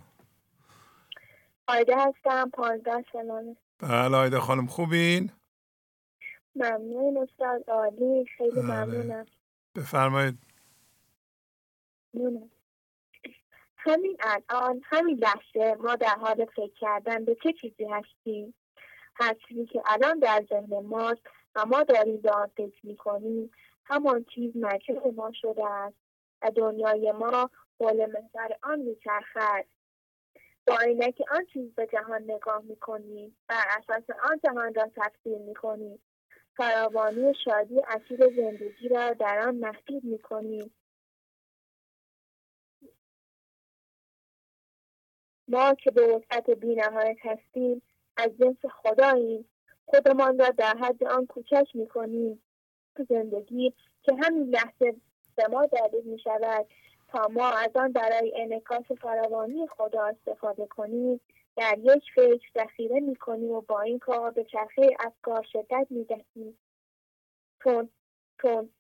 آیده 1.68 1.96
هستم 1.98 2.50
پانزده 2.50 3.06
سلامه 3.14 3.56
بله 3.80 4.18
آیده 4.18 4.40
خانم 4.40 4.68
خوبین؟ 4.68 5.32
ممنون 6.56 7.18
استاد 7.18 7.70
عالی 7.70 8.26
خیلی 8.38 8.52
بله. 8.52 8.62
ممنونم. 8.62 9.26
بفرمایید. 9.76 10.38
همین 13.78 14.18
الان 14.20 14.82
همین 14.84 15.18
لحظه 15.18 15.76
ما 15.80 15.96
در 15.96 16.16
حال 16.16 16.46
فکر 16.46 16.74
کردن 16.80 17.26
به 17.26 17.38
چه 17.44 17.54
چیزی 17.62 17.86
هستیم 17.86 18.54
چیزی 19.48 19.66
که 19.66 19.82
الان 19.86 20.20
در 20.20 20.46
ذهن 20.50 20.80
ماست 20.80 21.22
و 21.56 21.66
ما 21.66 21.84
داریم 21.84 22.18
به 22.18 22.32
آن 22.32 22.48
فکر 22.48 22.86
می‌کنیم 22.86 23.52
همان 23.86 24.24
چیز 24.24 24.58
مرکز 24.58 24.96
ما 25.16 25.32
شده 25.34 25.66
است 25.66 25.96
و 26.42 26.52
دنیای 26.52 27.12
ما 27.12 27.50
حول 27.80 28.06
محور 28.06 28.58
آن 28.64 28.80
میچرخد. 28.80 29.66
با 30.68 30.78
عینک 30.78 31.22
آن 31.32 31.46
چیز 31.46 31.76
به 31.76 31.88
جهان 31.88 32.24
نگاه 32.24 32.62
می‌کنیم 32.64 33.38
بر 33.48 33.64
اساس 33.78 34.04
آن 34.24 34.40
جهان 34.44 34.74
را 34.74 34.92
تفسیر 34.96 35.38
می‌کنیم 35.38 36.00
فراوانی 36.58 37.34
شادی 37.46 37.82
اسیر 37.88 38.20
زندگی 38.36 38.88
را 38.90 39.14
در 39.14 39.40
آن 39.48 39.56
محدود 39.56 40.04
می‌کنیم. 40.04 40.74
ما 45.48 45.74
که 45.74 45.92
به 45.92 46.08
وسعت 46.08 46.50
بینهایت 46.50 47.18
هستیم 47.26 47.82
از 48.18 48.32
جنس 48.40 48.66
خداییم 48.66 49.50
خودمان 49.86 50.40
را 50.40 50.50
در 50.50 50.78
حد 50.78 51.04
آن 51.04 51.26
کوچک 51.26 51.68
می‌کنیم. 51.74 52.44
زندگی 53.10 53.74
که 54.04 54.14
همین 54.24 54.50
لحظه 54.50 54.96
به 55.36 55.48
ما 55.48 55.66
داده 55.66 56.02
می 56.06 56.20
شود 56.20 56.68
تا 57.08 57.28
ما 57.28 57.50
از 57.50 57.70
آن 57.76 57.92
برای 57.92 58.34
انعکاس 58.36 58.92
فراوانی 59.02 59.68
خدا 59.68 60.06
استفاده 60.06 60.66
کنیم 60.66 61.22
در 61.56 61.78
یک 61.80 62.04
فکر 62.16 62.50
ذخیره 62.58 63.00
می 63.00 63.16
کنیم 63.16 63.52
و 63.52 63.62
با 63.62 63.82
این 63.82 64.00
کار 64.00 64.32
به 64.32 64.44
چرخه 64.44 64.90
افکار 65.00 65.48
شدت 65.54 65.88
می 65.90 66.04
دهیم 66.04 66.58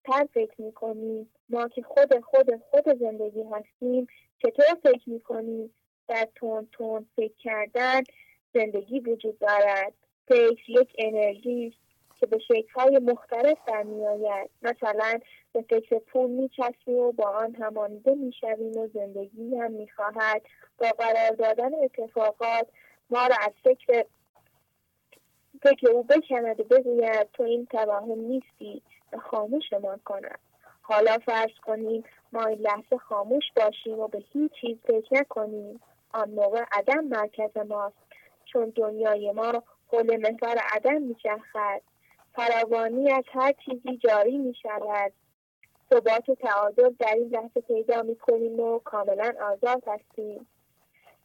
تر 0.03 0.27
فکر 0.33 0.61
می 0.61 1.27
ما 1.49 1.67
که 1.67 1.81
خود 1.81 2.19
خود 2.19 2.55
خود 2.55 2.99
زندگی 2.99 3.43
هستیم 3.43 4.07
چطور 4.37 4.65
فکر 4.83 5.09
می 5.09 5.19
کنیم 5.19 5.73
در 6.07 6.27
تون 6.35 6.67
تون 6.71 7.09
فکر 7.15 7.33
کردن 7.37 8.01
زندگی 8.53 8.99
وجود 8.99 9.39
دارد. 9.39 9.93
فکر 10.27 10.69
یک 10.69 10.95
انرژی 10.97 11.73
که 12.19 12.25
به 12.25 12.39
شکلهای 12.39 12.99
مختلف 12.99 13.57
در 13.67 13.83
میآید. 13.83 14.49
مثلا 14.61 15.19
به 15.53 15.61
فکر 15.61 15.99
پول 15.99 16.29
میچسبیم 16.29 16.97
و 16.97 17.11
با 17.11 17.29
آن 17.29 17.55
همانیده 17.55 18.15
می‌شویم 18.15 18.77
و 18.77 18.87
زندگی 18.87 19.55
هم 19.55 19.71
می‌خواهد. 19.71 20.41
با 20.77 20.89
قرار 20.89 21.29
دادن 21.29 21.71
اتفاقات 21.83 22.67
ما 23.09 23.27
را 23.27 23.35
از 23.41 23.53
فکر 23.63 24.05
فکر 25.63 25.89
او 25.89 26.03
بکند 26.03 26.59
و 26.59 26.63
بگوید 26.63 27.27
تو 27.33 27.43
این 27.43 27.65
توهم 27.65 28.19
نیستی 28.19 28.81
و 29.13 29.17
خاموشمان 29.17 29.99
کند. 30.05 30.39
حالا 30.81 31.17
فرض 31.25 31.51
کنیم 31.65 32.03
ما 32.33 32.45
این 32.45 32.59
لحظه 32.59 32.97
خاموش 32.97 33.43
باشیم 33.55 33.99
و 33.99 34.07
به 34.07 34.23
هیچ 34.33 34.51
چیز 34.61 34.77
فکر 34.87 35.07
نکنیم. 35.11 35.79
آن 36.13 36.29
موقع 36.29 36.63
عدم 36.71 37.03
مرکز 37.03 37.57
ماست. 37.57 38.10
چون 38.45 38.69
دنیای 38.75 39.31
ما 39.31 39.63
حول 39.87 40.17
محور 40.17 40.57
عدم 40.57 41.01
میچرخد. 41.01 41.81
فراوانی 42.33 43.11
از 43.11 43.23
هر 43.31 43.53
چیزی 43.65 43.97
جاری 43.97 44.37
می 44.37 44.55
شود 44.63 45.13
ثبات 45.93 46.29
و 46.29 46.35
تعادل 46.35 46.93
در 46.99 47.13
این 47.13 47.29
لحظه 47.29 47.61
پیدا 47.61 48.01
می 48.01 48.15
کنیم 48.15 48.59
و 48.59 48.79
کاملا 48.79 49.33
آزاد 49.41 49.83
هستیم. 49.87 50.47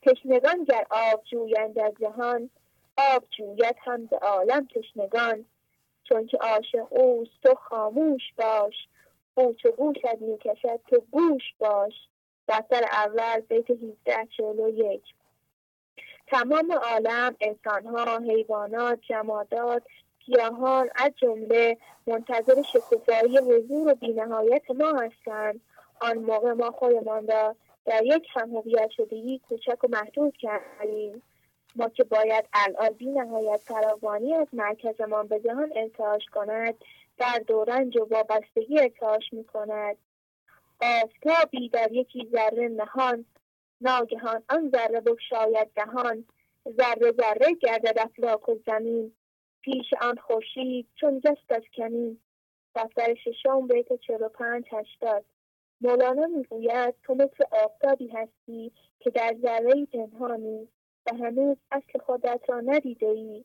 تشنگان 0.03 0.65
گر 0.65 0.87
آب 0.91 1.23
جویند 1.25 1.79
از 1.79 1.93
جهان 2.01 2.51
آب 2.97 3.25
جوید 3.39 3.77
هم 3.79 4.07
به 4.07 4.19
عالم 4.19 4.69
تشنگان. 4.75 5.45
چون 6.05 6.27
که 6.27 6.37
عاشق 6.37 6.87
اوست 6.91 7.43
تو 7.43 7.55
خاموش 7.55 8.23
باش 8.37 8.75
او 9.35 9.55
چو 9.55 9.71
گوشت 9.71 10.07
می‌کشد 10.21 10.81
تو 10.89 11.01
گوش 11.11 11.43
باش. 11.59 11.93
دفتر 12.49 12.85
اول 12.85 13.41
بیت 13.41 13.71
18 13.71 14.29
یک. 14.75 15.03
تمام 16.27 16.73
عالم 16.73 17.37
انسانها 17.41 18.19
حیوانات 18.19 19.01
جمادات 19.09 19.83
گیاهان 20.19 20.91
از 20.97 21.13
جمله 21.17 21.79
منتظر 22.07 22.63
شکوفایی 22.63 23.39
حضور 23.39 23.93
و 23.93 23.95
بینهایت 23.95 24.71
ما 24.71 24.93
هستند. 24.93 25.61
آن 26.01 26.19
موقع 26.19 26.53
ما 26.53 26.71
خودمان 26.71 27.27
را 27.27 27.57
در 27.85 28.05
یک 28.05 28.29
هم 28.35 28.57
هویت 28.57 28.91
شدگی 28.91 29.39
کوچک 29.49 29.85
و 29.85 29.89
محدود 29.91 30.37
کردیم. 30.37 31.23
ما 31.77 31.89
که 31.89 32.05
باید 32.05 32.45
الان 32.53 32.89
بی 32.89 33.07
نهایت 33.07 33.61
فراوانی 33.65 34.35
از 34.35 34.47
مرکزمان 34.53 35.27
به 35.27 35.41
جهان 35.41 35.73
ارتعاش 35.77 36.27
کند 36.35 36.75
در 37.19 37.43
دورنج 37.47 37.97
و 37.97 38.07
وابستگی 38.11 38.81
ارتعاش 38.81 39.33
می 39.33 39.45
کند 39.45 39.97
آفتابی 40.81 41.69
در 41.69 41.93
یکی 41.93 42.29
ذره 42.33 42.69
نهان 42.69 43.25
ناگهان 43.81 44.43
آن 44.49 44.71
ذره 44.71 45.01
بگشاید 45.01 45.71
دهان 45.75 46.25
ذره 46.69 47.13
ذره 47.13 47.55
گردد 47.61 47.99
افلاک 47.99 48.49
و 48.49 48.55
زمین. 48.67 49.13
پیش 49.61 49.95
آن 50.01 50.17
خورشید 50.17 50.89
چون 50.95 51.21
جست 51.21 51.53
از 51.53 51.63
کمین. 51.75 52.21
دفتر 52.75 53.15
ششم 53.15 53.67
بیت 53.67 53.93
چهل 53.93 54.23
و 54.23 54.29
پنج 54.29 54.65
هشتاد. 54.73 55.25
مولانا 55.81 56.27
می‌گوید 56.27 56.95
تو 57.03 57.15
مثل 57.15 57.45
آفتابی 57.65 58.09
هستی 58.09 58.73
که 59.01 59.11
در 59.11 59.37
ذره 59.43 59.87
پنهانی 59.87 60.69
و 61.07 61.17
هنوز 61.17 61.57
اصل 61.71 61.99
خودت 61.99 62.41
را 62.49 62.61
ندیده 62.61 63.07
ای 63.07 63.45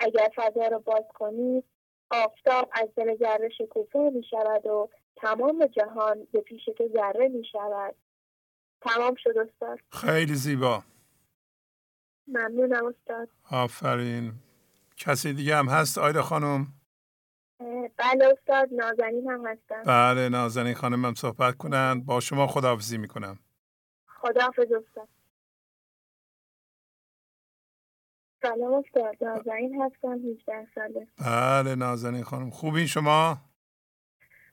اگر 0.00 0.28
فضا 0.36 0.66
را 0.66 0.78
باز 0.78 1.04
کنی 1.14 1.64
آفتاب 2.10 2.68
از 2.72 2.88
دل 2.96 3.16
ذره 3.16 3.48
شکوفه 3.48 3.98
می 3.98 4.24
شود 4.30 4.66
و 4.66 4.88
تمام 5.16 5.66
جهان 5.66 6.26
به 6.32 6.40
پیش 6.40 6.64
تو 6.64 6.88
ذره 6.88 7.28
می 7.28 7.44
شود 7.44 7.94
تمام 8.82 9.14
شد 9.18 9.38
استاد. 9.38 9.78
خیلی 9.92 10.34
زیبا. 10.34 10.84
ممنونم 12.26 12.86
استاد. 12.86 13.28
آفرین. 13.50 14.32
کسی 14.96 15.32
دیگه 15.32 15.56
هم 15.56 15.68
هست؟ 15.68 15.98
آیده 15.98 16.22
خانم؟ 16.22 16.66
بله 17.96 18.24
استاد. 18.38 18.68
نازنین 18.72 19.30
هم 19.30 19.46
هستم. 19.46 19.82
بله 19.86 20.28
نازنین 20.28 20.74
خانم 20.74 21.04
هم 21.04 21.14
صحبت 21.14 21.56
کنن. 21.56 22.00
با 22.00 22.20
شما 22.20 22.46
خداحافظی 22.46 22.98
می‌کنم. 22.98 23.38
خداحافظ 24.06 24.72
استاد. 24.72 25.08
سلام 28.42 28.74
استاد. 28.74 29.24
نازنین 29.24 29.82
هستم 29.82 30.18
18 30.28 30.68
ساله. 30.74 31.08
بله 31.18 31.74
نازنین 31.74 32.24
خانم. 32.24 32.50
خوبین 32.50 32.86
شما؟ 32.86 33.38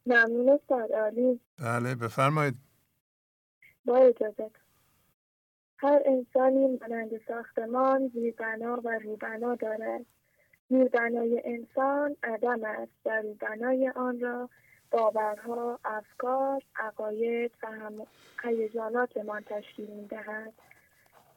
ممنون 0.06 0.50
استاد. 0.50 0.92
عالی. 0.92 1.40
بله 1.60 1.96
بفرمایید. 1.96 2.69
با 3.86 3.98
اجازت 3.98 4.56
هر 5.78 6.02
انسانی 6.06 6.68
مانند 6.82 7.22
ساختمان 7.28 8.08
زیربنا 8.08 8.82
و 8.84 9.00
روبنا 9.00 9.56
دارد. 9.56 10.06
زیربنای 10.70 11.42
انسان 11.46 12.16
عدم 12.24 12.64
است 12.64 12.92
و 13.06 13.22
روبنای 13.22 13.90
آن 13.90 14.20
را 14.20 14.50
باورها 14.92 15.80
افکار 15.86 16.64
عقاید 16.76 17.52
و 17.64 17.92
هیجاناتمان 18.44 19.44
تشکیل 19.44 19.90
می‌دهد. 19.90 20.54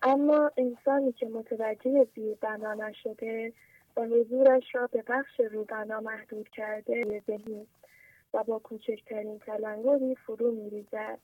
اما 0.03 0.51
انسانی 0.57 1.13
که 1.13 1.27
متوجه 1.27 2.07
زیربنا 2.15 2.75
نشده 2.75 3.53
و 3.97 4.03
حضورش 4.03 4.75
را 4.75 4.87
به 4.87 5.03
بخش 5.03 5.41
روبنا 5.41 6.01
محدود 6.01 6.49
کرده 6.49 7.23
ذهنی 7.27 7.67
و 8.35 8.45
با 8.45 8.59
کوچکترین 8.59 9.39
تلنگری 9.39 10.15
فرو 10.15 10.53
میریزد. 10.53 11.19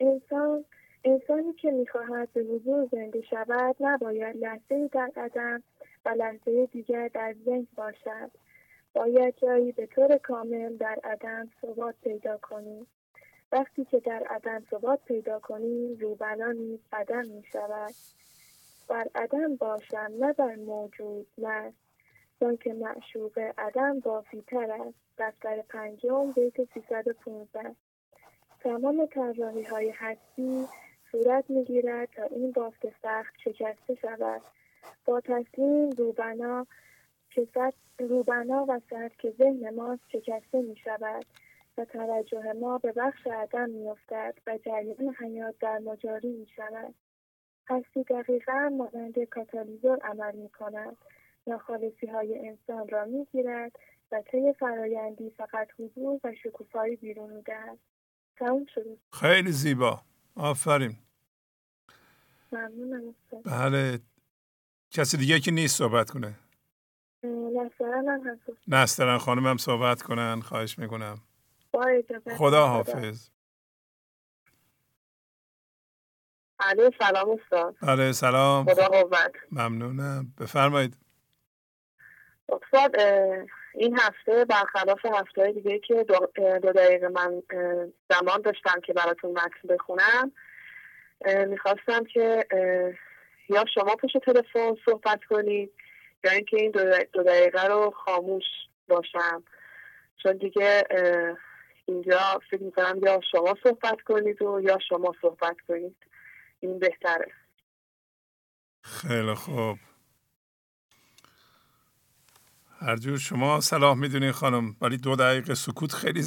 انسان 0.00 0.64
انسانی 1.04 1.52
که 1.52 1.70
می‌خواهد 1.70 2.32
به 2.32 2.40
حضور 2.40 2.88
زنده 2.92 3.20
شود 3.20 3.76
نباید 3.80 4.36
لحظه 4.36 4.88
در 4.88 5.10
قدم 5.16 5.62
و 6.04 6.08
لحظه 6.08 6.66
دیگر 6.66 7.08
در 7.08 7.34
ذهن 7.44 7.66
باشد. 7.76 8.30
باید 8.94 9.34
جایی 9.36 9.72
به 9.72 9.86
طور 9.86 10.18
کامل 10.18 10.76
در 10.76 10.98
عدم 11.04 11.48
ثبات 11.62 11.94
پیدا 12.02 12.36
کنیم 12.36 12.86
وقتی 13.52 13.84
که 13.84 14.00
در 14.00 14.22
عدم 14.30 14.64
ثبات 14.70 15.00
پیدا 15.04 15.38
کنیم 15.38 15.96
روبنا 16.00 16.52
نیز 16.52 16.80
عدم 16.92 17.26
می 17.26 17.42
شود 17.52 17.94
بر 18.88 19.08
عدم 19.14 19.56
باشم 19.56 20.12
نه 20.20 20.32
بر 20.32 20.54
موجود 20.54 21.26
نه. 21.38 21.72
چون 22.40 22.56
که 22.56 22.72
معشوق 22.72 23.38
عدم 23.58 24.00
بافیتر 24.00 24.70
است. 24.72 24.98
دفتر 25.18 25.62
پنجم 25.62 26.32
بیت 26.32 26.64
315 26.74 27.76
تمام 28.60 29.06
طراحی 29.06 29.62
های 29.62 29.90
هستی 29.90 30.66
صورت 31.12 31.50
می‌گیرد 31.50 32.08
تا 32.16 32.22
این 32.22 32.52
بافت 32.52 32.86
سخت 33.02 33.34
شکسته 33.44 33.94
شود 33.94 34.42
با 35.04 35.20
تسلیم 35.20 35.90
روبنا 35.90 36.66
که 37.30 37.48
روبنا 37.98 38.64
و 38.68 38.80
سطح 38.90 39.14
که 39.18 39.30
ذهن 39.30 39.74
ماست 39.74 40.02
شکسته 40.08 40.62
می 40.62 40.76
شود 40.76 41.24
و 41.78 41.84
توجه 41.84 42.52
ما 42.52 42.78
به 42.78 42.92
بخش 42.92 43.26
عدم 43.26 43.70
می 43.70 43.88
افتد 43.88 44.34
و 44.46 44.58
جریان 44.58 45.14
حیات 45.14 45.54
در 45.60 45.78
مجاری 45.78 46.32
می 46.32 46.46
شود. 46.56 46.94
هستی 47.68 48.02
دقیقا 48.02 48.68
مانند 48.68 49.24
کاتالیزور 49.24 49.98
عمل 49.98 50.36
می 50.36 50.48
کند. 50.48 50.96
ناخالصی 51.46 52.06
های 52.06 52.48
انسان 52.48 52.88
را 52.88 53.04
می 53.04 53.26
گیرد 53.32 53.72
و 54.12 54.22
طی 54.22 54.52
فرایندی 54.52 55.30
فقط 55.30 55.68
حضور 55.78 56.20
و 56.24 56.34
شکوفایی 56.34 56.96
بیرون 56.96 57.32
می 57.32 57.42
دهد. 57.42 57.78
تموم 58.40 58.66
شد. 58.74 58.98
خیلی 59.12 59.52
زیبا. 59.52 60.02
آفرین. 60.34 60.96
ممنونم. 62.52 63.14
بله. 63.44 63.98
کسی 64.90 65.16
دیگه 65.16 65.40
که 65.40 65.50
نیست 65.50 65.78
صحبت 65.78 66.10
کنه؟ 66.10 66.34
نسترن 68.68 69.18
خانم 69.18 69.46
هم 69.46 69.56
صحبت 69.56 70.02
کنن. 70.02 70.40
خواهش 70.40 70.78
می‌کنم. 70.78 71.22
خدا 72.36 72.66
حافظ. 72.68 73.28
علیه 76.60 76.90
سلام 76.98 77.30
استاد. 77.30 77.76
آره 77.82 78.12
سلام. 78.12 78.64
خدا 78.64 78.88
قوت. 78.88 79.32
ممنونم. 79.52 80.34
بفرمایید. 80.38 80.96
استاد 82.48 82.96
این 83.74 83.98
هفته 83.98 84.44
برخلاف 84.44 85.06
هفته 85.06 85.52
دیگه 85.52 85.78
که 85.78 86.04
دو, 86.62 86.72
دقیقه 86.72 87.08
من 87.08 87.42
زمان 88.10 88.42
داشتم 88.42 88.80
که 88.80 88.92
براتون 88.92 89.30
متن 89.30 89.68
بخونم 89.68 90.32
می‌خواستم 91.48 92.04
که 92.04 92.46
یا 93.48 93.64
شما 93.74 93.96
پشت 93.96 94.18
تلفن 94.18 94.76
صحبت 94.84 95.24
کنید 95.24 95.72
یا 96.24 96.30
اینکه 96.30 96.56
این 96.56 96.70
دو 97.12 97.22
دقیقه 97.22 97.66
رو 97.66 97.90
خاموش 97.90 98.44
باشم. 98.88 99.44
چون 100.22 100.32
دیگه 100.36 100.84
اینجا 101.84 102.40
فکر 102.50 102.62
می‌کنم 102.62 103.00
یا 103.02 103.20
شما 103.32 103.56
صحبت 103.62 104.00
کنید 104.00 104.42
و 104.42 104.60
یا 104.60 104.78
شما 104.88 105.12
صحبت 105.22 105.56
کنید. 105.68 105.96
این 106.60 106.78
بهتره. 106.78 107.32
خیلی 108.84 109.34
خوب. 109.34 109.78
هر 112.80 112.96
جور 112.96 113.18
شما 113.18 113.60
صلاح 113.60 113.94
می‌دونین 113.94 114.32
خانم 114.32 114.76
ولی 114.80 114.96
دو 114.96 115.16
دقیقه 115.16 115.54
سکوت 115.54 115.92
خیلی 115.92 116.22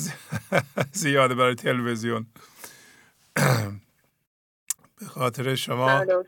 زیاده 1.04 1.36
برای 1.36 1.56
تلویزیون. 1.56 2.26
به 5.00 5.06
خاطر 5.06 5.56
شما 5.56 6.06
بله، 6.06 6.24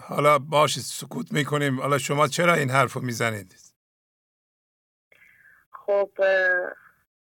حالا 0.00 0.38
باشید 0.38 0.82
سکوت 0.82 1.32
می‌کنیم. 1.32 1.80
حالا 1.80 1.98
شما 1.98 2.28
چرا 2.28 2.54
این 2.54 2.70
حرف 2.70 2.92
رو 2.92 3.02
می‌زنید؟ 3.02 3.54
خب 5.70 6.10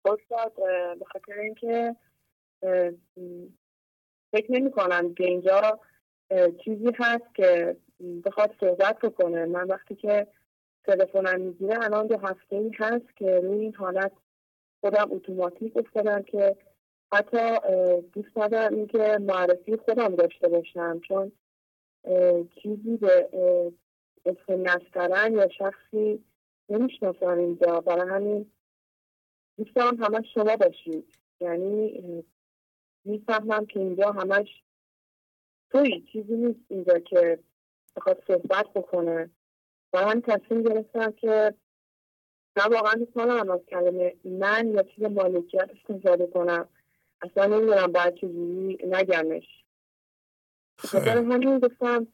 استاد 0.05 0.53
به 0.99 1.05
خاطر 1.11 1.33
اینکه 1.33 1.95
فکر 4.31 4.51
نمی 4.51 4.71
کنم 4.71 5.13
که 5.13 5.23
اینجا 5.23 5.79
چیزی 6.65 6.91
هست 6.99 7.35
که 7.35 7.77
بخواد 8.25 8.55
صحبت 8.59 8.99
بکنه. 8.99 9.45
من 9.45 9.67
وقتی 9.67 9.95
که 9.95 10.27
تلفنم 10.83 11.41
می‌گیره 11.41 11.83
الان 11.83 12.07
دو 12.07 12.17
هفته 12.17 12.55
ای 12.55 12.71
هست 12.79 13.15
که 13.15 13.39
روی 13.39 13.59
این 13.59 13.75
حالت 13.75 14.11
خودم 14.81 15.11
اتوماتیک 15.11 15.77
افتادم 15.77 16.23
که 16.23 16.57
حتی 17.13 17.59
دوست 18.13 18.37
ندارم 18.37 18.73
اینکه 18.73 19.17
معرفی 19.21 19.77
خودم 19.77 20.15
داشته 20.15 20.47
باشم. 20.49 20.99
چون 21.07 21.31
چیزی 22.61 22.97
به 22.97 23.29
اسم 24.25 24.61
نسترن 24.61 25.33
یا 25.33 25.47
شخصی 25.47 26.23
نمی‌شناسم 26.69 27.37
اینجا. 27.37 27.81
برای 27.81 28.09
همین 28.09 28.51
دوست 29.57 29.75
دارم 29.75 30.03
همش 30.03 30.25
شما 30.33 30.55
باشید. 30.57 31.17
یعنی 31.41 32.23
می‌فهمم 33.05 33.65
که 33.65 33.79
اینجا 33.79 34.11
همش 34.11 34.63
توی 35.71 36.03
چیزی 36.11 36.33
نیست 36.33 36.59
اینجا 36.67 36.99
که 36.99 37.39
بخواد 37.95 38.23
صحبت 38.27 38.73
بکنه. 38.73 39.29
و 39.93 40.05
من 40.05 40.21
تصمیم 40.21 40.63
گرفتم 40.63 41.11
که 41.11 41.53
نه 42.57 42.63
واقعا 42.63 42.93
دوست 42.93 43.17
ندارم 43.17 43.51
از 43.51 43.59
کلمه 43.69 44.15
من 44.25 44.67
یا 44.67 44.83
چیز 44.83 45.03
مالکیت 45.03 45.69
استفاده 45.69 46.27
کنم. 46.27 46.67
اصلا 47.21 47.45
نمی‌دونم 47.45 47.91
باید 47.91 48.15
چجوری 48.15 48.77
نگمش. 48.83 49.63
بخاطر 50.83 51.17
همین 51.17 51.59
گفتم 51.59 52.07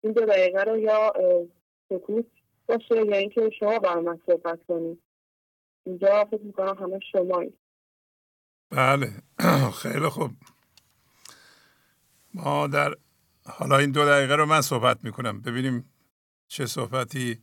این 0.00 0.12
دو 0.12 0.26
دقیقه 0.26 0.62
رو 0.62 0.78
یا 0.78 1.12
سکوت 1.88 2.26
باشه 2.66 3.06
یا 3.06 3.16
اینکه 3.16 3.50
شما 3.58 3.78
برای 3.78 4.04
من 4.04 4.20
صحبت 4.26 4.66
کنید 4.68 5.02
اینجا 5.86 6.24
فکر 6.24 6.42
می‌کنم 6.42 6.76
همه 6.78 7.00
شمایی. 7.12 7.54
بله. 8.70 9.08
خیلی 9.82 10.08
خوب. 10.08 10.30
ما 12.34 12.66
در 12.66 12.94
حالا 13.46 13.78
این 13.78 13.90
دو 13.90 14.04
دقیقه 14.04 14.34
رو 14.34 14.46
من 14.46 14.60
صحبت 14.60 15.04
می‌کنم. 15.04 15.40
ببینیم 15.40 15.92
چه 16.48 16.66
صحبتی 16.66 17.42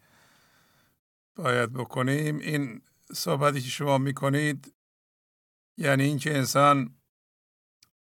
باید 1.35 1.73
بکنیم. 1.73 2.39
این 2.39 2.81
صحبتی 3.13 3.61
که 3.61 3.69
شما 3.69 3.97
می‌کنید 3.97 4.73
یعنی 5.77 6.03
اینکه 6.03 6.37
انسان 6.37 6.95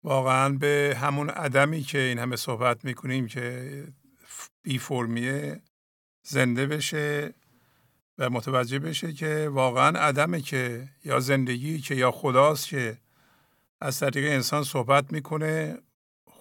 واقعا 0.05 0.49
به 0.49 0.99
همون 1.01 1.31
عدمی 1.31 1.83
که 1.83 1.99
این 1.99 2.19
همه 2.19 2.37
صحبت 2.37 2.85
می‌کنیم 2.85 3.27
که 3.27 3.85
بی 4.63 4.79
فرمیه 4.79 5.63
زنده 6.23 6.67
بشه 6.67 7.35
و 8.19 8.31
متوجه 8.31 8.79
بشه 8.79 9.13
که 9.13 9.49
واقعا 9.53 9.99
عدمه 9.99 10.41
که 10.41 10.89
یا 11.05 11.21
زندگی 11.21 11.81
که 11.81 11.95
یا 11.95 12.11
خداست 12.11 12.69
که 12.69 12.99
از 13.81 14.01
طریق 14.01 14.33
انسان 14.33 14.65
صحبت 14.65 15.13
می‌کنه 15.13 15.79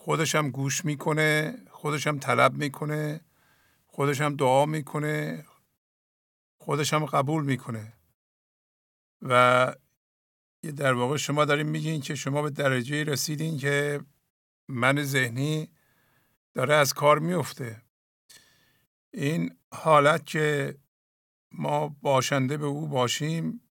خودش 0.10 0.36
هم 0.36 0.49
گوش 0.49 0.86
می‌کنه 0.86 1.57
خودش 1.72 2.07
هم 2.07 2.19
طلب 2.19 2.53
می‌کنه 2.53 3.22
خودش 3.88 4.22
هم 4.22 4.36
دعا 4.36 4.65
می‌کنه 4.65 5.45
خودش 6.57 6.94
هم 6.94 7.06
قبول 7.06 7.44
می‌کنه. 7.44 7.94
و 9.22 9.76
در 10.77 10.94
واقع 10.94 11.18
شما 11.18 11.45
داریم 11.45 11.68
میگین 11.68 12.02
که 12.02 12.15
شما 12.15 12.41
به 12.41 12.49
درجه 12.49 13.03
رسیدین 13.03 13.57
که 13.57 14.02
من 14.68 15.03
ذهنی 15.03 15.69
داره 16.53 16.76
از 16.76 16.94
کار 16.94 17.19
میفته 17.19 17.81
این 19.14 19.57
حالت 19.72 20.26
که 20.26 20.77
ما 21.52 21.88
باشنده 22.02 22.57
به 22.57 22.65
او 22.65 22.88
باشیم 22.88 23.61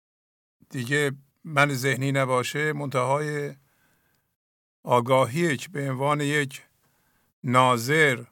دیگه 0.71 1.13
من 1.45 1.75
ذهنی 1.75 2.13
نباشه 2.13 2.73
منتهای 2.73 3.55
آگاهی 4.89 5.57
که 5.57 5.69
به 5.69 5.91
عنوان 5.91 6.21
یک 6.21 6.67
ناظر. 7.45 8.25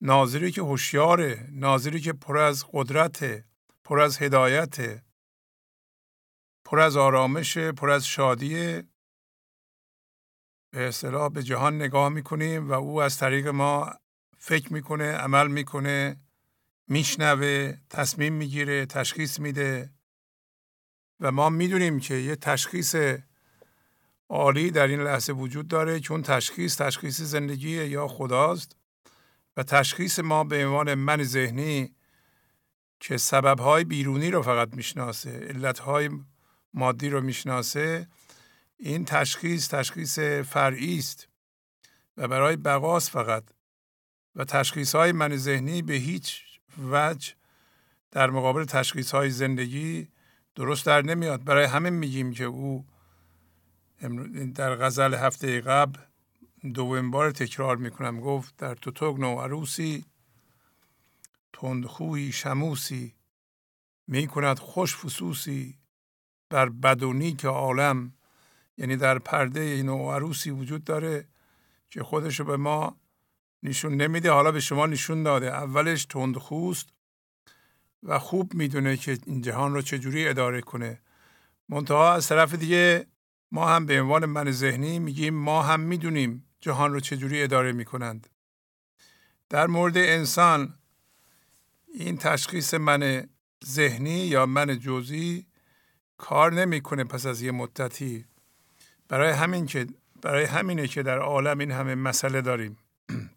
ناظری 0.00 0.50
که 0.50 0.62
هوشیاره 0.62 1.48
ناظری 1.52 2.00
که 2.00 2.12
پر 2.12 2.38
از 2.38 2.66
قدرت 2.72 3.44
پر 3.84 4.00
از 4.00 4.22
هدایت 4.22 5.02
پر 6.64 6.80
از 6.80 6.96
آرامش 6.96 7.58
پر 7.58 7.90
از 7.90 8.06
شادی 8.06 8.82
به 10.70 10.88
اصطلاح 10.88 11.28
به 11.32 11.42
جهان 11.42 11.76
نگاه 11.76 12.08
می‌کنیم 12.08 12.70
و 12.70 12.72
او 12.72 13.02
از 13.02 13.18
طریق 13.18 13.48
ما 13.48 13.94
فکر 14.38 14.72
می‌کنه 14.72 15.12
عمل 15.12 15.48
می‌کنه 15.48 16.16
میشنوه 16.86 17.74
تصمیم 17.90 18.32
می‌گیره 18.32 18.86
تشخیص 18.86 19.40
میده. 19.40 19.92
و 21.20 21.32
ما 21.32 21.50
می‌دونیم 21.50 22.00
که 22.00 22.14
یه 22.14 22.36
تشخیص 22.36 22.96
عالی 24.28 24.70
در 24.70 24.86
این 24.86 25.00
لحظه 25.00 25.32
وجود 25.32 25.68
داره 25.68 26.00
چون 26.00 26.22
تشخیص 26.22 26.76
تشخیص 26.76 27.20
زندگی 27.20 27.84
یا 27.86 28.08
خداست 28.08 28.76
و 29.56 29.62
تشخیص 29.62 30.18
ما 30.18 30.44
به 30.44 30.66
عنوان 30.66 30.94
من 30.94 31.22
ذهنی 31.22 31.94
که 33.00 33.16
سببهای 33.16 33.84
بیرونی 33.84 34.30
رو 34.30 34.42
فقط 34.42 34.74
می‌شناسه 34.74 35.30
علتهای 35.30 36.10
مادی 36.74 37.08
رو 37.08 37.20
می‌شناسه 37.20 38.08
این 38.76 39.04
تشخیص 39.04 39.68
تشخیص 39.68 40.18
فرعی 40.18 40.98
است 40.98 41.28
و 42.16 42.28
برای 42.28 42.56
بقاس 42.56 43.10
فقط 43.10 43.44
و 44.36 44.44
تشخیص 44.44 44.94
های 44.94 45.12
من 45.12 45.36
ذهنی 45.36 45.82
به 45.82 45.94
هیچ 45.94 46.42
وجه 46.90 47.34
در 48.10 48.30
مقابل 48.30 48.64
تشخیص 48.64 49.10
های 49.10 49.30
زندگی 49.30 50.08
درست 50.54 50.86
در 50.86 51.02
نمیاد. 51.02 51.44
برای 51.44 51.64
همه 51.64 51.90
میگیم 51.90 52.32
که 52.32 52.44
او 52.44 52.86
در 54.54 54.76
غزل 54.76 55.14
هفته 55.14 55.60
قبل 55.60 56.00
دوم 56.74 57.10
بار 57.10 57.30
تکرار 57.30 57.76
می‌کنم. 57.76 58.20
گفت 58.20 58.56
در 58.56 58.74
تو 58.74 59.16
نو 59.18 59.40
عروسی 59.40 60.04
تندخوی 61.52 62.32
شموسی 62.32 63.14
می‌کند 64.06 64.58
خوش 64.58 64.96
فسوسی 64.96 65.78
بر 66.50 66.68
بدونی 66.68 67.32
که 67.32 67.48
عالم. 67.48 68.12
یعنی 68.76 68.96
در 68.96 69.18
پرده 69.18 69.82
نو 69.82 70.10
عروسی 70.10 70.50
وجود 70.50 70.84
داره 70.84 71.28
که 71.90 72.02
خودشو 72.02 72.44
به 72.44 72.56
ما 72.56 72.96
نشون 73.62 73.94
نمیده. 73.94 74.30
حالا 74.30 74.52
به 74.52 74.60
شما 74.60 74.86
نشون 74.86 75.22
داده. 75.22 75.46
اولش 75.46 76.04
تندخوست 76.04 76.88
و 78.02 78.18
خوب 78.18 78.54
می‌دونه 78.54 78.96
که 78.96 79.18
این 79.26 79.42
جهان 79.42 79.74
رو 79.74 79.82
چجوری 79.82 80.28
اداره 80.28 80.60
کنه. 80.60 81.00
منتها 81.68 82.12
از 82.12 82.28
طرف 82.28 82.54
دیگه 82.54 83.06
ما 83.52 83.68
هم 83.68 83.86
به 83.86 84.00
عنوان 84.00 84.26
من 84.26 84.50
ذهنی 84.50 84.98
میگیم 84.98 85.34
ما 85.34 85.62
هم 85.62 85.80
می‌دونیم 85.80 86.44
جهان 86.60 86.92
رو 86.92 87.00
چجوری 87.00 87.42
اداره 87.42 87.72
می‌کنند. 87.72 88.26
در 89.48 89.66
مورد 89.66 89.96
انسان 89.96 90.74
این 91.94 92.16
تشخیص 92.16 92.74
من 92.74 93.28
ذهنی 93.66 94.26
یا 94.26 94.46
من 94.46 94.78
جزئی 94.78 95.46
کار 96.16 96.52
نمی‌کنه 96.52 97.04
پس 97.04 97.26
از 97.26 97.42
یه 97.42 97.52
مدتی. 97.52 98.24
برای 99.08 99.32
همین 99.32 99.66
که 99.66 99.86
برای 100.22 100.44
همینه 100.44 100.88
که 100.88 101.02
در 101.02 101.18
عالم 101.18 101.58
این 101.58 101.70
همه 101.70 101.94
مسئله 101.94 102.40
داریم. 102.40 102.78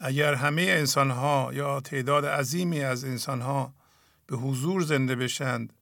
اگر 0.00 0.34
همه 0.34 0.62
انسان 0.62 1.10
ها 1.10 1.50
یا 1.52 1.80
تعداد 1.80 2.26
عظیمی 2.26 2.80
از 2.80 3.04
انسان 3.04 3.40
ها 3.40 3.74
به 4.26 4.36
حضور 4.36 4.82
زنده 4.82 5.16
بشند 5.16 5.72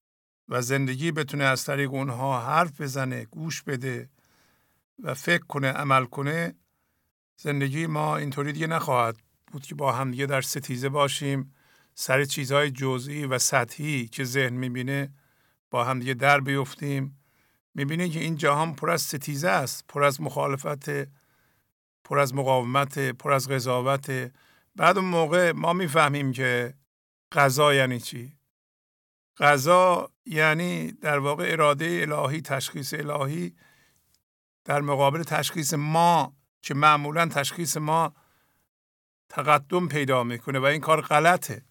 و 0.48 0.62
زندگی 0.62 1.12
بتونه 1.12 1.44
از 1.44 1.64
طریق 1.64 1.94
اونها 1.94 2.40
حرف 2.40 2.80
بزنه 2.80 3.24
گوش 3.24 3.62
بده 3.62 4.08
و 5.02 5.14
فکر 5.14 5.44
کنه 5.44 5.68
عمل 5.68 6.04
کنه 6.04 6.54
زندگی 7.36 7.86
ما 7.86 8.16
اینطوری 8.16 8.52
دیگه 8.52 8.66
نخواهد 8.66 9.16
بود 9.52 9.62
که 9.62 9.74
با 9.74 9.92
هم 9.92 10.10
دیگه 10.10 10.26
در 10.26 10.40
ستیزه 10.40 10.88
باشیم 10.88 11.54
سر 11.94 12.24
چیزهای 12.24 12.70
جزئی 12.70 13.26
و 13.26 13.38
سطحی 13.38 14.08
که 14.08 14.24
ذهن 14.24 14.52
می‌بینه 14.52 15.12
با 15.70 15.84
هم 15.84 15.98
دیگه 15.98 16.14
در 16.14 16.40
بیفتیم. 16.40 17.18
می‌بینی 17.74 18.08
که 18.08 18.20
این 18.20 18.36
جهان 18.36 18.74
پر 18.74 18.90
از 18.90 19.02
ستیزه 19.02 19.48
است 19.48 19.84
پر 19.88 20.04
از 20.04 20.20
مخالفت 20.20 20.88
پر 22.04 22.18
از 22.18 22.34
مقاومت 22.34 22.98
پر 22.98 23.32
از 23.32 23.48
قضاوت. 23.48 24.32
بعد 24.76 24.98
اون 24.98 25.08
موقع 25.08 25.52
ما 25.52 25.72
می‌فهمیم 25.72 26.32
که 26.32 26.74
غذا 27.32 27.74
یعنی 27.74 28.00
چی. 28.00 28.38
غذا 29.40 30.12
یعنی 30.27 30.93
در 30.93 31.19
واقع 31.19 31.52
اراده 31.52 32.06
الهی 32.09 32.40
تشخیص 32.40 32.94
الهی 32.94 33.56
در 34.65 34.81
مقابل 34.81 35.23
تشخیص 35.23 35.74
ما 35.74 36.36
که 36.62 36.74
معمولا 36.74 37.27
تشخیص 37.27 37.77
ما 37.77 38.15
تقدم 39.28 39.89
پیدا 39.89 40.24
می‌کنه 40.24 40.59
و 40.59 40.65
این 40.65 40.81
کار 40.81 41.01
غلطه. 41.01 41.65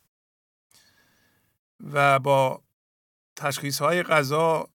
و 1.80 2.19
با 2.19 2.64
تشخیص 3.35 3.81
های 3.81 4.03
غذا 4.03 4.69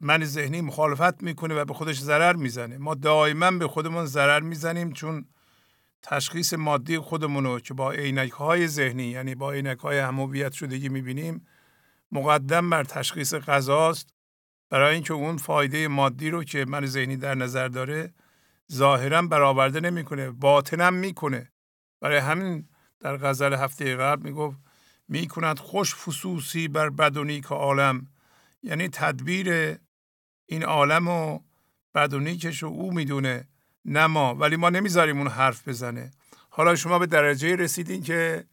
من 0.00 0.24
ذهنی 0.24 0.60
مخالفت 0.60 1.22
می‌کنه 1.22 1.54
و 1.54 1.64
به 1.64 1.74
خودش 1.74 2.00
ضرر 2.00 2.32
می‌زنه. 2.36 2.78
ما 2.78 2.94
دائما 2.94 3.50
به 3.50 3.68
خودمون 3.68 4.06
ضرر 4.06 4.40
می‌زنیم 4.40 4.92
چون 4.92 5.28
تشخیص 6.02 6.54
مادی 6.54 6.98
خودمون 6.98 7.44
رو 7.44 7.60
که 7.60 7.74
با 7.74 7.92
عینک 7.92 8.30
های 8.30 8.68
ذهنی 8.68 9.04
یعنی 9.04 9.34
با 9.34 9.52
عینک 9.52 9.78
های 9.78 9.98
همویت 9.98 10.52
شدگی 10.52 10.88
می‌بینیم 10.88 11.46
مقدم 12.12 12.70
بر 12.70 12.84
تشخیص 12.84 13.34
غذاست. 13.34 14.08
برای 14.70 14.94
اینکه 14.94 15.12
اون 15.14 15.36
فایده 15.36 15.88
مادی 15.88 16.30
رو 16.30 16.44
که 16.44 16.64
من 16.64 16.86
ذهنی 16.86 17.16
در 17.16 17.34
نظر 17.34 17.68
داره 17.68 18.14
ظاهرا 18.72 19.22
برآورده 19.22 19.80
نمی‌کنه 19.80 20.30
باطنم 20.30 20.94
می‌کنه. 20.94 21.52
برای 22.00 22.18
همین 22.18 22.68
در 23.00 23.16
غزل 23.16 23.54
هفته 23.54 23.96
قبل 23.96 24.22
می‌گفت 24.22 24.58
می‌کند 25.08 25.58
خوش 25.58 25.94
فسوسی 25.94 26.68
بر 26.68 26.90
بدونی 26.90 27.40
که 27.40 27.48
عالم. 27.48 28.06
یعنی 28.62 28.88
تدبیر 28.88 29.76
این 30.46 30.64
عالم 30.64 31.08
و 31.08 31.40
بد 31.94 32.14
و 32.14 32.20
رو 32.62 32.68
او 32.68 32.92
می‌دونه. 32.92 33.48
نه 33.88 34.06
ما 34.06 34.34
ولی 34.34 34.56
ما 34.56 34.70
نمی‌ذاریم 34.70 35.18
اون 35.18 35.28
حرف 35.28 35.68
بزنه. 35.68 36.10
حالا 36.50 36.76
شما 36.76 36.98
به 36.98 37.06
درجه 37.06 37.56
رسیدین 37.56 38.02
که 38.02 38.44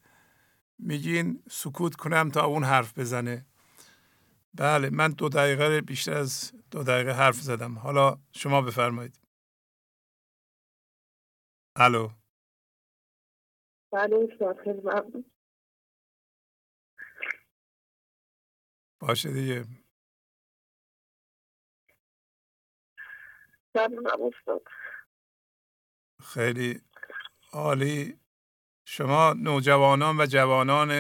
میگین 0.80 1.44
سکوت 1.52 1.96
کنم 1.96 2.30
تا 2.30 2.46
اون 2.46 2.64
حرف 2.64 3.00
بزنه. 3.00 3.46
بله 4.54 4.90
من 4.90 5.12
دو 5.12 5.30
دقیقه 5.30 5.82
بیشتر 5.82 6.18
از 6.18 6.54
دو 6.72 6.84
دقیقه 6.84 7.12
حرف 7.12 7.36
زدم. 7.36 7.78
حالا 7.80 8.20
شما 8.32 8.62
بفرمایید. 8.62 9.20
الو. 11.76 12.10
بله 13.92 14.28
باشه 19.02 19.32
دیگه. 19.32 19.66
خیلی 26.26 26.82
عالی. 27.52 28.20
شما 28.86 29.34
نوجوانان 29.34 30.22
و 30.22 30.26
جوانان 30.26 30.92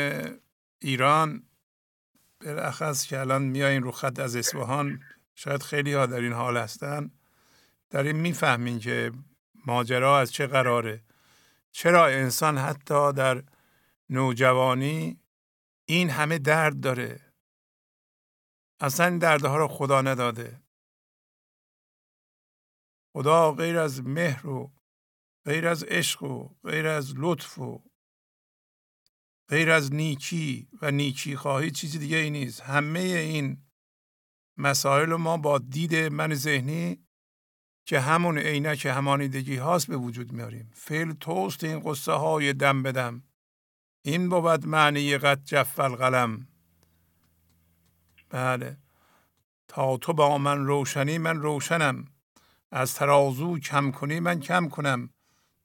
ایران 0.80 1.44
بالاخص 2.42 3.08
که 3.08 3.20
الان 3.20 3.42
میایین 3.42 3.84
رو 3.84 3.92
خط 3.92 4.20
از 4.20 4.36
اصفهان 4.36 5.04
شاید 5.36 5.64
خیلی 5.64 5.94
ها 5.94 6.06
در 6.06 6.20
این 6.20 6.34
حال 6.34 6.58
هستن. 6.58 7.12
داریم 7.90 8.16
می‌فهمین 8.16 8.80
که 8.80 9.12
ماجرا 9.66 10.20
از 10.20 10.32
چه 10.32 10.48
قراره. 10.48 11.04
چرا 11.72 12.06
انسان 12.06 12.58
حتی 12.58 13.14
در 13.14 13.44
نوجوانی 14.10 15.20
این 15.86 16.10
همه 16.10 16.38
درد 16.38 16.80
داره؟ 16.80 17.34
اصلا 18.80 19.06
این 19.06 19.18
دردها 19.18 19.58
رو 19.58 19.68
خدا 19.68 20.02
نداده. 20.02 20.62
خدا 23.14 23.52
غیر 23.52 23.78
از 23.78 24.04
مهر 24.04 24.48
و 24.48 24.75
غیر 25.46 25.68
از 25.68 25.84
عشق 25.84 26.24
و 26.24 26.50
غیر 26.64 26.88
از 26.88 27.14
لطف 27.18 27.60
و 27.60 27.84
غیر 29.50 29.72
از 29.72 29.94
نیکی 29.94 30.68
و 30.82 30.92
نیکی 30.92 31.36
خواهی 31.36 31.72
چیزی 31.72 32.00
دیگه 32.00 32.18
ای 32.18 32.30
نیست. 32.30 32.62
همه 32.62 33.00
این 33.00 33.58
مسائل 34.58 35.14
ما 35.16 35.38
با 35.38 35.58
دید 35.58 35.96
من 35.96 36.34
ذهنی 36.34 37.06
که 37.86 38.00
همون 38.00 38.38
عینک 38.38 38.86
همانیدگی 38.86 39.56
هاست 39.56 39.88
به 39.88 39.98
وجود 39.98 40.32
میاریم. 40.32 40.72
فعل 40.74 41.14
توست 41.14 41.64
این 41.64 41.80
قصه 41.80 42.12
های 42.12 42.54
دم 42.54 42.84
بدم 42.84 43.24
این 44.02 44.30
بود 44.30 44.68
معنی 44.68 45.18
قد 45.18 45.44
جف 45.44 45.80
القلم. 45.80 46.48
بله. 48.30 48.78
تا 49.68 49.98
تو 49.98 50.14
با 50.14 50.38
من 50.38 50.66
روشنی 50.66 51.18
من 51.18 51.42
روشنم. 51.42 52.06
از 52.72 52.96
ترازو 52.96 53.60
کم 53.60 53.92
کنی 53.92 54.20
من 54.20 54.40
کم 54.40 54.70
کنم. 54.70 55.10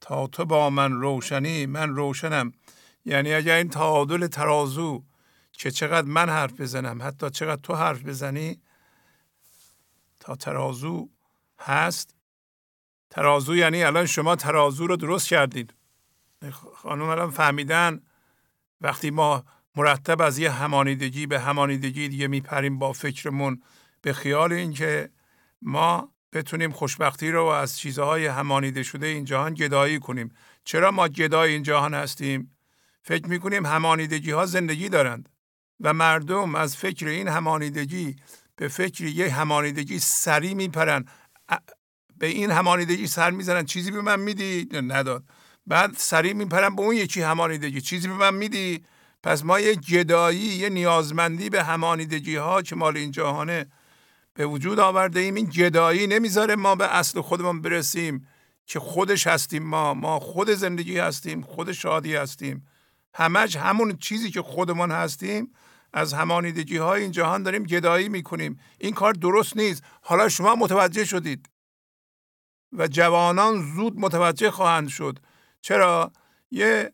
تا 0.01 0.27
تو 0.27 0.45
با 0.45 0.69
من 0.69 0.91
روشنی 0.91 1.65
من 1.65 1.95
روشنم. 1.95 2.51
یعنی 3.05 3.33
اگر 3.33 3.55
این 3.55 3.69
تعادل 3.69 4.27
ترازو 4.27 5.03
که 5.51 5.71
چقدر 5.71 6.07
من 6.07 6.29
حرف 6.29 6.61
بزنم 6.61 7.01
حتی 7.01 7.29
چقدر 7.29 7.61
تو 7.61 7.75
حرف 7.75 8.03
بزنی 8.03 8.61
تا 10.19 10.35
ترازو 10.35 11.09
هست. 11.59 12.15
ترازو 13.09 13.55
یعنی 13.55 13.83
الان 13.83 14.05
شما 14.05 14.35
ترازو 14.35 14.87
رو 14.87 14.95
درست 14.95 15.27
کردید 15.27 15.73
خانم 16.73 17.03
الان 17.03 17.31
فهمیدن 17.31 18.01
وقتی 18.81 19.09
ما 19.09 19.43
مرتب 19.75 20.21
از 20.21 20.37
یه 20.37 20.51
همانیدگی 20.51 21.27
به 21.27 21.39
همانیدگی 21.39 22.09
دیگه 22.09 22.27
میپریم 22.27 22.79
با 22.79 22.93
فکرمون 22.93 23.61
به 24.01 24.13
خیال 24.13 24.53
اینکه 24.53 25.09
ما 25.61 26.11
بتونیم 26.33 26.71
خوشبختی 26.71 27.31
رو 27.31 27.45
از 27.45 27.79
چیزهای 27.79 28.25
همانیده 28.25 28.83
شده 28.83 29.07
این 29.07 29.25
جهان 29.25 29.53
گدایی 29.53 29.99
کنیم. 29.99 30.33
چرا 30.63 30.91
ما 30.91 31.07
گدای 31.07 31.53
این 31.53 31.63
جهان 31.63 31.93
هستیم؟ 31.93 32.57
فکر 33.03 33.27
می‌کنیم 33.27 33.65
همانیدگی 33.65 34.31
ها 34.31 34.45
زندگی 34.45 34.89
دارند 34.89 35.29
و 35.79 35.93
مردم 35.93 36.55
از 36.55 36.77
فکر 36.77 37.07
این 37.07 37.27
همانیدگی 37.27 38.15
به 38.55 38.67
فکر 38.67 39.03
یه 39.03 39.33
همانیدگی 39.33 39.99
سری 39.99 40.53
میپرن. 40.53 41.05
به 42.17 42.27
این 42.27 42.51
همانیدگی 42.51 43.07
سر 43.07 43.31
می‌زنن. 43.31 43.65
چیزی 43.65 43.91
به 43.91 44.01
من 44.01 44.19
میدی؟ 44.19 44.69
نداد. 44.71 45.23
بعد 45.67 45.93
سری 45.97 46.33
میپرن 46.33 46.75
به 46.75 46.81
اون 46.81 46.95
یکی 46.95 47.21
همانیدگی. 47.21 47.81
چیزی 47.81 48.07
به 48.07 48.13
من 48.13 48.33
میدی؟ 48.33 48.85
پس 49.23 49.45
ما 49.45 49.59
یه 49.59 49.75
گدایی 49.75 50.39
یه 50.39 50.69
نیازمندی 50.69 51.49
به 51.49 51.63
همانیدگی 51.63 52.35
ها 52.35 52.61
که 52.61 52.75
مال 52.75 52.97
این 52.97 53.11
جهانه. 53.11 53.71
به 54.33 54.45
وجود 54.45 54.79
آورده 54.79 55.19
ایم 55.19 55.35
این 55.35 55.49
جدایی 55.49 56.07
نمی‌ذاره 56.07 56.55
ما 56.55 56.75
به 56.75 56.95
اصل 56.95 57.21
خودمون 57.21 57.61
برسیم 57.61 58.27
که 58.65 58.79
خودش 58.79 59.27
هستیم 59.27 59.63
ما. 59.63 59.93
ما 59.93 60.19
خود 60.19 60.49
زندگی 60.49 60.97
هستیم 60.99 61.41
خود 61.41 61.71
شادی 61.71 62.15
هستیم. 62.15 62.67
همش 63.13 63.55
همون 63.55 63.97
چیزی 63.97 64.31
که 64.31 64.41
خودمون 64.41 64.91
هستیم. 64.91 65.53
از 65.93 66.13
همانیدگی 66.13 66.77
های 66.77 67.01
این 67.01 67.11
جهان 67.11 67.43
داریم 67.43 67.63
گدایی 67.63 68.09
می‌کنیم. 68.09 68.59
این 68.79 68.93
کار 68.93 69.13
درست 69.13 69.57
نیست. 69.57 69.83
حالا 70.01 70.29
شما 70.29 70.55
متوجه 70.55 71.05
شدید. 71.05 71.49
و 72.73 72.87
جوانان 72.87 73.73
زود 73.75 73.99
متوجه 73.99 74.51
خواهند 74.51 74.87
شد. 74.87 75.19
چرا؟ 75.61 76.11
یه 76.51 76.93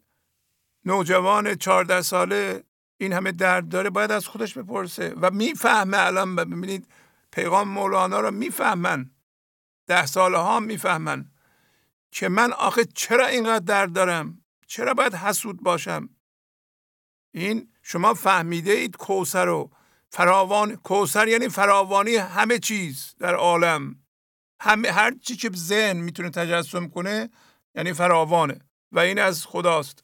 نوجوان 0.85 1.55
چهارده 1.55 2.01
ساله 2.01 2.63
این 2.97 3.13
همه 3.13 3.31
درد 3.31 3.69
داره 3.69 3.89
باید 3.89 4.11
از 4.11 4.27
خودش 4.27 4.57
بپرسه. 4.57 5.13
و 5.21 5.31
می‌فهمه 5.31 5.97
الان 5.97 6.35
ببینید 6.35 6.87
پیغام 7.37 7.67
مولانا 7.67 8.19
رو 8.19 8.31
می‌فهمن. 8.31 9.11
ده 9.87 10.05
ساله 10.05 10.37
ها 10.37 10.59
می‌فهمن 10.59 11.31
که 12.11 12.29
من 12.29 12.53
آخه 12.53 12.85
چرا 12.85 13.27
اینقدر 13.27 13.65
درد 13.65 13.93
دارم؟ 13.93 14.45
چرا 14.67 14.93
باید 14.93 15.13
حسود 15.13 15.63
باشم؟ 15.63 16.09
این 17.31 17.73
شما 17.81 18.13
فهمیده 18.13 18.71
اید 18.71 18.97
کوسر 18.97 19.45
رو 19.45 19.71
فراوان 20.09 20.75
کوسر 20.75 21.27
یعنی 21.27 21.49
فراوانی 21.49 22.15
همه 22.15 22.59
چیز 22.59 23.15
در 23.19 23.35
عالم. 23.35 23.95
همه 24.59 24.91
هر 24.91 25.13
چی 25.21 25.35
که 25.35 25.49
ذهن 25.55 25.97
می‌تونه 25.97 26.29
تجسم 26.29 26.87
کنه 26.87 27.29
یعنی 27.75 27.93
فراوانه. 27.93 28.59
و 28.91 28.99
این 28.99 29.19
از 29.19 29.45
خداست 29.45 30.03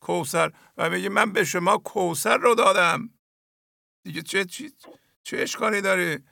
کوسر 0.00 0.52
و 0.76 0.90
میگه 0.90 1.08
من 1.08 1.32
به 1.32 1.44
شما 1.44 1.78
کوسر 1.78 2.36
رو 2.36 2.54
دادم. 2.54 3.10
دیگه 4.02 4.22
چه 4.22 4.44
چی 4.44 4.72
چه 5.22 5.38
اشکالی 5.38 5.80
داره؟ 5.80 6.24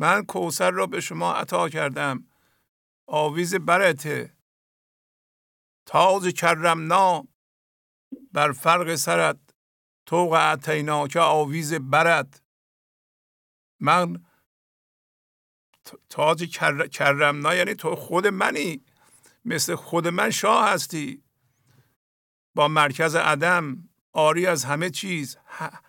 من 0.00 0.24
کوسر 0.24 0.70
را 0.70 0.86
به 0.86 1.00
شما 1.00 1.32
عطا 1.32 1.68
کردم. 1.68 2.26
آویز 3.06 3.54
برته 3.54 4.36
تاز 5.86 6.26
کرمنا. 6.26 7.28
بر 8.32 8.52
فرق 8.52 8.94
سرت 8.94 9.38
توق 10.06 10.34
عتینا 10.34 11.08
که 11.08 11.20
آویز 11.20 11.74
برد 11.74 12.42
من 13.80 14.24
تاج 16.08 16.58
کرمنا 16.90 17.54
یعنی 17.54 17.74
تو 17.74 17.96
خود 17.96 18.26
منی. 18.26 18.84
مثل 19.44 19.74
خود 19.74 20.08
من 20.08 20.30
شاه 20.30 20.68
هستی. 20.68 21.24
با 22.54 22.68
مرکز 22.68 23.14
عدم 23.14 23.88
آری 24.12 24.46
از 24.46 24.64
همه 24.64 24.90
چیز. 24.90 25.36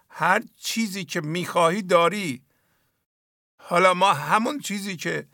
هر 0.10 0.44
چیزی 0.56 1.06
که 1.06 1.22
می‌خواهی 1.22 1.82
داری. 1.82 2.51
حالا 3.72 3.94
ما 3.94 4.14
همون 4.14 4.60
چیزی 4.60 4.98
که 4.98 5.28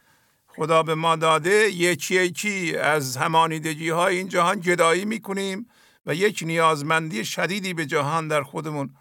خدا 0.47 0.83
به 0.83 0.95
ما 0.95 1.15
داده 1.15 1.69
یکی 1.69 2.15
یکی 2.15 2.77
از 2.77 3.17
همانیدگی 3.17 3.89
های 3.89 4.17
این 4.17 4.27
جهان 4.27 4.61
جدایی 4.61 5.05
می‌کنیم 5.05 5.69
و 6.05 6.15
یک 6.15 6.43
نیازمندی 6.45 7.25
شدیدی 7.25 7.73
به 7.73 7.85
جهان 7.85 8.27
در 8.27 8.43
خودمون 8.43 8.95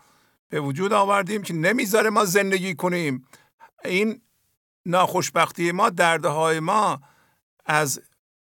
به 0.48 0.60
وجود 0.60 0.92
آوردیم 0.92 1.42
که 1.42 1.54
نمی‌ذاره 1.54 2.10
ما 2.10 2.24
زندگی 2.24 2.74
کنیم. 2.74 3.26
این 3.84 4.20
ناخوشبختی 4.86 5.72
ما 5.72 5.90
دردهای 5.90 6.60
ما 6.60 7.00
از 7.66 8.00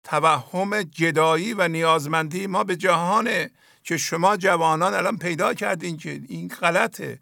توهم 0.03 0.81
جدایی 0.81 1.53
و 1.53 1.67
نیازمندی 1.67 2.47
ما 2.47 2.63
به 2.63 2.75
جهانه 2.75 3.51
که 3.83 3.97
شما 3.97 4.37
جوانان 4.37 4.93
الان 4.93 5.17
پیدا 5.17 5.53
کردین 5.53 5.97
که 5.97 6.21
این 6.27 6.47
غلطه. 6.47 7.19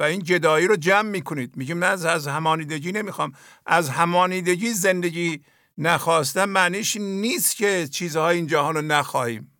و 0.00 0.02
این 0.02 0.22
جدایی 0.22 0.66
رو 0.66 0.76
جمع 0.76 1.08
می‌کنید. 1.10 1.56
میگیم 1.56 1.84
نه 1.84 1.86
از 1.86 2.26
همانیدگی 2.26 2.92
نمی‌خوام. 2.92 3.32
از 3.66 3.88
همانیدگی 3.88 4.72
زندگی 4.72 5.44
نخواستن 5.78 6.44
معنیش 6.44 6.96
نیست 6.96 7.56
که 7.56 7.88
چیزهای 7.88 8.36
این 8.36 8.46
جهان 8.46 8.74
رو 8.74 8.82
نخواهیم. 8.82 9.52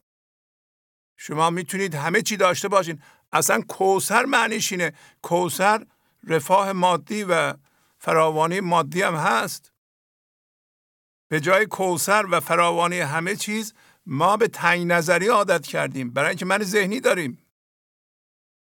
شما 1.16 1.50
می‌تونید 1.50 1.94
همه 1.94 2.22
چی 2.22 2.36
داشته 2.36 2.68
باشین. 2.68 3.02
اصلا 3.32 3.60
کوسر 3.68 4.24
معنیش 4.24 4.72
اینه. 4.72 4.92
کوسر 5.22 5.86
رفاه 6.26 6.72
مادی 6.72 7.24
و 7.24 7.54
فراوانی 7.98 8.60
مادی 8.60 9.02
هم 9.02 9.14
هست. 9.14 9.72
به 11.28 11.40
جای 11.40 11.66
کوسر 11.66 12.26
و 12.30 12.40
فراوانی 12.40 12.98
همه 12.98 13.36
چیز 13.36 13.74
ما 14.06 14.36
به 14.36 14.48
تنگ 14.48 14.86
نظری 14.86 15.26
عادت 15.26 15.66
کردیم. 15.66 16.10
برای 16.10 16.28
اینکه 16.28 16.46
من 16.46 16.62
ذهنی 16.62 17.00
داریم. 17.00 17.39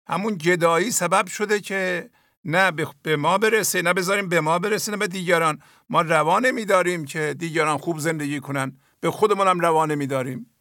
همون 0.07 0.37
جدایی 0.37 0.91
سبب 0.91 1.27
شده 1.27 1.59
که 1.59 2.09
نه 2.45 2.71
به 3.03 3.15
ما 3.15 3.37
برسه 3.37 3.81
نه 3.81 3.93
بذاریم 3.93 4.29
به 4.29 4.41
ما 4.41 4.59
برسه 4.59 4.91
نه 4.91 4.97
به 4.97 5.07
دیگران. 5.07 5.61
ما 5.89 6.01
روانه 6.01 6.51
میداریم 6.51 7.05
که 7.05 7.35
دیگران 7.39 7.77
خوب 7.77 7.99
زندگی 7.99 8.39
کنن. 8.39 8.77
به 8.99 9.11
خودمون 9.11 9.47
هم 9.47 9.59
روانه 9.59 9.95
میداریم 9.95 10.55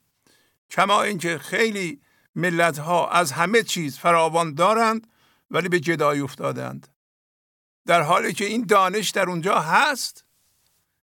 کما 0.71 1.03
اینکه 1.03 1.39
خیلی 1.39 2.01
ملت 2.35 2.79
ها 2.79 3.09
از 3.09 3.33
همه 3.33 3.63
چیز 3.63 3.99
فراوان 3.99 4.55
دارند 4.55 5.07
ولی 5.51 5.69
به 5.69 5.81
جدایی 5.81 6.21
افتادند. 6.21 6.89
در 7.87 8.03
حالی 8.03 8.33
که 8.33 8.45
این 8.45 8.67
دانش 8.67 9.11
در 9.11 9.29
اونجا 9.29 9.61
هست 9.61 10.25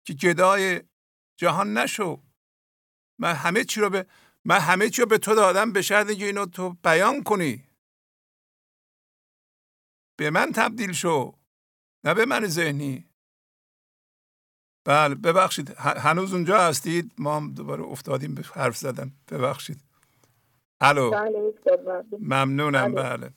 که 0.04 0.14
جدای 0.14 0.82
جهان 1.38 1.78
نشو. 1.78 2.22
من 3.20 3.34
همه 3.34 3.64
چی 3.64 3.82
رو 3.82 3.90
به 3.90 4.06
من 4.46 4.60
همه 4.60 4.90
چی 4.90 5.02
رو 5.02 5.08
به 5.08 5.18
تو 5.18 5.36
دادم 5.36 5.72
به 5.72 5.82
شرطی 5.82 6.16
که 6.16 6.26
اینو 6.26 6.46
تو 6.46 6.78
بیان 6.84 7.24
کنی. 7.24 7.64
به 10.18 10.30
من 10.30 10.52
تبدیل 10.52 10.92
شو 10.92 11.36
نه 12.04 12.14
به 12.14 12.26
من 12.26 12.46
ذهنی. 12.46 13.06
بله 14.86 15.16
ببخشید 15.16 15.70
هنوز 15.80 16.34
اونجا 16.34 16.60
هستید؟ 16.60 17.12
ما 17.18 17.36
هم 17.36 17.54
دوباره 17.54 17.84
افتادیم 17.84 18.36
به 18.36 18.42
حرف 18.42 18.78
زدن 18.78 19.12
ببخشید. 19.32 19.82
الو. 20.82 21.12
بله، 21.12 21.54
ممنونم 22.20 22.94
بله. 22.94 23.34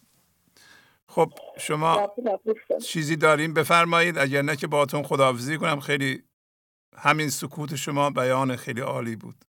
خب 1.08 1.32
شما 1.58 2.14
چیزی 2.82 3.16
داریم؟ 3.16 3.54
بفرمایید 3.54 4.18
اگر 4.18 4.42
نه 4.42 4.56
که 4.56 4.66
باتون 4.66 5.02
خداحافظی 5.02 5.58
کنم. 5.58 5.80
خیلی 5.80 6.24
همین 6.96 7.30
سکوت 7.30 7.74
شما 7.74 8.10
بیان 8.10 8.56
خیلی 8.56 8.80
عالی 8.80 9.16
بود. 9.16 9.44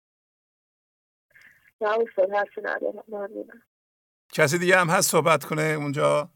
کسی 4.32 4.59
دیگه 4.59 4.78
هم 4.78 4.90
هست 4.90 5.11
صحبت 5.11 5.44
کنه 5.44 5.62
اونجا؟ 5.62 6.31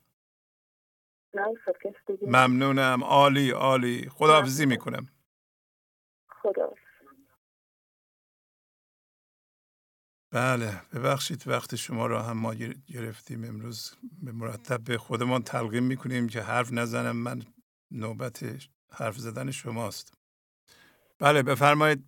ممنونم. 2.23 3.05
عالی 3.05 3.51
عالی. 3.51 4.09
خداحافظی 4.09 4.67
می‌کنم. 4.67 5.07
خدا 6.29 6.75
بله 10.33 10.81
ببخشید 10.95 11.49
وقت 11.49 11.75
شما 11.75 12.07
را 12.07 12.23
هم 12.23 12.39
ما 12.39 12.55
گرفتیم 12.95 13.45
امروز. 13.45 13.97
به 14.23 14.33
مرتب 14.33 14.85
به 14.85 14.99
خودمان 14.99 15.43
تلقیم 15.43 15.83
می‌کنیم 15.83 16.29
که 16.29 16.41
حرف 16.41 16.73
نزنم. 16.73 17.17
من 17.17 17.43
نوبت 17.91 18.45
حرف 18.93 19.17
زدن 19.17 19.51
شماست. 19.51 20.15
بله 21.19 21.43
بفرمایید. 21.43 22.05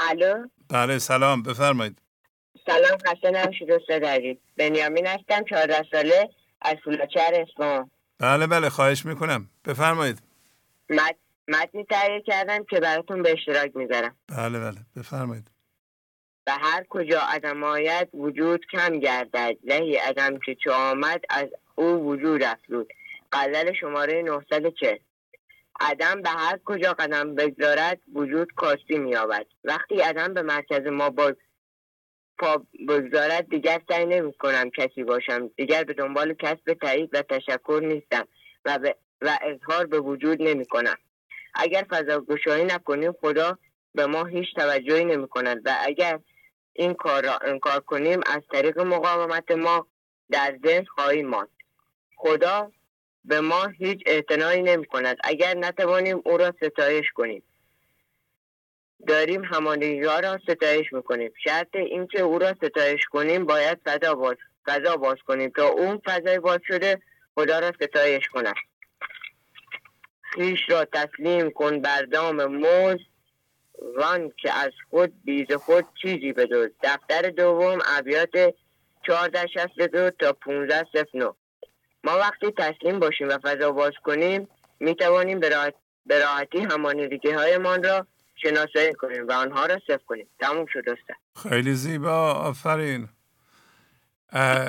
الو؟ 0.00 0.48
بله 0.68 0.98
سلام. 0.98 1.42
بفرمایید. 1.42 2.02
سلام 2.66 2.98
خسته 2.98 3.30
نباشید 3.30 3.70
استاد 3.70 4.04
عزیز 4.04 4.36
بنیامین 4.56 5.06
هستم 5.06 5.44
چهارده 5.44 5.84
ساله. 5.90 6.30
از 6.64 6.76
فولاچر 6.84 7.46
اسمان 7.48 7.90
بله 8.18 8.46
بله 8.46 8.68
خواهش 8.70 9.06
می‌کنم. 9.06 9.48
بفرمایید. 9.64 10.22
متنی 11.48 11.84
تهیه 11.84 12.22
کردم 12.26 12.64
که 12.64 12.80
براتون 12.80 13.22
به 13.22 13.32
اشتراک 13.32 13.76
می‌ذارم. 13.76 14.16
بله 14.28 14.58
بله. 14.60 14.78
بفرمایید. 14.96 15.50
و 16.46 16.52
هر 16.60 16.84
کجا 16.88 17.20
عدم 17.20 17.64
آید 17.64 18.08
وجود 18.14 18.66
کم 18.72 18.98
گردد. 18.98 19.56
زهی 19.68 19.96
عدم 19.96 20.38
که 20.38 20.54
چه 20.64 20.72
آمد 20.72 21.20
از 21.30 21.48
او 21.74 21.84
وجود 21.84 22.42
افزود. 22.42 22.92
غزل 23.32 23.72
شماره 23.72 24.22
940 24.22 24.96
عدم 25.80 26.22
به 26.22 26.28
هر 26.30 26.58
کجا 26.64 26.92
قدم 26.92 27.34
بگذارد 27.34 27.98
وجود 28.14 28.52
کاستی 28.56 28.98
مییابد. 28.98 29.46
وقتی 29.64 30.00
عدم 30.00 30.34
به 30.34 30.42
مرکز 30.42 30.86
ما 30.86 31.10
باز 31.10 31.34
پا 32.38 32.66
بگذارد 32.88 33.48
دیگر 33.48 33.80
سعی 33.88 34.06
نمی 34.06 34.32
کنم 34.32 34.70
کسی 34.70 35.04
باشم. 35.04 35.48
دیگر 35.48 35.84
به 35.84 35.92
دنبال 35.92 36.34
کسب 36.34 36.74
تایید 36.74 37.10
و 37.12 37.22
تشکر 37.22 37.80
نیستم 37.84 38.28
و, 38.64 38.94
و 39.20 39.38
اظهار 39.42 39.86
به 39.86 40.00
وجود 40.00 40.42
نمی 40.42 40.66
کنم 40.66 40.96
اگر 41.54 41.86
فضا 41.90 42.20
گشایی 42.20 42.64
نکنیم 42.64 43.12
خدا 43.12 43.58
به 43.94 44.06
ما 44.06 44.24
هیچ 44.24 44.54
توجهی 44.54 45.04
نمی 45.04 45.28
کند 45.28 45.62
و 45.64 45.76
اگر 45.80 46.20
این 46.72 46.94
کار 46.94 47.24
را 47.24 47.38
انکار 47.38 47.80
کنیم 47.80 48.20
از 48.26 48.42
طریق 48.52 48.80
مقاومت 48.80 49.50
ما 49.50 49.86
در 50.30 50.58
ذهن 50.66 50.84
خواهیم 50.84 51.28
ماند. 51.28 51.48
خدا 52.16 52.72
به 53.24 53.40
ما 53.40 53.66
هیچ 53.66 54.02
اعتنایی 54.06 54.62
نمی 54.62 54.86
کند 54.86 55.16
اگر 55.24 55.54
نتوانیم 55.54 56.22
او 56.24 56.36
را 56.36 56.54
ستایش 56.62 57.06
کنیم. 57.14 57.42
داریم 59.06 59.44
همانیگی 59.44 60.02
را 60.02 60.38
ستایش 60.38 60.92
می‌کنیم. 60.92 61.32
شرط 61.44 61.74
اینکه 61.74 62.20
او 62.20 62.38
را 62.38 62.54
ستایش 62.54 63.04
کنیم 63.04 63.46
باید 63.46 63.78
فضا 63.84 64.14
باز 64.14 64.36
فضا 64.66 64.96
باز 64.96 65.16
کنیم. 65.26 65.50
تا 65.50 65.68
اون 65.68 66.00
فضای 66.04 66.38
باز 66.38 66.60
شده 66.66 67.02
خدا 67.34 67.58
را 67.58 67.72
ستایش 67.72 68.28
کند 68.28 68.54
خیش 70.22 70.60
را 70.68 70.84
تسلیم 70.84 71.50
کن 71.50 71.80
بر 71.80 72.02
دام 72.02 72.44
موز 72.44 72.98
وان 73.96 74.32
که 74.36 74.52
از 74.52 74.70
خود 74.90 75.12
بیز 75.24 75.52
خود 75.52 75.84
چیزی 76.02 76.32
بدوز. 76.32 76.68
دفتر 76.82 77.22
دوم 77.30 77.78
ابیات 77.96 78.54
1462 79.08 80.10
تا 80.10 80.36
1509 80.46 81.32
ما 82.04 82.18
وقتی 82.18 82.50
تسلیم 82.50 82.98
باشیم 82.98 83.28
و 83.28 83.38
فضا 83.42 83.72
باز 83.72 83.92
کنیم 84.04 84.48
می 84.80 84.94
توانیم 84.94 85.40
به 86.06 86.18
راحتی 86.18 86.58
همانیدگی 86.58 87.30
هایمان 87.30 87.82
را 87.82 88.06
شناسایی 88.42 88.92
کنیم 88.92 89.28
و 89.28 89.32
آنها 89.32 89.66
را 89.66 89.78
صفر 89.86 90.04
کنیم. 90.06 90.28
تموم 90.40 90.66
شد 90.66 90.78
استاد. 90.88 91.16
خیلی 91.36 91.74
زیبا 91.74 92.32
آفرین. 92.32 93.08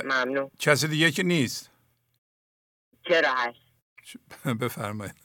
ممنون. 0.03 0.51
کسی 0.59 0.87
دیگه 0.87 1.11
که 1.11 1.23
نیست؟ 1.23 1.71
چرا 3.07 3.29
هست؟ 3.35 3.57
بفرمایید. 4.61 5.15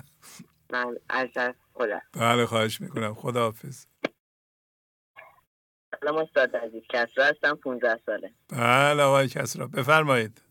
من 0.72 0.96
از 1.08 1.28
خدا. 1.74 2.00
بله 2.12 2.46
خواهش 2.46 2.80
می‌کنم. 2.80 3.14
خدا 3.14 3.40
حافظ 3.40 3.86
سلام 6.00 6.16
استاد 6.16 6.56
عزیز. 6.56 6.82
کسرا 6.90 7.24
هستم 7.24 7.54
15 7.54 8.00
ساله. 8.06 8.34
بله 8.48 9.02
آقای 9.02 9.28
کسرا. 9.28 9.66
بفرمایید. 9.66 10.42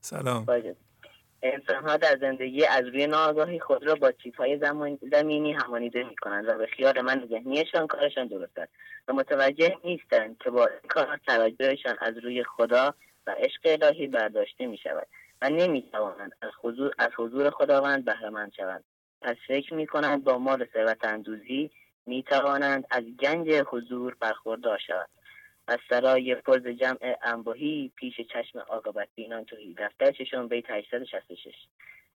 سلام. 0.00 0.44
باید. 0.44 0.83
انسان 1.44 1.84
ها 1.88 1.96
در 1.96 2.18
زندگی 2.20 2.64
از 2.64 2.86
روی 2.86 3.06
ناآگاهی 3.06 3.60
خود 3.60 3.86
را 3.86 3.94
با 3.94 4.12
چیپ 4.12 4.36
های 4.36 4.60
زمینی 5.12 5.52
همانیده 5.52 6.04
می 6.04 6.16
کنند 6.16 6.48
و 6.48 6.58
به 6.58 6.66
خیال 6.66 7.00
من 7.00 7.26
ذهنیشان 7.30 7.86
کارشان 7.86 8.26
درست 8.26 8.58
است 8.58 8.72
و 9.08 9.12
متوجه 9.12 9.76
نیستند 9.84 10.38
که 10.38 10.50
با 10.50 10.66
این 10.66 10.88
کار 10.88 11.20
توجهشان 11.26 11.96
از 12.00 12.18
روی 12.18 12.44
خدا 12.44 12.94
و 13.26 13.34
عشق 13.38 13.60
الهی 13.64 14.06
برداشته 14.06 14.66
می 14.66 14.78
شود 14.78 15.06
و 15.42 15.50
نمی 15.50 15.82
توانند 15.92 16.32
از 16.42 16.50
حضور, 16.62 16.94
از 16.98 17.10
حضور 17.16 17.50
خداوند 17.50 18.04
بهره 18.04 18.50
شوند. 18.56 18.84
پس 19.22 19.36
فکر 19.48 19.74
می 19.74 19.86
کنند 19.86 20.24
با 20.24 20.38
مال 20.38 20.66
ثروت 20.72 21.04
اندوزی 21.04 21.70
می 22.06 22.22
توانند 22.22 22.84
از 22.90 23.04
گنج 23.20 23.48
حضور 23.66 24.16
برخوردار 24.20 24.78
شوند. 24.78 25.08
از 25.68 25.78
سرای 25.90 26.34
پرز 26.34 26.66
جمع 26.66 27.16
انباهی 27.22 27.92
پیش 27.96 28.20
چشم 28.20 28.58
عاقبت 28.58 29.08
بینان 29.14 29.44
توهی 29.44 29.74
دفتر 29.78 30.12
چشم 30.12 30.48
بیت 30.48 30.70
866 30.70 31.54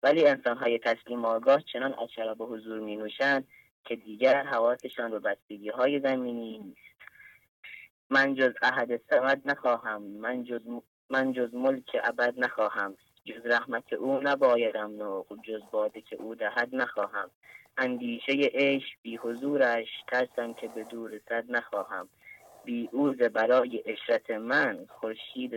ولی 0.04 0.28
انسانهای 0.28 0.80
تسلیم 0.80 1.26
آگاه 1.26 1.62
چنان 1.74 1.94
از 1.94 2.10
شراب 2.16 2.42
حضور 2.42 2.80
می 2.80 2.96
نوشند 2.96 3.48
که 3.86 3.96
دیگر 3.96 4.44
حواسشان 4.44 5.12
به 5.12 5.20
بستگی 5.20 5.70
های 5.70 6.00
زمینی 6.00 6.60
نیست. 6.60 6.88
من 8.10 8.36
جز 8.36 8.54
احد 8.62 9.02
سمد 9.10 9.42
نخواهم 9.46 10.02
من 10.02 10.44
جز, 10.44 10.62
من 11.10 11.34
جز 11.34 11.54
ملک 11.54 11.98
ابد 12.04 12.34
نخواهم 12.38 12.98
جز 13.26 13.46
رحمت 13.46 13.94
او 13.94 14.20
نبایدم 14.24 14.92
نوق 14.92 15.42
جز 15.44 15.62
باده 15.72 16.02
که 16.02 16.16
او 16.16 16.36
دهد 16.36 16.70
نخواهم. 16.72 17.32
اندیشه 17.78 18.32
عیش 18.34 18.84
بی 19.02 19.16
حضورش 19.16 19.88
ترسم 20.08 20.54
که 20.54 20.68
به 20.68 20.84
دور 20.84 21.20
صد 21.30 21.46
نخواهم. 21.50 22.10
بی 22.68 22.90
اوز 22.92 23.18
برای 23.18 23.84
اشرت 23.86 24.32
من 24.32 24.86
خورشید 24.90 25.54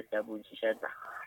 کشد 0.51 0.77
نخواهم 0.77 1.21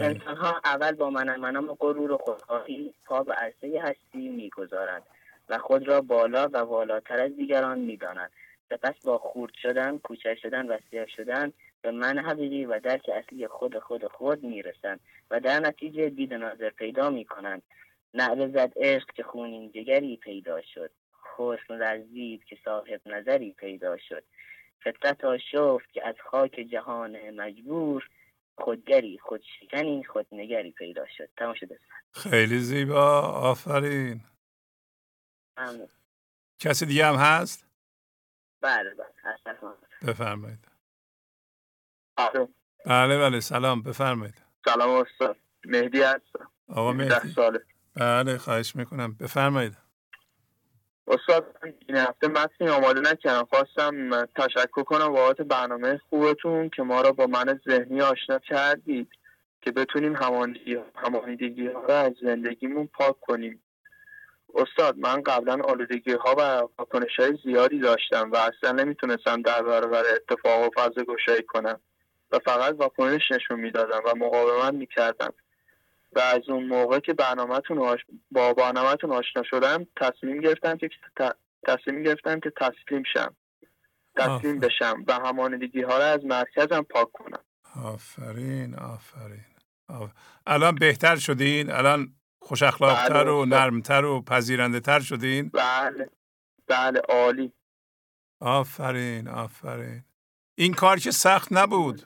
انسان 0.00 0.36
ها 0.36 0.60
اول 0.64 0.92
با 0.92 1.10
من 1.10 1.36
منم 1.36 1.70
و 1.70 1.74
غرور 1.74 2.12
و 2.12 2.18
خودخواهی 2.18 2.94
پا 3.06 3.22
به 3.22 3.34
عرصه 3.34 3.80
هستی 3.82 4.28
می‌گذارند 4.28 5.02
و 5.48 5.58
خود 5.58 5.88
را 5.88 6.00
بالا 6.00 6.48
و 6.48 6.58
والاتر 6.58 7.20
از 7.20 7.36
دیگران 7.36 7.78
می‌دانند. 7.78 8.30
سپس 8.68 9.04
با 9.04 9.18
خورد 9.18 9.52
شدن 9.62 9.98
کوچک 9.98 10.38
شدن 10.42 10.66
و 10.66 10.78
سیاه 10.90 11.06
شدن 11.06 11.52
به 11.82 11.90
من 11.90 12.18
حقیقی 12.18 12.64
و 12.64 12.80
درک 12.80 13.10
اصلی 13.14 13.46
خود 13.46 13.78
خود 13.78 14.06
خود 14.06 14.44
می‌رسند 14.44 15.00
و 15.30 15.40
در 15.40 15.60
نتیجه 15.60 16.08
دید 16.10 16.34
ناظر 16.34 16.70
پیدا 16.70 17.10
می‌کنند. 17.10 17.62
نعره 18.14 18.48
زد 18.48 18.72
عشق 18.76 19.06
که 19.06 19.22
خونین 19.22 19.72
جگری 19.72 20.16
پیدا 20.16 20.62
شد. 20.62 20.90
حسن 21.36 21.82
رزید 21.82 22.44
که 22.44 22.58
صاحب 22.64 23.00
نظری 23.06 23.52
پیدا 23.52 23.96
شد. 24.08 24.24
فطرت 24.84 25.36
شفت 25.36 25.92
که 25.92 26.08
از 26.08 26.14
خاک 26.30 26.52
جهان 26.52 27.30
مجبور 27.30 28.08
خودگری 28.58 29.18
خودشکنی 29.18 30.04
خودنگری 30.04 30.70
پیدا 30.70 31.06
شد. 31.16 31.28
تمام 31.36 31.54
شده. 31.54 31.78
خیلی 32.12 32.58
زیبا. 32.58 33.20
آفرین. 33.20 34.20
کسی 36.58 36.86
دیگه 36.86 37.06
هم 37.06 37.14
هست؟ 37.14 37.66
بله 38.60 38.94
بله. 38.94 39.72
بفرمایید. 40.06 40.68
بله 42.86 43.18
بله. 43.18 43.40
سلام. 43.40 43.82
بفرمایید. 43.82 44.42
سلام 44.64 44.90
استاد. 44.90 45.36
مهدی 45.64 46.02
هستم. 46.02 46.50
آقا 46.68 46.92
مهدی. 46.92 47.28
ساله. 47.28 47.60
بله 47.96 48.38
خواهش 48.38 48.76
می‌کنم. 48.76 49.14
بفرمایید. 49.14 49.81
استاد 51.06 51.56
این 51.88 51.96
هفته 51.96 52.28
متنی 52.28 52.68
آماده 52.68 53.00
نکردم. 53.00 53.48
خواستم 53.50 54.24
تشکر 54.26 54.82
کنم 54.82 55.08
بابت 55.08 55.36
برنامه 55.36 56.00
خوبتون 56.10 56.68
که 56.68 56.82
ما 56.82 57.00
را 57.00 57.12
با 57.12 57.26
من 57.26 57.60
ذهنی 57.68 58.00
آشنا 58.00 58.38
کردید 58.38 59.08
که 59.60 59.72
بتونیم 59.72 60.16
همانیدگی 60.96 61.66
ها 61.66 61.80
را 61.80 61.98
از 61.98 62.12
زندگیمون 62.22 62.86
پاک 62.86 63.20
کنیم. 63.20 63.62
استاد 64.54 64.96
من 64.98 65.22
قبلا 65.22 65.62
آلودگی 65.64 66.12
ها 66.12 66.34
و 66.38 66.40
واکنش 66.78 67.20
های 67.20 67.38
زیادی 67.44 67.78
داشتم 67.78 68.30
و 68.32 68.36
اصلا 68.36 68.72
نمی‌تونستم 68.72 69.42
در 69.42 69.62
برابر 69.62 70.02
اتفاق 70.14 70.66
و 70.66 70.70
فضا 70.80 71.04
گشایی 71.04 71.42
کنم 71.42 71.80
و 72.30 72.38
فقط 72.38 72.74
واکنش 72.78 73.30
نشون 73.30 73.60
می‌دادم 73.60 74.00
و 74.06 74.14
مقاومت 74.16 74.74
می‌کردم. 74.74 75.34
و 76.12 76.20
از 76.20 76.48
اون 76.48 76.66
موقع 76.66 77.00
که 77.00 77.12
برنامهتون 77.12 77.78
آش... 77.78 78.00
با 78.30 78.54
برنامهتون 78.54 79.12
آشنا 79.12 79.42
شدم 79.42 79.86
تصمیم 79.96 80.40
گرفتم 80.40 80.76
که 80.76 80.88
تصمیم 81.66 82.02
گرفتم 82.02 82.40
که 82.40 82.52
تسلیم 82.56 83.02
شم. 83.12 83.36
تسلیم 84.16 84.58
بشم 84.58 85.04
و 85.06 85.12
همانیدگی 85.12 85.82
ها 85.82 85.98
را 85.98 86.04
از 86.04 86.24
مرکزم 86.24 86.82
پاک 86.82 87.12
کنم. 87.12 87.44
آفرین 87.84 88.74
آفرین. 88.74 89.44
الان 90.46 90.74
بهتر 90.74 91.16
شدین؟ 91.16 91.70
الان 91.70 92.14
خوش 92.38 92.62
اخلاقتر 92.62 93.28
و 93.28 93.46
بله، 93.46 93.58
نرمتر 93.58 94.04
و 94.04 94.22
پذیرنده 94.22 94.80
تر 94.80 95.00
شدین؟ 95.00 95.48
بله. 95.48 96.10
بله 96.66 97.00
عالی. 97.08 97.52
آفرین 98.40 99.28
آفرین. 99.28 100.04
این 100.54 100.74
کار 100.74 100.98
که 100.98 101.10
سخت 101.10 101.48
نبود. 101.50 102.02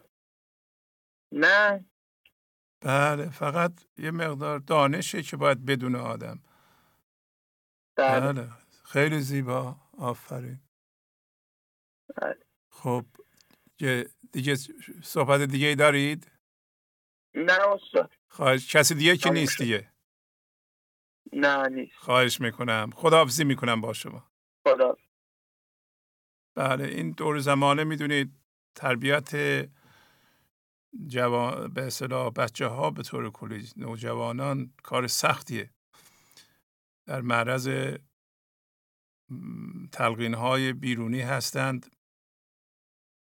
نه. 1.32 1.84
بله 2.86 3.30
فقط 3.30 3.72
یه 3.98 4.10
مقدار 4.10 4.58
دانشه 4.58 5.22
که 5.22 5.36
باید 5.36 5.64
بدون 5.64 5.94
آدم 5.94 6.42
بله. 7.96 8.32
بله. 8.32 8.48
خیلی 8.84 9.20
زیبا 9.20 9.76
آفرین 9.98 10.60
بله. 12.16 12.38
خب 12.70 13.04
دیگه 14.32 14.54
صحبت 15.02 15.40
دیگه 15.40 15.74
دارید؟ 15.74 16.30
نه 17.34 17.68
استاد 17.68 18.12
خواهش 18.28 18.76
کسی 18.76 18.94
دیگه 18.94 19.16
که 19.16 19.30
نیست 19.30 19.58
دیگه 19.58 19.92
نه 21.32 21.68
نیست 21.68 21.96
خواهش 21.96 22.40
می‌کنم 22.40 22.90
خداحافظی 22.94 23.44
می‌کنم 23.44 23.80
با 23.80 23.92
شما 23.92 24.30
خدا 24.66 24.96
بله 26.54 26.84
این 26.84 27.10
دور 27.10 27.38
زمانه 27.38 27.84
می‌دونید 27.84 28.32
تربیت 28.74 29.30
جوان 31.06 31.68
به 31.68 31.86
اصطلاح 31.86 32.30
بچه 32.30 32.66
ها 32.66 32.90
به 32.90 33.02
طور 33.02 33.30
کلی 33.30 33.68
نوجوانان 33.76 34.74
کار 34.82 35.06
سختیه. 35.06 35.70
در 37.06 37.20
معرض 37.20 37.68
تلقین 39.92 40.34
های 40.34 40.72
بیرونی 40.72 41.20
هستند. 41.20 41.96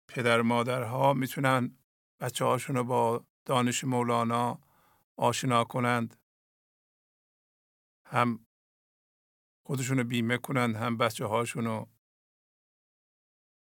پدر 0.09 0.41
مادرها 0.41 1.13
می‌تونن 1.13 1.77
بچه 2.19 2.45
هاشون 2.45 2.75
رو 2.75 2.83
با 2.83 3.25
دانش 3.45 3.83
مولانا 3.83 4.59
آشنا 5.17 5.63
کنند. 5.63 6.17
هم 8.07 8.45
خودشون 9.65 9.97
رو 9.97 10.03
بیمه 10.03 10.37
کنند 10.37 10.75
هم 10.75 10.97
بچه 10.97 11.25
هاشون 11.25 11.65
رو 11.65 11.89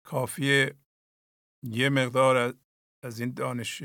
کافیه 0.04 0.74
یه 1.62 1.88
مقدار 1.88 2.54
از 3.02 3.20
این 3.20 3.32
دانش 3.32 3.82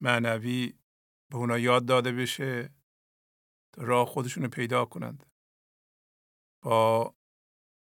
معنوی 0.00 0.74
به 1.30 1.36
اونا 1.36 1.58
یاد 1.58 1.86
داده 1.86 2.12
بشه 2.12 2.70
تا 3.72 3.82
راه 3.82 4.06
خودشون 4.06 4.42
رو 4.42 4.48
پیدا 4.48 4.84
کنند. 4.84 5.26
با 6.62 7.14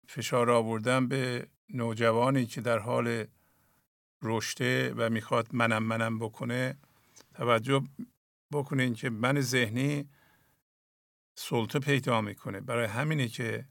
فشار 0.09 0.51
آوردن 0.51 1.09
به 1.09 1.48
نوجوانی 1.68 2.47
که 2.47 2.60
در 2.60 2.78
حال 2.78 3.26
رشته 4.22 4.94
و 4.97 5.10
می‌خواد 5.10 5.55
منم 5.55 5.82
منم 5.82 6.18
بکنه 6.18 6.78
توجه 7.34 7.84
بکنین 8.52 8.94
که 8.94 9.10
من 9.10 9.40
ذهنی 9.40 10.09
سلطه 11.34 11.78
پیدا 11.78 12.20
می‌کنه. 12.20 12.60
برای 12.60 12.86
همینه 12.86 13.28
که 13.28 13.68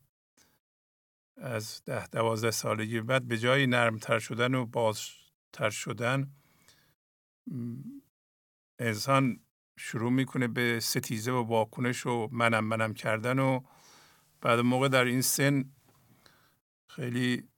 از 1.38 1.84
ده 1.86 2.08
دوازده 2.08 2.52
سالگی 2.52 3.02
بعد 3.02 3.28
به 3.28 3.38
جای 3.38 3.68
نرمتر 3.68 4.20
شدن 4.20 4.56
و 4.56 4.66
بازتر 5.56 5.70
شدن 5.70 6.32
انسان 8.80 9.40
شروع 9.78 10.12
می‌کنه 10.12 10.48
به 10.48 10.80
ستیزه 10.80 11.32
و 11.32 11.44
واکنش 11.44 12.06
و 12.06 12.30
منم 12.32 12.64
منم 12.64 12.94
کردن 12.94 13.40
و 13.40 13.62
بعد 14.42 14.60
موقع 14.60 14.88
در 14.88 15.06
این 15.06 15.22
سن 15.22 15.72
خیلی 16.90 17.50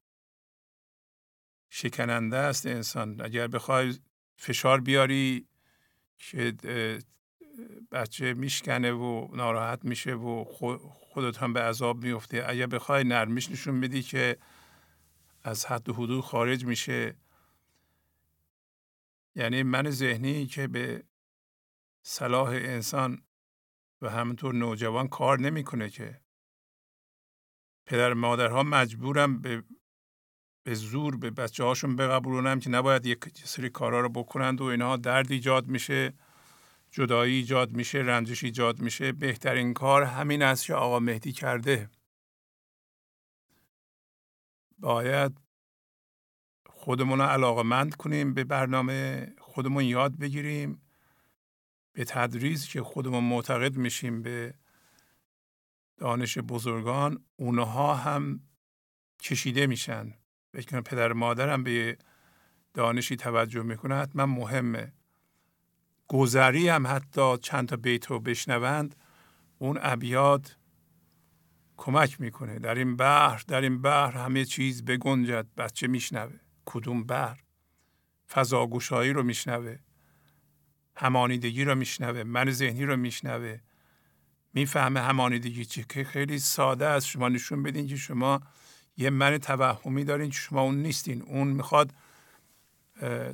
شکننده 1.69 2.37
است 2.37 2.65
انسان. 2.65 3.21
اگر 3.21 3.47
بخوای 3.47 3.99
فشار 4.37 4.81
بیاری 4.81 5.47
که 6.17 6.53
بچه 7.91 8.33
میشکنه 8.33 8.91
و 8.91 9.35
ناراحت 9.35 9.85
میشه 9.85 10.13
و 10.13 10.43
خودت 11.13 11.37
هم 11.37 11.53
به 11.53 11.61
عذاب 11.61 12.03
میفته 12.03 12.45
اگر 12.47 12.67
بخوای 12.67 13.03
نرمیش 13.03 13.51
نشون 13.51 13.81
بدی 13.81 14.01
که 14.01 14.37
از 15.43 15.65
حد 15.65 15.89
و 15.89 15.93
حدود 15.93 16.23
خارج 16.23 16.65
میشه 16.65 17.15
یعنی 19.37 19.63
من 19.63 19.89
ذهنی 19.89 20.45
که 20.45 20.67
به 20.67 21.03
صلاح 22.05 22.49
انسان 22.49 23.21
و 24.01 24.09
همینطور 24.09 24.53
نوجوان 24.55 25.07
کار 25.07 25.39
نمی‌کنه 25.39 25.89
که. 25.89 26.21
پدر 27.85 28.13
مادرها 28.13 28.63
مجبورم 28.63 29.41
به 29.41 29.63
به 30.63 30.73
زور 30.73 31.17
به 31.17 31.31
بچه 31.31 31.63
هاشون 31.63 31.95
بقبولونم 31.95 32.59
که 32.59 32.69
نباید 32.69 33.05
یک 33.05 33.19
سری 33.43 33.69
کارها 33.69 33.99
رو 33.99 34.09
بکنند 34.09 34.61
و 34.61 34.63
اینها 34.63 34.97
درد 34.97 35.31
ایجاد 35.31 35.67
میشه 35.67 36.13
جدایی 36.91 37.35
ایجاد 37.35 37.71
میشه 37.71 37.97
رنجش 37.97 38.43
ایجاد 38.43 38.79
میشه. 38.79 39.11
بهترین 39.11 39.73
کار 39.73 40.03
همین 40.03 40.41
است 40.41 40.65
که 40.65 40.73
آقا 40.73 40.99
مهدی 40.99 41.31
کرده. 41.31 41.89
باید 44.77 45.46
خودمون 46.87 47.19
رو 47.19 47.25
علاقمند 47.25 47.95
کنیم 47.95 48.33
به 48.33 48.43
برنامه 48.43 49.27
خودمون 49.39 49.83
یاد 49.83 50.17
بگیریم 50.17 50.81
به 51.93 52.05
تدریز 52.05 52.67
که 52.67 52.81
خودمون 52.81 53.23
معتقد 53.23 53.77
میشیم 53.77 54.21
به 54.21 54.53
دانش 55.97 56.37
بزرگان 56.37 57.23
اونها 57.35 57.95
هم 57.95 58.39
کشیده 59.21 59.67
میشن. 59.67 60.13
فکر 60.53 60.81
پدر 60.81 61.13
مادرم 61.13 61.63
به 61.63 61.97
دانشی 62.73 63.15
توجه 63.15 63.63
می‌کنه 63.63 63.95
حتما 63.95 64.25
مهمه. 64.25 64.93
گذری 66.07 66.69
هم 66.69 66.87
حتی 66.87 67.37
چند 67.37 67.67
تا 67.67 67.75
بیت 67.75 68.05
رو 68.05 68.19
بشنوند 68.19 68.95
اون 69.57 69.79
ابیات 69.81 70.57
کمک 71.77 72.21
می‌کنه. 72.21 72.59
در 72.59 72.75
این 72.75 72.95
بحر 72.95 73.43
در 73.47 73.61
این 73.61 73.81
بحر 73.81 74.11
همه 74.11 74.45
چیز 74.45 74.85
بگنجد 74.85 75.47
بچه 75.57 75.87
میشنوه. 75.87 76.46
کدوم 76.69 77.03
بحر 77.03 77.39
فضاگوشایی 78.31 79.13
رو 79.13 79.23
میشنوه. 79.23 79.77
همانیدگی 80.95 81.63
رو 81.63 81.75
میشنوه. 81.75 82.23
من 82.23 82.51
ذهنی 82.51 82.85
رو 82.85 82.97
میشنوه. 82.97 83.59
می‌فهمه 84.53 84.99
همانیدگی 84.99 85.65
چی. 85.65 85.85
که 85.89 86.03
خیلی 86.03 86.39
ساده 86.39 86.85
است. 86.85 87.07
شما 87.07 87.29
نشون 87.29 87.63
بدین 87.63 87.87
که 87.87 87.95
شما 87.95 88.41
یه 88.97 89.09
من 89.09 89.37
توهمی 89.37 90.03
دارین 90.03 90.29
که 90.29 90.37
شما 90.37 90.61
اون 90.61 90.75
نیستین. 90.81 91.21
اون 91.21 91.47
می‌خواد 91.47 91.93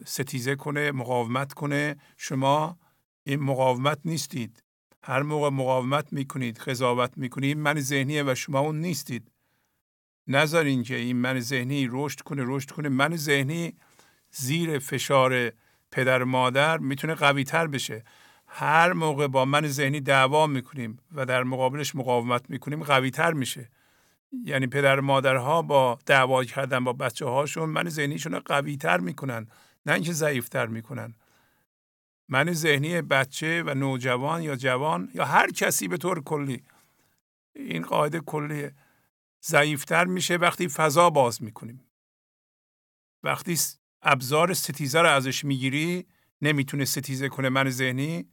ستیزه 0.05 0.55
کنه 0.55 0.91
مقاومت 0.91 1.53
کنه. 1.53 1.95
شما 2.17 2.77
این 3.23 3.39
مقاومت 3.39 3.99
نیستید. 4.05 4.63
هر 5.03 5.21
موقع 5.21 5.49
مقاومت 5.49 6.13
می‌کنید 6.13 6.57
قضاوت 6.57 7.17
می‌کنید 7.17 7.57
من 7.57 7.79
ذهنیه 7.79 8.23
و 8.23 8.35
شما 8.35 8.59
اون 8.59 8.79
نیستید. 8.81 9.31
نذارین 10.27 10.83
که 10.83 10.95
این 10.95 11.17
من 11.17 11.39
ذهنی 11.39 11.87
رشد 11.91 12.21
کنه 12.21 12.43
رشد 12.45 12.71
کنه. 12.71 12.89
من 12.89 13.15
ذهنی 13.15 13.73
زیر 14.31 14.79
فشار 14.79 15.51
پدر 15.91 16.23
مادر 16.23 16.77
می‌تونه 16.77 17.15
قوی 17.15 17.43
تر 17.43 17.67
بشه. 17.67 18.03
هر 18.47 18.93
موقع 18.93 19.27
با 19.27 19.45
من 19.45 19.67
ذهنی 19.67 19.99
دعوا 20.01 20.47
می‌کنیم 20.47 20.99
و 21.15 21.25
در 21.25 21.43
مقابلش 21.43 21.95
مقاومت 21.95 22.49
می‌کنیم 22.49 22.83
قوی 22.83 23.11
تر 23.11 23.33
میشه. 23.33 23.69
یعنی 24.45 24.67
پدر 24.67 24.99
مادرها 24.99 25.61
با 25.61 25.99
دعوا 26.05 26.43
کردن 26.43 26.83
با 26.83 26.93
بچه 26.93 27.25
هاشون 27.25 27.69
من 27.69 27.89
ذهنیشون 27.89 28.31
رو 28.33 28.41
قوی 28.45 28.77
تر 28.77 28.97
می‌کنن 28.97 29.47
نه 29.85 29.93
اینکه 29.93 30.13
ضعیف 30.13 30.49
تر 30.49 30.65
می‌کنن. 30.65 31.13
من 32.29 32.53
ذهنی 32.53 33.01
بچه 33.01 33.63
و 33.63 33.73
نوجوان 33.73 34.41
یا 34.41 34.55
جوان 34.55 35.09
یا 35.13 35.25
هر 35.25 35.51
کسی 35.51 35.87
به 35.87 35.97
طور 35.97 36.23
کلی 36.23 36.63
این 37.55 37.81
قاعده 37.81 38.19
کلی 38.19 38.69
ضعیفتر 39.45 40.05
میشه 40.05 40.35
وقتی 40.35 40.67
فضا 40.67 41.09
باز 41.09 41.43
می‌کنیم. 41.43 41.91
وقتی 43.23 43.59
ابزار 44.01 44.53
ستیزه 44.53 45.01
رو 45.01 45.09
ازش 45.09 45.45
می‌گیری 45.45 46.07
نمی‌تونه 46.41 46.85
ستیزه 46.85 47.29
کنه 47.29 47.49
من 47.49 47.69
ذهنی 47.69 48.29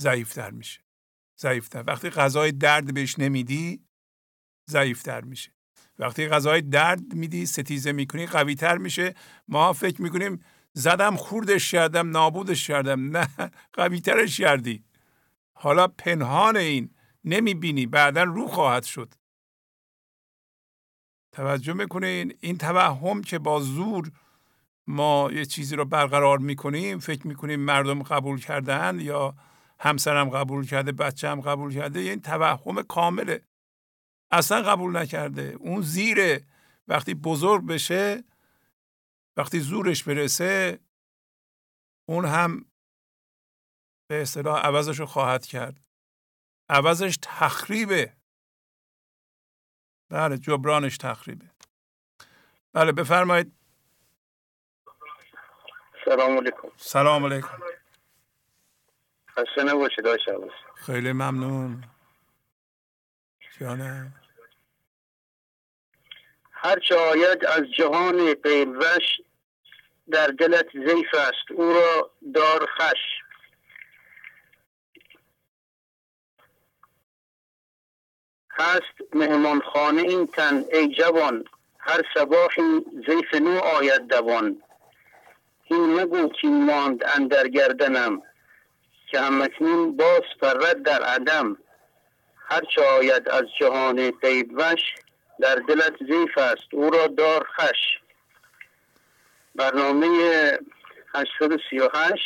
ضعیفتر 0.00 0.50
میشه. 0.50 0.80
ضعیفتر. 1.38 1.84
وقتی 1.86 2.10
غذای 2.10 2.52
درد 2.52 2.94
بهش 2.94 3.18
نمیدی 3.18 3.84
ضعیفتر 4.70 5.20
میشه. 5.20 5.52
وقتی 5.98 6.28
غذای 6.28 6.60
درد 6.60 7.14
میدی 7.14 7.46
ستیزه 7.46 7.92
می‌کنی 7.92 8.26
قویتر 8.26 8.78
میشه. 8.78 9.14
ما 9.48 9.72
فکر 9.72 10.02
می‌کنیم 10.02 10.44
زدم 10.72 11.16
خوردش 11.16 11.70
کردم 11.70 12.10
نابودش 12.10 12.66
کردم. 12.66 13.16
نه 13.16 13.28
قویترش 13.72 14.40
کردی. 14.40 14.84
حالا 15.52 15.88
پنهان 15.88 16.56
این. 16.56 16.94
نمی‌بینی. 17.24 17.86
بعدا 17.86 18.22
رو 18.22 18.48
خواهد 18.48 18.84
شد. 18.84 19.14
توجه 21.38 21.72
می‌کنین؟ 21.72 22.34
این 22.40 22.58
توهم 22.58 23.22
که 23.22 23.38
با 23.38 23.60
زور 23.60 24.12
ما 24.86 25.30
یه 25.32 25.44
چیزی 25.44 25.76
رو 25.76 25.84
برقرار 25.84 26.38
می‌کنیم 26.38 26.98
فکر 26.98 27.26
می‌کنیم 27.26 27.60
مردم 27.60 28.02
قبول 28.02 28.40
کردن 28.40 29.00
یا 29.00 29.34
همسرم 29.80 30.30
قبول 30.30 30.66
کرده 30.66 31.28
هم 31.28 31.40
قبول 31.40 31.74
کرده 31.74 32.00
این 32.00 32.20
توهم 32.20 32.82
کامله. 32.82 33.42
اصلا 34.30 34.62
قبول 34.62 34.96
نکرده. 34.96 35.56
اون 35.60 35.80
زیره 35.82 36.44
وقتی 36.88 37.14
بزرگ 37.14 37.66
بشه 37.66 38.24
وقتی 39.36 39.60
زورش 39.60 40.04
برسه 40.04 40.80
اون 42.08 42.24
هم 42.24 42.64
به 44.08 44.22
اصطلاح 44.22 44.60
عوضش 44.66 45.00
رو 45.00 45.06
خواهد 45.06 45.46
کرد. 45.46 45.86
عوضش 46.68 47.18
تخریبه. 47.22 48.17
بله 50.10 50.38
جبرانش 50.38 50.96
تخریبه. 50.96 51.46
بله 52.72 52.92
بفرمایید. 52.92 53.52
سلام 56.04 56.38
علیکم. 56.38 56.68
سلام 56.76 57.24
علیکم. 57.24 57.62
خسته 59.30 59.62
نباشید 59.62 60.04
خیلی 60.76 61.12
ممنون. 61.12 61.84
جانم. 63.60 64.14
هرچه 66.52 66.94
آید 66.96 67.44
از 67.44 67.62
جهان 67.78 68.34
قیلوش 68.34 69.20
در 70.10 70.26
دلت 70.26 70.66
زیف 70.72 71.14
است 71.14 71.50
او 71.50 71.72
را 71.72 72.10
دار 72.34 72.66
خش. 72.66 72.98
هست 78.58 79.14
مهمانخانه 79.14 80.02
این 80.02 80.26
تن 80.26 80.64
ای 80.72 80.88
جوان 80.88 81.44
هر 81.78 82.02
صباحی 82.14 82.84
زیف 83.06 83.34
نو 83.34 83.58
آید 83.58 84.06
دوان. 84.06 84.62
این 85.64 86.00
مگو 86.00 86.28
که 86.28 86.48
ماند 86.48 87.04
اندر 87.14 87.48
گردنم 87.48 88.22
که 89.06 89.20
همکنون 89.20 89.96
باز 89.96 90.22
فرد 90.40 90.82
در 90.82 91.02
عدم. 91.02 91.56
هرچه 92.36 92.82
آید 92.82 93.28
از 93.28 93.44
جهان 93.60 94.10
قیب 94.10 94.52
وش 94.56 94.94
در 95.40 95.54
دلت 95.54 95.96
زیف 96.08 96.38
است 96.38 96.68
او 96.72 96.90
را 96.90 97.06
دار 97.06 97.46
خش 97.56 97.98
برنامه 99.54 100.08
838 101.14 102.22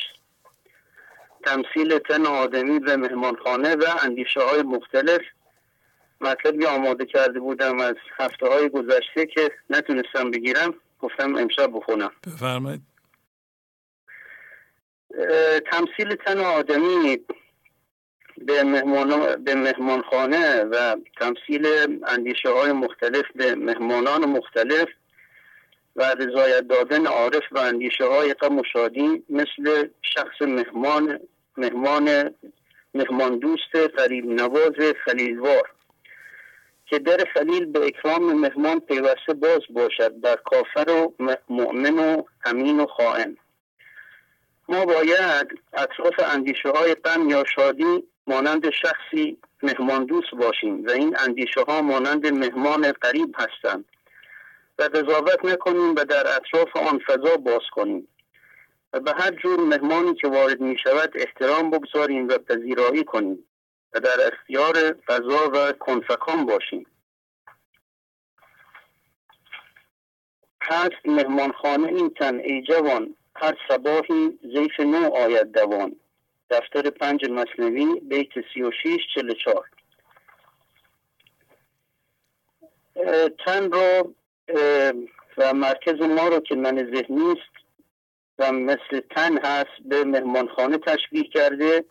تمثیل 1.45 1.99
تن 1.99 2.27
آدمی 2.27 2.79
به 2.79 2.97
مهمانخانه 2.97 3.77
و 3.77 3.85
اندیشه 4.03 4.41
های 4.41 4.63
مختلف. 4.63 5.21
مطلبی 6.23 6.67
آماده 6.67 7.07
کرده 7.07 7.41
بودم 7.41 7.81
از 7.81 7.95
هفته 8.19 8.47
های 8.49 8.69
گذشته 8.69 9.27
که 9.27 9.51
نتونستم 9.71 10.31
بگیرم 10.31 10.75
گفتم 11.01 11.37
امشب 11.37 11.71
بخونم. 11.73 12.11
بفرمایید. 12.27 12.83
تمثیل 15.71 16.15
تن 16.15 16.39
آدمی 16.39 17.19
به, 18.39 18.63
مهمان 18.63 19.45
به 19.45 19.55
مهمانخانه 19.55 20.65
و 20.65 20.97
تمثیل 21.21 21.67
اندیشه 22.07 22.49
های 22.49 22.73
مختلف 22.73 23.25
به 23.35 23.55
مهمانان 23.55 24.25
مختلف 24.25 24.89
و 25.97 26.03
رضایت 26.03 26.61
دادن 26.69 27.07
عارف 27.07 27.43
و 27.53 27.59
اندیشه 27.59 28.05
های 28.05 28.35
غم 28.35 28.59
و 28.59 28.63
شادی 28.73 29.25
مثل 29.29 29.89
شخص 30.03 30.43
مهمان 30.43 31.21
مهمان 31.57 32.35
مهمان 32.95 33.39
دوست 33.39 33.77
قریب 33.97 34.27
نواز 34.27 34.95
خلیلوار. 35.05 35.71
که 36.93 36.99
در 36.99 37.25
خلیل 37.35 37.65
به 37.65 37.87
اکرام 37.87 38.33
مهمان 38.33 38.81
پیوسته 38.81 39.35
باز 39.35 39.61
باشد 39.71 40.21
در 40.21 40.37
کافر 40.37 40.91
و 40.91 41.15
مؤمن 41.49 41.99
و 41.99 42.23
امین 42.45 42.81
و 42.81 42.87
خائن. 42.87 43.37
ما 44.69 44.85
باید 44.85 45.61
اطراف 45.73 46.15
اندیشه 46.35 46.69
های 46.69 46.95
غم 46.95 47.31
یا 47.31 47.45
شادی 47.55 48.05
مانند 48.27 48.71
شخصی 48.71 49.39
مهمان 49.63 50.05
دوست 50.05 50.31
باشیم 50.31 50.87
و 50.87 50.91
این 50.91 51.17
اندیشه 51.19 51.61
ها 51.69 51.83
مانند 51.83 52.27
مهمان 52.27 52.93
قریب 52.93 53.35
هستند 53.39 53.85
و 54.79 54.83
قضاوت 54.83 55.45
نکنیم 55.45 55.95
و 55.95 56.05
در 56.05 56.27
اطراف 56.37 56.77
آن 56.77 57.01
فضا 57.07 57.37
باز 57.37 57.63
کنیم. 57.73 58.09
و 58.93 59.01
به 59.01 59.13
هر 59.13 59.31
جور 59.31 59.61
مهمانی 59.61 60.15
که 60.15 60.29
وارد 60.29 60.61
می 60.61 60.79
شود 60.79 61.13
احترام 61.15 61.71
بگذاریم 61.71 62.29
و 62.29 62.39
پذیرایی 62.39 63.05
کنیم. 63.05 63.45
و 63.95 64.01
در 64.01 64.33
اختیار 64.33 64.97
فضا 65.07 65.51
و 65.55 65.73
کنفکان 65.73 66.47
باشیم. 66.47 66.87
هست 70.63 71.07
مهمانخانه 71.07 71.89
این 71.89 72.11
تن 72.11 72.39
ای 72.39 72.63
جوان 72.63 73.15
هر 73.37 73.57
صباحی 73.69 74.39
زیف 74.43 74.81
نو 74.81 75.15
آید 75.15 75.53
دوان. 75.53 75.97
دفتر 76.51 76.91
پنج 76.91 77.31
مصنوی 77.31 78.01
بیت 78.01 78.29
سی 78.55 78.63
و 78.63 78.71
شیش 78.83 79.01
چل 79.15 79.35
چار 79.35 79.69
تن 83.47 83.73
رو 83.73 84.15
و 85.39 85.55
مرکز 85.55 86.01
ما 86.01 86.29
رو 86.29 86.41
که 86.41 86.55
من 86.55 86.77
ذهنی 86.95 87.33
است 87.33 87.67
و 88.39 88.53
مثل 88.53 89.01
تن 89.11 89.39
هست 89.39 89.83
به 89.85 90.05
مهمانخانه 90.05 90.79
تشبیه 90.79 91.25
کرده. 91.25 91.85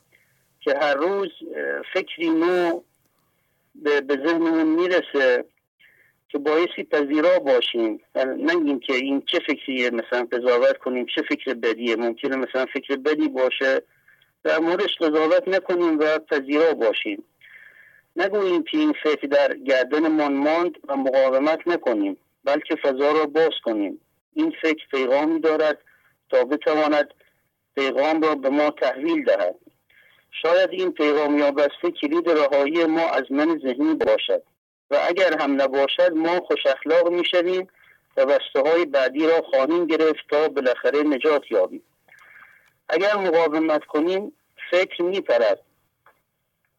که 0.61 0.77
هر 0.81 0.93
روز 0.93 1.29
فکری 1.93 2.29
نو 2.29 2.81
به, 3.75 4.01
ذهنمون 4.09 4.67
می‌رسه 4.67 5.45
که 6.29 6.37
بایستی 6.37 6.83
پذیرا 6.83 7.39
باشیم. 7.39 7.99
نگیم 8.37 8.79
که 8.79 8.93
این 8.93 9.23
چه 9.25 9.39
فکریه 9.39 9.89
مثلا 9.89 10.27
قضاوت 10.31 10.77
کنیم 10.77 11.05
چه 11.15 11.21
فکر 11.21 11.53
بدیه 11.53 11.95
ممکنه 11.95 12.35
مثلا 12.35 12.65
فکر 12.73 12.95
بدی 12.95 13.27
باشه 13.27 13.81
در 14.43 14.59
موردش 14.59 14.97
قضاوت 14.97 15.47
نکنیم 15.47 15.99
و 15.99 16.19
پذیرا 16.19 16.73
باشیم. 16.73 17.23
نگوییم 18.15 18.63
که 18.63 18.77
این 18.77 18.93
فکر 19.03 19.27
در 19.27 19.53
گردنمان 19.53 20.33
ماند 20.33 20.77
و 20.87 20.97
مقاومت 20.97 21.67
نکنیم 21.67 22.17
بلکه 22.43 22.75
فضا 22.75 23.11
را 23.11 23.25
باز 23.25 23.53
کنیم. 23.63 24.01
این 24.33 24.53
فکر 24.61 24.87
پیغامی 24.91 25.39
دارد 25.39 25.77
تا 26.29 26.43
بتواند 26.43 27.13
پیغام 27.75 28.21
را 28.21 28.35
به 28.35 28.49
ما 28.49 28.69
تحویل 28.69 29.23
دهد. 29.23 29.55
شاید 30.31 30.69
این 30.69 30.91
پیغام 30.91 31.51
بسته 31.51 31.91
کلید 32.01 32.29
رهایی 32.29 32.85
ما 32.85 33.09
از 33.09 33.23
من 33.29 33.59
ذهنی 33.59 33.93
باشد. 33.93 34.43
و 34.91 34.99
اگر 35.07 35.41
هم 35.41 35.61
نباشد 35.61 36.13
ما 36.13 36.39
خوش 36.39 36.65
اخلاق 36.65 37.09
می 37.09 37.25
شویم 37.25 37.67
و 38.17 38.25
بسته 38.25 38.61
های 38.69 38.85
بعدی 38.85 39.27
را 39.27 39.41
خواهیم 39.41 39.85
گرفت 39.85 40.29
تا 40.29 40.47
بالاخره 40.47 41.03
نجات 41.03 41.51
یابیم. 41.51 41.83
اگر 42.89 43.15
مقاومت 43.15 43.85
کنیم 43.85 44.33
فکر 44.71 45.03
می 45.03 45.21
پرد 45.21 45.59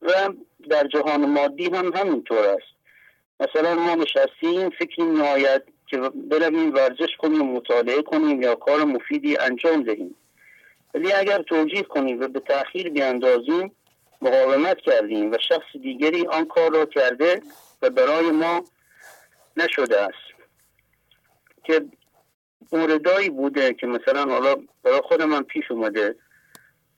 و 0.02 0.12
در 0.70 0.86
جهان 0.86 1.26
مادی 1.26 1.64
هم 1.64 1.92
همینطور 1.92 2.46
است. 2.46 2.72
مثلا 3.40 3.74
ما 3.74 3.94
نشستیم 3.94 4.70
فکری 4.70 5.04
می 5.04 5.20
آید 5.20 5.62
که 5.86 5.98
برویم 6.14 6.74
ورزش 6.74 7.16
کنیم 7.18 7.42
مطالعه 7.42 8.02
کنیم 8.02 8.42
یا 8.42 8.54
کار 8.54 8.84
مفیدی 8.84 9.36
انجام 9.36 9.82
دهیم. 9.82 10.14
ولی 10.94 11.12
اگر 11.12 11.42
توجیه 11.42 11.82
کنیم 11.82 12.20
و 12.20 12.28
به 12.28 12.40
تاخیر 12.40 12.90
بیاندازیم 12.90 13.76
مقاومت 14.22 14.78
کردیم 14.78 15.32
و 15.32 15.36
شخص 15.48 15.76
دیگری 15.82 16.26
آن 16.26 16.44
کار 16.44 16.72
را 16.72 16.86
کرده 16.86 17.42
و 17.82 17.90
برای 17.90 18.30
ما 18.30 18.64
نشده 19.56 20.00
است. 20.00 20.32
که 21.64 21.84
موردایی 22.72 23.30
بوده 23.30 23.74
که 23.74 23.86
مثلا 23.86 24.24
حالا 24.24 24.54
برای 24.82 25.00
خود 25.00 25.22
من 25.22 25.42
پیش 25.42 25.70
اومده 25.70 26.16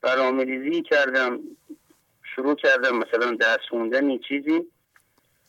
برنامه‌ریزی 0.01 0.83
کردم 0.83 1.41
شروع 2.35 2.55
کردم 2.55 2.97
مثلا 2.97 3.37
درس 3.41 3.61
خوندن 3.71 4.19
چیزی 4.19 4.67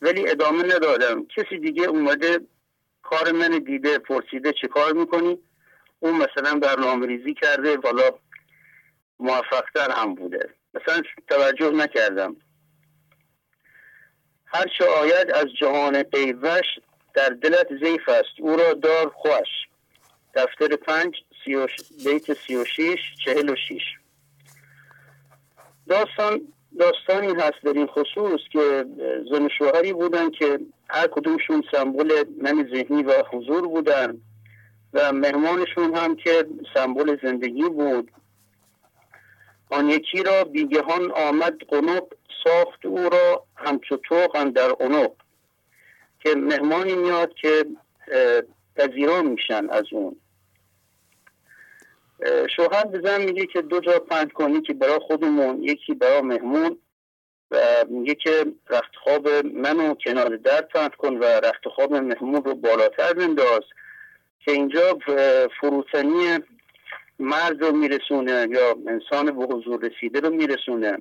ولی 0.02 0.28
ادامه 0.28 0.62
ندادم. 0.62 1.26
کسی 1.26 1.58
دیگه 1.58 1.84
اومده 1.84 2.40
کار 3.02 3.32
من 3.32 3.58
دیده 3.58 3.98
پرسیده 3.98 4.52
چه 4.52 4.68
کار 4.68 4.92
می‌کنی؟ 4.92 5.38
اون 6.00 6.14
مثلا 6.16 6.58
برنامه 6.58 7.06
ریزی 7.06 7.34
کرده 7.34 7.76
والا 7.76 8.02
موفقتر 9.20 9.90
هم 9.90 10.14
بوده. 10.14 10.48
مثلا 10.74 11.02
توجه 11.28 11.70
نکردم. 11.70 12.36
هر 14.46 14.64
چه 14.78 14.84
آید 14.84 15.30
از 15.30 15.46
جهان 15.60 16.02
پیوش 16.02 16.66
در 17.14 17.28
دلت 17.28 17.68
زیف 17.82 18.08
است. 18.08 18.40
او 18.40 18.56
را 18.56 18.72
دار 18.72 19.08
خوش. 19.08 19.48
دفتر 20.34 20.76
پنج 20.76 21.14
بیت 22.04 22.32
سی 22.46 22.56
و 22.56 22.64
شیش 22.64 23.00
چهل 23.24 23.50
و 23.50 23.56
شیش. 23.56 23.82
داستان 25.88 26.40
داستانی 26.78 27.34
هست 27.34 27.62
در 27.64 27.72
این 27.72 27.86
خصوص 27.86 28.40
که 28.52 28.84
زن 29.30 29.48
شوهری 29.58 29.92
بودن 29.92 30.30
که 30.30 30.58
هر 30.88 31.06
کدومشون 31.06 31.64
سمبل 31.72 32.24
من 32.42 32.68
ذهنی 32.74 33.02
و 33.02 33.12
حضور 33.32 33.68
بودن 33.68 34.20
و 34.92 35.12
مهمانشون 35.12 35.94
هم 35.94 36.16
که 36.16 36.46
سمبل 36.74 37.18
زندگی 37.22 37.68
بود. 37.68 38.10
آن 39.70 39.90
یکی 39.90 40.22
را 40.22 40.44
بیگهان 40.44 41.12
آمد 41.12 41.58
قنوق 41.68 42.12
ساخت 42.44 42.86
او 42.86 43.08
را 43.08 43.44
همچو 43.56 43.96
توق 43.96 44.44
در 44.44 44.70
اونق 44.70 45.10
که 46.20 46.34
مهمانی 46.34 46.94
میاد 46.94 47.34
که 47.34 47.66
پذیران 48.76 49.26
میشن 49.26 49.70
از 49.70 49.84
اون. 49.92 50.16
شوهر 52.56 52.84
به 52.84 53.18
میگه 53.18 53.46
که 53.46 53.62
دو 53.62 53.80
جا 53.80 53.98
پند 53.98 54.32
کنی 54.32 54.60
که 54.60 54.74
برای 54.74 54.98
خودمون 54.98 55.62
یکی 55.62 55.94
برای 55.94 56.20
مهمون 56.20 56.78
و 57.50 57.84
میگه 57.88 58.14
که 58.14 58.46
رخت 58.70 58.96
خواب 59.04 59.28
منو 59.44 59.94
کنار 59.94 60.36
در 60.36 60.60
پند 60.60 60.94
کن 60.94 61.16
و 61.16 61.24
رخت 61.24 61.68
خواب 61.68 61.94
مهمون 61.94 62.44
رو 62.44 62.54
بالاتر 62.54 63.12
بنداز 63.12 63.62
که 64.40 64.52
اینجا 64.52 64.98
فروتنی 65.60 66.38
مرد 67.18 67.62
رو 67.62 67.72
میرسونه 67.72 68.46
یا 68.50 68.76
انسان 68.86 69.26
به 69.26 69.44
حضور 69.44 69.80
رسیده 69.80 70.20
رو 70.20 70.30
میرسونه. 70.30 70.98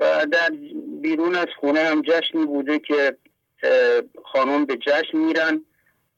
و 0.00 0.26
در 0.32 0.50
بیرون 1.02 1.34
از 1.34 1.46
خونه 1.60 1.80
هم 1.80 2.02
جشنی 2.02 2.46
بوده 2.46 2.78
که 2.78 3.16
خانم 4.24 4.64
به 4.64 4.76
جشن 4.76 5.18
میرن 5.18 5.64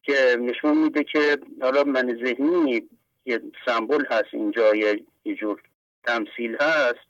که 0.02 0.36
نشون 0.40 0.78
میده 0.78 1.04
که 1.04 1.38
حالا 1.60 1.84
من 1.84 2.18
ذهنی 2.24 2.88
یه 3.24 3.40
سمبل 3.66 4.04
هست 4.10 4.28
اینجا 4.32 4.74
یه 5.24 5.34
جور 5.34 5.62
تمثیل 6.04 6.56
هست. 6.60 7.06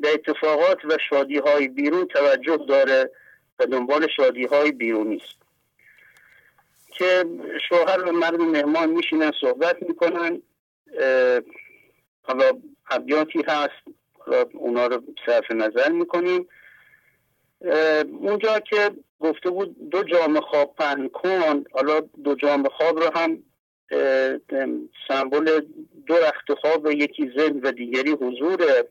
به 0.00 0.08
اتفاقات 0.14 0.84
و 0.84 0.98
شادی 1.10 1.38
های 1.38 1.68
بیرون 1.68 2.06
توجه 2.06 2.56
داره 2.68 3.10
و 3.58 3.66
دنبال 3.66 4.08
شادی 4.16 4.44
های 4.44 4.72
بیرونی 4.72 5.16
است. 5.16 5.40
که 6.90 7.24
شوهر 7.68 8.02
و 8.04 8.12
مرد 8.12 8.40
مهمان 8.40 8.90
میشینن 8.90 9.32
صحبت 9.40 9.76
می‌کنن. 9.82 10.42
حالا 12.22 12.50
ابیاتی 12.90 13.42
هست. 13.48 13.82
اونا 14.52 14.86
رو 14.86 15.02
صرف 15.26 15.50
نظر 15.50 15.88
می‌کنیم. 15.88 16.48
اونجا 18.04 18.60
که 18.60 18.90
گفته 19.20 19.50
بود 19.50 19.90
دو 19.90 20.02
جام 20.02 20.40
خواب 20.40 20.74
پهن 20.76 21.08
کن 21.08 21.64
حالا 21.72 22.00
دو 22.00 22.34
جام 22.34 22.68
خواب 22.68 22.98
رو 22.98 23.10
هم 23.14 23.42
سمبل 25.08 25.60
دو 26.06 26.14
رخت 26.14 26.54
خواب 26.60 26.90
یکی 26.90 27.32
ذهن 27.38 27.60
و 27.60 27.72
دیگری 27.72 28.10
حضوره 28.10 28.88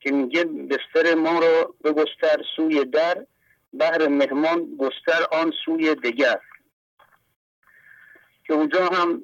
که 0.00 0.12
میگه 0.12 0.44
بستر 0.44 1.14
ما 1.14 1.38
رو 1.38 1.74
بگستر 1.84 2.42
سوی 2.56 2.84
در 2.84 3.26
بهر 3.72 4.08
مهمان 4.08 4.76
گستر 4.76 5.26
آن 5.32 5.52
سوی 5.64 5.94
دگر. 5.94 6.40
که 8.44 8.52
اونجا 8.52 8.86
هم 8.86 9.22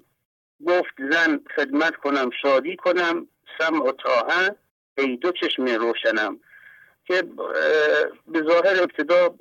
گفت 0.67 0.95
زن 1.11 1.41
خدمت 1.57 1.97
کنم 1.97 2.31
شادی 2.43 2.77
کنم 2.77 3.27
سم 3.59 3.83
و 3.83 3.93
تاهن 3.93 4.57
ای 4.99 5.17
دو 5.17 5.33
چشم 5.33 5.65
روشنم. 5.65 6.41
که 7.05 7.23
به 8.27 8.43
ظاهر 8.43 8.83
ابتدا 8.83 9.35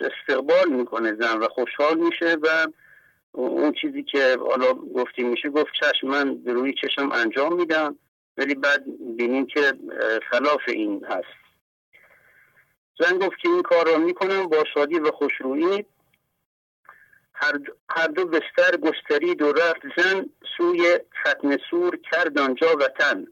استقبال 0.00 0.68
می‌کنه 0.68 1.14
زن 1.14 1.38
و 1.38 1.48
خوشحال 1.48 1.98
میشه 1.98 2.36
و 2.42 2.66
اون 3.32 3.72
چیزی 3.72 4.02
که 4.02 4.36
حالا 4.50 4.74
گفتی 4.74 5.22
میشه 5.22 5.48
گفت 5.48 5.72
چشم 5.80 6.06
من 6.06 6.34
به 6.34 6.52
روی 6.52 6.74
چشم 6.82 7.12
انجام 7.12 7.56
میدم 7.56 7.98
ولی 8.36 8.54
بعد 8.54 8.84
بینیم 9.16 9.46
که 9.46 9.72
خلاف 10.30 10.60
این 10.68 11.04
هست. 11.04 11.36
زن 12.98 13.18
گفت 13.18 13.38
که 13.38 13.48
این 13.48 13.62
کار 13.62 13.86
را 13.86 13.98
می‌کنم 13.98 14.46
با 14.46 14.64
شادی 14.74 14.98
و 14.98 15.10
خوشرویی 15.10 15.84
هر 17.88 18.06
دو 18.06 18.26
بستر 18.26 18.76
گسترید 18.76 19.42
و 19.42 19.52
رفت 19.52 19.82
زن 19.96 20.26
سوی 20.56 20.98
ختم 21.24 21.56
سور 21.70 21.98
کرد 22.12 22.38
آنجا 22.38 22.76
وطن 22.76 23.26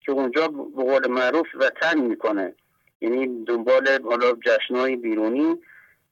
که 0.00 0.12
اونجا 0.12 0.48
به 0.48 0.82
قول 0.82 1.08
معروف 1.08 1.46
وطن 1.54 1.98
می‌کنه. 1.98 2.54
یعنی 3.00 3.44
دنبال 3.44 4.02
حالا 4.04 4.32
جشنهای 4.46 4.96
بیرونی 4.96 5.58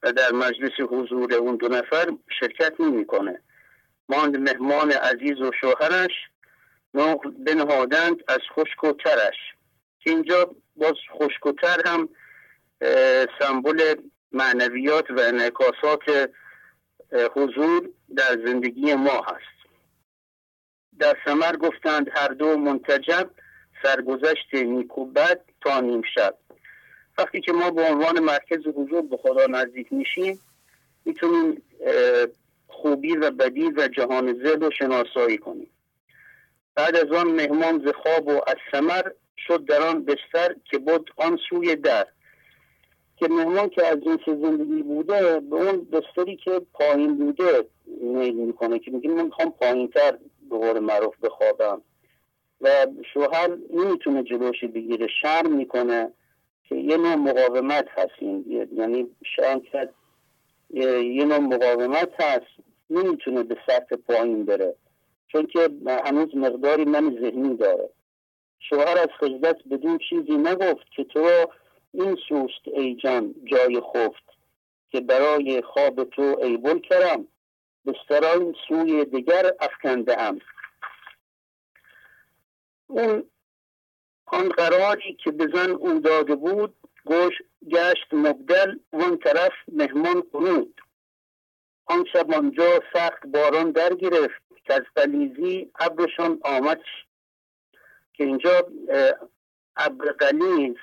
و 0.02 0.12
در 0.12 0.32
مجلس 0.32 0.80
حضور 0.80 1.34
اون 1.34 1.56
دو 1.56 1.68
نفر 1.68 2.12
شرکت 2.40 2.80
نمی‌کنه. 2.80 3.40
ماند 4.08 4.36
مهمان 4.36 4.92
عزیز 4.92 5.40
و 5.40 5.50
شوهرش 5.60 6.12
نقل 6.94 7.30
بنهادند 7.30 8.16
از 8.28 8.40
خشک 8.54 8.84
و 8.84 8.92
ترش 8.92 9.36
که 10.00 10.10
اینجا 10.10 10.54
باز 10.76 10.94
خشک 11.12 11.46
و 11.46 11.52
تر 11.52 11.82
هم 11.86 12.08
سمبل 13.40 13.94
معنویات 14.32 15.10
و 15.10 15.20
انعکاسات 15.20 16.30
حضور 17.14 17.88
در 18.16 18.38
زندگی 18.46 18.94
ما 18.94 19.22
هست. 19.26 19.68
در 20.98 21.16
سمر 21.24 21.56
گفتند 21.56 22.10
هر 22.12 22.28
دو 22.28 22.56
منتجب 22.56 23.30
سرگذشت 23.82 24.54
نیکوبت 24.54 25.40
تا 25.60 25.80
نیم 25.80 26.02
شب. 26.14 26.34
وقتی 27.18 27.40
که 27.40 27.52
ما 27.52 27.70
به 27.70 27.82
عنوان 27.82 28.20
مرکز 28.20 28.66
حضور 28.66 29.02
به 29.02 29.16
خدا 29.16 29.46
نزدیک 29.46 29.92
میشیم 29.92 30.40
می‌تونیم 31.04 31.62
خوبی 32.66 33.16
و 33.16 33.30
بدی 33.30 33.70
و 33.70 33.88
جهان 33.88 34.34
زد 34.34 34.64
رو 34.64 34.70
شناسایی 34.70 35.38
کنیم. 35.38 35.70
بعد 36.74 36.96
از 36.96 37.12
آن 37.12 37.26
مهمان 37.26 37.84
ز 37.86 37.88
خواب 38.02 38.28
و 38.28 38.40
از 38.46 38.56
سمر 38.72 39.02
شد 39.36 39.64
در 39.64 39.82
آن 39.82 40.04
بستر 40.04 40.54
که 40.64 40.78
بود 40.78 41.10
آن 41.16 41.38
سوی 41.48 41.76
در. 41.76 42.06
که 43.16 43.28
مهمان 43.28 43.68
که 43.68 43.86
از 43.86 44.00
جنس 44.00 44.20
زندگی 44.26 44.82
بوده 44.82 45.40
به 45.40 45.56
اون 45.56 45.84
بستری 45.92 46.36
که 46.36 46.60
پایین 46.72 47.18
بوده 47.18 47.68
میل 47.86 48.34
می‌کنه 48.34 48.78
که 48.78 48.90
میگه 48.90 49.10
من 49.10 49.24
می‌خوام 49.24 49.50
پایین 49.50 49.88
تر 49.88 50.18
به 50.50 50.58
قول 50.58 50.78
معروف 50.78 51.14
بخوابم. 51.22 51.82
و 52.60 52.86
شوهر 53.14 53.56
نمی‌تونه 53.70 54.22
جلوش 54.22 54.64
بگیره 54.64 55.06
شرم 55.22 55.52
می‌کنه 55.52 56.12
که 56.68 56.74
یه 56.74 56.96
نوع 56.96 57.14
مقاومت 57.14 57.86
هست 57.88 58.22
یعنی 58.76 59.10
شرم 59.36 59.60
کرد 59.60 59.94
یه 60.70 61.24
نوع 61.24 61.38
مقاومت 61.38 62.20
هست 62.20 62.46
نمی‌تونه 62.90 63.42
به 63.42 63.56
سطح 63.66 63.96
پایین 63.96 64.44
بره. 64.44 64.74
چون 65.28 65.46
که 65.46 65.70
هنوز 66.04 66.36
مقداری 66.36 66.84
من 66.84 67.18
ذهنی 67.20 67.56
داره. 67.56 67.90
شوهر 68.58 68.98
از 68.98 69.08
خجلت 69.20 69.56
بدون 69.70 69.98
چیزی 69.98 70.36
نگفت 70.36 70.86
که 70.96 71.04
تو 71.04 71.46
این 71.94 72.18
سوست 72.28 72.68
ای 72.68 72.94
جان 72.94 73.34
جای 73.44 73.80
خفت 73.80 74.24
که 74.90 75.00
برای 75.00 75.62
خواب 75.62 76.04
تو 76.04 76.38
ای 76.42 76.56
بل 76.56 76.78
کرم 76.78 77.28
بستران 77.86 78.54
سوی 78.68 79.04
دیگر 79.04 79.52
افکنده 79.60 80.20
ام. 80.20 80.38
اون 82.86 83.24
آن 84.26 84.48
قراری 84.48 85.16
که 85.24 85.30
بزن 85.30 85.70
او 85.70 85.98
داده 85.98 86.36
بود 86.36 86.74
گوش 87.04 87.34
گشت 87.70 88.14
مبدل 88.14 88.78
وان 88.92 89.18
طرف 89.18 89.52
مهمان 89.72 90.22
کنود 90.22 90.80
آن 91.86 92.04
شب 92.12 92.34
آنجا 92.34 92.80
سخت 92.92 93.26
باران 93.26 93.70
در 93.70 93.94
گرفت 93.94 94.42
که 94.64 94.74
از 94.74 94.82
قلیزی 94.94 95.70
ابرشان 95.78 96.40
آمد. 96.44 96.80
که 98.12 98.24
اینجا 98.24 98.66
ابر 99.76 100.12
قلیز 100.12 100.76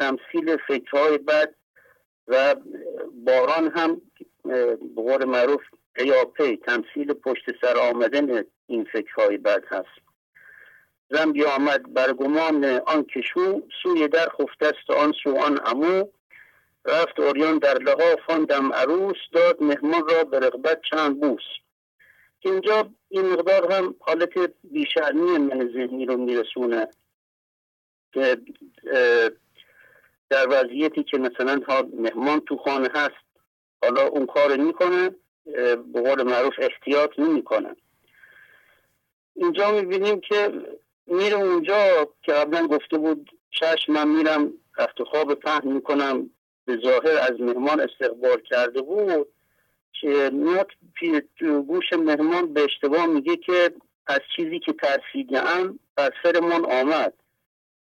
تمثیل 0.00 0.56
فکرهای 0.68 1.18
بد 1.18 1.54
و 2.28 2.56
باران 3.14 3.70
هم 3.70 4.02
به 4.44 4.78
قول 4.96 5.24
معروف 5.24 5.60
پیاپی 5.94 6.56
تمثیل 6.56 7.12
پشت 7.12 7.44
سر 7.60 7.76
آمدن 7.76 8.44
این 8.66 8.84
فکرهای 8.92 9.38
بد 9.38 9.64
هست. 9.68 10.02
زن 11.10 11.42
آمد 11.42 11.94
برگمان 11.94 12.64
آن 12.64 13.04
کشو 13.04 13.62
سوی 13.82 14.08
در 14.08 14.28
خفتست 14.28 14.90
آن 14.90 15.12
سو 15.24 15.36
آن 15.36 15.60
امو 15.66 16.04
رفت 16.84 17.20
اوریان 17.20 17.58
در 17.58 17.78
لحاف 17.78 18.20
فاندم 18.26 18.72
عروس 18.72 19.16
داد 19.32 19.62
مهمان 19.62 20.08
را 20.08 20.24
به 20.24 20.38
رغبت 20.38 20.80
چند 20.90 21.20
بوس. 21.20 21.42
اینجا 22.40 22.90
این 23.08 23.26
مقدار 23.26 23.72
هم 23.72 23.94
حالت 24.00 24.32
بیشرمی 24.64 25.38
من 25.38 25.68
ذهنی 25.72 26.06
رو 26.06 26.16
میرسونه 26.16 26.88
که 28.12 28.36
در 30.32 30.46
وضعیتی 30.48 31.02
که 31.02 31.18
مثلا 31.18 31.60
مهمان 31.98 32.40
تو 32.40 32.56
خانه 32.56 32.88
هست 32.94 33.24
حالا 33.82 34.06
اون 34.06 34.26
کار 34.26 34.56
می‌کنه 34.56 35.10
به 35.92 36.00
قول 36.02 36.22
معروف 36.22 36.54
احتیاط 36.58 37.10
نمی‌کنه. 37.18 37.76
اینجا 39.34 39.72
می‌بینیم 39.72 40.20
که 40.20 40.52
میره 41.06 41.36
اونجا 41.36 42.08
که 42.22 42.32
قبلا 42.32 42.66
گفته 42.66 42.98
بود 42.98 43.30
چشم 43.50 43.92
من 43.92 44.08
میرم 44.08 44.52
رفت 44.78 45.02
خواب 45.02 45.34
پهن 45.34 45.68
می‌کنم 45.68 46.30
به 46.64 46.76
ظاهر 46.84 47.18
از 47.32 47.40
مهمان 47.40 47.80
استقبال 47.80 48.40
کرده 48.40 48.82
بود. 48.82 49.28
که 50.00 50.30
میاد 50.32 50.70
گوش 51.66 51.92
مهمان 51.92 52.52
به 52.52 52.64
اشتباه 52.64 53.06
میگه 53.06 53.36
که 53.36 53.72
از 54.06 54.20
چیزی 54.36 54.58
که 54.58 54.72
ترسیدم 54.72 55.78
بر 55.96 56.10
سرمان 56.22 56.64
آمد. 56.64 57.12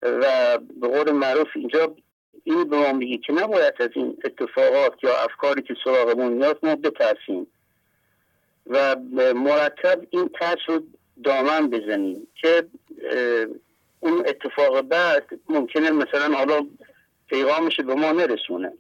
و 0.02 0.58
به 0.82 0.88
قول 0.88 1.12
معروف 1.12 1.48
اینجا 1.56 1.96
این 2.44 2.70
به 2.70 2.78
ما 2.78 2.94
میگه 2.94 3.18
که 3.18 3.34
نباید 3.34 3.74
از 3.80 3.90
این 3.96 4.18
اتفاقات 4.26 5.04
یا 5.04 5.18
افکاری 5.24 5.62
که 5.62 5.76
سراغمون 5.84 6.34
میاد 6.34 6.60
ما 6.64 6.76
بترسیم. 6.76 7.48
و 8.68 8.96
مرتب 9.36 10.08
این 10.10 10.30
ترس 10.40 10.60
رو 10.68 10.84
دامن 11.24 11.70
بزنیم 11.70 12.28
که 12.36 12.68
اون 14.00 14.24
اتفاق 14.28 14.82
بعد 14.82 15.40
ممکنه 15.50 15.92
مثلا 15.92 16.36
حالا 16.38 16.68
پیغامش 17.28 17.80
به 17.80 17.96
ما 17.96 18.12
نرسونه. 18.12 18.74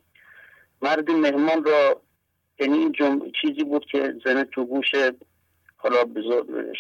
مرد 0.81 1.11
مهمان 1.11 1.63
را 1.63 2.01
یعنی 2.59 2.77
این 2.77 3.31
چیزی 3.41 3.63
بود 3.63 3.85
که 3.85 4.15
زنه 4.25 4.43
تو 4.43 4.65
گوش 4.65 4.91
حالا 5.77 6.05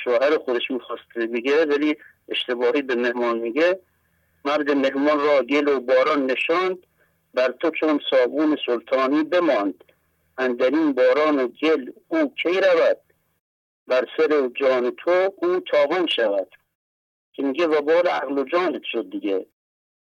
شوهر 0.03 0.37
خودش 0.37 0.71
می‌خواست 0.71 1.13
بگه 1.33 1.65
ولی 1.65 1.97
اشتباهی 2.29 2.81
به 2.81 2.95
مهمان 2.95 3.37
میگه. 3.37 3.79
مرد 4.45 4.71
مهمان 4.71 5.19
را 5.19 5.43
گل 5.43 5.67
و 5.67 5.79
باران 5.79 6.25
نشاند 6.25 6.77
بر 7.33 7.51
تو 7.51 7.69
چون 7.69 7.99
صابون 8.09 8.57
سلطانی 8.65 9.23
بماند. 9.23 9.83
اندرین 10.37 10.93
باران 10.93 11.39
و 11.39 11.47
گل 11.47 11.91
او 12.07 12.33
کی 12.35 12.61
رود؟ 12.61 12.97
بر 13.87 14.07
سر 14.17 14.47
جان 14.47 14.91
تو 14.91 15.33
او 15.37 15.59
تاوان 15.59 16.07
شود. 16.07 16.49
که 17.33 17.43
میگه 17.43 17.67
و 17.67 17.81
بار 17.81 18.07
عقل 18.07 18.37
و 18.37 18.43
جانت 18.43 18.81
شد 18.91 19.09
دیگه. 19.09 19.45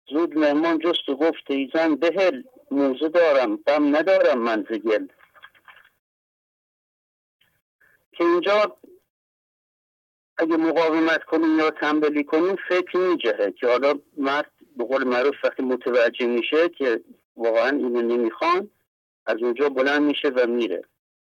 زود 0.09 0.37
مهمان 0.37 0.79
جست 0.79 1.09
و 1.09 1.15
گفت 1.15 1.43
ایزن 1.47 1.95
بهل 1.95 2.43
موزه 2.71 3.09
دارم 3.09 3.55
غم 3.67 3.95
ندارم 3.95 4.39
من 4.39 4.63
گل. 4.63 5.07
که 8.11 8.23
اینجا 8.23 8.77
اگه 10.41 10.57
مقاومت 10.57 11.23
کنیم 11.23 11.59
یا 11.59 11.71
تنبلی 11.71 12.23
کنیم 12.23 12.55
فکر 12.69 12.97
میجهه 12.97 13.51
که 13.51 13.67
حالا 13.67 13.93
مرد 14.17 14.51
به 14.77 14.83
قول 14.83 15.03
معروف 15.03 15.35
وقتی 15.43 15.63
متوجه 15.63 16.25
میشه 16.25 16.69
که 16.69 17.03
واقعا 17.35 17.69
اینو 17.69 18.01
نمی‌خوان 18.01 18.69
از 19.25 19.37
اونجا 19.41 19.69
بلند 19.69 20.01
میشه 20.01 20.27
و 20.27 20.47
میره. 20.47 20.81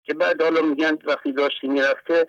که 0.03 0.13
بعد 0.13 0.41
حالا 0.41 0.61
میگن 0.61 0.97
وقتی 1.05 1.31
داشتی 1.31 1.67
می‌رفته 1.67 2.27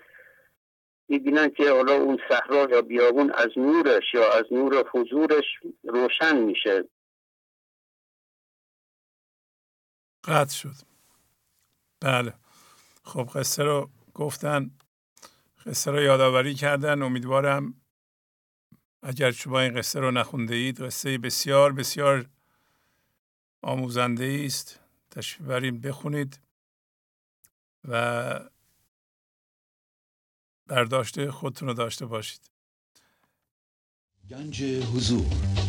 می‌بینن 1.07 1.49
که 1.49 1.71
حالا 1.71 1.93
اون 1.93 2.19
صحرا 2.29 2.67
یا 2.69 2.81
بیابون 2.81 3.31
از 3.31 3.49
نورش 3.57 4.13
یا 4.13 4.33
از 4.33 4.43
نور 4.51 4.89
حضورش 4.91 5.45
روشن 5.83 6.37
میشه. 6.37 6.83
قطع 10.23 10.53
شد. 10.53 10.75
بله. 12.01 12.33
خب 13.03 13.27
قصه 13.35 13.63
رو 13.63 13.89
گفتن 14.13 14.71
قصه 15.69 15.91
رو 15.91 16.01
یادآوری 16.01 16.55
کردن. 16.55 17.01
امیدوارم 17.01 17.81
اگر 19.03 19.31
شما 19.31 19.59
این 19.59 19.77
قصه 19.77 19.99
رو 19.99 20.11
نخونده 20.11 20.55
اید 20.55 20.81
قصه 20.81 21.17
بسیار 21.17 21.73
بسیار 21.73 22.29
آموزنده 23.61 24.43
است. 24.45 24.79
تشریف 25.11 25.47
بخونید 25.85 26.39
و 27.87 28.49
برداشت 30.67 31.29
خودتون 31.29 31.67
رو 31.67 31.73
داشته 31.73 32.05
باشید. 32.05 32.41
گنج 34.29 34.63
حضور 34.63 35.68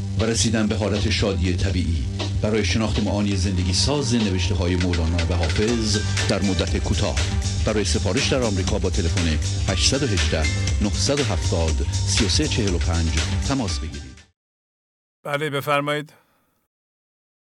و 0.19 0.23
رسیدن 0.23 0.67
به 0.67 0.75
حالت 0.75 1.09
شادی 1.09 1.57
طبیعی. 1.57 2.03
برای 2.43 2.65
شناخت 2.65 3.03
معانی 3.03 3.35
زندگی 3.35 3.73
ساز 3.73 4.15
نوشته 4.15 4.55
های 4.55 4.75
مولانا 4.75 5.23
و 5.29 5.33
حافظ 5.33 5.97
در 6.29 6.41
مدت 6.49 6.73
کوتاه. 6.87 7.19
برای 7.67 7.83
سفارش 7.83 8.31
در 8.33 8.43
آمریکا 8.49 8.79
با 8.83 8.89
تلفن 8.89 9.27
818 9.71 10.37
970 10.83 11.75
3345 12.17 13.47
تماس 13.49 13.79
بگیرید. 13.79 14.17
بله 15.23 15.49
بفرمایید. 15.49 16.13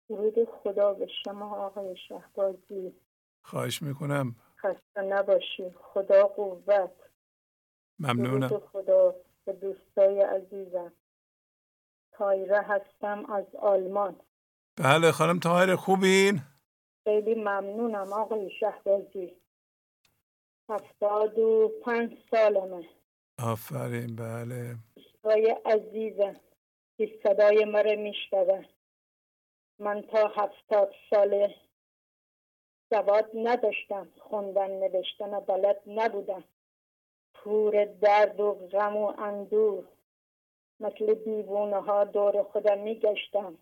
درود 0.10 0.36
خدا 0.64 0.94
به 0.94 1.08
شما 1.24 1.66
آقای 1.66 1.96
شهبازی. 2.08 2.94
خواهش 3.42 3.82
می‌کنم. 3.82 4.36
خسته 4.62 5.02
نباشید. 5.02 5.74
خدا 5.94 6.28
قوت. 6.28 6.92
ممنونم. 8.00 8.62
خدا 8.74 9.16
به 9.46 9.54
دوستای 9.54 10.22
عزیزم. 10.22 10.92
تایره 12.18 12.62
هستم 12.62 13.34
از 13.34 13.56
آلمان. 13.56 14.16
بله 14.78 15.12
خانم 15.12 15.40
تایر 15.40 15.76
خوبین؟ 15.76 16.42
خیلی 17.04 17.36
ممنونم 17.36 18.14
آقای 18.14 18.52
شهبازی. 18.60 19.36
هفتاد 20.70 21.40
و 21.40 21.72
پنج 21.86 22.18
سالمه. 22.32 22.90
آفرین 23.44 24.16
بله. 24.16 24.76
دوستای 24.96 25.56
عزیزم 25.66 26.36
که 26.98 27.20
صدای 27.24 27.66
مرا 27.66 27.96
میشنوه؟ 27.96 28.66
من 29.80 30.02
تا 30.02 30.28
هفتاد 30.28 30.94
ساله 31.10 31.56
سواد 32.90 33.32
نداشتم 33.34 34.08
خوندن 34.20 34.72
نوشتن 34.72 35.40
بلد 35.40 35.82
نبودم. 35.88 36.44
پور 37.34 37.86
درد 37.86 38.40
و 38.40 38.54
غم 38.54 38.98
و 38.98 39.14
اندور 39.18 39.88
مثل 40.80 41.14
دیوونه 41.14 41.82
ها 41.82 42.04
دور 42.04 42.44
خودم 42.44 42.80
میگشتم. 42.80 43.58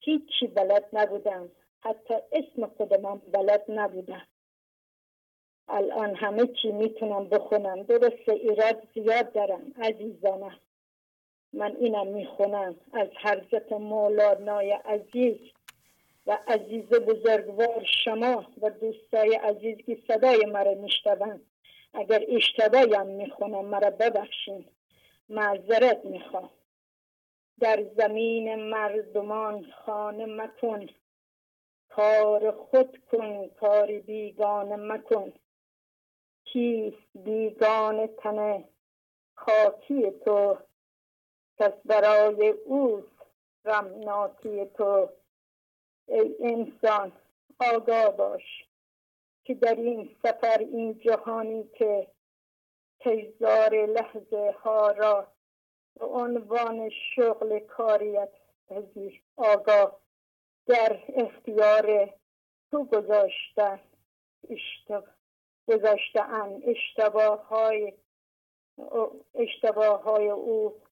هیچی 0.00 0.46
بلد 0.46 0.88
نبودم. 0.92 1.50
حتی 1.80 2.14
اسم 2.32 2.66
خودم 2.66 3.22
بلد 3.32 3.64
نبودم. 3.68 4.26
الان 5.68 6.14
همه 6.14 6.46
چی 6.46 6.72
می‌تونم 6.72 7.28
بخونم. 7.28 7.82
درسته 7.82 8.32
ایراد 8.32 8.88
زیاد 8.94 9.32
دارم 9.32 9.72
عزیزانم 9.82 10.58
من 11.52 11.76
اینم 11.76 12.06
می‌خونم. 12.06 12.76
از 12.92 13.08
حضرت 13.22 13.72
مولانای 13.72 14.72
عزیز 14.72 15.38
و 16.26 16.38
عزیز 16.46 16.88
بزرگوار 16.88 17.84
شما 18.04 18.46
و 18.62 18.70
دوستای 18.70 19.34
عزیز 19.34 19.76
که 19.76 19.98
صدای 20.08 20.46
مرا 20.46 20.74
میشنوند. 20.74 21.46
اگر 21.94 22.24
اشتباهیم 22.28 23.06
می‌خونم 23.06 23.64
مرا 23.64 23.90
ببخشین 23.90 24.64
معذرت 25.28 26.04
می‌خوام. 26.04 26.50
در 27.60 27.82
زمین 27.96 28.54
مردمان 28.70 29.70
خانه 29.70 30.26
مکن. 30.26 30.86
کار 31.88 32.50
خود 32.50 32.98
کن 33.10 33.48
کار 33.48 33.98
بیگانه 33.98 34.76
مکن. 34.76 35.32
کیست 36.44 37.08
بیگانه 37.14 38.06
تنه 38.06 38.68
خاکی 39.34 40.10
تو؟ 40.10 40.58
کس 41.58 41.72
برای 41.84 42.48
او 42.48 43.04
غمناکی 43.64 44.64
تو؟ 44.64 45.08
ای 46.08 46.36
انسان 46.40 47.12
آگاه 47.60 48.16
باش 48.16 48.64
که 49.44 49.54
در 49.54 49.74
این 49.74 50.16
سفر 50.22 50.58
این 50.58 50.98
جهانی 50.98 51.64
که 51.78 52.06
تجزار 53.04 53.86
لحظه 53.86 54.54
ها 54.62 54.90
را 54.90 55.32
به 55.94 56.06
عنوان 56.06 56.90
شغل 57.14 57.58
کاریت 57.58 58.32
پذیر. 58.68 59.22
آگاه 59.36 60.00
در 60.66 61.02
اختیار 61.08 62.14
تو 62.70 62.84
گذاشتن 62.84 63.80
گذاشتن 65.68 66.60
اشتباه 66.64 67.46
های 67.46 67.92
اشتباه 69.34 70.02
های 70.02 70.28
او 70.28 70.82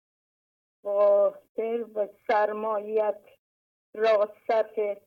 و 0.84 2.08
سرمایت 2.26 3.20
را 3.94 4.34
صرف 4.46 4.98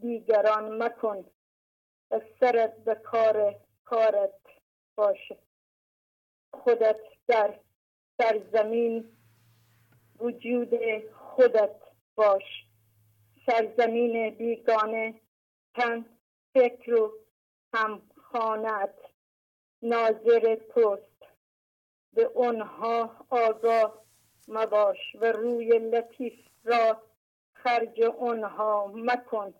دیگران 0.00 0.82
مکن 0.82 1.24
و 2.10 2.20
سرت 2.40 2.76
به 2.84 2.94
کار 2.94 3.54
کارت 3.84 4.40
باشه. 4.96 5.47
خودت 6.52 7.00
در 7.26 7.60
سرزمین 8.18 9.16
وجود 10.20 10.74
خودت 11.12 11.76
باش. 12.14 12.66
سرزمین 13.46 14.30
بیگانه 14.30 15.20
تن 15.74 16.04
فکر 16.54 16.94
و 16.94 17.12
هم 17.74 18.02
خانت 18.16 18.94
ناظر 19.82 20.54
توست. 20.74 21.18
به 22.12 22.24
اونها 22.24 23.26
آگاه 23.30 24.04
مباش 24.48 24.96
و 25.20 25.32
روی 25.32 25.78
لطیف 25.78 26.34
را 26.64 27.02
خرج 27.54 28.02
اونها 28.02 28.92
مکن. 28.94 29.54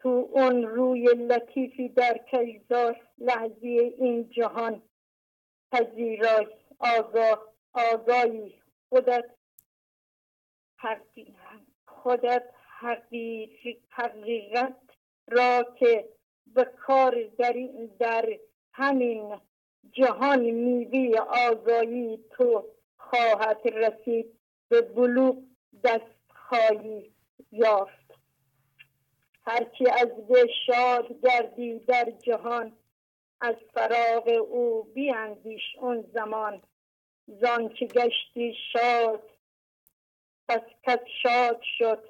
تو 0.00 0.28
اون 0.32 0.62
روی 0.62 1.04
لطیفی 1.04 1.88
در 1.88 2.20
کجزار 2.32 3.00
لحظه 3.18 3.94
این 3.98 4.30
جهان 4.30 4.82
پذیرای 5.72 6.46
آگاه 6.78 7.52
آگاهی. 7.72 8.62
خودت 8.88 9.24
خودت 11.86 12.44
حقیقت 13.90 14.76
را 15.28 15.74
که 15.78 16.08
به 16.46 16.64
کار 16.64 17.22
در, 17.38 17.56
در 17.98 18.38
همین 18.72 19.40
جهان 19.92 20.40
میوی 20.40 21.18
آگاهی 21.18 22.24
تو 22.30 22.64
خواهد 22.96 23.60
رسید. 23.64 24.36
به 24.68 24.82
بلوغ 24.82 25.42
دست 25.84 26.16
خواهی 26.28 27.12
یافت. 27.52 28.05
هرچی 29.46 29.84
از 29.90 30.26
به 30.28 30.46
شاد 30.66 31.20
گردی 31.22 31.78
در 31.78 32.10
جهان 32.10 32.76
از 33.40 33.54
فراغ 33.74 34.28
او 34.48 34.82
بیاندیش 34.82 35.62
اون 35.80 36.10
زمان. 36.14 36.62
زان 37.26 37.68
که 37.68 37.86
گشتی 37.86 38.54
شاد 38.72 39.30
پس 40.48 40.60
کس 40.82 40.98
شاد 41.22 41.60
شد. 41.78 42.08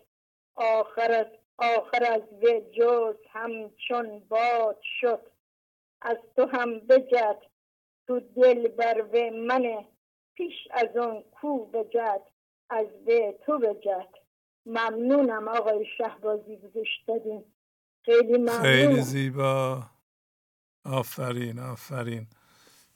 آخر 0.55 1.13
از 1.13 1.27
آخر 1.59 2.05
از 2.13 2.41
به 2.41 2.61
جز 2.61 3.17
همچون 3.31 4.19
باد 4.19 4.79
شد. 5.01 5.31
از 6.03 6.17
تو 6.37 6.47
هم 6.47 6.81
بجد 6.81 7.43
تو 8.07 8.21
دل 8.21 8.69
بر 8.69 9.03
من 9.31 9.85
پیش 10.35 10.55
از 10.71 10.97
اون 10.97 11.25
کو 11.41 11.65
بجد 11.67 12.23
از 12.71 13.05
به 13.05 13.39
تو 13.47 13.59
بجد. 13.59 14.26
ممنونم 14.66 15.48
آقای 15.48 15.86
شهبازی 15.98 16.56
گذاشت 16.56 17.06
دادین. 17.09 17.44
خیلی 18.05 18.38
ممنونم 18.38 18.62
خیلی 18.62 19.02
زیبا. 19.02 19.82
آفرین 20.84 21.59
آفرین. 21.59 22.26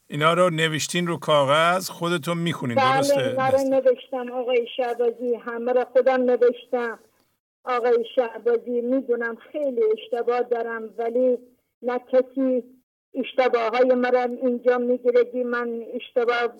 اینا 0.09 0.35
رو 0.35 0.51
نوشتین 0.51 1.07
رو 1.07 1.17
کاغذ 1.17 1.91
خودتون 1.91 2.39
می‌خونین 2.39 2.77
بله 2.77 2.97
درسته؟ 2.97 3.21
اینا 3.21 3.49
رو 3.49 3.59
نوشتم 3.59 4.33
آقای 4.33 4.67
شهبازی 4.77 5.35
همه 5.35 5.73
رو 5.73 5.85
خودم 5.85 6.23
نوشتم. 6.23 6.99
آقای 7.65 8.05
شهبازی 8.15 8.81
می‌دونم 8.81 9.37
خیلی 9.37 9.81
اشتباه 9.93 10.43
دارم 10.43 10.95
ولی 10.99 11.39
نه 11.83 11.99
کسی 11.99 12.65
اشتباه 13.15 13.71
های 13.71 13.95
مرا 13.95 14.23
اینجا 14.23 14.79
می‌گیره 14.79 15.45
من 15.45 15.85
اشتباه 15.95 16.55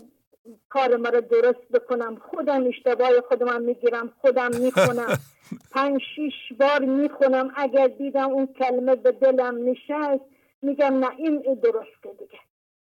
کار 0.69 0.97
مرا 0.97 1.21
درست 1.21 1.69
بکنم. 1.73 2.17
خودم 2.17 2.67
اشتباه 2.67 3.21
خودم 3.29 3.63
می‌گیرم 3.63 4.13
خودم 4.21 4.51
می‌خونم. 4.61 5.19
پنج 5.73 6.01
شیش 6.15 6.35
بار 6.59 6.85
می‌خونم. 6.85 7.53
اگر 7.57 7.89
دیدم 7.89 8.31
اون 8.31 8.47
کلمه 8.47 8.95
به 8.97 9.13
دلم 9.13 9.71
نشست 9.71 10.25
میگم 10.63 10.99
نه 10.99 11.11
این 11.19 11.55
درسته 11.63 12.13
دیگه. 12.19 12.39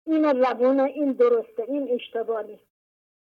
این 0.08 0.26
روونه 0.26 0.84
این 0.84 1.12
درسته 1.12 1.64
این 1.68 1.90
اشتباه 1.92 2.44
نیست. 2.44 2.68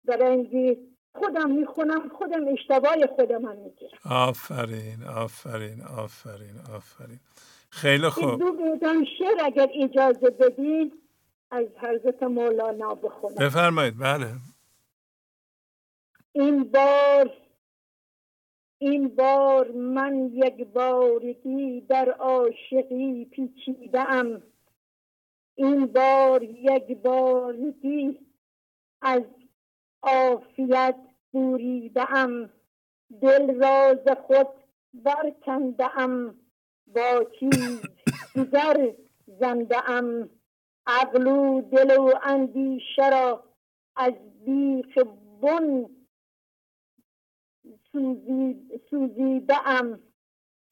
برای 0.04 0.76
خودم 1.14 1.50
می‌خونم 1.50 2.08
خودم 2.08 2.48
اشتباه 2.48 3.06
خودم 3.16 3.44
هم 3.44 3.56
می‌گیرم. 3.56 3.98
آفرین 4.10 5.04
آفرین 5.16 5.82
آفرین 5.98 6.56
آفرین. 6.76 7.20
خیلی 7.70 8.08
خوب. 8.08 8.38
دو 8.38 8.52
بیدم 8.52 9.04
شعر 9.18 9.44
اگر 9.44 9.68
اجازه 9.80 10.30
بدید 10.30 10.92
از 11.54 11.66
حضرت 11.78 12.22
مولانا 12.22 12.94
بخونم. 12.94 13.34
بفرمایید 13.34 13.98
بله. 13.98 14.26
این 16.32 16.64
بار 16.64 17.30
این 18.78 19.08
بار 19.08 19.72
من 19.72 20.30
یک 20.32 20.66
بارگی 20.66 21.80
در 21.80 22.10
عاشقی 22.10 23.24
پیچیدم. 23.24 24.42
این 25.54 25.86
بار 25.86 26.42
یک 26.42 26.98
بارگی 27.02 28.18
از 29.02 29.22
عافیت 30.02 30.96
بوریدم 31.32 32.50
دل 33.22 33.54
راز 33.60 34.16
خود 34.26 34.48
برکندم. 34.94 36.34
با 36.86 37.26
چیز 37.40 37.80
دیگر 38.34 38.94
زنده 39.26 39.90
ام 39.90 40.30
عقل 40.86 41.26
و 41.26 41.60
دل 41.60 41.98
و 41.98 42.12
اندیشه 42.22 43.10
را 43.10 43.44
از 43.96 44.14
بیخ 44.44 44.98
بن 45.42 45.86
سوزیده 48.90 49.68
ام 49.68 50.00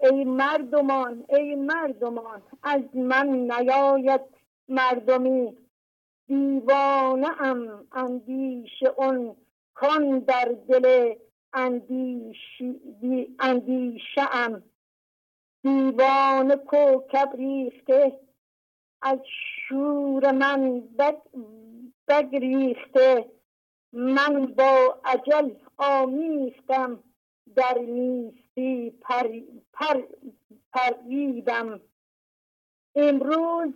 ای 0.00 0.24
مردمان 0.24 1.24
ای 1.28 1.54
مردمان 1.54 2.42
از 2.62 2.96
من 2.96 3.26
نیاید 3.28 4.20
مردمی. 4.68 5.56
دیوانه 6.26 7.42
ام 7.42 7.86
اندیش 7.92 8.82
اون 8.96 9.36
کن 9.74 10.18
در 10.18 10.56
دل 10.68 11.14
اندیشه 13.38 14.22
ام 14.32 14.62
دیوان 15.62 16.56
کوکب 16.56 17.32
ریخته 17.34 18.20
از 19.02 19.18
شور 19.68 20.32
من 20.32 20.80
بگریخته 22.08 23.30
من 23.92 24.46
با 24.46 25.00
عجل 25.04 25.54
آمیختم. 25.76 27.04
در 27.56 27.78
نیستی 27.78 28.90
پر, 28.90 29.28
پر 29.72 30.02
امروز 32.94 33.74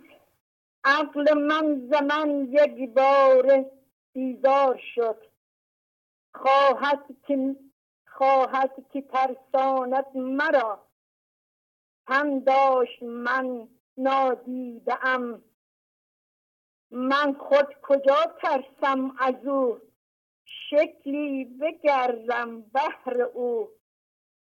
عقل 0.83 1.33
من 1.33 1.89
زمن 1.91 2.47
یک 2.49 2.93
بار 2.93 3.65
بیزار 4.13 4.81
شد. 4.95 5.23
خواهد 6.33 7.05
که 7.27 7.55
خواهد 8.07 8.85
که 8.93 9.01
ترساند 9.01 10.17
مرا. 10.17 10.87
هم 12.07 12.39
داشت 12.39 13.03
من 13.03 13.67
نادیده 13.97 15.05
ام 15.05 15.43
من 16.91 17.33
خود 17.33 17.67
کجا 17.81 18.35
ترسم 18.41 19.15
از 19.19 19.45
او؟ 19.45 19.79
شکلی 20.69 21.45
بگردم 21.45 22.61
بهر 22.61 23.21
او. 23.21 23.69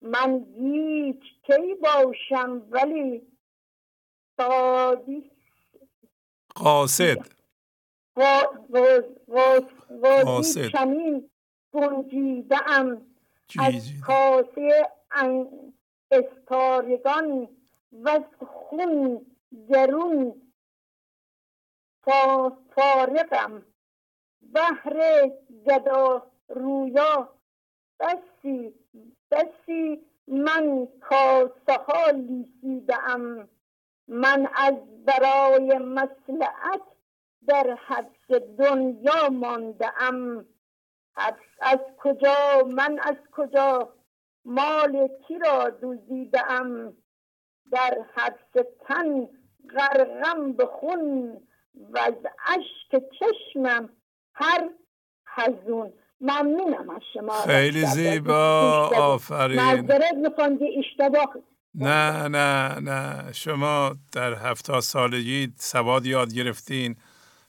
من 0.02 0.46
هیچ 0.60 1.24
کی 1.44 1.76
باشم 1.84 2.68
ولی 2.70 3.28
قادی 4.38 5.32
قاصد. 6.56 7.18
قاصد 10.26 10.68
چنین 10.72 11.30
گنجیده 11.74 12.70
ام 12.70 13.06
از 13.60 13.92
کاسه 14.08 14.90
استارگان 16.12 17.48
و 17.92 18.20
خون 18.40 19.26
درون 19.70 20.42
فارقم 22.76 23.66
بهر 24.42 25.28
گدا 25.68 26.32
رویا. 26.50 27.34
بسی 28.00 28.74
بسی 29.32 30.06
من 30.28 30.88
کاسه 31.02 31.78
ها 31.88 32.10
لیسیده 32.10 32.98
من 34.08 34.50
از 34.56 34.76
برای 35.06 35.78
مسلحت 35.78 36.82
در 37.48 37.78
حبس 37.88 38.32
دنیا 38.58 39.30
مانده 39.30 40.04
ام 40.04 40.46
از 41.62 41.80
کجا؟ 41.98 42.64
من 42.76 43.00
از 43.00 43.16
کجا؟ 43.32 43.94
مال 44.46 45.08
کی 45.08 45.40
را 45.40 45.70
دوزیده 45.70 46.52
ام 46.52 46.98
در 47.72 47.98
حبس 48.16 48.66
تن 48.88 49.28
غرقم 49.78 50.54
به 50.54 50.66
خون 50.66 51.38
و 51.94 51.98
از 52.00 52.14
اشک 52.48 53.04
چشمم 53.20 53.90
هر 54.34 54.70
حزون. 55.36 55.94
ممنونم 56.22 56.90
از 56.90 57.02
شما. 57.14 57.42
خیلی 57.42 57.86
زیبا. 57.86 58.88
آفرین. 58.88 59.60
معذرت 59.62 60.14
می‌خوام 60.14 60.60
اشتباه 60.78 61.36
نه 61.76 62.28
نه 62.28 62.80
نه. 62.80 63.32
شما 63.34 63.96
در 64.12 64.34
هفته 64.34 64.80
سالگی 64.80 65.54
سواد 65.58 66.06
یاد 66.06 66.34
گرفتین 66.34 66.96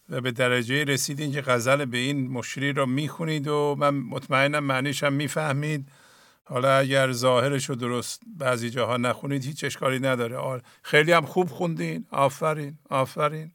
و 0.09 0.21
به 0.21 0.31
درجه 0.31 0.85
رسیدین 0.85 1.33
که 1.33 1.43
غزل 1.43 1.85
به 1.85 1.99
این 1.99 2.31
مشری 2.31 2.73
را 2.73 2.87
می‌خونید 2.87 3.49
و 3.49 3.77
من 3.79 3.95
مطمئنم 3.95 4.65
معنیش 4.65 5.05
هم 5.05 5.13
می‌فهمید. 5.13 5.89
حالا 6.51 6.77
اگر 6.77 7.13
ظاهرش 7.13 7.65
رو 7.65 7.75
درست 7.75 8.23
بعضی 8.39 8.71
جاها 8.71 8.97
نخونید 8.97 9.45
هیچ 9.45 9.65
اشکالی 9.65 9.99
نداره. 9.99 10.63
خیلی 10.83 11.13
هم 11.13 11.27
خوب 11.27 11.49
خوندین. 11.49 12.05
آفرین 12.13 12.79
آفرین. 12.91 13.51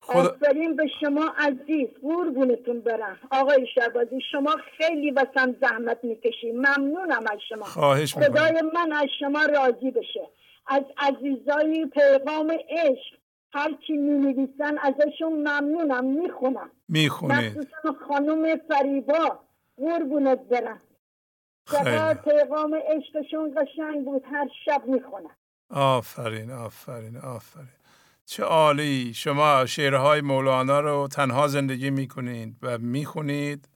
خدا... 0.00 0.20
آفرین 0.20 0.76
به 0.76 0.86
شما 1.00 1.34
عزیز. 1.38 1.88
قربونتون 2.02 2.80
برم. 2.80 3.18
آقای 3.30 3.66
شبازی 3.74 4.20
شما 4.32 4.56
خیلی 4.78 5.10
واسم 5.10 5.56
زحمت 5.60 5.98
می‌کشی. 6.02 6.52
ممنونم 6.52 7.24
از 7.32 7.38
شما. 7.48 7.64
خواهش 7.64 8.14
خدای 8.14 8.62
من 8.74 8.92
از 8.92 9.08
شما 9.20 9.42
راضی 9.44 9.90
بشه. 9.90 10.28
از 10.66 10.82
عزیزای 10.98 11.86
پیغام 11.86 12.50
عشق 12.50 13.18
هر 13.52 13.70
چی 13.86 13.92
می 13.92 14.48
ازشون 14.82 15.32
ممنونم. 15.32 16.04
می‌خونم. 16.04 16.70
می‌خونید. 16.88 17.58
مخصوصا 17.58 17.96
خانم 18.08 18.56
فریبا. 18.68 19.38
قربونت 19.76 20.38
برم. 20.38 20.80
چقدر 21.72 22.14
پیغام 22.14 22.74
عشقشون 22.74 23.54
قشنگ 23.56 24.04
بود. 24.04 24.22
هر 24.32 24.48
شب 24.64 24.82
می‌خونم. 24.86 25.36
آفرین 25.70 26.50
آفرین 26.50 27.16
آفرین. 27.16 27.68
چه 28.26 28.44
عالی. 28.44 29.14
شما 29.14 29.66
شعرهای 29.66 30.20
مولانا 30.20 30.80
رو 30.80 31.08
تنها 31.08 31.48
زندگی 31.48 31.90
می‌کنید 31.90 32.56
و 32.62 32.78
می‌خونید. 32.78 33.68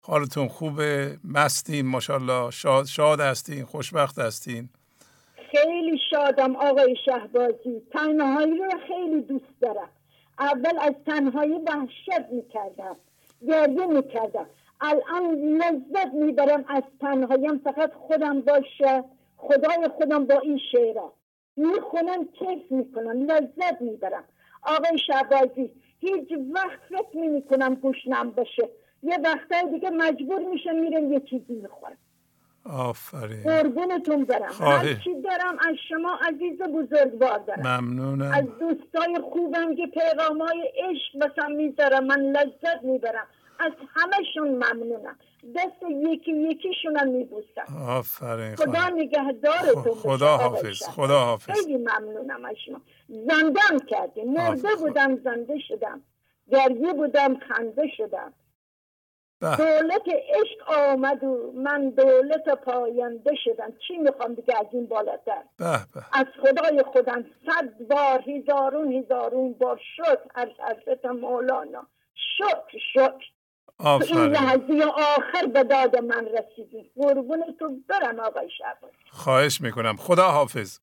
حالتون 0.00 0.48
خوبه. 0.48 1.18
مستین 1.24 1.86
ماشاءالله. 1.86 2.50
شاد, 2.50 2.84
شاد 2.84 3.20
هستین 3.20 3.64
خوشبخت 3.64 4.18
هستین. 4.18 4.68
خیلی 5.50 5.98
شادم 6.10 6.56
آقای 6.56 6.96
شهبازی. 7.04 7.82
تنهایی 7.92 8.58
رو 8.58 8.70
خیلی 8.88 9.20
دوست 9.20 9.60
دارم. 9.60 9.88
اول 10.38 10.78
از 10.80 10.94
تنهایی 11.06 11.52
وحشت 11.52 12.26
می‌کردم. 12.32 12.96
گریه 13.48 13.86
می‌کردم. 13.86 14.46
الان 14.80 15.34
لذت 15.34 16.14
می‌برم 16.14 16.64
از 16.68 16.82
تنهاییم 17.00 17.58
فقط 17.58 17.92
خودم 17.92 18.40
باشه 18.40 19.04
خدای 19.36 19.88
خودم 19.96 20.26
با 20.26 20.38
این 20.38 20.60
شعرها 20.72 21.12
می‌خونم 21.56 22.24
کیف 22.24 22.72
می‌کنم 22.72 23.24
لذت 23.24 23.80
می‌برم. 23.80 24.24
آقای 24.62 24.98
شعبازی 25.06 25.72
هیچ 26.00 26.32
وقت 26.52 26.80
فکر 26.88 27.16
نمی‌کنم 27.18 27.74
گوشنم 27.74 28.30
باشه. 28.30 28.68
یه 29.02 29.18
وقتای 29.24 29.70
دیگه 29.70 29.90
مجبور 29.90 30.40
میشه 30.40 30.72
میرم 30.72 31.12
یه 31.12 31.20
چیزی 31.20 31.54
می‌خورم. 31.54 31.96
آفرین. 32.72 33.42
قربونتون 33.42 34.24
برم. 34.24 34.52
هر 34.60 34.94
چی 35.04 35.20
دارم 35.20 35.58
از 35.68 35.74
شما 35.88 36.18
عزیز 36.28 36.58
بزرگوار 36.58 37.38
دارم. 37.38 37.80
ممنونم. 37.80 38.32
از 38.34 38.44
دوستای 38.60 39.18
خوبم 39.32 39.74
که 39.74 39.86
پیغامای 39.86 40.72
عشق 40.76 41.26
بسم 41.26 41.52
می‌ذارم. 41.52 42.04
من 42.04 42.20
لذت 42.20 42.82
می‌برم. 42.82 43.26
از 43.58 43.72
همشون 43.94 44.48
ممنونم. 44.48 45.18
دست 45.54 45.82
یکی 45.90 46.32
یکیشونم 46.32 47.08
میبوسم. 47.08 47.86
آفرین 47.88 48.56
خدا 48.56 48.88
نگهدارتون 48.88 49.94
خدا 49.94 50.36
حافظ 50.36 50.82
خدا 50.82 51.20
حافظ. 51.20 51.50
خیلی 51.50 51.76
ممنونم 51.76 52.44
از 52.44 52.56
شما. 52.66 52.80
زندان 53.08 53.78
کردیم. 53.88 54.32
مرده 54.32 54.74
بودم 54.74 55.16
زنده 55.16 55.58
شدم. 55.68 56.02
گریه 56.50 56.92
بودم 56.92 57.38
خنده 57.38 57.88
شدم. 57.96 58.32
دولت 59.40 60.08
عشق 60.08 60.78
آمد 60.78 61.24
و 61.24 61.52
من 61.54 61.90
دولت 61.90 62.48
پاینده 62.48 63.34
شدم. 63.44 63.72
چی 63.88 63.96
می‌خوام 63.96 64.34
دیگه 64.34 64.58
از 64.58 64.66
این 64.72 64.86
بالاتر؟ 64.86 65.42
از 66.12 66.26
خدای 66.42 66.82
خودم 66.82 67.24
صد 67.46 67.78
بار 67.90 68.24
هزارون 68.30 68.92
هزارون 68.92 69.52
بار 69.52 69.80
شد 69.96 70.18
از 70.34 70.48
حضرت 70.48 71.04
مولانا. 71.04 71.86
شکر 72.14 72.78
شکر. 72.94 73.35
آفرین. 73.78 74.18
این 74.18 74.30
لحظه 74.32 74.84
آخر 74.84 75.46
به 75.46 75.64
داد 75.64 75.96
من 75.96 76.26
رسیدی. 76.26 76.90
قربون 76.96 77.56
تو 77.58 77.80
برم 77.88 78.20
آقای 78.20 78.50
شبان. 78.58 78.90
خواهش 79.10 79.60
می‌کنم. 79.60 79.96
خدا 79.96 80.30
حافظ. 80.30 80.78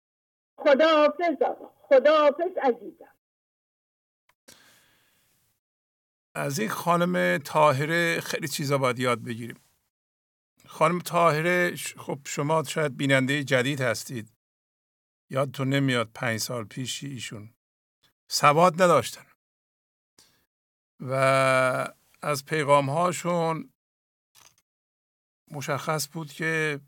خدا 0.58 0.98
حافظ 0.98 1.42
آقا. 1.42 1.72
خدا 1.82 2.18
حافظ 2.18 2.58
عزیزم. 2.64 3.14
از 6.36 6.60
این 6.60 6.70
خانم 6.70 7.38
تاهره 7.38 8.20
خیلی 8.20 8.48
چیزا 8.48 8.78
باید 8.78 9.00
یاد 9.00 9.24
بگیریم. 9.24 9.60
خانم 10.66 11.00
تاهره 11.00 11.76
خب 11.76 12.20
شما 12.26 12.64
شاید 12.64 12.98
بیننده 12.98 13.44
جدید 13.44 13.82
هستید. 13.82 14.34
یادتون 15.30 15.70
نمیاد 15.70 16.10
پنج 16.16 16.40
سال 16.40 16.64
پیش 16.64 17.04
ایشون 17.04 17.54
سواد 18.28 18.82
نداشتن. 18.82 19.26
و 21.00 21.94
از 22.24 22.45
پیغام 22.45 22.90
هاشون 22.90 23.69
مشخص 25.52 26.08
بود 26.11 26.32
که 26.32 26.80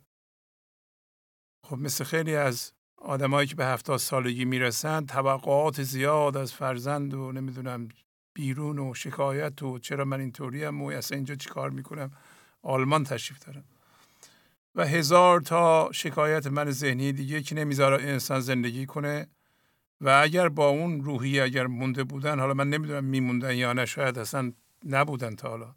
خب 1.64 1.78
مثل 1.78 2.04
خیلی 2.04 2.36
از 2.36 2.72
آدمایی 2.98 3.48
که 3.48 3.56
به 3.56 3.66
هفتاد 3.66 3.98
سالگی 3.98 4.46
می‌رسن 4.46 5.06
توقعات 5.06 5.84
زیاد 5.84 6.38
از 6.38 6.54
فرزند 6.54 7.14
و 7.14 7.32
نمی‌دونم 7.32 7.88
بیرون 8.34 8.80
و 8.80 8.94
شکایت 8.94 9.64
و 9.64 9.80
چرا 9.80 10.06
من 10.06 10.20
اینطوریم 10.20 10.82
و 10.82 10.90
اصلا 10.90 11.16
اینجا 11.16 11.36
چی 11.36 11.50
کار 11.50 11.70
می‌کنم 11.70 12.12
آلمان 12.62 13.04
تشریف 13.04 13.40
دارم 13.40 13.64
و 14.76 14.88
هزار 14.88 15.42
تا 15.42 15.90
شکایت 15.92 16.48
من 16.48 16.72
ذهنی 16.72 17.14
دیگه 17.14 17.42
که 17.42 17.56
نمی‌ذاره 17.56 18.04
انسان 18.04 18.40
زندگی 18.40 18.86
کنه 18.86 19.28
و 20.02 20.10
اگر 20.24 20.50
با 20.50 20.68
اون 20.70 21.04
روحی 21.04 21.40
اگر 21.40 21.68
مونده 21.68 22.04
بودن 22.04 22.40
حالا 22.40 22.54
من 22.54 22.70
نمی‌دونم 22.70 23.04
میموندن 23.04 23.56
یا 23.56 23.74
نه 23.74 23.86
شاید 23.86 24.20
اصلا 24.20 24.54
نبودن 24.86 25.36
تا 25.36 25.50
حالا. 25.50 25.76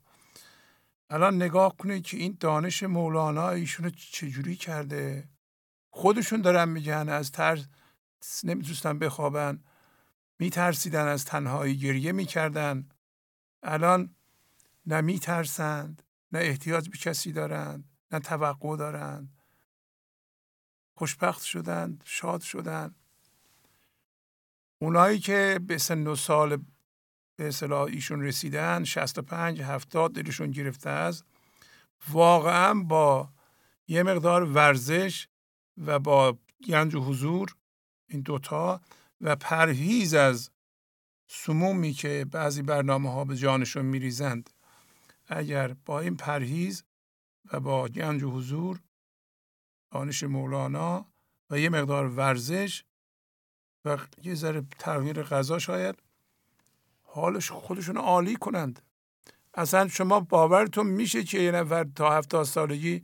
الان 1.10 1.36
نگاه 1.36 1.76
کنید 1.76 2.04
که 2.04 2.16
این 2.16 2.36
دانش 2.40 2.82
مولانا 2.82 3.50
ایشون 3.50 3.90
چجوری 3.90 4.56
کرده؟ 4.56 5.28
خودشون 5.90 6.40
دارن 6.40 6.68
میگن 6.68 7.08
از 7.08 7.32
ترس 7.32 7.68
نمی‌تونستن 8.44 8.98
بخوابن. 8.98 9.64
میترسیدن 10.38 11.06
از 11.06 11.24
تنهایی 11.24 11.78
گریه 11.78 12.12
می‌کردن. 12.12 12.88
الان 13.62 14.14
نه 14.86 15.00
میترسند 15.00 16.02
نه 16.32 16.38
احتیاج 16.38 16.88
به 16.88 16.98
کسی 16.98 17.32
دارند 17.32 17.84
نه 18.12 18.18
توقع 18.18 18.76
دارند. 18.76 19.40
خوشبخت 20.94 21.42
شدند 21.42 22.02
شاد 22.06 22.40
شدند. 22.40 22.94
اونایی 24.78 25.18
که 25.18 25.60
به 25.66 25.78
سن 25.78 26.06
و 26.06 26.16
سال 26.16 26.64
به 27.38 27.48
اصطلاح 27.48 27.82
ایشون 27.82 28.22
رسیدن 28.22 28.84
65 28.84 29.62
70 29.62 30.12
دلشون 30.12 30.50
گرفته 30.50 30.90
است. 30.90 31.24
واقعا 32.08 32.74
با 32.74 33.28
یه 33.88 34.02
مقدار 34.02 34.44
ورزش 34.44 35.28
و 35.86 35.98
با 35.98 36.38
گنج 36.68 36.94
و 36.94 37.00
حضور 37.00 37.56
این 38.08 38.20
دوتا 38.20 38.80
و 39.20 39.36
پرهیز 39.36 40.14
از 40.14 40.50
سمومی 41.28 41.92
که 41.92 42.26
بعضی 42.30 42.62
برنامه 42.62 43.12
ها 43.12 43.24
به 43.24 43.36
جانشون 43.36 43.84
میریزند 43.84 44.50
اگر 45.26 45.76
با 45.84 46.00
این 46.00 46.16
پرهیز 46.16 46.84
و 47.52 47.60
با 47.60 47.88
گنج 47.88 48.22
و 48.22 48.30
حضور 48.30 48.80
دانش 49.92 50.22
مولانا 50.22 51.06
و 51.50 51.58
یه 51.58 51.68
مقدار 51.68 52.06
ورزش 52.06 52.84
و 53.84 53.98
یه 54.22 54.34
ذره 54.34 54.66
تغییر 54.78 55.22
غذا 55.22 55.58
شاید 55.58 56.07
حالش 57.18 57.50
خودشون 57.50 57.96
عالی 57.96 58.36
کنند. 58.36 58.82
اصلا 59.54 59.88
شما 59.88 60.20
باورتون 60.20 60.86
میشه 60.86 61.24
که 61.24 61.38
یه 61.38 61.50
نفر 61.50 61.84
تا 61.84 62.10
هفتاد 62.10 62.44
سالگی 62.44 63.02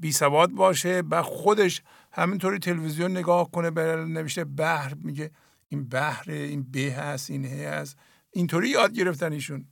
بی 0.00 0.12
سواد 0.12 0.50
باشه 0.50 1.02
و 1.10 1.22
خودش 1.22 1.82
همینطوری 2.12 2.58
تلویزیون 2.58 3.10
نگاه 3.10 3.50
کنه 3.50 3.70
به 3.70 3.96
نوشته 3.96 4.44
بحر 4.44 4.94
میگه 4.94 5.30
این 5.68 5.88
بحر 5.88 6.30
این 6.30 6.62
به 6.62 6.92
هست 6.92 7.30
این 7.30 7.44
هه 7.44 7.68
هست. 7.68 7.98
اینطوری 8.30 8.68
یاد 8.68 8.92
گرفتن 8.92 9.32
ایشون. 9.32 9.66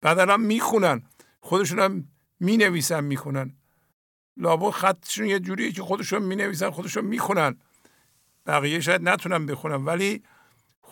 بعد 0.00 0.18
الان 0.18 0.40
می‌خونن. 0.40 1.02
خودشون 1.40 1.78
هم 1.78 2.08
می‌نویسن 2.40 3.04
می‌خونن. 3.04 3.56
لابو 4.36 4.70
خطشون 4.70 5.26
یه 5.26 5.40
جوریه 5.40 5.72
که 5.72 5.82
خودشون 5.82 6.22
می‌نویسن 6.22 6.70
خودشون 6.70 7.04
می‌خونن. 7.04 7.58
بقیه 8.46 8.80
شاید 8.80 9.08
نتونن 9.08 9.46
بخونن. 9.46 9.84
ولی 9.84 10.22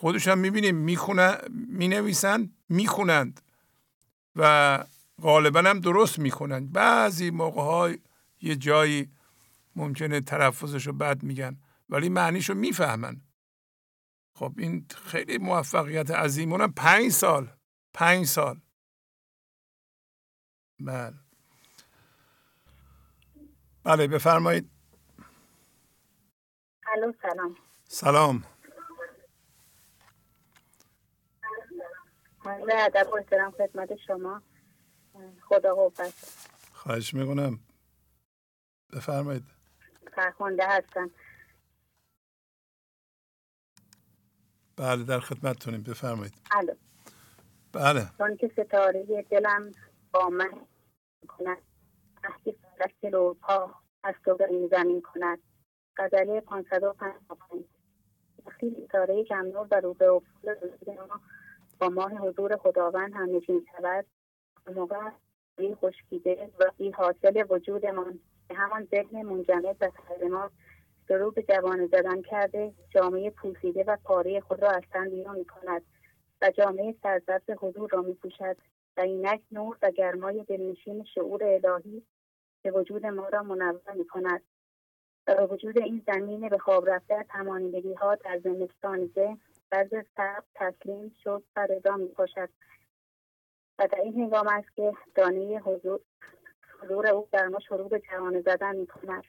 خودشون 0.03 0.39
می‌بینیم 0.39 0.75
می‌خونن 0.75 1.37
می‌نویسن 1.49 2.49
می‌خونند 2.69 3.41
و 4.35 4.85
غالبا 5.21 5.59
هم 5.59 5.79
درست 5.79 6.19
می‌کنن 6.19 6.67
بعضی 6.67 7.29
موقع 7.29 7.61
های 7.61 7.99
یه 8.41 8.55
جایی 8.55 9.11
ممکنه 9.75 10.21
تلفظش 10.21 10.87
رو 10.87 10.93
بد 10.93 11.23
میگن 11.23 11.57
ولی 11.89 12.09
معنیش 12.09 12.49
رو 12.49 12.55
می‌فهمن. 12.55 13.21
خب 14.35 14.53
این 14.57 14.85
خیلی 15.05 15.37
موفقیت 15.37 16.11
عظیم 16.11 16.51
اونم 16.51 16.71
پنج 16.73 17.11
سال. 17.11 17.49
پنج 17.93 18.25
سال. 18.25 18.61
بله. 20.79 21.13
بله 23.83 24.07
بفرمایید. 24.07 24.69
سلام. 27.21 27.55
سلام. 27.87 28.52
من 32.45 32.71
ادب 32.73 33.09
و 33.09 33.15
احترام 33.15 33.51
خدمت 33.51 33.95
شما. 33.95 34.41
خدا 35.41 35.75
قوت 35.75 36.13
خواهش 36.73 37.13
می‌کنم. 37.13 37.59
بفرمایید. 38.93 39.43
فرخونده 40.15 40.67
هستم. 40.67 41.11
بله 44.77 45.03
در 45.03 45.19
خدمتتونیم. 45.19 45.83
بفرمایید. 45.83 46.33
الو. 46.51 46.73
بله. 47.73 48.09
چون 48.17 48.37
که 48.37 48.51
ستاره 48.57 49.25
دلم 49.29 49.71
با 50.11 50.29
من 50.29 50.67
کند 51.27 51.57
تحتی 52.23 52.51
فلک 52.51 53.13
رو 53.13 53.33
پا 53.41 53.75
از 54.03 54.15
تو 54.25 54.35
به 54.35 54.47
این 54.49 54.67
زمین 54.67 55.01
کند. 55.01 55.39
غزله 55.97 56.41
555 56.41 57.65
وقتی 58.45 58.87
ستاره 58.87 59.25
نور 59.31 59.67
و 59.71 59.75
رو 59.75 59.93
به 59.93 60.07
افول 60.07 60.55
ما 61.07 61.21
ماه 61.89 62.11
حضور 62.11 62.57
خداوند 62.57 63.13
هم 63.13 63.35
نشین 63.35 63.65
شود 63.71 64.05
موقع 64.75 65.09
این 65.57 65.75
خشکیده 65.75 66.49
و 66.59 66.63
این 66.77 66.93
حاصل 66.93 67.43
وجودمان 67.49 68.19
به 68.47 68.55
همان 68.55 68.87
ذهن 68.91 69.21
منجمد 69.21 69.77
و 69.81 69.91
سر 70.07 70.27
ما 70.27 70.51
شروع 71.07 71.33
به 71.33 71.43
جوان 71.43 71.87
زدن 71.87 72.21
کرده 72.21 72.73
جامعه 72.89 73.29
پوسیده 73.29 73.83
و 73.83 73.97
پاره 74.03 74.39
خود 74.39 74.61
را 74.61 74.69
از 74.69 74.81
تن 74.91 75.09
بیرون 75.09 75.37
می 75.37 75.45
کند 75.45 75.81
و 76.41 76.51
جامعه 76.51 76.95
سرزرد 77.03 77.43
حضور 77.59 77.89
را 77.89 78.01
می 78.01 78.13
پوشد 78.13 78.57
و 78.97 79.01
اینک 79.01 79.41
نور 79.51 79.77
و 79.81 79.91
گرمای 79.91 80.43
دلنشین 80.43 81.03
شعور 81.03 81.43
الهی 81.43 82.03
به 82.63 82.71
وجود 82.71 83.05
ما 83.05 83.29
را 83.29 83.43
منور 83.43 83.93
می 83.95 84.07
کند 84.07 84.41
و 85.27 85.47
وجود 85.51 85.77
این 85.77 86.03
زمین 86.07 86.49
به 86.49 86.57
خواب 86.57 86.89
رفته 86.89 87.15
از 87.15 87.25
همانیدگی 87.29 87.93
ها 87.93 88.15
در 88.15 88.39
زمستان 88.39 89.11
ذهن 89.15 89.37
بعض 89.73 90.05
سب 90.17 90.43
تسلیم 90.55 91.15
شد 91.23 91.43
و 91.55 91.67
رضا 91.69 91.97
می 91.97 92.07
پاشد 92.07 92.49
و 93.79 93.87
در 93.87 94.01
این 94.01 94.13
هنگام 94.13 94.47
است 94.47 94.75
که 94.75 94.93
دانه 95.15 95.59
حضور, 95.59 95.99
حضور 96.81 97.07
او 97.07 97.27
در 97.31 97.47
ما 97.47 97.59
شروع 97.59 97.89
به 97.89 97.99
جوانه 97.99 98.41
زدن 98.41 98.75
می 98.75 98.87
کند 98.87 99.23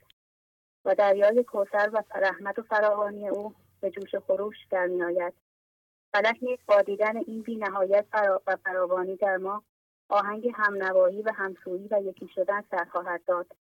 و 0.85 0.95
دریای 0.95 1.43
کوسر 1.43 1.89
و 1.93 2.03
رحمت 2.15 2.59
و 2.59 2.61
فراوانی 2.61 3.29
او 3.29 3.55
به 3.81 3.91
جوش 3.91 4.15
خروش 4.15 4.55
در 4.71 4.87
می 4.87 5.03
آید. 5.03 5.33
فلک 6.13 6.37
نیز 6.41 6.59
با 6.67 6.81
دیدن 6.81 7.17
این 7.17 7.41
بی 7.41 7.55
نهایت 7.55 8.05
و 8.47 8.57
فراوانی 8.65 9.15
در 9.15 9.37
ما 9.37 9.63
آهنگ 10.09 10.51
همنوایی 10.55 11.21
و 11.21 11.31
همسویی 11.31 11.87
و 11.91 12.01
یکی 12.01 12.27
شدن 12.35 12.63
سر 12.71 12.85
خواهد 12.85 13.25
داد. 13.25 13.55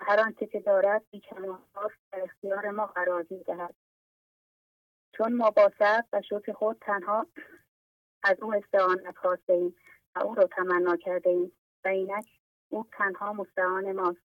هر 0.00 0.20
آنچه 0.20 0.46
که 0.46 0.60
دارد 0.60 1.02
بیکمالهاست 1.10 1.98
در 2.12 2.22
اختیار 2.22 2.70
ما 2.70 2.86
قرار 2.86 3.26
می‌دهد. 3.30 3.74
چون 5.18 5.32
ما 5.32 5.50
با 5.50 5.72
صبر 5.78 6.04
و 6.12 6.22
شکر 6.22 6.52
خود 6.52 6.76
تنها 6.80 7.26
از 8.22 8.36
او 8.40 8.54
استعانت 8.54 9.16
خواسته 9.16 9.52
ایم 9.52 9.74
و 10.14 10.18
او 10.18 10.34
را 10.34 10.46
تمنا 10.46 10.96
کرده 10.96 11.30
ایم 11.30 11.52
و 11.84 11.88
اینک 11.88 12.26
او 12.68 12.86
تنها 12.92 13.32
مستعان 13.32 13.92
ماست. 13.92 14.20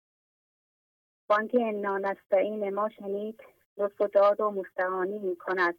بانک 1.27 1.51
انا 1.59 1.97
نستعین 1.97 2.73
ما 2.73 2.89
شنید 2.89 3.41
لطف 3.77 4.01
و 4.01 4.07
داد 4.07 4.41
و 4.41 4.51
مستعانی 4.51 5.19
می 5.19 5.37
کند 5.37 5.75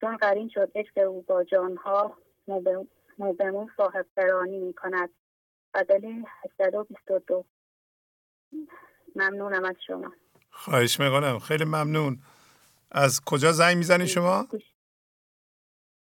چون 0.00 0.16
قرین 0.16 0.48
شد 0.48 0.72
عشق 0.74 0.98
او 1.08 1.22
با 1.22 1.44
جانها 1.44 2.18
موبمون 3.18 3.70
صاحب 3.76 4.06
سرانی 4.14 4.58
می 4.58 4.74
کند 4.74 5.10
بدل 5.74 6.22
822 6.44 7.44
ممنونم 9.16 9.64
از 9.64 9.76
شما. 9.86 10.12
خواهش 10.50 11.00
می‌کنم. 11.00 11.38
خیلی 11.38 11.64
ممنون. 11.64 12.18
از 12.94 13.20
کجا 13.26 13.52
زنگ 13.52 13.76
می‌زنی 13.76 14.06
شما؟ 14.06 14.48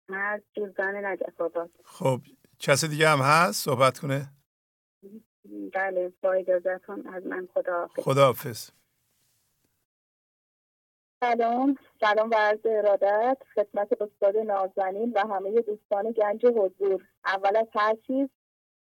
از 0.09 0.41
جوزان 0.57 1.05
نجف 1.05 1.41
آباد 1.41 1.71
خب 1.85 2.21
کسی 2.59 2.89
دیگه 2.89 3.09
هم 3.09 3.19
هست؟ 3.19 3.65
صحبت 3.65 3.99
کنه؟ 3.99 4.29
بله 5.75 6.13
با 6.23 6.33
اجازتون 6.33 7.07
از 7.07 7.27
من 7.27 7.49
خدا 7.55 7.89
خداحافظ. 7.97 8.71
سلام 11.21 11.79
سلام 12.01 12.31
و 12.31 12.35
عرض 12.35 12.59
ارادت 12.65 13.39
خدمت 13.55 13.89
استاد 13.93 14.37
نازنین 14.37 15.13
و 15.13 15.21
همه 15.21 15.61
دوستان 15.61 16.13
گنج 16.13 16.47
حضور. 16.47 17.09
اول 17.25 17.57
از 17.57 17.67
هر 17.75 17.97
چیز 18.07 18.29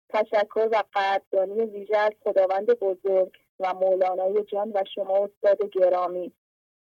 تشکر 0.08 0.68
و 0.72 0.84
قدردانی 0.94 1.60
ویژه 1.60 1.96
از 1.96 2.12
خداوند 2.24 2.66
بزرگ 2.66 3.36
و 3.60 3.74
مولانای 3.74 4.44
جان 4.44 4.72
و 4.74 4.84
شما 4.94 5.16
استاد 5.24 5.70
گرامی. 5.72 6.32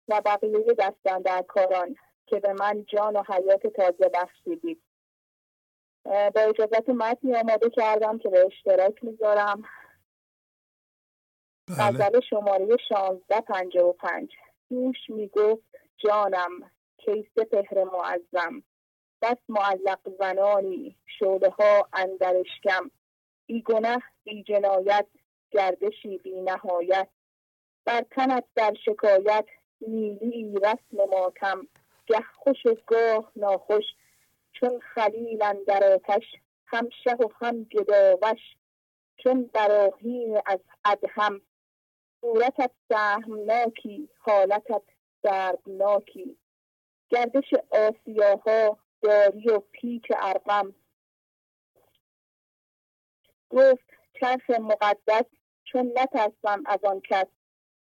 و 0.08 0.20
بقیه 0.24 0.74
کاران 1.48 1.96
که 2.26 2.40
به 2.40 2.52
من 2.52 2.84
جان 2.84 3.16
و 3.16 3.22
حیات 3.22 3.66
تازه 3.66 4.08
بخشیدید. 4.08 4.82
با 6.04 6.40
اجازت 6.40 6.88
متنی 6.88 7.36
آماده 7.36 7.70
کردم 7.70 8.18
که 8.18 8.28
به 8.28 8.46
اشتراک 8.46 9.04
می‌ذارم. 9.04 9.62
بله. 11.68 11.76
غزل 11.78 12.20
شماره 12.20 12.64
1655 12.64 14.32
دوش 14.70 14.96
می‌گفت 15.08 15.62
جانم 15.96 16.70
کیسه 16.98 17.44
پهر 17.44 17.84
معظم. 17.84 18.62
بس 19.22 19.36
معلق 19.48 20.00
زنانی 20.18 20.96
شعله 21.18 21.48
ها 21.48 21.88
اندرشکم. 21.92 22.90
بی 23.46 23.62
گنه 23.62 23.98
بی 24.24 24.42
جنایت 24.42 25.06
گردشی 25.50 26.18
بی 26.18 26.40
نهایت. 26.40 27.08
بر 27.84 28.04
تنت 28.10 28.44
در 28.54 28.74
شکایت 28.84 29.44
نیلی 29.88 30.54
رسم 30.54 31.10
ماتم. 31.12 31.68
گه 32.06 32.20
خوش 32.34 32.66
و 32.66 32.74
گاه 32.86 33.32
ناخوش. 33.36 33.84
چون 34.52 34.80
خلیل 34.80 35.42
اندر 35.42 35.92
آتش 35.94 36.24
هم 36.66 36.88
شه 37.04 37.14
و 37.14 37.28
هم 37.40 37.64
گداوش 37.64 38.40
چون 39.16 39.50
براهین 39.54 40.40
از 40.46 40.60
ادهم. 40.84 41.40
صورتت 42.20 42.70
سهمناکی 42.88 44.08
حالتت 44.18 44.82
دردناکی. 45.22 46.36
گردش 47.08 47.54
آسیاها 47.70 48.78
داری 49.02 49.48
و 49.48 49.58
پیک 49.72 50.06
ارقم. 50.16 50.74
گفت 53.50 53.84
چرخ 54.20 54.50
مقدس 54.50 55.24
چون 55.64 55.92
نترسم 55.96 56.62
از 56.66 56.84
آن 56.84 57.00
کس. 57.00 57.26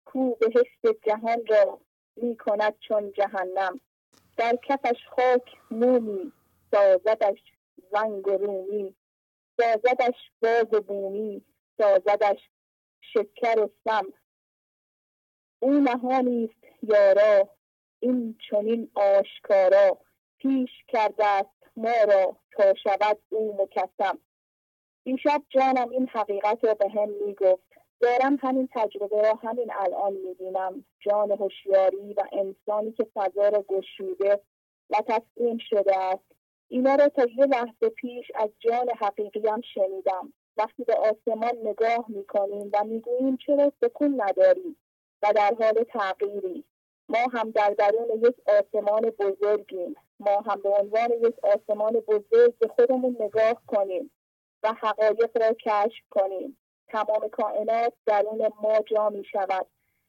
کو 0.06 0.36
بهشت 0.36 1.00
جهان 1.06 1.46
را 1.46 1.80
می 2.22 2.38
کند 2.38 2.76
چون 2.80 3.12
جهنم. 3.12 3.80
در 4.38 4.56
کفش 4.64 5.08
خاک 5.10 5.58
مومی 5.72 6.32
سازدش 6.72 7.40
زنگ 7.92 8.30
رومی. 8.30 8.96
سازدش 9.58 10.16
باز 10.42 10.84
بومی 10.84 11.46
سازدش 11.78 12.50
شکر 13.02 13.70
سم. 13.84 14.14
او 15.60 15.72
نهانی 15.72 16.46
است 16.46 16.74
یارا 16.84 17.50
این 18.00 18.38
چنین 18.50 18.92
آشکارا. 18.96 19.98
پیش 20.38 20.70
کرده 20.88 21.26
است 21.26 21.50
ما 21.78 22.04
را 22.08 22.38
تا 22.52 22.74
شود 22.74 23.20
او 23.30 23.62
مکسم. 23.62 24.20
دیشب 25.04 25.44
جانم 25.50 25.90
این 25.90 26.08
حقیقت 26.08 26.64
را 26.64 26.74
به 26.74 26.90
هم 26.90 27.10
می‌گفت. 27.10 27.77
دارم 28.00 28.38
همین 28.42 28.70
تجربه 28.72 29.22
را 29.22 29.34
همین 29.34 29.72
الان 29.74 30.14
می‌بینم. 30.14 30.86
جان 31.00 31.32
هوشیاری 31.32 32.14
و 32.14 32.24
انسانی 32.32 32.92
که 32.92 33.08
فضا 33.14 33.50
را 33.50 33.66
گشوده 33.68 34.42
و 34.90 34.96
تسلیم 35.08 35.58
شده 35.70 35.98
است. 35.98 36.32
اینا 36.68 36.96
را 36.96 37.10
تا 37.10 37.26
یه 37.38 37.46
لحظه 37.46 37.90
پیش 37.96 38.32
از 38.36 38.50
جان 38.60 38.90
حقیقیم 39.00 39.62
شنیدم. 39.62 40.34
وقتی 40.58 40.84
به 40.84 40.96
آسمان 40.96 41.58
نگاه 41.64 42.06
می‌کنیم 42.08 42.70
و 42.74 42.84
می‌گوییم 42.84 43.38
چرا 43.38 43.72
سکون 43.82 44.22
نداریم 44.22 44.78
و 45.22 45.34
در 45.36 45.54
حال 45.60 45.84
تغییری. 45.84 46.64
ما 47.10 47.20
هم 47.34 47.52
در 47.52 47.70
درون 47.70 48.24
یک 48.24 48.36
آسمان 48.48 49.02
بزرگیم. 49.02 49.96
ما 50.20 50.42
هم 50.42 50.62
به 50.62 50.70
عنوان 50.70 51.12
یک 51.12 51.36
آسمان 51.44 51.94
بزرگ 51.94 52.58
به 52.60 52.68
خودمون 52.68 53.18
نگاه 53.20 53.62
کنیم 53.68 54.12
و 54.64 54.74
حقایق 54.74 55.38
را 55.38 55.54
کشف 55.54 56.04
کنیم. 56.10 56.58
تمام 56.88 57.30
کائنات 57.32 57.94
درون 58.06 58.50
ما 58.62 58.80
جا 58.80 59.10
می 59.10 59.24
شود 59.32 59.68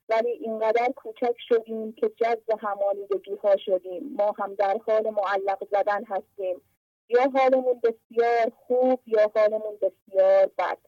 ولی 0.08 0.30
اینقدر 0.30 0.92
کوچک 0.96 1.34
شدیم 1.48 1.92
که 1.92 2.08
جذب 2.08 2.50
همانیدگی 2.60 3.34
ها 3.42 3.56
شدیم. 3.56 4.14
ما 4.18 4.34
هم 4.38 4.54
در 4.54 4.80
حال 4.86 5.10
معلق 5.10 5.68
زدن 5.72 6.04
هستیم. 6.04 6.60
یا 7.08 7.30
حالمون 7.34 7.80
بسیار 7.80 8.52
خوب 8.66 9.00
یا 9.06 9.32
حالمون 9.36 9.78
بسیار 9.82 10.46
بد. 10.58 10.78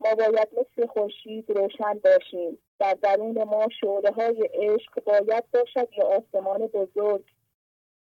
ما 0.00 0.14
باید 0.14 0.48
مثل 0.52 0.86
خورشید 0.86 1.50
روشن 1.50 2.00
باشیم. 2.04 2.58
در 2.78 2.94
درون 3.02 3.42
ما 3.42 3.66
شعله 3.80 4.10
های 4.10 4.48
عشق 4.54 5.04
باید 5.04 5.44
باشد 5.50 5.88
یا 5.98 6.04
آسمان 6.06 6.66
بزرگ. 6.66 7.24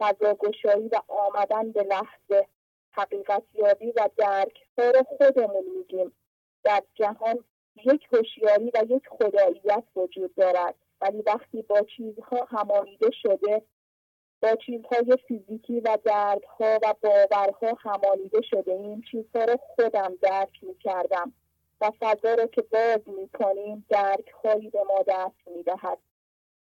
فضاگشایی 0.01 0.89
و 0.89 1.01
آمدن 1.09 1.73
به 1.73 1.83
لحظه 1.83 2.47
حقیقت 2.93 3.43
یابی 3.55 3.93
و 3.93 4.09
درک 4.17 4.59
رو 4.79 5.03
خودمون 5.19 5.65
میگیم. 5.77 6.13
در 6.65 6.83
جهان 6.95 7.45
یک 7.85 8.09
هوشیاری 8.13 8.71
و 8.75 8.85
یک 8.89 9.09
خداییت 9.09 9.85
وجود 9.97 10.35
دارد. 10.35 10.75
ولی 11.01 11.23
وقتی 11.23 11.63
با 11.63 11.81
چیزها 11.97 12.45
همانیده 12.45 13.11
شده 13.23 13.63
با 14.43 14.57
چیزهای 14.67 15.17
فیزیکی 15.29 15.81
و 15.81 15.99
دردها 16.05 16.79
و 16.83 16.95
باورها 17.03 17.79
همانیده 17.79 18.43
شده 18.43 18.73
این 18.73 19.03
چیزها 19.11 19.45
رو 19.45 19.57
خودم 19.57 20.17
درک 20.23 20.65
می‌کردم 20.65 21.33
و 21.81 21.91
فضا 22.01 22.35
را 22.35 22.47
که 22.47 22.63
باز 22.63 23.01
درک 23.89 24.29
هایی 24.45 24.71
به 24.71 24.83
ما 24.83 25.03
دست 25.09 25.49
می‌دهد. 25.57 25.99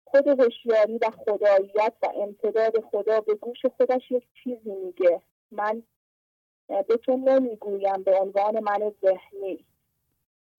خود 0.06 0.28
هوشیاری 0.28 0.98
و 0.98 1.10
خداییت 1.26 1.94
و 2.02 2.08
امتداد 2.16 2.84
خدا 2.92 3.22
به 3.22 3.36
گوش 3.36 3.66
خودش 3.78 4.12
یک 4.12 4.24
چیزی 4.44 4.72
میگه. 4.72 5.22
من 5.52 5.84
به 6.68 6.98
تو 6.98 7.18
نمی‌گویم 7.18 8.04
به 8.04 8.20
عنوان 8.20 8.60
من 8.60 8.94
ذهنی. 9.02 9.66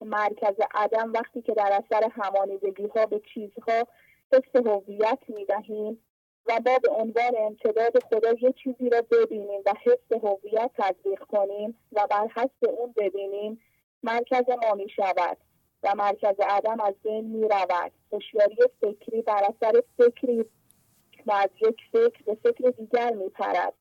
مرکز 0.00 0.54
عدم 0.74 1.12
وقتی 1.12 1.42
که 1.42 1.54
در 1.54 1.82
اثر 1.84 2.08
همانیدگی 2.12 2.86
ها 2.86 3.06
به 3.06 3.20
چیزها 3.34 3.86
حس 4.32 4.66
هویت 4.66 5.18
می‌دهیم 5.28 6.02
و 6.46 6.60
ما 6.66 6.78
به 6.78 6.90
عنوان 6.90 7.32
امتداد 7.38 8.02
خدا 8.02 8.32
یه 8.40 8.52
چیزی 8.52 8.90
را 8.90 9.02
ببینیم 9.10 9.60
و 9.66 9.72
حس 9.84 10.22
هویت 10.22 10.70
تطبیق 10.74 11.18
کنیم 11.20 11.78
و 11.92 12.06
بر 12.10 12.26
حسب 12.26 12.70
اون 12.78 12.92
ببینیم 12.96 13.60
مرکز 14.02 14.44
ما 14.48 14.74
می 14.74 14.88
شود 14.88 15.36
و 15.82 15.94
مرکز 15.94 16.40
عدم 16.40 16.80
از 16.80 16.94
بین 17.02 17.24
می 17.24 17.48
رود 17.48 17.92
هوشیاری 18.12 18.56
فکری 18.80 19.22
بر 19.22 19.42
اثر 19.44 19.82
فکری 19.98 20.44
و 21.26 21.32
از 21.32 21.50
یک 21.60 21.76
فکر 21.92 22.22
به 22.26 22.34
فکر 22.34 22.70
دیگر 22.70 23.12
می 23.12 23.28
پرد 23.28 23.74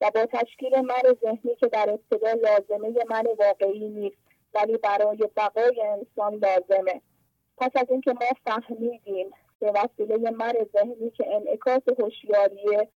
و 0.00 0.10
با 0.14 0.26
تشکیل 0.26 0.80
من 0.80 1.14
ذهنی 1.22 1.54
که 1.54 1.66
در 1.66 1.90
ابتدا 1.90 2.32
لازمه 2.32 2.94
من 3.10 3.26
واقعی 3.38 3.88
نیست. 3.88 4.33
ولی 4.54 4.76
برای 4.76 5.28
بقای 5.36 5.82
انسان 5.82 6.34
لازمه. 6.34 7.00
پس 7.56 7.70
از 7.74 7.86
اینکه 7.90 8.12
ما 8.12 8.26
فهمیدیم 8.44 9.30
به 9.58 9.72
وسیله 9.72 10.30
من 10.30 10.54
ذهنی 10.72 11.10
که 11.10 11.34
انعکاس 11.34 11.82
هوشیاریه 11.98 12.88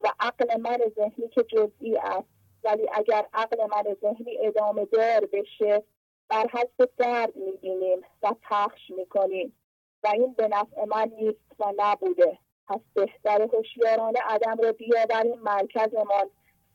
و 0.00 0.08
عقل 0.20 0.60
من 0.60 0.78
ذهنی 0.96 1.28
که 1.28 1.42
جزئی 1.42 1.96
است. 1.96 2.28
ولی 2.64 2.88
اگر 2.92 3.26
عقل 3.32 3.66
من 3.66 3.96
ذهنی 4.02 4.38
ادامه 4.46 4.84
دار 4.84 5.26
بشه 5.32 5.82
بر 6.28 6.46
حسب 6.52 6.90
درد 6.96 7.36
می‌بینیم 7.36 8.00
و 8.22 8.34
پخش 8.42 8.90
می‌کنیم. 8.90 9.56
و 10.02 10.08
این 10.08 10.32
به 10.32 10.48
نفع 10.48 10.84
من 10.84 11.12
نیست 11.18 11.40
و 11.58 11.72
نبوده. 11.76 12.38
پس 12.68 12.80
بهتر 12.94 13.42
هوشیارانه 13.42 14.20
عدم 14.24 14.56
را 14.62 14.72
بیاوریم 14.72 15.40
مرکزمان 15.40 16.30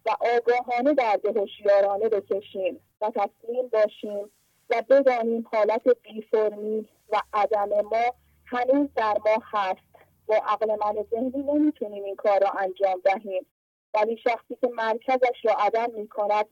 و 0.06 0.10
آگاهانه 0.38 0.94
درد 0.94 1.38
هوشیارانه 1.38 2.10
بکشیم. 2.10 2.80
و 3.02 3.12
تسلیم 3.12 3.68
باشیم 3.68 4.32
و 4.70 4.84
بدانیم 4.90 5.48
حالت 5.52 5.88
بیفرمی 6.02 6.90
و 7.10 7.22
عدم 7.34 7.70
ما 7.82 8.14
هنوز 8.46 8.90
در 8.96 9.18
ما 9.26 9.44
هست. 9.52 9.92
با 10.28 10.36
عقل 10.36 10.68
من 10.68 11.06
ذهنی 11.12 11.44
نمی‌تونیم 11.44 12.04
این 12.04 12.16
کار 12.16 12.40
را 12.42 12.50
انجام 12.50 13.02
دهیم. 13.04 13.46
ولی 13.94 14.18
شخصی 14.18 14.56
که 14.62 14.68
مرکزش 14.68 15.46
را 15.46 15.54
عدم 15.54 15.92
می 15.92 16.08
کند 16.08 16.46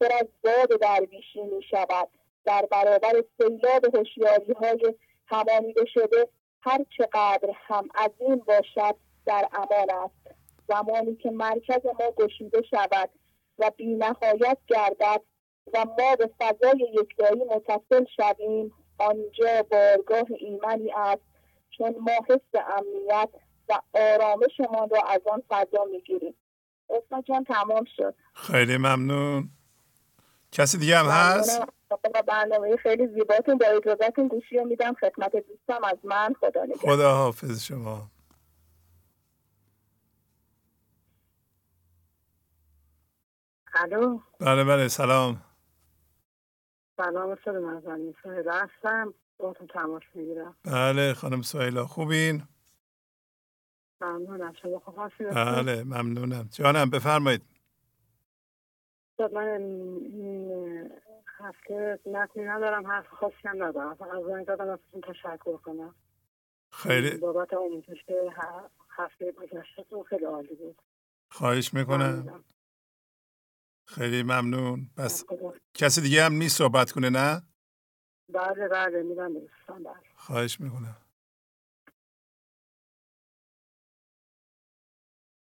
پر 0.00 0.06
از 0.20 0.26
باد 0.44 0.80
درویشی 0.80 1.42
می 1.42 1.62
شود 1.62 2.08
در 2.44 2.68
برابر 2.70 3.24
سیلاب 3.38 3.96
هوشیاری 3.96 4.52
های 4.52 4.94
همانیده 5.26 5.84
شده 5.84 6.28
هر 6.60 6.84
چقدر 6.98 7.50
هم 7.52 7.88
عظیم 7.94 8.36
باشد 8.36 8.96
در 9.26 9.48
امان 9.52 9.90
است. 9.90 10.36
زمانی 10.68 11.16
که 11.16 11.30
مرکز 11.30 11.86
ما 11.86 12.10
گشوده 12.16 12.62
شود 12.62 13.10
و 13.58 13.70
بی 13.76 13.94
نهایت 13.94 14.58
گردد 14.66 15.20
و 15.74 15.84
ما 15.84 16.16
به 16.16 16.30
فضای 16.38 16.94
یکدایی 17.00 17.44
متصل 17.44 18.04
شویم. 18.16 18.72
آنجا 18.98 19.62
بارگاه 19.70 20.26
ایمنی 20.38 20.92
است 20.96 21.22
چون 21.70 21.94
ما 22.00 22.12
حس 22.28 22.62
امنیت 22.76 23.28
و 23.68 23.80
آرامشمان 23.94 24.88
را 24.90 25.02
از 25.08 25.20
آن 25.32 25.42
فضا 25.48 25.84
می‌گیریم. 25.84 26.34
اسم 26.90 27.20
جان 27.20 27.44
تمام 27.44 27.84
شد. 27.96 28.14
خیلی 28.34 28.76
ممنون. 28.76 29.50
کسی 30.52 30.78
دیگه 30.78 30.96
هم 30.96 31.06
هست؟ 31.06 31.62
برنامه 32.26 32.76
خیلی 32.76 33.06
زیباتون 33.06 33.58
با 33.58 33.66
اجازتون 33.66 34.28
گوشی 34.28 34.58
رو 34.58 34.64
میدم. 34.64 34.94
خدمت 34.94 35.32
دوستم 35.32 35.84
از 35.84 35.98
من. 36.04 36.34
خدا 36.40 36.64
نگه 36.64 36.76
خدا 36.76 37.14
حافظ 37.14 37.64
شما. 37.64 38.10
الو. 43.74 44.18
بله 44.40 44.64
بله 44.64 44.88
سلام. 44.88 45.45
سلام 46.96 47.30
استاد 47.30 47.56
مرزانی 47.56 48.14
سهیلا 48.22 48.52
هستم. 48.52 49.14
با 49.38 49.52
تو 49.52 49.66
تماس 49.66 50.02
می‌گیرم. 50.14 50.56
بله 50.64 51.14
خانم 51.14 51.42
سهیلا 51.42 51.86
خوبین؟ 51.86 52.42
ممنونم. 54.00 54.52
شما 54.62 54.78
خوب 54.78 54.94
هستید 54.98 55.26
بله 55.26 55.84
ممنونم. 55.84 56.48
جانم 56.52 56.90
بفرمایید. 56.90 57.42
من 59.32 59.48
این 59.48 60.92
هفته 61.38 62.00
نکنی 62.06 62.44
ندارم 62.44 62.86
حرف 62.86 63.08
خاصی 63.08 63.36
هم 63.44 63.62
ندارم. 63.62 63.94
فقط 63.94 64.24
زنگ 64.28 64.46
دادم 64.46 64.68
ازتون 64.68 65.00
تشکر 65.00 65.56
کنم. 65.56 65.94
خیلی 66.70 67.18
بابت 67.18 67.54
آموزش 67.54 68.04
هفته 68.90 69.32
گذشته 69.32 69.84
خیلی 70.08 70.24
عالی 70.24 70.54
بود. 70.54 70.82
خواهش 71.30 71.74
می‌کنم. 71.74 72.44
خیلی 73.86 74.22
ممنون. 74.22 74.90
بس 74.98 75.24
کسی 75.74 76.00
دیگه 76.00 76.24
هم 76.24 76.32
نیست 76.32 76.58
صحبت 76.58 76.92
کنه 76.92 77.10
نه؟ 77.10 77.42
بله 78.32 78.68
بله 78.68 79.02
دوستان 79.28 79.82
بله. 79.82 80.00
خواهش 80.16 80.60
می‌کنم. 80.60 80.96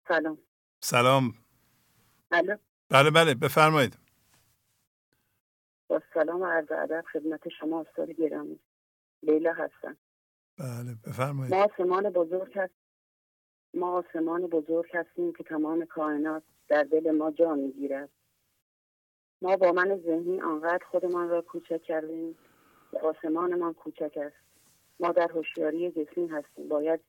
سلام. 0.08 0.38
سلام. 0.84 1.34
الو. 2.32 2.58
بله 2.90 3.12
بله 3.12 3.34
بفرمایید. 3.36 3.98
با 5.88 6.02
سلام 6.14 6.42
و 6.42 6.46
عرض 6.46 6.72
ادب 6.72 7.06
خدمت 7.14 7.50
شما 7.50 7.82
استاد 7.82 8.12
گرامی. 8.12 8.60
لیلا 9.24 9.54
هستم. 9.54 9.98
بله 10.58 10.96
بفرمایید. 11.06 11.54
ما 11.54 11.64
آسمان 11.64 12.10
بزرگ 12.10 12.58
هست 12.58 12.74
ما 13.74 13.92
آسمان 13.92 14.48
بزرگ 14.48 14.90
هستیم 14.94 15.34
که 15.34 15.44
تمام 15.44 15.86
کائنات 15.86 16.44
در 16.68 16.84
دل 16.84 17.12
ما 17.12 17.32
جا 17.32 17.56
می‌گیرد. 17.56 18.10
ما 19.42 19.58
با 19.58 19.72
من 19.72 19.98
ذهنی 19.98 20.42
آنقدر 20.42 20.86
خودمان 20.92 21.30
را 21.30 21.42
کوچک 21.42 21.82
کردیم 21.82 22.38
آسمانمان 23.02 23.74
کوچک 23.74 24.18
است. 24.18 24.36
ما 25.00 25.12
در 25.12 25.32
هوشیاری 25.32 25.92
جسمی 25.92 26.28
هستیم. 26.28 26.68
باید 26.68 27.00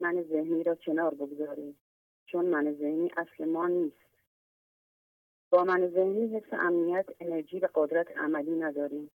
من 0.00 0.22
ذهنی 0.22 0.62
را 0.62 0.74
کنار 0.74 1.14
بگذاریم. 1.14 1.78
چون 2.26 2.46
من 2.46 2.72
ذهنی 2.72 3.10
اصل 3.16 3.44
ما 3.44 3.68
نیست. 3.68 3.96
با 5.50 5.64
من 5.64 5.88
ذهنی 5.88 6.36
حس 6.36 6.52
امنیت 6.52 7.06
انرژی 7.20 7.60
و 7.60 7.68
قدرت 7.74 8.16
عملی 8.16 8.56
نداریم. 8.56 9.10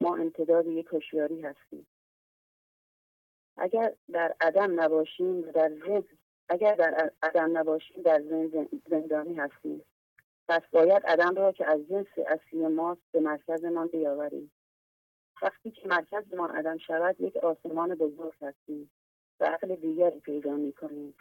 ما 0.00 0.16
امتداد 0.16 0.66
یک 0.66 0.86
هوشیاری 0.86 1.40
هستیم. 1.40 1.86
اگر 3.56 3.94
در 4.12 4.34
عدم 4.40 4.80
نباشیم 4.80 5.40
در 5.40 5.68
ذهن 5.68 6.04
اگر 6.48 6.74
در 6.74 7.10
عدم 7.22 7.58
نباشیم 7.58 8.02
در 8.02 8.22
زندانی 8.90 9.34
هستیم. 9.34 9.84
پس 10.48 10.62
باید 10.72 11.06
عدم 11.06 11.34
را 11.34 11.52
که 11.52 11.66
از 11.66 11.88
جنس 11.88 12.06
اصلی 12.26 12.66
ماست 12.66 13.00
به 13.12 13.20
مرکزمان 13.20 13.86
بیاوریم. 13.86 14.52
وقتی 15.42 15.70
که 15.70 15.88
مرکزمان 15.88 16.50
عدم 16.50 16.78
شود 16.78 17.20
یک 17.20 17.36
آسمان 17.36 17.94
بزرگ 17.94 18.34
هستیم 18.42 18.90
و 19.40 19.44
عقل 19.44 19.76
دیگری 19.76 20.20
پیدا 20.20 20.52
می‌کنیم. 20.52 21.14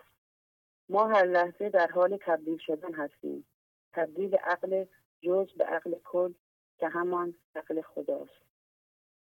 ما 0.90 1.08
هر 1.08 1.26
لحظه 1.26 1.70
در 1.70 1.88
حال 1.88 2.18
تبدیل 2.22 2.58
شدن 2.58 2.94
هستیم. 2.94 3.48
تبدیل 3.94 4.36
عقل 4.36 4.86
جز 5.22 5.54
به 5.58 5.64
عقل 5.64 5.96
کل 6.04 6.34
که 6.78 6.88
همان 6.88 7.36
عقل 7.56 7.82
خداست. 7.82 8.42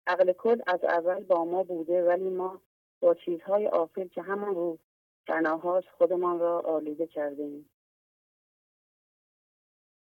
عقل 0.06 0.32
کل 0.32 0.60
از 0.66 0.84
اول 0.84 1.24
با 1.24 1.44
ما 1.44 1.62
بوده 1.62 2.04
ولی 2.04 2.30
ما 2.30 2.60
با 3.00 3.14
چیزهای 3.14 3.66
آفل 3.66 4.08
که 4.08 4.22
همان 4.22 4.54
رو 4.54 4.78
بناهاست 5.26 5.88
خودمان 5.88 6.38
را 6.38 6.60
آلوده 6.60 7.06
کرده. 7.06 7.64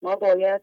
ما 0.02 0.16
باید 0.16 0.62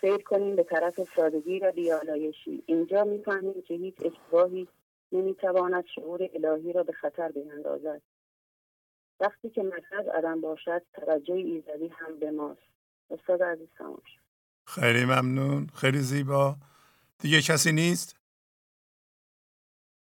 سیر 0.00 0.16
کنیم 0.16 0.56
به 0.56 0.62
طرف 0.62 1.00
سادگی 1.16 1.58
و 1.58 1.72
بیالایشی. 1.72 2.62
اینجا 2.66 3.04
می‌فهمیم 3.04 3.62
که 3.62 3.74
هیچ 3.74 3.94
اشتباهی 4.04 4.68
نمی‌تواند 5.12 5.84
شعور 5.94 6.30
الهی 6.34 6.72
را 6.72 6.82
به 6.82 6.92
خطر 6.92 7.32
بیندازد. 7.32 8.02
وقتی 9.20 9.50
که 9.50 9.62
مرکز 9.62 10.08
عدم 10.14 10.40
باشد 10.40 10.82
توجه 10.92 11.34
ایزدی 11.34 11.88
هم 11.88 12.18
به 12.18 12.30
ماست. 12.30 12.60
استاد 13.10 13.42
عزیز 13.42 13.68
سماش 13.78 14.18
خیلی 14.66 15.04
ممنون. 15.04 15.66
خیلی 15.66 15.98
زیبا. 15.98 16.56
دیگه 17.18 17.42
کسی 17.42 17.72
نیست؟ 17.72 18.16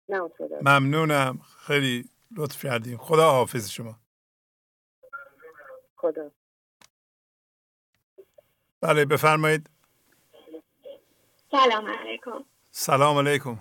نه 0.08 0.22
استاد 0.22 0.68
ممنونم. 0.68 1.38
خیلی 1.58 2.10
لطف 2.36 2.64
کردیم. 2.64 2.96
خدا 2.96 3.30
حافظ 3.30 3.70
شما. 3.70 3.96
خدا. 5.96 6.30
بله 8.80 9.04
بفرمایید. 9.04 9.70
سلام 11.50 11.86
علیکم. 11.90 12.44
سلام 12.70 13.18
علیکم. 13.18 13.58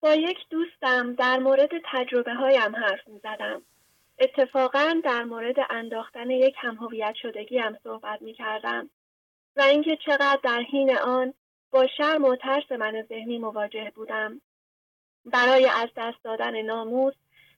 با 0.00 0.14
یک 0.14 0.38
دوستم 0.50 1.14
در 1.14 1.38
مورد 1.38 1.70
تجربه 1.92 2.34
هایم 2.34 2.76
حرف 2.76 3.08
می 3.08 3.18
زدم. 3.18 3.62
اتفاقا 4.18 5.00
در 5.04 5.24
مورد 5.24 5.56
انداختن 5.70 6.30
یک 6.30 6.54
همهویت 6.58 7.14
شدگی 7.22 7.58
هم 7.58 7.76
صحبت 7.84 8.22
می 8.22 8.34
کردم 8.34 8.90
و 9.56 9.60
اینکه 9.60 9.98
چقدر 10.06 10.38
در 10.42 10.60
حین 10.72 10.98
آن 10.98 11.34
با 11.70 11.86
شرم 11.96 12.24
و 12.24 12.36
ترس 12.36 12.72
من 12.72 13.02
ذهنی 13.08 13.38
مواجه 13.38 13.92
بودم. 13.94 14.40
برای 15.24 15.66
از 15.66 15.88
دست 15.96 16.24
دادن 16.24 16.62
ناموس 16.62 17.14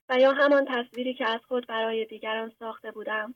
و 0.09 0.19
یا 0.19 0.33
همان 0.33 0.65
تصویری 0.69 1.13
که 1.13 1.29
از 1.29 1.39
خود 1.47 1.67
برای 1.67 2.05
دیگران 2.05 2.51
ساخته 2.59 2.91
بودم. 2.91 3.35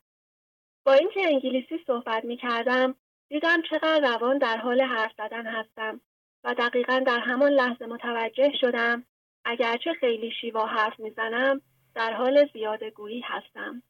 با 0.87 0.93
اینکه 0.93 1.21
انگلیسی 1.25 1.79
صحبت 1.87 2.25
می 2.25 2.37
کردم 2.37 2.95
دیدم 3.29 3.61
چقدر 3.61 4.11
روان 4.13 4.37
در 4.37 4.57
حال 4.57 4.81
حرف 4.81 5.11
زدن 5.17 5.45
هستم 5.45 6.01
و 6.43 6.53
دقیقا 6.53 6.99
در 6.99 7.19
همان 7.19 7.51
لحظه 7.51 7.85
متوجه 7.85 8.51
شدم 8.61 9.03
اگرچه 9.45 9.93
خیلی 9.93 10.31
شیوا 10.41 10.65
حرف 10.65 10.99
می‌زنم 10.99 11.61
در 11.95 12.13
حال 12.13 12.49
زیاده 12.53 12.89
گویی 12.89 13.21
هستم. 13.21 13.83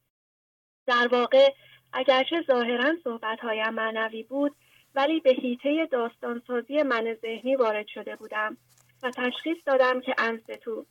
در 0.88 1.08
واقع 1.12 1.50
اگرچه 1.94 2.44
ظاهرا 2.48 2.96
صحبتهایم 3.04 3.74
معنوی 3.74 4.24
بود 4.24 4.56
ولی 4.96 5.20
به 5.20 5.32
هیته 5.32 5.88
داستانسازی 5.92 6.84
من 6.84 7.18
ذهنی 7.22 7.56
وارد 7.56 7.88
شده 7.88 8.16
بودم 8.16 8.58
و 9.04 9.12
تشخیص 9.12 9.58
دادم 9.66 10.02
که 10.02 10.16
انستو 10.18 10.86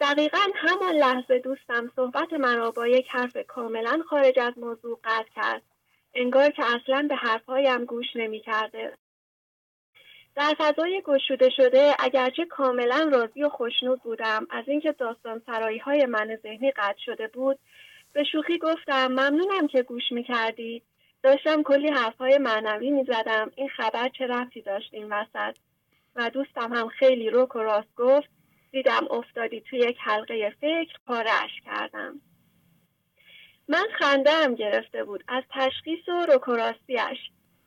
دقیقا 0.00 0.38
همان 0.54 0.94
لحظه 0.94 1.38
دوستم 1.38 1.92
صحبت 1.96 2.32
مرا 2.32 2.70
با 2.70 2.86
یک 2.86 3.06
حرف 3.08 3.36
کاملا 3.48 4.02
خارج 4.08 4.38
از 4.38 4.58
موضوع 4.58 5.00
قطع 5.04 5.28
کرد. 5.36 5.62
انگار 6.14 6.50
که 6.50 6.62
اصلا 6.64 7.06
به 7.08 7.14
حرفهایم 7.16 7.84
گوش 7.84 8.06
نمی 8.14 8.40
کرده. 8.40 8.92
در 10.34 10.54
فضای 10.58 11.02
گشوده 11.04 11.50
شده 11.50 11.94
اگرچه 11.98 12.44
کاملا 12.44 13.10
راضی 13.12 13.42
و 13.42 13.48
خوشنود 13.48 14.02
بودم 14.02 14.46
از 14.50 14.64
اینکه 14.68 14.92
داستان 14.92 15.42
سرایی 15.46 15.78
های 15.78 16.06
من 16.06 16.36
ذهنی 16.42 16.70
قطع 16.70 16.98
شده 17.04 17.28
بود 17.28 17.58
به 18.12 18.24
شوخی 18.24 18.58
گفتم 18.58 19.06
ممنونم 19.06 19.66
که 19.66 19.82
گوش 19.82 20.12
می 20.12 20.24
کردی 20.24 20.82
داشتم 21.22 21.62
کلی 21.62 21.88
حرفهای 21.88 22.38
معنوی 22.38 22.90
می 22.90 23.04
زدم 23.04 23.50
این 23.56 23.68
خبر 23.68 24.08
چه 24.08 24.26
رفتی 24.26 24.62
داشت 24.62 24.94
این 24.94 25.12
وسط؟ 25.12 25.56
و 26.16 26.30
دوستم 26.30 26.72
هم 26.72 26.88
خیلی 26.88 27.30
روک 27.30 27.56
و 27.56 27.58
راست 27.58 27.94
گفت 27.96 28.37
دیدم 28.70 29.06
افتادی 29.10 29.60
توی 29.60 29.78
یک 29.78 29.96
حلقه 30.00 30.56
فکر 30.60 30.96
پارش 31.06 31.60
کردم 31.64 32.20
من 33.68 33.86
خنده 33.98 34.30
هم 34.30 34.54
گرفته 34.54 35.04
بود 35.04 35.24
از 35.28 35.42
تشخیص 35.50 36.08
و 36.08 36.26
روکراستیش 36.26 37.18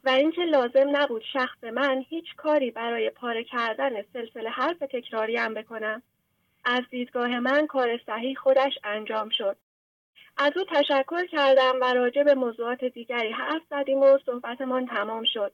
و 0.03 0.09
اینکه 0.09 0.41
لازم 0.41 0.97
نبود 0.97 1.23
شخص 1.33 1.63
من 1.63 2.05
هیچ 2.09 2.25
کاری 2.37 2.71
برای 2.71 3.09
پاره 3.09 3.43
کردن 3.43 4.01
سلسله 4.13 4.49
حرف 4.49 4.77
تکراری 4.79 5.37
هم 5.37 5.53
بکنم. 5.53 6.03
از 6.65 6.81
دیدگاه 6.89 7.39
من 7.39 7.67
کار 7.67 7.99
صحیح 8.05 8.37
خودش 8.37 8.73
انجام 8.83 9.29
شد. 9.29 9.57
از 10.37 10.51
او 10.57 10.63
تشکر 10.63 11.25
کردم 11.25 11.73
و 11.81 11.93
راجع 11.93 12.23
به 12.23 12.35
موضوعات 12.35 12.83
دیگری 12.83 13.31
حرف 13.31 13.61
زدیم 13.69 13.97
و 13.97 14.17
صحبتمان 14.25 14.87
تمام 14.87 15.23
شد. 15.33 15.53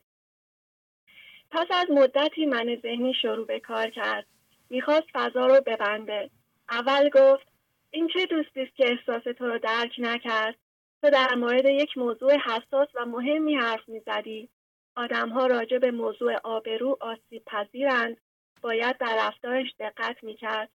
پس 1.52 1.68
از 1.70 1.86
مدتی 1.90 2.46
من 2.46 2.78
ذهنی 2.82 3.14
شروع 3.14 3.46
به 3.46 3.60
کار 3.60 3.90
کرد. 3.90 4.26
می‌خواست 4.70 5.08
فضا 5.14 5.48
رو 5.48 5.62
ببنده. 5.66 6.30
اول 6.70 7.10
گفت 7.10 7.48
این 7.92 8.08
چه 8.14 8.26
دوستی 8.26 8.62
است 8.62 8.76
که 8.76 8.86
احساس 8.92 9.24
تو 9.24 9.46
رو 9.46 9.60
درک 9.60 9.96
نکرد؟ 9.98 10.56
تو 11.02 11.10
در 11.10 11.36
مورد 11.36 11.66
یک 11.66 11.98
موضوع 11.98 12.38
حساس 12.38 12.88
و 12.94 13.06
مهمی 13.06 13.56
حرف 13.56 13.90
می‌زدی. 13.90 14.50
آدمها 14.96 15.48
راجع 15.48 15.78
به 15.78 15.92
موضوع 15.92 16.36
آبرو 16.44 16.98
آسیب 17.02 17.44
پذیرند 17.46 18.18
باید 18.62 18.98
در 18.98 19.28
رفتارش 19.28 19.68
دقت 19.80 20.24
می‌کرد. 20.24 20.70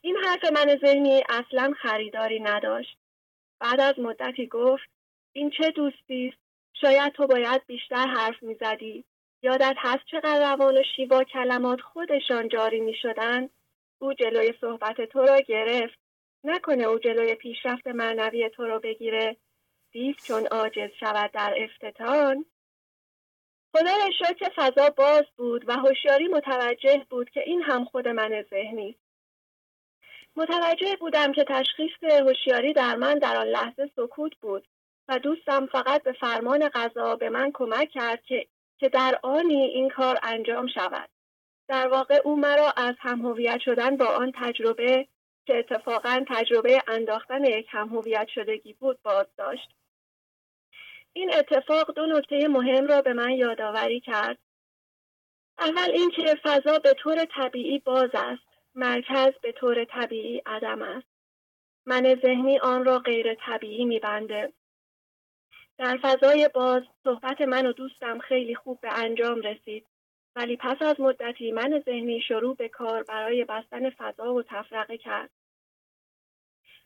این 0.00 0.16
حرف 0.16 0.52
من 0.52 0.78
ذهنی 0.84 1.22
اصلا 1.28 1.74
خریداری 1.82 2.40
نداشت. 2.40 2.98
بعد 3.60 3.80
از 3.80 3.98
مدتی 3.98 4.46
گفت 4.46 4.88
این 5.32 5.50
چه 5.50 5.70
دوستی 5.70 6.28
است؟ 6.28 6.38
شاید 6.80 7.12
تو 7.12 7.26
باید 7.26 7.66
بیشتر 7.66 8.06
حرف 8.06 8.42
می‌زدی. 8.42 9.04
یادت 9.44 9.76
هست 9.78 10.04
چقدر 10.10 10.52
روان 10.52 10.78
و 10.78 10.82
شیوا 10.96 11.24
کلمات 11.24 11.80
خودشان 11.80 12.48
جاری 12.48 12.80
می 12.80 12.94
او 13.98 14.12
جلوی 14.12 14.54
صحبت 14.60 15.00
تو 15.00 15.22
را 15.22 15.40
گرفت. 15.40 15.98
نکنه 16.44 16.84
او 16.84 16.98
جلوی 16.98 17.34
پیشرفت 17.34 17.86
معنوی 17.86 18.48
تو 18.48 18.64
را 18.64 18.78
بگیره. 18.78 19.36
دیو 19.92 20.14
چون 20.14 20.46
عاجز 20.46 20.90
شود 21.00 21.30
در 21.32 21.54
افتتان. 21.56 22.44
خدا 23.72 23.90
را 24.20 24.32
که 24.32 24.50
فضا 24.56 24.90
باز 24.90 25.24
بود 25.36 25.68
و 25.68 25.72
هوشیاری 25.72 26.28
متوجه 26.28 27.06
بود 27.10 27.30
که 27.30 27.40
این 27.46 27.62
هم 27.62 27.84
خود 27.84 28.08
من 28.08 28.44
ذهنی. 28.50 28.96
متوجه 30.36 30.96
بودم 31.00 31.32
که 31.32 31.44
تشخیص 31.48 31.92
هوشیاری 32.02 32.72
در 32.72 32.96
من 32.96 33.18
در 33.18 33.36
آن 33.36 33.46
لحظه 33.46 33.90
سکوت 33.96 34.36
بود 34.36 34.68
و 35.08 35.18
دوستم 35.18 35.66
فقط 35.66 36.02
به 36.02 36.12
فرمان 36.12 36.68
غذا 36.68 37.16
به 37.16 37.30
من 37.30 37.50
کمک 37.54 37.90
کرد 37.90 38.22
که 38.22 38.46
که 38.78 38.88
در 38.88 39.18
آنی 39.22 39.62
این 39.62 39.88
کار 39.88 40.18
انجام 40.22 40.66
شود. 40.66 41.08
در 41.68 41.88
واقع 41.88 42.20
او 42.24 42.36
مرا 42.36 42.70
از 42.70 42.94
همهویت 42.98 43.60
شدن 43.60 43.96
با 43.96 44.06
آن 44.06 44.32
تجربه 44.34 45.08
که 45.46 45.58
اتفاقا 45.58 46.24
تجربه 46.28 46.82
انداختن 46.88 47.44
یک 47.44 47.66
همهویت 47.70 48.28
شدگی 48.28 48.72
بود 48.72 49.02
باز 49.02 49.26
داشت. 49.36 49.68
این 51.12 51.34
اتفاق 51.34 51.94
دو 51.94 52.06
نکته 52.06 52.48
مهم 52.48 52.86
را 52.86 53.02
به 53.02 53.12
من 53.12 53.30
یادآوری 53.30 54.00
کرد. 54.00 54.38
اول 55.58 55.90
اینکه 55.90 56.34
فضا 56.42 56.78
به 56.78 56.94
طور 56.94 57.24
طبیعی 57.24 57.78
باز 57.78 58.10
است. 58.14 58.42
مرکز 58.74 59.32
به 59.42 59.52
طور 59.52 59.84
طبیعی 59.84 60.42
عدم 60.46 60.82
است. 60.82 61.06
من 61.86 62.14
ذهنی 62.22 62.58
آن 62.58 62.84
را 62.84 62.98
غیر 62.98 63.34
طبیعی 63.34 63.84
میبنده 63.84 64.52
در 65.78 65.98
فضای 66.02 66.50
باز 66.54 66.82
صحبت 67.04 67.40
من 67.40 67.66
و 67.66 67.72
دوستم 67.72 68.18
خیلی 68.18 68.54
خوب 68.54 68.80
به 68.80 68.98
انجام 68.98 69.40
رسید 69.40 69.86
ولی 70.36 70.56
پس 70.56 70.82
از 70.82 71.00
مدتی 71.00 71.52
من 71.52 71.82
ذهنی 71.86 72.20
شروع 72.20 72.56
به 72.56 72.68
کار 72.68 73.02
برای 73.02 73.44
بستن 73.44 73.90
فضا 73.90 74.34
و 74.34 74.42
تفرقه 74.42 74.98
کرد. 74.98 75.30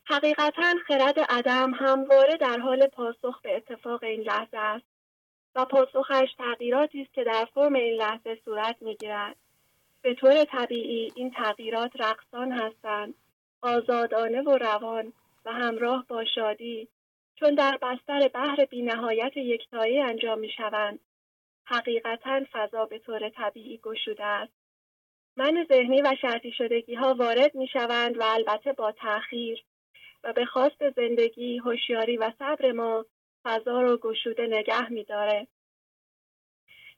حقیقتا 0.05 0.75
خرد 0.87 1.21
عدم 1.21 1.75
همواره 1.75 2.37
در 2.37 2.59
حال 2.59 2.87
پاسخ 2.87 3.41
به 3.43 3.57
اتفاق 3.57 4.05
این 4.05 4.21
لحظه 4.21 4.59
است 4.59 4.87
و 5.55 5.65
پاسخش 5.65 6.35
تغییراتی 6.39 7.03
است 7.03 7.13
که 7.13 7.25
در 7.25 7.49
فرم 7.55 7.75
این 7.75 7.95
لحظه 7.95 8.39
صورت 8.45 8.77
می‌گیرد. 8.81 9.37
به 10.03 10.15
طور 10.15 10.45
طبیعی 10.45 11.13
این 11.15 11.31
تغییرات 11.31 11.91
رقصان 11.95 12.53
هستند، 12.53 13.15
آزادانه 13.61 14.43
و 14.43 14.59
روان 14.59 15.13
و 15.45 15.53
همراه 15.53 16.05
با 16.09 16.25
شادی 16.25 16.89
چون 17.41 17.55
در 17.55 17.79
بستر 17.83 18.29
بحر 18.29 18.65
بینهایت 18.65 19.37
یکتایی 19.37 20.01
انجام 20.01 20.39
می 20.39 20.51
شوند 20.51 21.01
حقیقتا 21.65 22.41
فضا 22.53 22.85
به 22.85 22.99
طور 22.99 23.29
طبیعی 23.29 23.79
گشوده 23.79 24.25
است. 24.25 24.53
من 25.37 25.67
ذهنی 25.69 26.03
و 26.03 26.15
شرطی 26.21 26.53
شدگی 26.53 26.95
ها 26.95 27.15
وارد 27.15 27.55
می 27.55 27.69
شوند 27.69 28.19
و 28.19 28.23
البته 28.23 28.73
با 28.73 28.93
تأخیر 28.93 29.65
و 30.25 30.33
به 30.33 30.45
خواست 30.45 30.91
زندگی، 30.91 31.59
هوشیاری 31.59 32.17
و 32.17 32.33
صبر 32.39 32.73
ما 32.73 33.07
فضا 33.45 33.81
رو 33.81 33.97
گشوده 33.97 34.47
نگه 34.47 34.93
می 34.93 35.05
داره. 35.05 35.47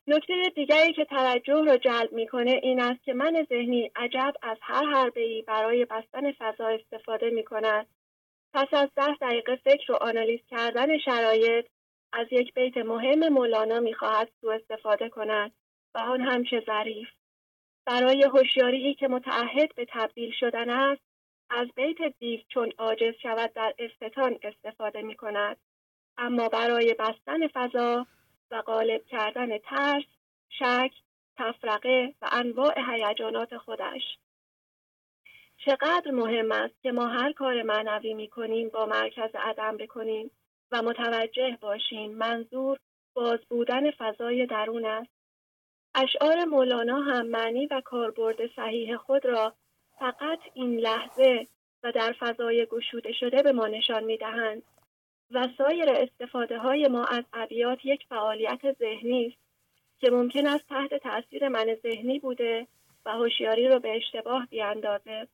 نکته 0.06 0.34
دیگری 0.54 0.92
که 0.92 1.04
توجه 1.04 1.64
را 1.64 1.76
جلب 1.76 2.12
می‌کنه 2.12 2.60
این 2.62 2.80
است 2.80 3.04
که 3.04 3.14
من 3.14 3.46
ذهنی 3.48 3.90
عجب 3.96 4.32
از 4.42 4.58
هر 4.60 4.84
حربه 4.84 5.20
ای 5.20 5.42
برای 5.42 5.84
بستن 5.84 6.32
فضا 6.32 6.66
استفاده 6.68 7.30
می 7.30 7.44
کند. 7.44 7.86
پس 8.54 8.68
از 8.72 8.88
ده 8.96 9.14
دقیقه 9.20 9.56
فکر 9.56 9.92
و 9.92 9.96
آنالیز 10.00 10.40
کردن 10.50 10.98
شرایط 10.98 11.66
از 12.12 12.26
یک 12.30 12.54
بیت 12.54 12.76
مهم 12.76 13.28
مولانا 13.28 13.80
می‌خواهد 13.80 14.32
سوء 14.40 14.54
استفاده 14.54 15.08
کند 15.08 15.52
و 15.94 15.98
آن 15.98 16.20
هم 16.20 16.44
چه 16.44 16.62
ظریف. 16.66 17.08
برای 17.86 18.22
هوشیاری 18.22 18.94
که 18.94 19.08
متعهد 19.08 19.74
به 19.74 19.86
تبدیل 19.92 20.32
شدن 20.40 20.70
است 20.70 21.02
از 21.50 21.68
بیت 21.76 22.18
دیو 22.18 22.40
چون 22.48 22.72
عاجز 22.78 23.14
شود 23.22 23.52
در 23.52 23.74
استتان 23.78 24.38
استفاده 24.42 25.02
می 25.02 25.14
کند 25.14 25.56
اما 26.18 26.48
برای 26.48 26.94
بستن 26.98 27.48
فضا 27.48 28.06
و 28.50 28.62
غالب 28.62 29.04
کردن 29.06 29.58
ترس، 29.58 30.04
شک، 30.48 30.92
تفرقه 31.38 32.14
و 32.22 32.28
انواع 32.32 32.74
هیجانات 32.86 33.56
خودش. 33.56 34.02
چقدر 35.64 36.10
مهم 36.10 36.52
است 36.52 36.82
که 36.82 36.92
ما 36.92 37.06
هر 37.06 37.32
کار 37.32 37.62
معنوی 37.62 38.14
می 38.14 38.28
کنیم 38.28 38.68
با 38.68 38.86
مرکز 38.86 39.30
عدم 39.34 39.76
بکنیم 39.76 40.30
و 40.72 40.82
متوجه 40.82 41.58
باشیم 41.60 42.12
منظور 42.12 42.78
باز 43.14 43.38
بودن 43.50 43.90
فضای 43.90 44.46
درون 44.46 44.84
است. 44.84 45.10
اشعار 45.94 46.44
مولانا 46.44 47.00
هم 47.00 47.26
معنی 47.26 47.66
و 47.66 47.82
کاربرد 47.84 48.36
صحیح 48.56 48.96
خود 48.96 49.26
را 49.26 49.54
فقط 49.98 50.38
این 50.54 50.76
لحظه 50.78 51.46
و 51.82 51.92
در 51.92 52.14
فضای 52.18 52.66
گشوده 52.66 53.12
شده 53.12 53.42
به 53.42 53.52
ما 53.52 53.66
نشان 53.66 54.04
می 54.04 54.16
دهند. 54.16 54.62
و 55.30 55.48
سایر 55.58 55.90
استفاده 55.90 56.58
های 56.58 56.88
ما 56.88 57.04
از 57.04 57.24
ابیات 57.32 57.84
یک 57.84 58.06
فعالیت 58.08 58.72
ذهنی 58.78 59.26
است 59.26 59.38
که 60.00 60.10
ممکن 60.10 60.46
است 60.46 60.68
تحت 60.68 60.94
تاثیر 60.94 61.48
من 61.48 61.74
ذهنی 61.82 62.18
بوده 62.18 62.66
و 63.06 63.10
هوشیاری 63.10 63.68
را 63.68 63.78
به 63.78 63.96
اشتباه 63.96 64.46
بیاندازه 64.46 65.28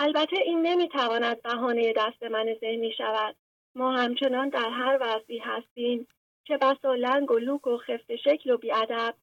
البته 0.00 0.36
این 0.36 0.62
نمی‌تواند 0.62 1.42
بهانه 1.42 1.92
دست 1.92 2.22
من 2.22 2.54
ذهنی 2.60 2.92
شود. 2.92 3.36
ما 3.74 3.92
همچنان 3.92 4.48
در 4.48 4.70
هر 4.70 4.98
وضعی 5.00 5.38
هستیم 5.38 6.06
که 6.44 6.56
بسا 6.56 6.94
لنگ 6.94 7.30
و 7.30 7.38
لوک 7.38 7.66
و 7.66 7.76
خفت 7.78 8.16
شکل 8.16 8.50
و 8.50 8.56
بیادب 8.56 9.14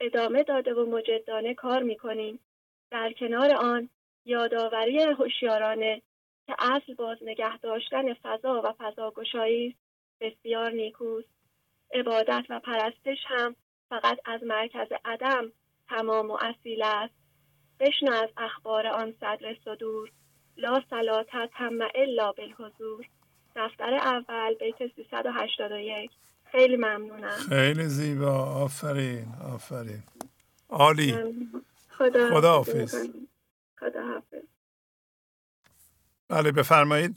ادامه 0.00 0.42
داده 0.42 0.74
و 0.74 0.86
مجدانه 0.86 1.54
کار 1.54 1.82
می‌کنیم. 1.82 2.40
در 2.90 3.12
کنار 3.12 3.54
آن 3.54 3.88
یادآوری 4.24 5.02
هوشیارانه 5.02 6.02
که 6.46 6.54
اصل 6.58 6.94
باز 6.94 7.18
نگه 7.22 7.58
داشتن 7.58 8.14
فضا 8.14 8.62
و 8.64 8.72
فضاگشایی 8.78 9.76
بسیار 10.20 10.70
نیکوست. 10.70 11.28
عبادت 11.92 12.44
و 12.48 12.60
پرستش 12.60 13.18
هم 13.26 13.56
فقط 13.88 14.18
از 14.24 14.42
مرکز 14.42 14.88
عدم 15.04 15.52
تمام 15.88 16.30
و 16.30 16.38
اصیل 16.40 16.82
است. 16.82 17.14
بشنو 17.80 18.12
از 18.12 18.28
اخبار 18.36 18.86
آن 18.86 19.12
صدر 19.20 19.56
صدور. 19.64 20.10
لا 20.56 20.82
صلاتت 20.90 21.50
هم 21.52 21.78
الا 21.94 22.32
بالحضور. 22.32 23.06
دفتر 23.56 23.94
اول 23.94 24.54
بیت 24.54 24.76
381 24.96 26.10
خیلی 26.44 26.76
ممنونم. 26.76 27.28
خیلی 27.48 27.84
زیبا. 27.84 28.44
آفرین 28.44 29.34
آفرین. 29.54 30.02
عالی. 30.68 31.12
خدا 31.88 32.30
خدا 32.30 32.52
حافظ. 32.52 32.94
خدا 33.80 34.06
حافظ. 34.06 34.44
بله 36.28 36.52
بفرمایید. 36.52 37.16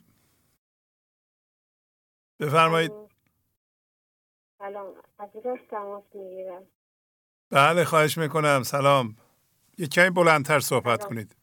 بفرمایید. 2.40 2.92
سلام. 4.60 4.94
از 5.20 5.30
تماس 5.70 6.04
می‌گیرم. 6.14 6.64
بله 7.52 7.86
خواهش 7.86 8.18
می‌کنم. 8.18 8.64
سلام. 8.64 9.16
یک 9.78 9.90
کمی 9.90 10.10
بلندتر 10.10 10.60
صحبت 10.60 11.06
کنید. 11.06 11.36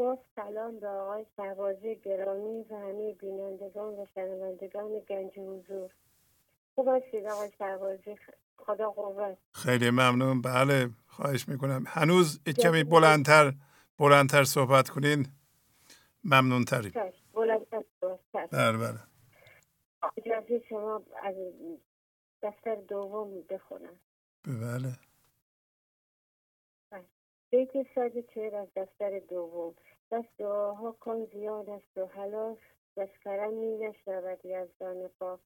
با 0.00 0.18
سلام 0.36 0.80
به 0.80 0.88
آقای 0.88 1.26
سربازی 1.36 1.96
گرامی 1.96 2.64
و 2.70 2.76
همه 2.76 3.14
بینندگان 3.14 3.94
و 3.94 4.06
شنوندگان 4.14 4.98
گنج 5.08 5.38
حضور. 5.38 5.90
خوب 6.74 6.88
هستید 6.88 7.26
آقای 7.26 7.50
سربازی 7.58 8.16
خدا 8.56 8.90
قوت. 8.90 9.38
خیلی 9.52 9.90
ممنون. 9.90 10.42
بله 10.42 10.90
خواهش 11.06 11.48
می‌کنم. 11.48 11.84
هنوز 11.86 12.40
یک 12.46 12.56
کمی 12.56 12.84
بلندتر 12.84 13.52
بلندتر 13.98 14.44
صحبت 14.44 14.88
کنین. 14.88 15.26
ممنون 16.24 16.64
تری 16.64 16.92
بلندتر 17.34 17.84
صحبت 18.00 18.50
بله 18.50 18.78
بله. 18.78 19.00
اجازه 20.16 20.62
شما 20.68 21.02
از 21.22 21.34
دفتر 22.42 22.74
دوم 22.74 23.42
بخونم. 23.50 24.00
بله. 24.46 25.09
بیت 27.50 27.70
صد 27.94 28.18
چهر 28.34 28.54
از 28.54 28.68
دفتر 28.76 29.18
دوم. 29.18 29.74
دست 30.10 30.28
دعاها 30.38 30.92
کن 30.92 31.24
زیاد 31.24 31.70
است 31.70 31.98
و 31.98 32.06
حلاف 32.06 32.58
دستکرم 32.96 33.52
می 33.54 33.78
نشنود 33.78 34.44
یزدان 34.44 35.08
پاک 35.08 35.40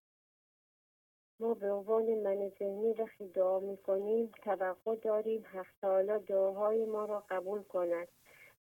ما 1.40 1.54
به 1.54 1.72
عنوان 1.72 2.14
من 2.14 2.48
ذهنی 2.58 2.92
وقتی 2.92 3.28
دعا 3.28 3.60
می 3.60 3.76
کنیم 3.76 4.32
توقع 4.42 4.96
داریم 4.96 5.44
حق 5.52 5.66
تعالی 5.80 6.18
دعاهای 6.18 6.84
ما 6.84 7.04
را 7.04 7.24
قبول 7.30 7.62
کند. 7.62 8.08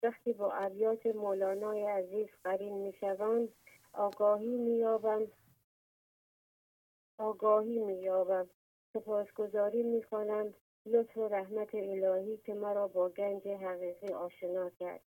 وقتی 0.03 0.33
با 0.33 0.53
ابیات 0.53 1.07
مولانای 1.07 1.87
عزیز 1.87 2.29
قرین 2.45 2.75
می 2.75 2.93
شوند 2.93 3.49
آگاهی 3.93 4.57
می 4.57 4.77
یابم 4.79 5.27
آگاهی 7.19 7.79
می 7.79 8.01
یابم 8.01 8.51
سپاسگزاری 8.93 9.83
می 9.83 10.03
کنم 10.03 10.55
لطف 10.87 11.17
و 11.17 11.29
رحمت 11.29 11.75
الهی 11.75 12.37
که 12.37 12.55
مرا 12.55 12.89
با 12.89 13.09
گنج 13.09 13.49
حقیقی 13.49 14.09
آشنا 14.09 14.71
کرد. 14.71 15.01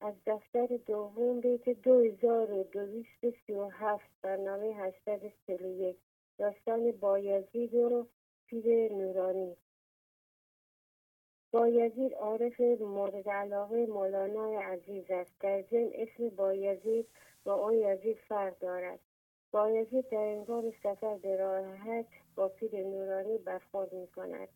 از 0.00 0.14
دفتر 0.26 0.66
دوم 0.66 1.40
بیت 1.40 1.68
دو 1.68 2.00
هزار 2.00 2.52
و 2.52 2.62
دویست 2.62 3.30
سی 3.46 3.52
و 3.52 3.68
هفت 3.68 4.10
برنامه 4.22 4.74
هشتاد 4.74 5.20
یک 5.62 5.96
داستان 6.38 6.92
بایزید 6.92 7.74
و 7.74 8.06
پیر 8.46 8.92
نورانی. 8.92 9.56
بایزید 11.50 12.14
عارف 12.14 12.60
مورد 12.60 13.28
علاقه 13.28 13.86
مولانا 13.86 14.60
عزیز 14.60 15.10
است. 15.10 15.34
در 15.40 15.62
ضمن 15.62 15.90
اسم 15.94 16.28
بایزید 16.28 17.06
با 17.44 17.54
آن 17.54 17.74
یزید 17.74 18.18
فرق 18.28 18.58
دارد. 18.58 19.00
بایزید 19.50 20.08
در 20.08 20.18
انگار 20.18 20.72
سفر 20.82 21.16
به 21.16 21.36
راحت 21.36 22.06
با 22.34 22.48
پیر 22.48 22.86
نورانی 22.86 23.38
برخورد 23.38 23.92
می 23.92 24.06
کند 24.06 24.48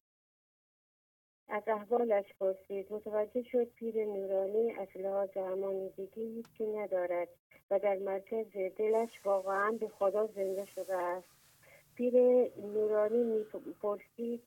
از 1.51 1.63
احوالش 1.67 2.25
پرسید 2.41 2.93
متوجه 2.93 3.43
شد 3.43 3.65
پیر 3.65 4.05
نورانی 4.05 4.73
از 4.73 4.89
لحاظ 4.97 5.37
همانیدگی 5.37 6.23
هیچی 6.23 6.67
ندارد 6.67 7.29
و 7.71 7.79
در 7.79 7.97
مرکز 7.99 8.47
دلش 8.77 9.21
واقعا 9.25 9.71
به 9.71 9.89
خدا 9.89 10.27
زنده 10.27 10.65
شده 10.65 10.97
است. 10.97 11.29
پیر 11.95 12.15
نورانی 12.57 13.25
می‌پرسید 13.25 14.43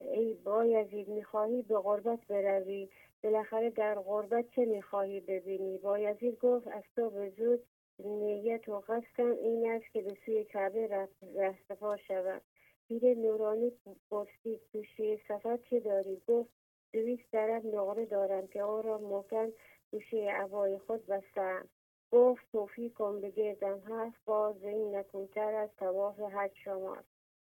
ای 0.00 0.34
بایزید 0.34 1.08
می‌خواهی 1.08 1.62
به 1.62 1.78
غربت 1.78 2.26
بروی؟ 2.28 2.88
بالاخره 3.22 3.70
در 3.70 3.94
غربت 3.94 4.44
چه 4.50 4.64
می‌خواهی 4.64 5.20
ببینی؟ 5.20 5.78
بایزید 5.78 6.38
گفت 6.38 6.68
از 6.68 6.82
تو 6.96 7.10
به 7.10 7.30
زود 7.30 7.62
نیت 7.98 8.68
و 8.68 8.80
قصدم 8.80 9.30
این 9.30 9.70
است 9.70 9.92
که 9.92 10.02
به 10.02 10.16
سوی 10.26 10.44
کعبه 10.44 11.08
رهسپار 11.36 11.96
شود 11.96 12.42
پیر 12.88 13.14
نورانی 13.18 13.72
پرسید 14.10 14.60
گوشه 14.72 15.20
سفر 15.28 15.56
چه 15.56 15.80
داری؟ 15.80 16.22
گفت 16.28 16.50
دویست 16.92 17.32
درم 17.32 17.62
نقره 17.66 18.06
دارم 18.06 18.46
که 18.46 18.62
آن 18.62 18.82
را 18.82 18.98
محکم 18.98 19.52
گوشه 19.90 20.46
خود 20.86 21.06
بستم. 21.06 21.68
گفت 22.12 22.52
توفی 22.52 22.90
کن 22.90 23.20
بگردم. 23.20 23.82
هفت 23.88 24.24
بار 24.24 24.54
این 24.62 24.96
نکونتر 24.96 25.54
از 25.54 25.70
تواف 25.78 26.20
حج 26.20 26.50
شما 26.64 26.96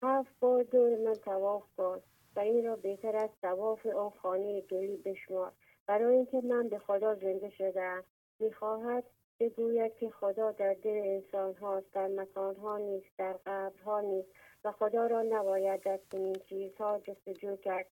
هفت 0.03 0.33
بار 0.41 0.63
دور 0.63 0.97
من 0.97 1.15
تواف 1.15 1.65
کن 1.77 2.03
و 2.37 2.41
این 2.41 2.65
را 2.65 2.77
بهتر 2.77 3.17
از 3.17 3.31
تواف 3.43 3.87
آن 3.87 4.11
خانه 4.11 4.61
گلی 4.61 4.97
بشمار. 4.97 5.53
برای 5.87 6.17
اینکه 6.17 6.41
من 6.41 6.69
به 6.69 6.79
خدا 6.79 7.15
زنده 7.15 7.51
شدم 7.51 8.05
می‌خواهد 8.39 9.05
بگوید 9.41 9.95
که 9.95 10.11
خدا 10.11 10.53
در 10.53 10.75
دل 10.75 11.01
انسان 11.05 11.55
هاست 11.55 11.93
در 11.93 12.07
مکان 12.07 12.57
ها 12.57 12.79
نیست 12.79 13.19
در 13.19 13.33
قبرها 13.47 14.01
نیست. 14.01 14.29
و 14.67 14.73
خدا 14.73 15.07
را 15.07 15.23
نباید 15.23 15.83
در 15.83 15.99
چنین 16.13 16.37
چیزها 16.49 16.99
جستجو 16.99 17.57
کرد. 17.57 17.87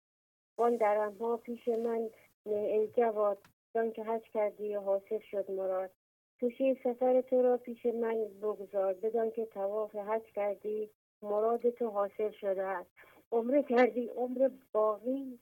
آن 0.58 0.75
درم 0.75 1.14
ها 1.14 1.38
پیش 1.38 1.67
من 1.67 2.09
ای 2.45 2.88
جواد 2.88 3.38
جان 3.75 3.91
که 3.91 4.03
حج 4.03 4.24
کردی 4.24 4.75
و 4.75 4.80
حاصل 4.80 5.19
شد 5.19 5.51
مراد. 5.51 5.91
توشی 6.40 6.75
سفر 6.83 7.22
تو 7.22 7.41
را 7.41 7.58
پیش 7.58 7.85
من 7.85 8.25
بگذار 8.41 8.93
بدان 8.93 9.32
که 9.32 9.45
تواف 9.45 9.95
حج 9.95 10.24
کردی 10.24 10.90
مراد 11.22 11.69
تو 11.69 11.90
حاصل 11.90 12.32
شده 12.32 12.64
است. 12.64 12.90
عمره 13.32 13.64
کردی 13.64 14.08
عمر 14.08 14.50
باقی 14.72 15.40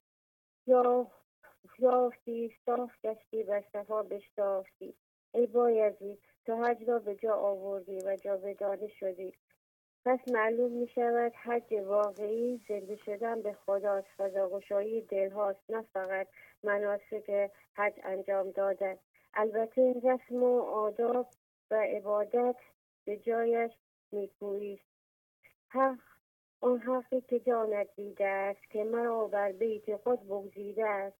یا 0.67 1.07
یافتی 1.79 2.53
صاف 2.65 2.91
گشتی 3.03 3.43
و 3.43 3.61
صفا 3.73 4.03
بشتافتی. 4.03 4.93
ای 5.33 5.47
بایزی 5.47 6.17
تو 6.45 6.55
حج 6.55 6.89
را 6.89 6.99
به 6.99 7.15
جا 7.15 7.35
آوردی 7.35 7.99
و 8.05 8.15
جا 8.15 8.37
بدانه 8.37 8.87
شدی. 8.87 9.33
پس 10.05 10.19
معلوم 10.27 10.71
می 10.71 10.87
شود 10.87 11.33
حج 11.35 11.73
واقعی 11.73 12.61
زنده 12.69 12.95
شدن 12.95 13.41
به 13.41 13.53
خداست 13.53 14.07
فضاگشایی 14.17 15.01
دل 15.01 15.29
هاست 15.29 15.59
نه 15.69 15.81
فقط 15.93 16.27
مناسک 16.63 17.51
حج 17.73 17.93
انجام 18.03 18.51
دادن 18.51 18.95
البته 19.33 20.01
رسم 20.03 20.43
و 20.43 20.61
آداب 20.61 21.27
و 21.71 21.75
عبادت 21.75 22.55
به 23.05 23.17
جایش 23.17 23.71
نیکویی 24.13 24.79
حق 25.69 25.99
آن 26.61 26.79
حقی 26.79 27.21
که 27.21 27.39
جانت 27.39 27.87
دیده 27.95 28.27
است 28.27 28.69
که 28.71 28.83
مرا 28.83 29.27
بر 29.27 29.51
بیت 29.51 29.95
خود 29.95 30.27
بگزیده 30.27 30.85
است. 30.85 31.17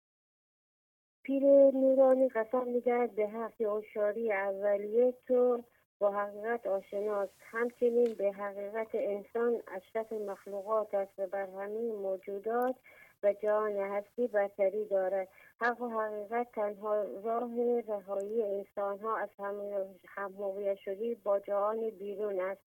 پیر 1.23 1.43
نورانی 1.73 2.29
قسم 2.29 2.67
می‌دهد 2.67 3.15
به 3.15 3.27
حق 3.27 3.61
اشاری 3.61 4.33
اولیه 4.33 5.13
تو 5.27 5.63
با 5.99 6.11
حقیقت 6.11 6.67
آشناست. 6.67 7.33
همچنین 7.51 8.13
به 8.13 8.31
حقیقت 8.31 8.87
انسان 8.93 9.61
اشرف 9.67 10.13
مخلوقات 10.13 10.93
است 10.93 11.19
و 11.19 11.27
بر 11.27 11.45
همه 11.45 11.91
موجودات 11.91 12.75
و 13.23 13.33
جهان 13.33 13.71
هستی 13.71 14.27
برتری 14.27 14.85
دارد. 14.85 15.27
حق 15.61 15.81
و 15.81 15.89
حقیقت 15.89 16.51
تنها 16.51 17.03
راه 17.03 17.81
رهایی 17.87 18.43
انسان 18.43 18.99
ها 18.99 19.17
از 19.17 19.29
هم 19.39 20.75
شدی 20.75 21.15
با 21.15 21.39
جهان 21.39 21.89
بیرون 21.89 22.39
است. 22.39 22.61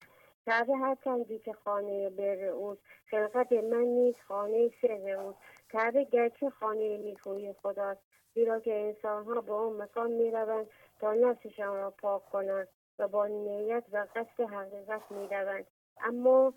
کعبه 0.46 0.76
هر 0.76 0.96
چندی 1.04 1.38
که 1.38 1.52
خانه 1.52 2.10
بر 2.10 2.44
اوست 2.44 2.80
خلقت 3.10 3.52
من 3.52 3.84
نیز 3.84 4.14
خانه 4.28 4.70
سر 4.82 5.10
اوست. 5.10 5.38
کعبه 5.70 6.04
گرچه 6.04 6.50
خانه 6.50 6.96
نیکوی 6.98 7.52
خداست 7.62 8.00
زیرا 8.34 8.60
که 8.60 8.74
انسان 8.74 9.24
ها 9.24 9.40
به 9.40 9.52
اون 9.52 9.82
مکان 9.82 10.10
می 10.10 10.30
روند 10.30 10.66
تا 11.00 11.14
نفسشان 11.14 11.76
را 11.76 11.90
پاک 11.90 12.24
کنند. 12.24 12.68
و 12.98 13.08
با 13.08 13.26
نیت 13.26 13.84
و 13.92 14.06
قصد 14.14 14.40
حقیقت 14.40 15.02
می 15.10 15.28
روند 15.28 15.66
اما 16.00 16.54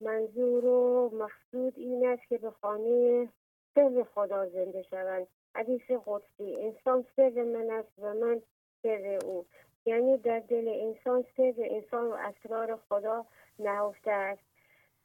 منظور 0.00 0.64
و 0.64 1.10
مقصود 1.14 1.72
این 1.76 2.06
است 2.08 2.28
که 2.28 2.38
به 2.38 2.50
خانه 2.50 3.28
سر 3.74 4.06
خدا 4.14 4.48
زنده 4.48 4.82
شوند. 4.82 5.26
حدیث 5.54 5.90
قدسی 6.06 6.56
انسان 6.56 7.04
سر 7.16 7.30
من 7.30 7.70
است 7.70 7.92
و 7.98 8.14
من 8.14 8.42
سر 8.82 9.18
او. 9.24 9.46
یعنی 9.84 10.18
در 10.18 10.40
دل 10.40 10.68
انسان 10.68 11.24
سر 11.36 11.54
انسان 11.58 12.06
و 12.06 12.12
اسرار 12.12 12.76
خدا 12.88 13.26
نهفته 13.58 14.10
است. 14.10 14.42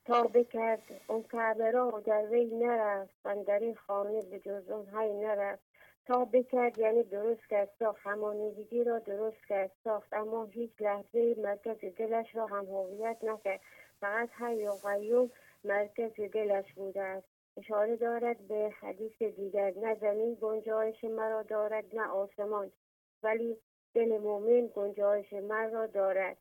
تا 0.05 0.23
بکرد 0.23 0.81
اون 1.07 1.23
کعبه 1.23 1.71
را 1.71 2.01
در 2.05 2.25
وی 2.25 2.45
نرفت 2.45 3.15
و 3.25 3.43
در 3.43 3.59
این 3.59 3.75
خانه 3.75 4.21
به 4.21 4.39
جز 4.39 4.69
اونهای 4.69 5.13
نرفت. 5.13 5.70
تا 6.05 6.25
بکرد 6.25 6.77
یعنی 6.79 7.03
درست 7.03 7.47
کرد 7.49 7.69
ساخت 7.79 7.99
همانیدگی 8.03 8.83
را 8.83 8.99
درست 8.99 9.45
کرد 9.49 9.71
ساخت 9.83 10.13
اما 10.13 10.45
هیچ 10.45 10.71
لحظه 10.81 11.35
مرکز 11.37 11.85
دلش 11.97 12.35
را 12.35 12.45
هم 12.45 12.65
هویت 12.65 13.17
نکرد. 13.23 13.61
فقط 14.01 14.29
حی 14.39 14.67
و 14.67 14.71
قیوم 14.71 15.31
مرکز 15.63 16.11
دلش 16.33 16.73
بوده 16.73 17.01
است. 17.01 17.27
اشاره 17.57 17.95
دارد 17.95 18.47
به 18.47 18.73
حدیث 18.79 19.21
دیگر. 19.21 19.73
نه 19.77 19.95
زمین 19.95 20.37
گنجایش 20.41 21.03
مرا 21.03 21.43
دارد 21.43 21.95
نه 21.95 22.07
آسمان. 22.07 22.71
ولی 23.23 23.57
دل 23.93 24.17
مؤمن 24.17 24.67
گنجایش 24.75 25.33
مرا 25.33 25.87
دارد. 25.87 26.37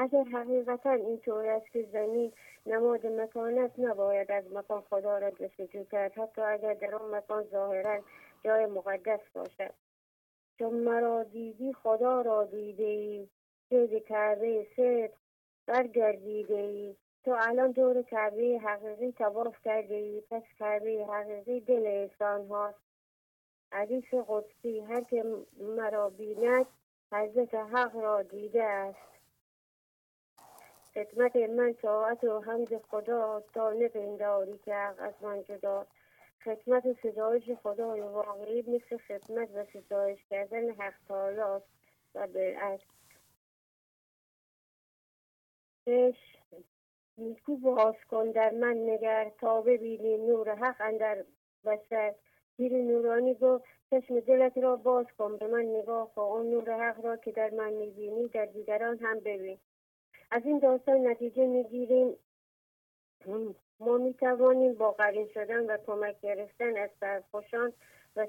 اگر 0.00 0.24
حقیقتا 0.24 0.90
اینطور 0.90 1.46
است 1.46 1.72
که 1.72 1.88
زمین 1.92 2.32
نماد 2.66 3.06
مکان 3.06 3.58
است 3.58 3.78
نباید 3.78 4.32
از 4.32 4.52
مکان 4.52 4.80
خدا 4.80 5.18
را 5.18 5.30
جستجو 5.30 5.84
کرد 5.84 6.18
حتی 6.18 6.40
اگر 6.40 6.74
در 6.74 6.94
آن 6.94 7.14
مکان 7.14 7.44
ظاهرا 7.44 8.00
جای 8.44 8.66
مقدس 8.66 9.20
باشد. 9.34 9.74
چون 10.58 10.74
مرا 10.74 11.22
دیدی 11.22 11.72
خدا 11.72 12.20
را 12.20 12.44
دیده 12.44 12.84
ای. 12.84 13.28
سید 13.68 14.04
کرده 14.06 14.66
صدق 14.76 15.10
برگردیده 15.66 16.54
ای. 16.54 16.96
تو 17.24 17.36
الان 17.38 17.70
دور 17.70 18.02
کعبه 18.02 18.60
حقیقی 18.64 19.12
تواف 19.12 19.56
کرده 19.64 19.94
ای. 19.94 20.22
پس 20.30 20.42
کعبه 20.58 21.06
حقیقی 21.10 21.60
دل 21.60 21.86
انسان 21.86 22.46
هاست. 22.46 22.78
حدیث 23.72 24.14
قدسی 24.28 24.80
هر 24.80 25.00
که 25.00 25.24
مرا 25.60 26.10
بیند 26.10 26.66
حضرت 27.12 27.54
حق 27.54 27.96
را 27.96 28.22
دیده 28.22 28.64
است. 28.64 29.17
خدمت 30.98 31.36
من 31.36 31.74
طاعت 31.74 32.24
و 32.24 32.40
حمد 32.40 32.78
خدا 32.78 33.42
تا 33.54 33.72
نپنداری 33.72 34.58
که 34.58 34.74
از 34.74 35.14
من 35.22 35.42
جدا 35.42 35.86
خدمت 36.44 36.92
ستایش 36.92 37.50
خدای 37.62 38.00
واقعی 38.00 38.62
مثل 38.62 38.96
خدمت 38.96 39.48
و 39.54 39.64
ستایش 39.64 40.18
کردن 40.30 40.70
حق 40.70 40.94
تعالی 41.08 41.40
و 42.14 42.26
بالعکس 42.26 42.84
نیکو 47.18 47.56
باز 47.56 47.94
کن 48.10 48.30
در 48.30 48.50
من 48.50 48.76
نگر 48.76 49.32
تا 49.40 49.60
ببینی 49.60 50.16
نور 50.16 50.54
حق 50.54 50.76
اندر 50.80 51.24
بشر. 51.64 52.14
پیر 52.56 52.72
نورانی 52.72 53.34
گفت 53.34 53.64
چشم 53.90 54.20
دلت 54.20 54.58
را 54.58 54.76
باز 54.76 55.06
کن 55.18 55.36
به 55.36 55.46
من 55.46 55.62
نگاه 55.62 56.14
کن. 56.14 56.22
اون 56.22 56.50
نور 56.50 56.90
حق 56.90 57.04
را 57.04 57.16
که 57.16 57.32
در 57.32 57.50
من 57.50 57.72
می‌بینی 57.72 58.28
در 58.28 58.46
دیگران 58.46 58.98
هم 58.98 59.20
ببین. 59.20 59.58
از 60.30 60.42
این 60.44 60.58
داستان 60.58 61.06
نتیجه 61.06 61.46
می‌گیریم. 61.46 62.16
ما 63.80 63.98
می‌توانیم 63.98 64.74
با 64.74 64.90
قرین 64.90 65.28
شدن 65.34 65.66
و 65.66 65.76
کمک 65.86 66.20
گرفتن 66.20 66.76
از 66.76 66.90
سرخوشان 67.00 67.72
و 68.16 68.26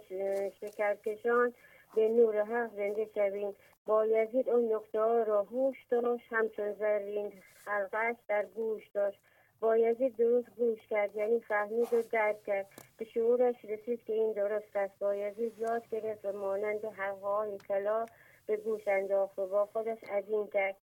شکرکشان 0.62 1.54
به 1.96 2.10
نور 2.10 2.44
حق 2.44 2.76
زنده 2.76 3.06
شویم. 3.16 3.56
با 3.86 4.06
یزید 4.06 4.50
اون 4.50 4.74
نقطه 4.74 5.00
ها 5.00 5.24
را 5.24 5.44
هوش 5.44 5.86
داشت 5.90 6.26
همچون 6.30 6.74
زرین 6.74 7.34
حلقش 7.66 8.16
در 8.28 8.46
گوش 8.46 8.88
داشت. 8.88 9.20
با 9.60 9.78
یزید 9.78 10.16
درست 10.16 10.50
گوش 10.58 10.88
کرد 10.88 11.16
یعنی 11.16 11.40
فهمید 11.40 11.94
و 11.94 12.02
درک 12.02 12.44
کرد. 12.44 12.68
به 12.98 13.06
شعورش 13.06 13.66
رسید 13.66 14.04
که 14.04 14.14
این 14.14 14.32
درست 14.32 14.76
است. 14.76 15.00
با 15.00 15.16
یزید 15.16 15.60
یاد 15.60 15.90
گرفت 15.90 16.26
و 16.26 16.32
مانند 16.32 16.86
حلقه 16.86 17.28
های 17.28 17.58
کلا 17.58 18.06
به 18.46 18.58
گوش 18.58 18.88
انداخت 18.88 19.40
و 19.40 19.48
با 19.48 19.66
خودش 19.66 20.04
عظیم 20.04 20.48
کرد. 20.48 20.76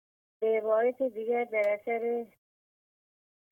به 0.45 0.51
عبارت 0.51 1.03
دیگر 1.03 1.45
در 1.45 1.69
اثر 1.69 2.27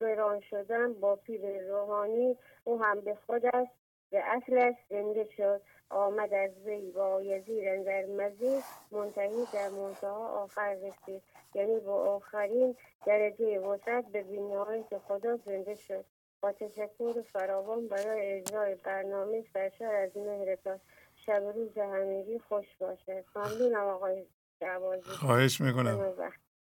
بران 0.00 0.40
شدن 0.40 0.92
با 0.92 1.16
پیر 1.16 1.68
روحانی 1.68 2.36
او 2.64 2.82
هم 2.82 3.00
به 3.00 3.14
خودش 3.26 3.68
به 4.10 4.22
اصلش 4.24 4.74
زنده 4.90 5.28
شد 5.36 5.60
آمد 5.90 6.34
از 6.34 6.50
وی 6.64 6.90
با 6.90 7.22
یزیر 7.22 7.82
در 7.82 8.06
مزید 8.06 8.64
منتهی 8.90 9.46
در 9.52 9.68
منتها 9.68 10.42
آخر 10.42 10.74
رسید. 10.74 11.22
یعنی 11.54 11.80
با 11.80 12.14
آخرین 12.14 12.76
درجه 13.06 13.58
وسط 13.58 14.04
به 14.12 14.22
بینهایت 14.22 14.98
خدا 14.98 15.36
زنده 15.36 15.74
شد. 15.74 16.04
با 16.40 16.52
تشکر 16.52 17.22
فراوان 17.32 17.88
برای 17.88 18.32
اجرای 18.32 18.74
برنامه 18.74 19.44
سرشار 19.54 19.94
از 19.94 20.16
مهرتان 20.16 20.80
شب 21.26 21.42
روز 21.54 21.78
همگی 21.78 22.38
خوش 22.38 22.76
باشه 22.78 23.24
ممنونم 23.36 23.86
آقای 23.86 24.26
جوازی. 24.60 25.02
خواهش 25.02 25.60
می‌کنم. 25.60 26.14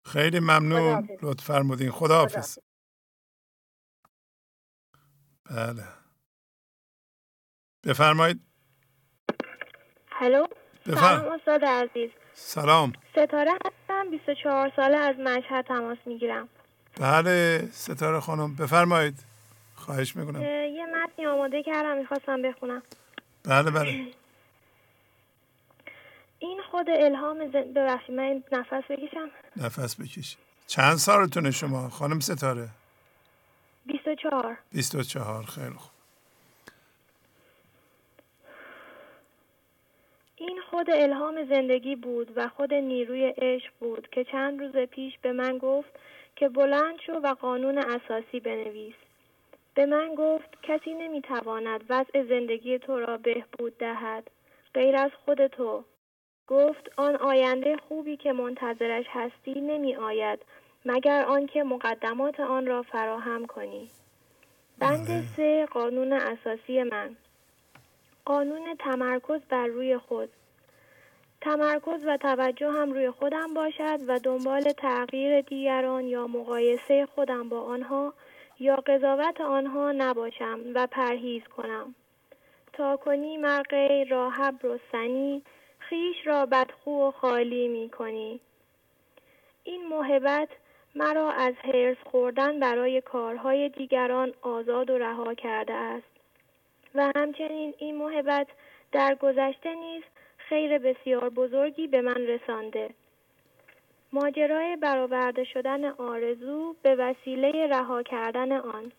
خیلی 0.06 0.40
ممنون. 0.40 1.08
لطف 1.22 1.44
فرمودین. 1.44 1.90
خدا 1.90 2.18
حافظ 2.18 2.58
بله. 5.50 5.84
بفرمایید. 7.84 8.40
هلو 10.10 10.46
سلام 10.84 11.32
استاد 11.32 11.64
عزیز. 11.64 12.10
سلام. 12.32 12.92
ستاره 13.12 13.52
هستم 13.52 14.10
24 14.10 14.72
ساله 14.76 14.96
از 14.96 15.16
مشهد 15.16 15.64
تماس 15.66 15.98
می‌گیرم. 16.06 16.48
بله 17.00 17.68
ستاره 17.72 18.20
خانم. 18.20 18.54
بفرمایید. 18.56 19.24
خواهش 19.74 20.16
می‌کنم. 20.16 20.42
یه 20.42 20.86
متنی 20.86 21.26
آماده 21.26 21.62
کردم 21.62 21.96
می‌خواستم 21.98 22.42
بخونم. 22.42 22.82
بله 23.44 23.70
بله. 23.70 24.14
این 26.38 26.60
خود 26.70 26.90
الهام 26.90 27.50
زن... 27.52 27.72
ببخشید 27.72 28.14
من 28.14 28.42
نفس 28.52 28.90
بکشم. 28.90 29.30
نفس 29.56 30.00
بکش. 30.00 30.36
چند 30.66 30.96
سالتونه 30.96 31.50
شما؟ 31.50 31.88
خانم 31.88 32.20
ستاره؟ 32.20 32.68
24 33.86 34.58
24 34.72 35.42
خیلی 35.42 35.70
خوب. 35.70 35.90
این 40.36 40.60
خود 40.70 40.90
الهام 40.90 41.44
زندگی 41.48 41.96
بود 41.96 42.32
و 42.36 42.48
خود 42.48 42.74
نیروی 42.74 43.26
عشق 43.26 43.72
بود 43.80 44.08
که 44.12 44.24
چند 44.24 44.60
روز 44.60 44.76
پیش 44.86 45.18
به 45.22 45.32
من 45.32 45.58
گفت 45.58 45.90
که 46.36 46.48
بلند 46.48 47.00
شو 47.06 47.12
و 47.12 47.34
قانون 47.34 47.78
اساسی 47.78 48.40
بنویس. 48.40 48.94
به 49.74 49.86
من 49.86 50.14
گفت 50.18 50.48
کسی 50.62 50.94
نمی‌تواند 50.94 51.84
وضع 51.88 52.22
زندگی 52.28 52.78
تو 52.78 52.98
را 52.98 53.16
بهبود 53.16 53.78
دهد 53.78 54.30
غیر 54.74 54.96
از 54.96 55.10
خود 55.24 55.46
تو. 55.46 55.84
گفت 56.48 56.90
آن 56.96 57.16
آینده 57.16 57.76
خوبی 57.76 58.16
که 58.16 58.32
منتظرش 58.32 59.06
هستی 59.08 59.60
نمی 59.60 59.96
آید 59.96 60.38
مگر 60.84 61.24
آنکه 61.24 61.62
مقدمات 61.62 62.40
آن 62.40 62.66
را 62.66 62.82
فراهم 62.82 63.46
کنی. 63.46 63.90
بند 64.78 65.06
بله. 65.06 65.22
سه 65.36 65.66
قانون 65.66 66.12
اساسی 66.12 66.82
من. 66.82 67.16
قانون 68.24 68.74
تمرکز 68.78 69.40
بر 69.48 69.66
روی 69.66 69.98
خود. 69.98 70.28
تمرکز 71.40 72.04
و 72.06 72.16
توجه 72.16 72.70
هم 72.70 72.92
روی 72.92 73.10
خودم 73.10 73.54
باشد 73.54 73.98
و 74.08 74.18
دنبال 74.18 74.62
تغییر 74.62 75.40
دیگران 75.40 76.04
یا 76.04 76.26
مقایسه 76.26 77.06
خودم 77.14 77.48
با 77.48 77.60
آنها 77.60 78.14
یا 78.60 78.76
قضاوت 78.76 79.40
آنها 79.40 79.92
نباشم 79.92 80.60
و 80.74 80.86
پرهیز 80.86 81.42
کنم. 81.56 81.94
تا 82.72 82.96
کنی 82.96 83.36
مرقه 83.36 84.06
راهب 84.10 84.54
رستنی 84.62 85.42
خیش 85.88 86.26
را 86.26 86.46
بدخو 86.46 87.08
و 87.08 87.10
خالی 87.10 87.68
می 87.68 87.90
کنی 87.90 88.40
این 89.64 89.86
محبت 89.86 90.48
مرا 90.94 91.30
از 91.30 91.54
حرس 91.54 91.96
خوردن 92.04 92.60
برای 92.60 93.00
کارهای 93.00 93.68
دیگران 93.68 94.34
آزاد 94.42 94.90
و 94.90 94.98
رها 94.98 95.34
کرده 95.34 95.72
است. 95.72 96.06
و 96.94 97.12
همچنین 97.16 97.74
این 97.78 97.96
محبت 97.96 98.46
در 98.92 99.14
گذشته 99.14 99.74
نیز 99.74 100.02
خیر 100.36 100.78
بسیار 100.78 101.30
بزرگی 101.30 101.86
به 101.86 102.00
من 102.00 102.26
رسانده. 102.26 102.90
ماجرای 104.12 104.76
برآورده 104.76 105.44
شدن 105.44 105.84
آرزو 105.84 106.76
به 106.82 106.94
وسیله 106.94 107.66
رها 107.66 108.02
کردن 108.02 108.52
آن. 108.52 108.92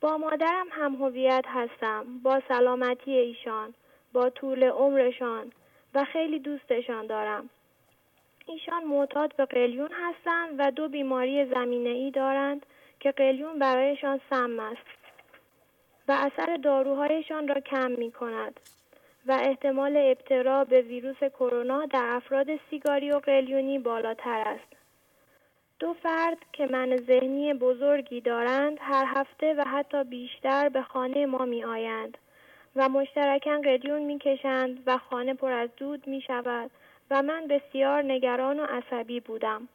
با 0.00 0.16
مادرم 0.16 0.66
هم 0.70 0.94
هویت 0.94 1.44
هستم 1.48 2.04
با 2.22 2.42
سلامتی 2.48 3.10
ایشان. 3.10 3.74
با 4.12 4.30
طول 4.30 4.64
عمرشان 4.64 5.52
و 5.94 6.04
خیلی 6.04 6.38
دوستشان 6.38 7.06
دارم 7.06 7.50
ایشان 8.46 8.84
معتاد 8.84 9.36
به 9.36 9.44
قلیون 9.44 9.90
هستند 9.92 10.54
و 10.58 10.70
دو 10.70 10.88
بیماری 10.88 11.44
زمینه 11.44 11.90
ای 11.90 12.10
دارند 12.10 12.66
که 13.00 13.12
قلیون 13.12 13.58
برایشان 13.58 14.20
سم 14.30 14.60
است 14.60 15.00
و 16.08 16.12
اثر 16.12 16.56
داروهایشان 16.56 17.48
را 17.48 17.60
کم 17.60 17.90
می 17.90 18.12
کند 18.12 18.60
و 19.26 19.32
احتمال 19.32 19.96
ابتلا 19.96 20.64
به 20.64 20.80
ویروس 20.80 21.18
کرونا 21.18 21.86
در 21.86 22.06
افراد 22.06 22.46
سیگاری 22.70 23.10
و 23.10 23.18
قلیونی 23.18 23.78
بالاتر 23.78 24.42
است. 24.46 24.76
دو 25.78 25.92
فرد 25.92 26.38
که 26.52 26.66
من 26.66 26.96
ذهنی 26.96 27.54
بزرگی 27.54 28.20
دارند 28.20 28.78
هر 28.80 29.04
هفته 29.08 29.54
و 29.54 29.64
حتی 29.64 30.04
بیشتر 30.04 30.68
به 30.68 30.82
خانه 30.82 31.26
ما 31.26 31.44
می 31.44 31.64
آیند 31.64 32.18
و 32.76 32.88
مشترکاً 32.88 33.60
قلیون 33.64 34.02
می 34.02 34.18
کشند 34.18 34.82
و 34.86 34.98
خانه 34.98 35.34
پر 35.34 35.52
از 35.52 35.70
دود 35.76 36.06
می 36.06 36.20
شود 36.20 36.70
و 37.10 37.22
من 37.22 37.46
بسیار 37.46 38.02
نگران 38.02 38.60
و 38.60 38.64
عصبی 38.64 39.20
بودم. 39.20 39.68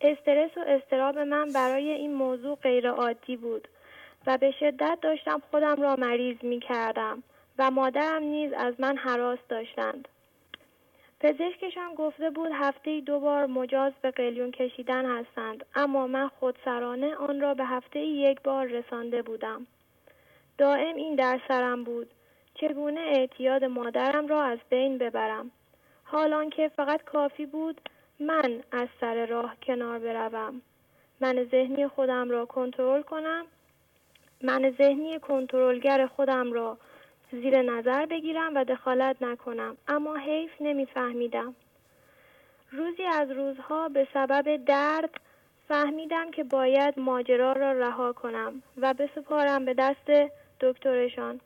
استرس 0.00 0.56
و 0.56 0.60
استراب 0.66 1.18
من 1.18 1.52
برای 1.52 1.90
این 1.90 2.14
موضوع 2.14 2.56
غیر 2.56 2.90
عادی 2.90 3.36
بود 3.36 3.68
و 4.26 4.38
به 4.38 4.50
شدت 4.50 4.98
داشتم 5.02 5.42
خودم 5.50 5.82
را 5.82 5.96
مریض 5.96 6.36
می 6.42 6.60
کردم 6.60 7.22
و 7.58 7.70
مادرم 7.70 8.22
نیز 8.22 8.52
از 8.52 8.74
من 8.80 8.96
حراس 8.96 9.38
داشتند. 9.48 10.08
پزشکشان 11.20 11.94
گفته 11.94 12.30
بود 12.30 12.50
هفته 12.54 13.00
دو 13.00 13.20
بار 13.20 13.46
مجاز 13.46 13.92
به 14.02 14.10
قلیون 14.10 14.50
کشیدن 14.50 15.18
هستند 15.18 15.66
اما 15.74 16.06
من 16.06 16.28
خودسرانه 16.28 17.14
آن 17.14 17.40
را 17.40 17.54
به 17.54 17.64
هفته 17.64 18.00
یک 18.00 18.40
بار 18.42 18.66
رسانده 18.66 19.22
بودم. 19.22 19.66
دائم 20.58 20.96
این 20.96 21.14
در 21.14 21.40
سرم 21.48 21.84
بود. 21.84 22.10
چگونه 22.54 23.00
اعتیاد 23.00 23.64
مادرم 23.64 24.26
را 24.26 24.42
از 24.42 24.58
بین 24.70 24.98
ببرم؟ 24.98 25.50
حالان 26.04 26.50
که 26.50 26.68
فقط 26.68 27.02
کافی 27.04 27.46
بود 27.46 27.80
من 28.20 28.62
از 28.72 28.88
سر 29.00 29.26
راه 29.26 29.56
کنار 29.62 29.98
بروم. 29.98 30.62
من 31.20 31.44
ذهنی 31.50 31.88
خودم 31.88 32.30
را 32.30 32.46
کنترل 32.46 33.02
کنم. 33.02 33.46
من 34.42 34.74
ذهنی 34.78 35.18
کنترلگر 35.18 36.06
خودم 36.06 36.52
را 36.52 36.78
زیر 37.32 37.62
نظر 37.62 38.06
بگیرم 38.06 38.56
و 38.56 38.64
دخالت 38.64 39.16
نکنم. 39.20 39.76
اما 39.88 40.16
حیف 40.16 40.50
نمیفهمیدم. 40.60 41.54
روزی 42.72 43.02
از 43.02 43.30
روزها 43.30 43.88
به 43.88 44.08
سبب 44.14 44.64
درد 44.64 45.10
فهمیدم 45.68 46.30
که 46.30 46.44
باید 46.44 46.98
ماجرا 46.98 47.52
را 47.52 47.72
رها 47.72 48.12
کنم 48.12 48.62
و 48.76 48.94
بسپارم 48.94 49.64
به 49.64 49.74
دست 49.74 50.10
دکترشان 50.60 51.40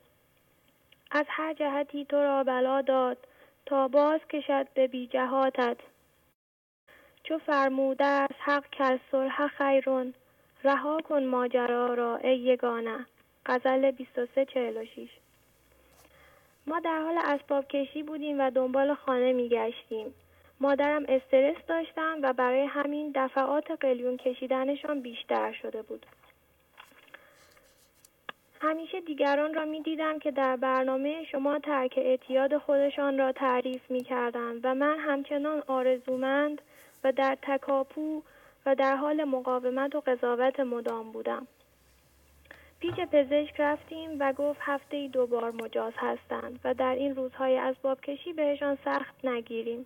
از 1.11 1.25
هر 1.29 1.53
جهتی 1.53 2.05
تو 2.05 2.17
را 2.17 2.43
بلا 2.43 2.81
داد 2.81 3.17
تا 3.65 3.87
باز 3.87 4.19
کشد 4.29 4.67
به 4.73 4.87
بی 4.87 5.07
جهاتت 5.07 5.77
چو 7.23 7.37
فرموده 7.37 8.05
است 8.05 8.35
حق 8.39 8.69
کل 8.69 8.97
صلح 9.11 9.47
خیرون 9.47 10.13
رها 10.63 11.01
کن 11.01 11.23
ماجرا 11.23 11.93
را 11.93 12.17
ای 12.17 12.37
یگانه 12.37 13.05
غزل 13.45 13.91
2346 13.91 15.09
ما 16.67 16.79
در 16.79 17.01
حال 17.01 17.17
اسباب 17.17 17.67
کشی 17.67 18.03
بودیم 18.03 18.39
و 18.39 18.51
دنبال 18.51 18.93
خانه 18.93 19.33
می 19.33 19.49
گشتیم. 19.49 20.13
مادرم 20.59 21.05
استرس 21.07 21.55
داشتم 21.67 22.19
و 22.21 22.33
برای 22.33 22.65
همین 22.65 23.11
دفعات 23.15 23.71
قلیون 23.71 24.17
کشیدنشان 24.17 25.01
بیشتر 25.01 25.53
شده 25.53 25.81
بود. 25.81 26.05
همیشه 28.63 29.01
دیگران 29.01 29.53
را 29.53 29.65
می 29.65 29.81
دیدم 29.81 30.19
که 30.19 30.31
در 30.31 30.55
برنامه 30.55 31.23
شما 31.31 31.59
ترک 31.59 31.93
اعتیاد 31.97 32.57
خودشان 32.57 33.17
را 33.17 33.31
تعریف 33.31 33.91
می 33.91 34.03
کردن 34.03 34.59
و 34.63 34.75
من 34.75 34.99
همچنان 34.99 35.63
آرزومند 35.67 36.61
و 37.03 37.11
در 37.11 37.37
تکاپو 37.41 38.21
و 38.65 38.75
در 38.75 38.95
حال 38.95 39.23
مقاومت 39.23 39.95
و 39.95 40.01
قضاوت 40.01 40.59
مدام 40.59 41.11
بودم. 41.11 41.47
پیش 42.79 42.95
پزشک 42.95 43.59
رفتیم 43.59 44.09
و 44.19 44.33
گفت 44.33 44.59
هفته 44.61 44.97
ای 44.97 45.07
دو 45.07 45.27
بار 45.27 45.51
مجاز 45.51 45.93
هستند 45.97 46.59
و 46.63 46.73
در 46.73 46.95
این 46.95 47.15
روزهای 47.15 47.57
اسباب 47.57 48.01
کشی 48.01 48.33
بهشان 48.33 48.77
سخت 48.85 49.25
نگیریم. 49.25 49.85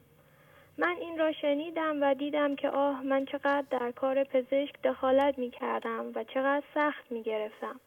من 0.77 0.95
این 0.99 1.17
را 1.17 1.31
شنیدم 1.31 1.97
و 2.01 2.13
دیدم 2.13 2.55
که 2.55 2.69
آه 2.69 3.03
من 3.03 3.25
چقدر 3.25 3.65
در 3.71 3.91
کار 3.91 4.23
پزشک 4.23 4.81
دخالت 4.83 5.37
می 5.37 5.51
کردم 5.51 6.05
و 6.15 6.23
چقدر 6.23 6.63
سخت 6.73 7.11
می 7.11 7.23
گرفتم. 7.23 7.79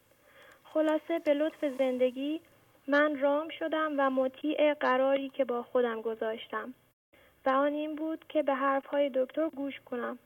خلاصه 0.75 1.19
به 1.19 1.35
لطف 1.35 1.65
زندگی 1.79 2.41
من 2.89 3.21
رام 3.21 3.49
شدم 3.49 3.93
و 3.99 4.11
مطیع 4.11 4.75
قراری 4.75 5.29
که 5.29 5.45
با 5.45 5.63
خودم 5.63 6.01
گذاشتم 6.01 6.75
و 7.47 7.51
آن 7.51 7.73
این 7.73 7.97
بود 7.97 8.25
که 8.29 8.43
به 8.43 8.55
حرفهای 8.55 9.11
دکتر 9.15 9.49
گوش 9.49 9.81
کنم. 9.81 10.19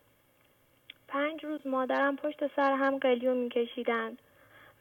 پنج 1.09 1.45
روز 1.45 1.67
مادرم 1.67 2.17
پشت 2.17 2.57
سر 2.57 2.73
هم 2.73 2.99
قلیون 2.99 3.37
می 3.37 3.49
کشیدند 3.49 4.19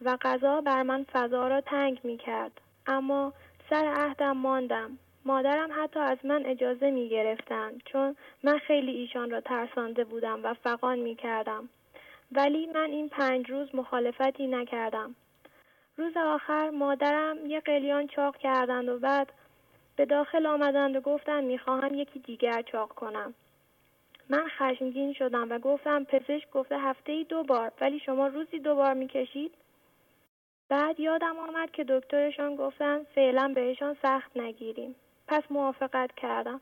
و 0.02 0.18
غذا 0.22 0.62
بر 0.62 0.84
من 0.84 1.04
فضا 1.04 1.48
را 1.48 1.62
تنگ 1.62 2.00
می 2.04 2.18
کرد. 2.18 2.62
اما 2.88 3.34
سر 3.70 3.94
عهدم 3.96 4.38
ماندم. 4.38 4.98
مادرم 5.26 5.70
حتی 5.84 6.00
از 6.00 6.18
من 6.24 6.46
اجازه 6.46 6.92
می 6.92 7.10
گرفتند 7.10 7.82
چون 7.86 8.16
من 8.44 8.58
خیلی 8.58 8.92
ایشان 8.92 9.32
را 9.32 9.42
ترسانده 9.42 10.04
بودم 10.04 10.40
و 10.44 10.54
فقان 10.54 11.00
می 11.00 11.16
کردم. 11.16 11.70
ولی 12.32 12.66
من 12.66 12.90
این 12.90 13.10
پنج 13.10 13.50
روز 13.50 13.76
مخالفتی 13.76 14.48
نکردم. 14.48 15.16
روز 15.98 16.18
آخر 16.18 16.70
مادرم 16.70 17.46
یه 17.46 17.60
قلیان 17.60 18.08
چاق 18.08 18.38
کردند 18.38 18.90
و 18.90 19.00
بعد 19.00 19.34
به 19.96 20.06
داخل 20.06 20.46
آمدند 20.46 20.96
و 20.96 21.02
گفتند 21.02 21.44
می‌خواهم 21.44 21.94
یکی 21.94 22.20
دیگر 22.20 22.62
چاق 22.62 22.90
کنم. 22.90 23.34
من 24.30 24.48
خشمگین 24.48 25.14
شدم 25.14 25.52
و 25.52 25.60
گفتم 25.60 26.04
پزشک 26.04 26.52
گفته 26.52 26.80
هفته 26.80 27.12
ای 27.12 27.24
دو 27.24 27.44
بار 27.44 27.72
ولی 27.82 28.00
شما 28.00 28.28
روزی 28.28 28.60
دو 28.60 28.76
بار 28.76 28.94
می‌کشید؟ 28.94 29.54
بعد 30.70 31.00
یادم 31.00 31.38
آمد 31.38 31.72
که 31.72 31.86
دکترشان 31.90 32.56
گفتن 32.56 33.04
فعلا 33.04 33.52
بهشان 33.56 33.98
سخت 34.02 34.38
نگیریم. 34.38 34.96
پس 35.28 35.44
موافقت 35.50 36.16
کردم. 36.16 36.62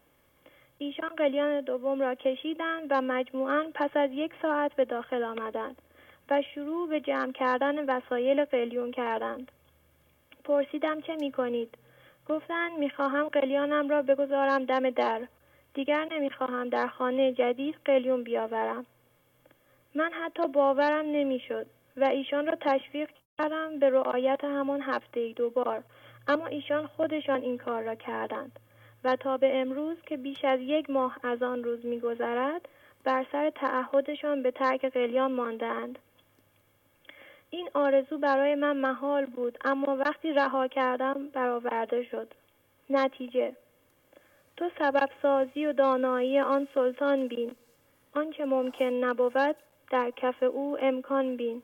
ایشان 0.77 1.09
قلیان 1.09 1.61
دوم 1.61 2.01
را 2.01 2.15
کشیدند 2.15 2.87
و 2.89 3.01
مجموعاً 3.01 3.71
پس 3.73 3.89
از 3.97 4.11
یک 4.11 4.31
ساعت 4.41 4.75
به 4.75 4.85
داخل 4.85 5.23
آمدند 5.23 5.81
و 6.31 6.41
شروع 6.41 6.89
به 6.89 6.99
جمع 6.99 7.31
کردن 7.31 7.85
وسایل 7.85 8.45
قلیون 8.45 8.91
کردند. 8.91 9.51
پرسیدم 10.43 11.01
چه 11.01 11.15
می 11.15 11.31
کنید؟ 11.31 11.77
گفتند 12.29 12.79
می‌خواهم 12.79 13.27
قلیانم 13.27 13.89
را 13.89 14.01
بگذارم 14.01 14.65
دم 14.65 14.89
در. 14.89 15.21
دیگر 15.73 16.07
نمی‌خواهم 16.11 16.69
در 16.69 16.87
خانه 16.87 17.33
جدید 17.33 17.75
قلیون 17.85 18.23
بیاورم. 18.23 18.85
من 19.95 20.11
حتی 20.13 20.47
باورم 20.47 21.05
نمی‌شد 21.05 21.65
و 21.97 22.03
ایشان 22.03 22.47
را 22.47 22.57
تشویق 22.61 23.09
کردم 23.37 23.79
به 23.79 23.89
رعایت 23.89 24.43
همان 24.43 24.81
هفته 24.81 25.33
دو 25.33 25.49
بار 25.49 25.83
اما 26.27 26.47
ایشان 26.47 26.87
خودشان 26.87 27.41
این 27.41 27.57
کار 27.57 27.83
را 27.83 27.95
کردند 27.95 28.59
و 29.03 29.15
تا 29.15 29.37
به 29.37 29.61
امروز 29.61 29.97
که 30.05 30.17
بیش 30.17 30.45
از 30.45 30.59
یک 30.59 30.89
ماه 30.89 31.17
از 31.23 31.43
آن 31.43 31.63
روز 31.63 31.85
میگذرد 31.85 32.67
بر 33.03 33.25
سر 33.31 33.49
تعهدشان 33.49 34.43
به 34.43 34.51
ترک 34.51 34.85
قلیان 34.85 35.31
ماندهاند 35.31 35.99
این 37.53 37.69
آرزو 37.73 38.17
برای 38.17 38.55
من 38.55 38.77
محال 38.77 39.25
بود 39.25 39.57
اما 39.65 39.97
وقتی 39.97 40.33
رها 40.33 40.67
کردم 40.67 41.27
برآورده 41.27 42.03
شد. 42.03 42.33
نتیجه. 42.89 43.55
تو 44.57 44.69
سبب 44.79 45.09
سازی 45.21 45.65
و 45.65 45.73
دانایی 45.73 46.39
آن 46.39 46.67
سلطان 46.73 47.27
بین. 47.27 47.55
آنچه 48.15 48.45
ممکن 48.45 48.85
نبود 48.85 49.55
در 49.91 50.11
کف 50.11 50.43
او 50.43 50.77
امکان 50.81 51.37
بین. 51.37 51.61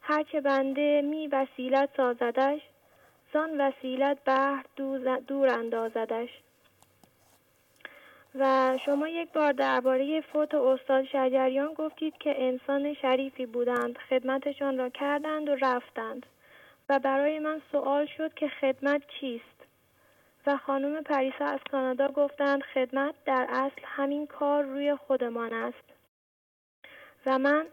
هرچه 0.00 0.40
بنده 0.40 1.02
می 1.02 1.26
وسیلت 1.26 1.88
سازدش 1.96 2.60
زان 3.32 3.60
وسیلت 3.60 4.24
بهر 4.24 4.64
دور 5.26 5.48
اندازدش. 5.48 6.28
و 8.38 8.78
شما 8.84 9.08
یک 9.08 9.32
بار 9.32 9.52
درباره 9.52 10.20
فوت 10.20 10.54
استاد 10.54 11.04
شجریان 11.04 11.74
گفتید 11.74 12.14
که 12.20 12.34
انسان 12.42 12.94
شریفی 12.94 13.46
بودند 13.46 13.98
خدمتشان 13.98 14.78
را 14.78 14.88
کردند 14.88 15.48
و 15.48 15.54
رفتند. 15.54 16.26
و 16.88 16.98
برای 16.98 17.38
من 17.38 17.62
سوال 17.72 18.06
شد 18.16 18.34
که 18.34 18.48
خدمت 18.48 19.02
چیست؟ 19.20 19.58
و 20.46 20.56
خانم 20.56 21.02
پریسا 21.02 21.44
از 21.44 21.60
کانادا 21.70 22.08
گفتند 22.08 22.62
خدمت 22.62 23.14
در 23.24 23.46
اصل 23.50 23.82
همین 23.84 24.26
کار 24.26 24.64
روی 24.64 24.96
خودمان 24.96 25.52
است. 25.52 25.84
و 27.26 27.38
من 27.38 27.66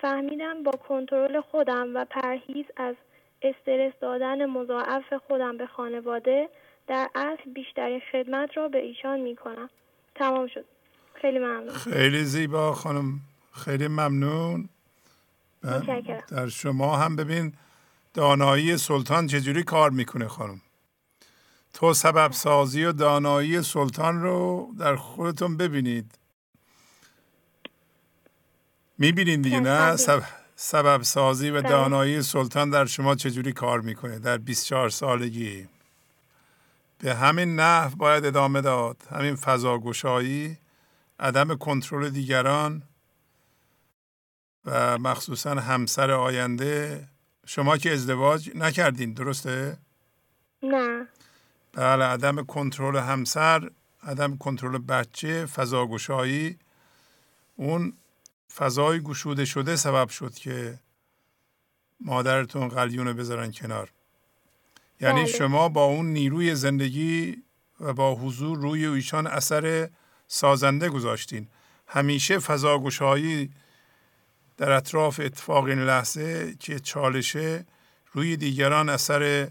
فهمیدم 0.00 0.62
با 0.62 0.72
کنترل 0.72 1.40
خودم 1.40 1.96
و 1.96 2.04
پرهیز 2.04 2.66
از 2.76 2.94
استرس 3.42 3.92
دادن 4.00 4.46
مضاعف 4.46 5.12
خودم 5.12 5.56
به 5.56 5.66
خانواده 5.66 6.48
در 6.88 7.10
اصل 7.14 7.50
بیشترین 7.54 8.00
خدمت 8.12 8.50
را 8.56 8.68
به 8.68 8.78
ایشان 8.78 9.20
می 9.20 9.36
کنم 9.36 9.70
تمام 10.14 10.46
شد. 10.46 10.64
خیلی 11.14 11.38
ممنون. 11.38 11.70
خیلی 11.70 12.24
زیبا 12.24 12.72
خانم. 12.72 13.20
خیلی 13.52 13.88
ممنون. 13.88 14.68
در 16.28 16.48
شما 16.48 16.96
هم 16.96 17.16
ببین 17.16 17.52
دانایی 18.14 18.76
سلطان 18.76 19.26
چجوری 19.26 19.62
کار 19.62 19.90
می‌کنه 19.90 20.28
خانم. 20.28 20.60
تو 21.74 21.94
سبب 21.94 22.32
سازی 22.32 22.84
و 22.84 22.92
دانایی 22.92 23.62
سلطان 23.62 24.22
رو 24.22 24.68
در 24.78 24.96
خودتون 24.96 25.56
ببینید. 25.56 26.18
می‌بینید 28.98 29.42
دیگه 29.42 29.60
نه؟ 29.60 29.96
سب... 29.96 30.22
سبب 30.56 31.02
سازی 31.02 31.50
و 31.50 31.60
بله. 31.60 31.70
دانایی 31.70 32.22
سلطان 32.22 32.70
در 32.70 32.84
شما 32.84 33.14
چجوری 33.14 33.52
کار 33.52 33.80
می‌کنه 33.80 34.18
در 34.18 34.38
24 34.38 34.88
سالگی؟ 34.88 35.68
به 36.98 37.14
همین 37.14 37.56
نحو 37.56 37.96
باید 37.96 38.24
ادامه 38.24 38.60
داد. 38.60 39.02
همین 39.10 39.36
فضاگشایی 39.36 40.58
عدم 41.20 41.56
کنترل 41.56 42.08
دیگران 42.10 42.82
و 44.64 44.98
مخصوصا 44.98 45.54
همسر 45.54 46.10
آینده. 46.10 47.08
شما 47.46 47.76
که 47.76 47.92
ازدواج 47.92 48.50
نکردین 48.54 49.12
درسته؟ 49.12 49.78
نه. 50.62 51.06
بله 51.72 52.04
عدم 52.04 52.44
کنترل 52.44 52.96
همسر 52.96 53.70
عدم 54.02 54.36
کنترل 54.36 54.78
بچه 54.78 55.46
فضاگشایی 55.46 56.58
اون 57.56 57.92
فضای 58.56 59.00
گشوده 59.00 59.44
شده 59.44 59.76
سبب 59.76 60.08
شد 60.08 60.34
که 60.34 60.78
مادرتون 62.00 62.68
قلیون 62.68 63.12
بذارن 63.12 63.52
کنار. 63.52 63.90
یعنی 65.00 65.22
بله. 65.22 65.32
شما 65.32 65.68
با 65.68 65.84
اون 65.84 66.06
نیروی 66.06 66.54
زندگی 66.54 67.42
و 67.80 67.92
با 67.92 68.14
حضور 68.14 68.58
روی 68.58 68.86
ایشان 68.86 69.26
اثر 69.26 69.88
سازنده 70.26 70.88
گذاشتین. 70.88 71.48
همیشه 71.86 72.38
فضاگشایی 72.38 73.50
در 74.56 74.70
اطراف 74.70 75.20
اتفاق 75.24 75.64
این 75.64 75.78
لحظه 75.78 76.54
که 76.60 76.78
چالشه 76.78 77.66
روی 78.12 78.36
دیگران 78.36 78.88
اثر 78.88 79.48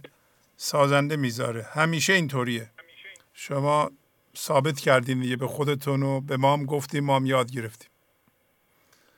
سازنده 0.58 1.16
می‌ذاره. 1.16 1.64
همیشه 1.64 2.14
اینطوریه. 2.14 2.70
شما 3.34 3.92
ثابت 4.38 4.80
کردین 4.80 5.20
دیگه 5.20 5.36
به 5.36 5.48
خودتون 5.48 6.04
و 6.04 6.22
به 6.22 6.38
ما 6.38 6.54
هم 6.54 6.66
گفتیم 6.66 7.04
ما 7.04 7.16
هم 7.16 7.26
یاد 7.26 7.52
گرفتیم 7.52 7.90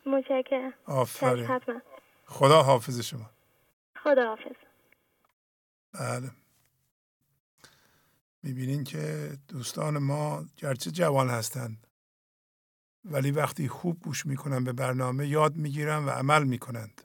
متشکرم. 0.05 0.73
آفرین. 0.85 1.59
خدا 2.25 2.63
حافظ 2.63 2.99
شما. 2.99 3.29
خدا 4.03 4.27
حافظ 4.27 4.68
بله. 5.91 6.31
می‌بینین 8.43 8.83
که 8.83 9.33
دوستان 9.47 9.97
ما 9.97 10.45
گرچه 10.57 10.91
جوان 10.91 11.29
هستند 11.29 11.87
ولی 13.05 13.31
وقتی 13.31 13.67
خوب 13.67 13.99
گوش 13.99 14.25
می‌کنن 14.25 14.63
به 14.63 14.73
برنامه 14.73 15.27
یاد 15.27 15.55
می‌گیرن 15.55 16.05
و 16.05 16.09
عمل 16.09 16.43
می‌کنند. 16.43 17.01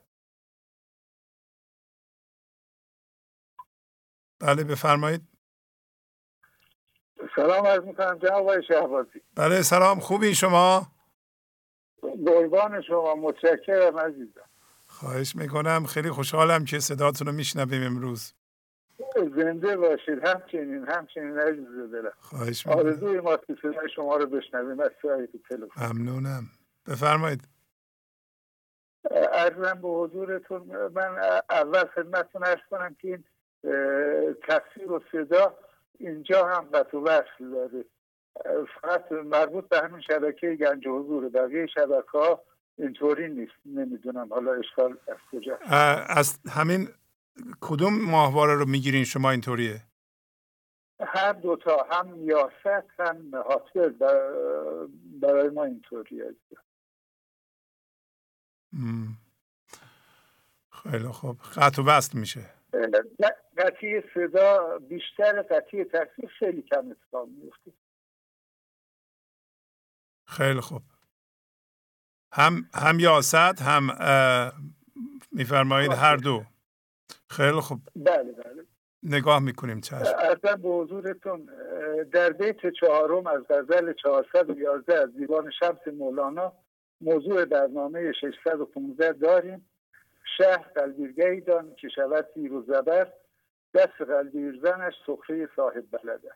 بله 4.39 4.63
بفرمایید. 4.63 5.21
سلام 7.35 7.67
عرض 7.67 7.83
می‌کنم 7.83 8.19
جناب 8.19 8.61
شهبازی. 8.61 9.21
بله 9.35 9.61
سلام. 9.61 9.99
خوبی 9.99 10.35
شما؟ 10.35 10.91
قربان 12.01 12.81
شما 12.81 13.15
متشکرم 13.15 13.99
عزیزم. 13.99 14.49
خواهش 14.87 15.35
می‌کنم. 15.35 15.85
خیلی 15.85 16.11
خوشحالم 16.11 16.65
که 16.65 16.79
صداتون 16.79 17.27
رو 17.27 17.33
میشنویم 17.33 17.83
امروز. 17.83 18.33
زنده 19.35 19.77
باشید. 19.77 20.27
همچنین 20.27 20.85
همچنین 20.87 21.39
عزیز 21.39 21.91
دلم. 21.91 22.11
خواهش 22.19 22.67
می‌کنم. 22.67 22.85
آرزوی 22.85 23.19
ما 23.19 23.37
که 23.37 23.55
صدای 23.61 23.89
شما 23.95 24.17
رو 24.17 24.25
بشنویم 24.25 24.79
از 24.79 24.89
تلفن. 25.49 25.85
ممنونم. 25.85 26.43
بفرمایید. 26.87 27.47
ارزم 29.11 29.81
به 29.81 29.87
حضورتون 29.87 30.61
من 30.95 31.17
اول 31.49 31.85
خدمتتون 31.85 32.43
ارز 32.43 32.59
کنم 32.69 32.95
که 33.01 33.07
این 33.07 33.23
تصویر 34.47 34.91
و 34.91 35.01
صدا 35.11 35.57
اینجا 35.99 36.45
هم 36.47 36.61
قطع 36.73 36.97
وصل 36.97 37.51
داره. 37.51 37.85
فقط 38.81 39.11
مربوط 39.11 39.69
به 39.69 39.79
همین 39.79 40.01
شبکه 40.01 40.55
گنج 40.55 40.87
حضور 40.87 41.29
بقیه 41.29 41.67
شبکه 41.67 42.11
ها 42.13 42.41
اینطوری 42.77 43.29
نیست. 43.29 43.53
نمی‌دونم 43.65 44.33
حالا 44.33 44.53
اشکال 44.53 44.97
از 45.07 45.17
کجا 45.31 45.57
از 46.09 46.39
همین 46.49 46.87
کدوم 47.61 48.01
ماهواره 48.01 48.55
رو 48.55 48.65
می‌گیرین؟ 48.65 49.03
شما 49.03 49.31
اینطوریه. 49.31 49.81
هر 50.99 51.33
دوتا 51.33 51.87
هم 51.91 52.29
یاست 52.29 52.65
هم 52.99 53.35
حاصل 53.35 53.89
برای 55.21 55.49
ما 55.49 55.63
اینطوریه. 55.63 56.35
خیلی 60.71 61.07
خوب. 61.07 61.37
قطع 61.41 61.81
و 61.81 61.85
وصل 61.85 62.19
میشه. 62.19 62.49
قطعی 63.57 64.01
صدا 64.13 64.79
بیشتر 64.79 65.41
قطعی 65.41 65.83
تصویر 65.83 66.31
خیلی 66.39 66.61
کم 66.61 66.91
اتفاق 66.91 67.27
میفته 67.27 67.71
خیلی 70.27 70.61
خوب. 70.61 70.81
هم 72.33 72.69
هم 72.73 72.99
یاست 72.99 73.61
هم 73.61 73.87
میفرمایید 75.31 75.91
هر 75.91 76.15
دو. 76.15 76.45
خیلی 77.29 77.59
خوب. 77.59 77.79
بله 77.95 78.31
بله. 78.31 78.65
نگاه 79.03 79.39
می‌کنیم 79.39 79.81
چشم. 79.81 80.15
ارزم 80.19 80.61
به 80.61 80.69
حضورتون 80.69 81.49
در 82.11 82.29
بیت 82.29 82.67
چهارم 82.79 83.27
از 83.27 83.41
غزل 83.49 83.93
411 83.93 84.93
از 84.93 85.15
دیوان 85.17 85.51
شمس 85.59 85.87
مولانا 85.93 86.53
موضوع 87.01 87.45
برنامه 87.45 88.11
615 88.11 89.13
داریم. 89.13 89.69
شهر 90.37 90.65
قلبیرگهی 90.75 91.41
دان 91.41 91.75
که 91.75 91.89
شود 91.89 92.25
زیر 92.35 92.53
و 92.53 92.61
زبر 92.61 93.07
دست 93.73 94.01
قلبیر 94.07 94.59
زنش 94.63 94.93
سخره 95.05 95.49
صاحب 95.55 95.83
بلده 95.91 96.31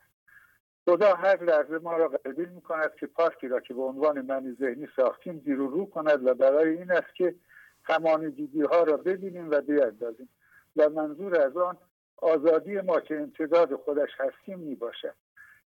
خدا 0.85 1.13
هر 1.13 1.43
لحظه 1.43 1.77
ما 1.77 1.97
را 1.97 2.07
قلبیل 2.07 2.49
می 2.49 2.61
کند 2.61 2.95
که 2.99 3.07
پارکی 3.07 3.47
را 3.47 3.59
که 3.59 3.73
به 3.73 3.81
عنوان 3.81 4.21
منی 4.21 4.55
ذهنی 4.59 4.87
ساختیم 4.95 5.41
زیر 5.45 5.61
و 5.61 5.67
رو 5.67 5.85
کند 5.85 6.27
و 6.27 6.33
برای 6.33 6.77
این 6.77 6.91
است 6.91 7.15
که 7.15 7.35
همان 7.83 8.29
دیدی 8.29 8.61
ها 8.61 8.83
را 8.83 8.97
ببینیم 8.97 9.51
و 9.51 9.61
بیاندازیم. 9.61 10.29
و 10.75 10.89
منظور 10.89 11.41
از 11.41 11.57
آن 11.57 11.77
آزادی 12.17 12.81
ما 12.81 12.99
که 12.99 13.15
امتداد 13.15 13.75
خودش 13.75 14.09
هستیم 14.19 14.59
می 14.59 14.75
باشد 14.75 15.15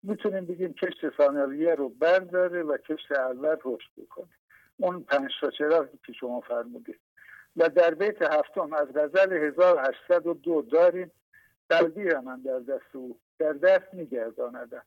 می‌تونیم 0.02 0.46
بگیم 0.46 0.72
کشت 0.72 1.16
ثانویه 1.16 1.74
رو 1.74 1.88
برداره 1.88 2.62
و 2.62 2.76
کشت 2.76 3.12
اول 3.12 3.56
رشد 3.64 3.90
بکنه. 3.96 4.28
اون 4.76 5.02
پنج 5.02 5.30
تا 5.40 5.50
چراغی 5.50 5.98
که 6.06 6.12
شما 6.12 6.40
فرمودید 6.40 7.00
و 7.56 7.68
در 7.68 7.94
بیت 7.94 8.22
هفتم 8.22 8.72
از 8.72 8.88
غزل 8.94 9.32
1802 9.32 10.62
داریم 10.62 11.10
تلبیر 11.70 12.18
من 12.18 12.42
در 12.42 12.58
دست 12.58 12.96
او 12.96 13.18
در 13.38 13.52
دست 13.52 13.94
میگرداندم 13.94 14.82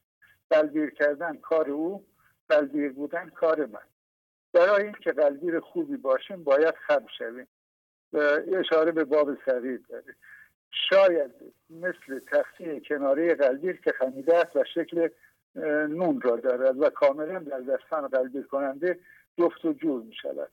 قلبیر 0.49 0.89
کردن 0.89 1.37
کار 1.37 1.69
او 1.69 2.05
قلبیر 2.49 2.91
بودن 2.91 3.29
کار 3.29 3.65
من. 3.65 3.79
برای 4.53 4.83
اینکه 4.83 5.11
قلبیر 5.11 5.59
خوبی 5.59 5.97
باشیم 5.97 6.43
باید 6.43 6.75
خم 6.75 7.05
شویم. 7.17 7.47
اشاره 8.59 8.91
به 8.91 9.03
باب 9.03 9.37
صغیر 9.45 9.81
داره. 9.89 10.15
شاید 10.71 11.31
مثل 11.69 12.19
تختی 12.31 12.81
کناره 12.81 13.35
قلبیر 13.35 13.81
که 13.81 13.91
خمیده 13.99 14.37
است 14.37 14.55
و 14.55 14.63
شکل 14.73 15.09
نون 15.89 16.21
را 16.21 16.35
دارد 16.35 16.81
و 16.81 16.89
کاملا 16.89 17.39
در 17.39 17.59
دستان 17.59 18.07
قلبیر 18.07 18.47
کننده 18.47 18.99
جفت 19.37 19.65
و 19.65 19.73
جور 19.73 20.03
می 20.03 20.13
شود 20.21 20.49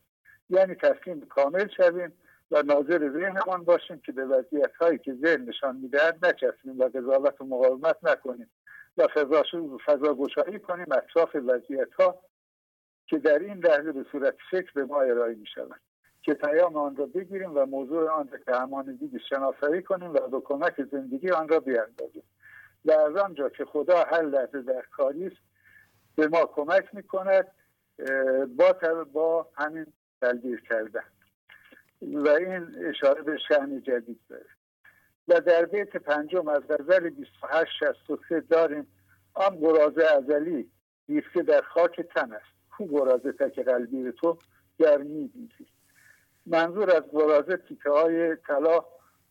یعنی 0.51 0.75
تسلیم 0.75 1.21
کامل 1.21 1.69
شویم 1.77 2.13
و 2.51 2.63
ناظر 2.63 3.11
ذهنمان 3.13 3.65
باشیم 3.65 4.01
که 4.01 4.13
به 4.13 4.25
وضعیت 4.25 4.77
هایی 4.81 4.99
که 4.99 5.15
ذهن 5.15 5.45
نشان 5.45 5.77
می‌دهد 5.77 6.27
نچسبیم 6.27 6.79
و 6.79 6.89
قضاوت 6.89 7.41
و 7.41 7.45
مقاومت 7.45 7.97
نکنیم 8.03 8.51
و 8.99 9.09
فضا 9.87 10.15
گشایی 10.15 10.59
کنیم 10.59 10.87
اطراف 10.93 11.37
وضعیت 11.37 11.93
ها 11.93 12.23
که 13.07 13.19
در 13.19 13.39
این 13.39 13.59
لحظه 13.59 13.93
به 13.93 14.05
صورت 14.13 14.35
فکر 14.51 14.73
به 14.75 14.85
ما 14.85 15.01
ارائه 15.01 15.35
می 15.35 15.47
شود 15.55 15.81
که 16.27 16.35
پیام 16.35 16.77
آن 16.77 16.97
را 16.97 17.07
بگیریم 17.07 17.55
و 17.55 17.67
موضوع 17.67 18.11
آن 18.11 18.29
را 18.29 18.39
که 18.39 18.53
همانگی 18.53 19.21
شناسایی 19.29 19.83
کنیم 19.83 20.11
و 20.11 20.29
به 20.29 20.41
کمک 20.41 20.83
زندگی 20.93 21.31
آن 21.31 21.49
را 21.49 21.61
بیاندازیم. 21.61 22.23
و 22.85 22.93
از 22.93 23.17
آنجا 23.17 23.49
که 23.49 23.65
خدا 23.65 24.05
هر 24.05 24.23
لحظه 24.23 24.63
در 24.63 24.83
کاری 24.91 25.27
است 25.27 25.37
به 26.17 26.29
ما 26.29 26.47
کمک 26.47 26.95
می‌کند 26.95 27.47
با 28.57 28.77
با 29.13 29.49
همین 29.55 29.87
تلبیر 30.21 30.61
کردن. 30.61 31.05
و 32.03 32.29
این 32.29 32.89
اشاره 32.89 33.23
به 33.23 33.39
شهن 33.49 33.83
جدید 33.83 34.21
داره. 34.29 34.47
و 35.29 35.41
در 35.41 35.65
بیت 35.65 35.97
پنجم 35.97 36.49
از 36.49 36.63
غزل 36.63 37.11
2863 37.11 38.41
داریم 38.41 38.87
آن 39.35 39.61
گرازه 39.61 40.05
ازلی 40.17 40.71
دیسته 41.07 41.43
در 41.43 41.61
خاک 41.61 42.01
تن 42.01 42.33
است. 42.33 42.57
کو 42.71 42.87
گرازه 42.87 43.33
تک 43.33 43.59
قلبی 43.59 44.13
تو 44.13 44.39
گرمی 44.79 45.29
دیدی 45.29 45.67
منظور 46.47 46.97
از 46.97 47.03
گرازه 47.13 47.57
تیکه 47.57 47.91
های 47.91 48.37
طلا 48.37 48.85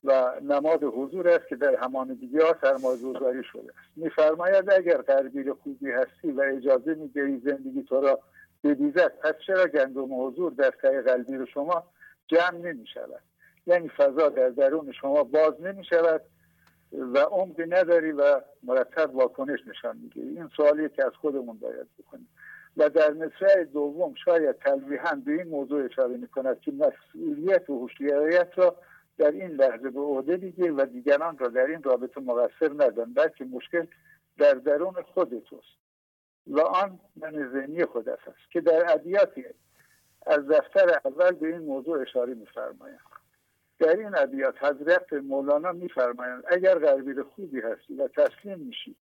و 0.04 0.32
نماد 0.42 0.84
حضور 0.84 1.30
است 1.30 1.48
که 1.48 1.56
در 1.56 1.78
دیگه 2.20 2.46
ها 2.46 2.56
سرمایه 2.62 3.42
شده 3.42 3.60
است. 3.60 3.78
میفرماید 3.96 4.72
اگر 4.72 4.98
قلبیر 4.98 5.54
خوبی 5.54 5.92
هستی 5.92 6.32
و 6.32 6.42
اجازه 6.42 6.94
می‌دهی 6.94 7.40
زندگی 7.40 7.84
تو 7.84 8.02
را 8.02 8.20
بدیزد 8.64 9.20
پس 9.24 9.34
چرا 9.48 9.68
گندم 9.68 10.26
حضور 10.28 10.52
در 10.52 10.72
ته 10.82 11.02
قلبی 11.02 11.52
شما 11.54 11.84
جمع 12.28 12.58
نمی 12.58 12.88
شود 12.88 13.22
یعنی 13.68 13.90
فضا 13.90 14.30
در 14.30 14.50
درون 14.50 14.92
شما 14.92 15.24
باز 15.24 15.62
نمی 15.62 15.86
شود 15.86 16.22
و 16.92 17.18
عمقی 17.18 17.66
نداری 17.66 18.12
و 18.12 18.42
مرتب 18.64 19.16
واکنش 19.16 19.60
نشان 19.68 19.98
می‌گیری. 19.98 20.28
این 20.28 20.50
سوالی 20.58 20.90
که 20.90 21.06
از 21.06 21.12
خودمون 21.22 21.58
باید 21.58 21.88
بکنیم. 22.00 22.28
و 22.78 22.90
در 22.90 23.14
مصرع 23.14 23.64
دوم 23.64 24.14
شاید 24.26 24.56
تلویحا 24.58 25.16
به 25.16 25.32
این 25.32 25.48
موضوع 25.48 25.86
اشاره 25.86 26.18
می‌کند 26.18 26.60
که 26.60 26.72
مسئولیت 26.72 27.70
و 27.70 27.80
هوشیاریت 27.80 28.50
را 28.56 28.76
در 29.18 29.32
این 29.32 29.52
لحظه 29.52 29.90
به 29.90 30.00
عهده 30.00 30.38
بگیر 30.38 30.72
و 30.72 30.86
دیگران 30.86 31.38
را 31.38 31.48
در 31.48 31.66
این 31.66 31.84
رابطه 31.84 32.22
مقصر 32.22 32.72
ندان 32.78 33.14
بلکه 33.14 33.46
مشکل 33.46 33.86
در 34.38 34.54
درون 34.54 34.94
خود 34.94 35.40
توست. 35.40 35.86
و 36.48 36.60
آن 36.60 37.00
من 37.16 37.52
ذهنی 37.54 37.86
خود 37.86 38.10
است 38.10 38.52
که 38.52 38.62
در 38.62 38.94
ادیاتی 38.94 39.46
از 40.26 40.48
دفتر 40.48 41.00
اول 41.06 41.32
به 41.32 41.48
این 41.48 41.58
موضوع 41.58 42.02
اشاره 42.02 42.34
میفرمایند 42.34 43.00
در 43.80 43.96
این 43.96 44.16
ابیات 44.18 44.64
حضرت 44.64 45.14
مولانا 45.14 45.72
میفرمایند 45.72 46.44
اگر 46.48 46.80
غربیر 46.80 47.24
خوبی 47.24 47.62
هستی 47.62 47.94
و 47.96 48.08
تسلیم 48.08 48.60
میشی 48.60 48.96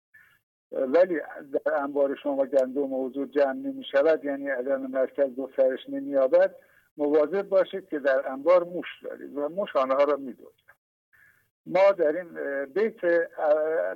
ولی 0.73 1.21
در 1.65 1.75
انبار 1.75 2.15
شما 2.23 2.47
گندم 2.47 2.81
موضوع 2.83 3.27
جمع 3.27 3.53
نمی 3.53 3.85
شود 3.85 4.25
یعنی 4.25 4.49
عدم 4.49 4.87
مرکز 4.87 5.35
گسترش 5.35 5.89
نمییابد 5.89 6.55
مواظب 6.97 7.43
باشید 7.43 7.89
که 7.89 7.99
در 7.99 8.29
انبار 8.29 8.65
موش 8.65 8.87
دارید 9.03 9.37
و 9.37 9.49
موش 9.49 9.77
آنها 9.77 10.05
را 10.05 10.17
میدوزد 10.17 10.65
ما 11.67 11.93
در 11.93 12.17
این 12.17 12.35
بیت 12.65 13.05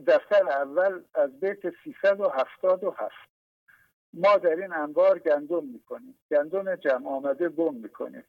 دفتر 0.06 0.48
اول 0.48 1.02
از 1.14 1.40
بیت 1.40 1.60
377 1.84 3.14
ما 4.12 4.36
در 4.36 4.56
این 4.56 4.72
انبار 4.72 5.18
گندم 5.18 5.64
می‌کنیم. 5.64 6.18
گندم 6.30 6.76
جمع 6.76 7.08
آمده 7.08 7.48
گم 7.48 7.74
می‌کنیم. 7.74 8.24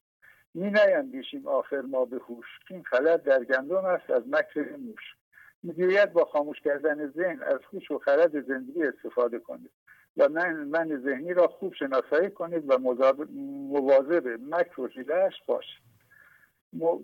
می 0.53 0.71
نیندیشیم 0.71 1.47
آخر 1.47 1.81
ما 1.81 2.05
به 2.05 2.17
هوش. 2.17 2.45
این 2.69 2.83
خلط 2.83 3.23
در 3.23 3.43
گندم 3.43 3.85
است 3.85 4.09
از 4.09 4.23
مکر 4.27 4.75
موش. 4.75 5.15
می‌گوید 5.63 6.13
با 6.13 6.25
خاموش 6.25 6.61
کردن 6.61 7.11
ذهن 7.11 7.43
از 7.43 7.59
هوش 7.73 7.91
و 7.91 7.99
خرد 7.99 8.47
زندگی 8.47 8.83
استفاده 8.83 9.39
کنید 9.39 9.71
و 10.17 10.29
من, 10.29 10.53
من 10.53 11.01
ذهنی 11.03 11.33
را 11.33 11.47
خوب 11.47 11.73
شناسایی 11.73 12.29
کنید 12.29 12.63
و 12.67 12.77
مواظب 12.77 14.27
مکر 14.27 14.81
و 14.81 14.87
حیلهاش 14.87 15.33
باشید. 15.45 15.89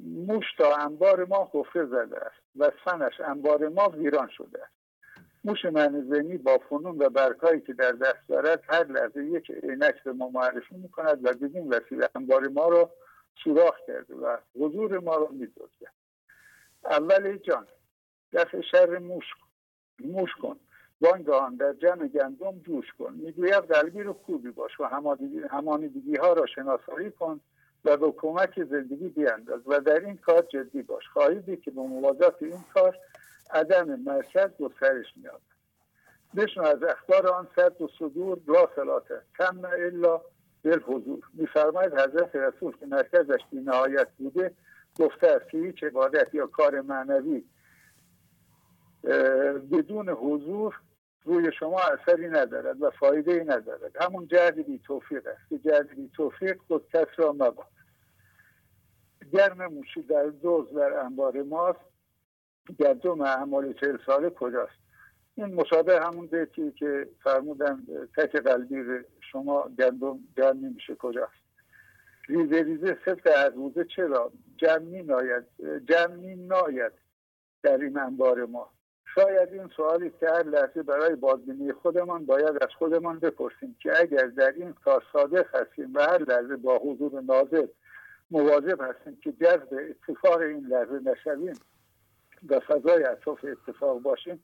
موش 0.04 0.46
تا 0.58 0.76
انبار 0.76 1.26
ما 1.26 1.50
حفره 1.54 1.86
زده 1.86 2.18
است 2.18 2.36
و 2.56 2.72
سنش 2.86 3.20
انبار 3.20 3.68
ما 3.68 3.90
ویران 3.90 4.28
شده 4.28 4.64
است. 4.64 4.74
موش 5.44 5.66
من 5.66 6.08
ذهنی 6.10 6.38
با 6.38 6.58
فنون 6.58 6.98
و 6.98 7.10
برکایی 7.10 7.62
که 7.62 7.74
در 7.74 7.92
دست 7.92 8.28
دارد 8.28 8.64
هر 8.70 8.84
لحظه 8.84 9.26
یک 9.26 9.52
عینک 9.52 10.04
به 10.04 10.14
ما 10.14 10.30
معرفی 10.30 10.76
می‌کند 10.76 11.26
و 11.26 11.34
بدین 11.34 11.74
وسیله 11.74 12.10
انبار 12.16 12.48
ما 12.48 12.70
را 12.70 12.92
سوراخ 13.44 13.76
کرده 13.88 14.16
و 14.16 14.38
حضور 14.60 15.00
ما 15.00 15.16
را 15.16 15.28
میدزده. 15.32 15.90
اول 16.86 17.38
جان 17.38 17.68
دفع 18.36 18.62
شر 18.62 18.98
موش 18.98 19.26
موش 20.00 20.36
کن. 20.42 20.60
در 21.60 21.74
جمع 21.74 22.08
گندم 22.08 22.60
جوش 22.60 22.94
کن. 23.00 23.14
می‌گوید 23.14 23.74
رو 24.04 24.14
خوبی 24.14 24.52
باش 24.52 24.80
و 24.80 24.84
همانیدگی 25.52 26.16
ها 26.16 26.34
را 26.34 26.46
شناسایی 26.46 27.12
کن 27.12 27.40
و 27.86 27.98
به 27.98 28.12
کمک 28.12 28.64
زندگی 28.64 29.10
بیانداز 29.10 29.62
و 29.68 29.80
در 29.80 30.00
این 30.00 30.18
کار 30.18 30.42
جدی 30.42 30.82
باش. 30.82 31.04
خواهیدی 31.14 31.58
که 31.58 31.72
به 31.72 31.82
موازات 31.82 32.44
این 32.44 32.64
کار 32.74 32.98
عدم 33.52 33.96
مرکز 33.96 34.50
گسترش 34.60 35.06
میاد 35.16 35.42
بشنو 36.36 36.64
از 36.64 36.84
اخبار 36.84 37.28
آن 37.28 37.48
سرد 37.56 37.82
و 37.82 37.90
صدور 38.00 38.40
لا 38.48 38.70
صلاته 38.76 39.22
کم 39.38 39.66
الا 39.66 40.22
بالحضور. 40.64 41.24
میفرماید 41.34 41.94
حضرت 41.94 42.36
رسول 42.36 42.78
که 42.78 42.86
مرکزش 42.86 43.40
بی 43.52 43.58
نهایت 43.58 44.08
بوده 44.18 44.52
گفته 45.00 45.28
است 45.28 45.50
که 45.50 45.58
هیچ 45.58 45.84
عبادت 45.84 46.36
یا 46.36 46.48
کار 46.48 46.82
معنوی 46.82 47.44
بدون 49.72 50.10
حضور 50.10 50.80
روی 51.24 51.52
شما 51.60 51.80
اثری 51.80 52.28
ندارد 52.28 52.82
و 52.82 52.92
فایده 52.92 53.32
ای 53.32 53.44
ندارد. 53.44 54.02
همون 54.02 54.28
جهد 54.28 54.66
بی 54.66 54.80
توفیق 54.80 55.28
است. 55.28 55.50
که 55.50 55.58
جهد 55.58 55.96
بی 55.96 56.12
توفیق 56.18 56.58
خود 56.68 56.88
کس 56.94 57.08
را 57.18 57.34
مباد. 57.34 57.68
گرم 59.34 59.74
موشی 59.74 60.02
در 60.02 60.26
دوز 60.26 60.74
در 60.74 60.94
انبار 60.94 61.44
ماست. 61.44 61.80
گردم 62.80 63.22
اعمال 63.22 63.74
چهل 63.74 63.98
ساله 64.06 64.30
کجاست؟ 64.30 64.86
این 65.36 65.54
مشابه 65.54 66.02
همون 66.02 66.28
بیتی 66.28 66.72
که 66.72 67.08
فرمودن 67.24 67.86
تک 68.18 68.36
قلبی 68.36 68.84
شما 69.32 69.70
گندم 69.80 70.20
گرم 70.38 70.58
نمیشه 70.58 70.96
کجاست. 70.96 71.46
ریزه 72.28 72.64
ریزه 72.64 72.98
سفت 73.06 73.28
هر 73.28 73.50
روزه 73.50 73.86
چرا 73.86 74.32
جمع 74.58 75.02
ناید 75.02 75.44
جمع 75.86 76.36
ناید 76.38 76.92
در 77.64 77.78
این 77.78 78.00
انبار 78.00 78.46
ما؟ 78.46 78.75
شاید 79.16 79.54
این 79.54 79.70
سوالی 79.76 80.12
که 80.20 80.30
هر 80.30 80.44
لحظه 80.44 80.84
برای 80.84 81.16
بازبینی 81.16 81.74
خودمان 81.74 82.26
باید 82.26 82.64
از 82.64 82.70
خودمان 82.78 83.20
بپرسیم 83.20 83.76
که 83.80 84.00
اگر 84.00 84.28
در 84.28 84.52
این 84.52 84.74
کار 84.74 85.04
صادق 85.14 85.56
هستیم 85.56 85.94
و 85.94 86.02
هر 86.02 86.18
لحظه 86.18 86.56
با 86.56 86.78
حضور 86.78 87.22
ناظر 87.22 87.68
مواظب 88.32 88.82
هستیم 88.82 89.18
که 89.24 89.32
جذب 89.32 89.80
اتفاق 89.90 90.38
این 90.38 90.68
لحظه 90.68 91.00
نشویم 91.00 91.56
و 92.50 92.60
فضای 92.60 93.04
اطراف 93.04 93.46
اتفاق 93.46 94.02
باشیم 94.02 94.44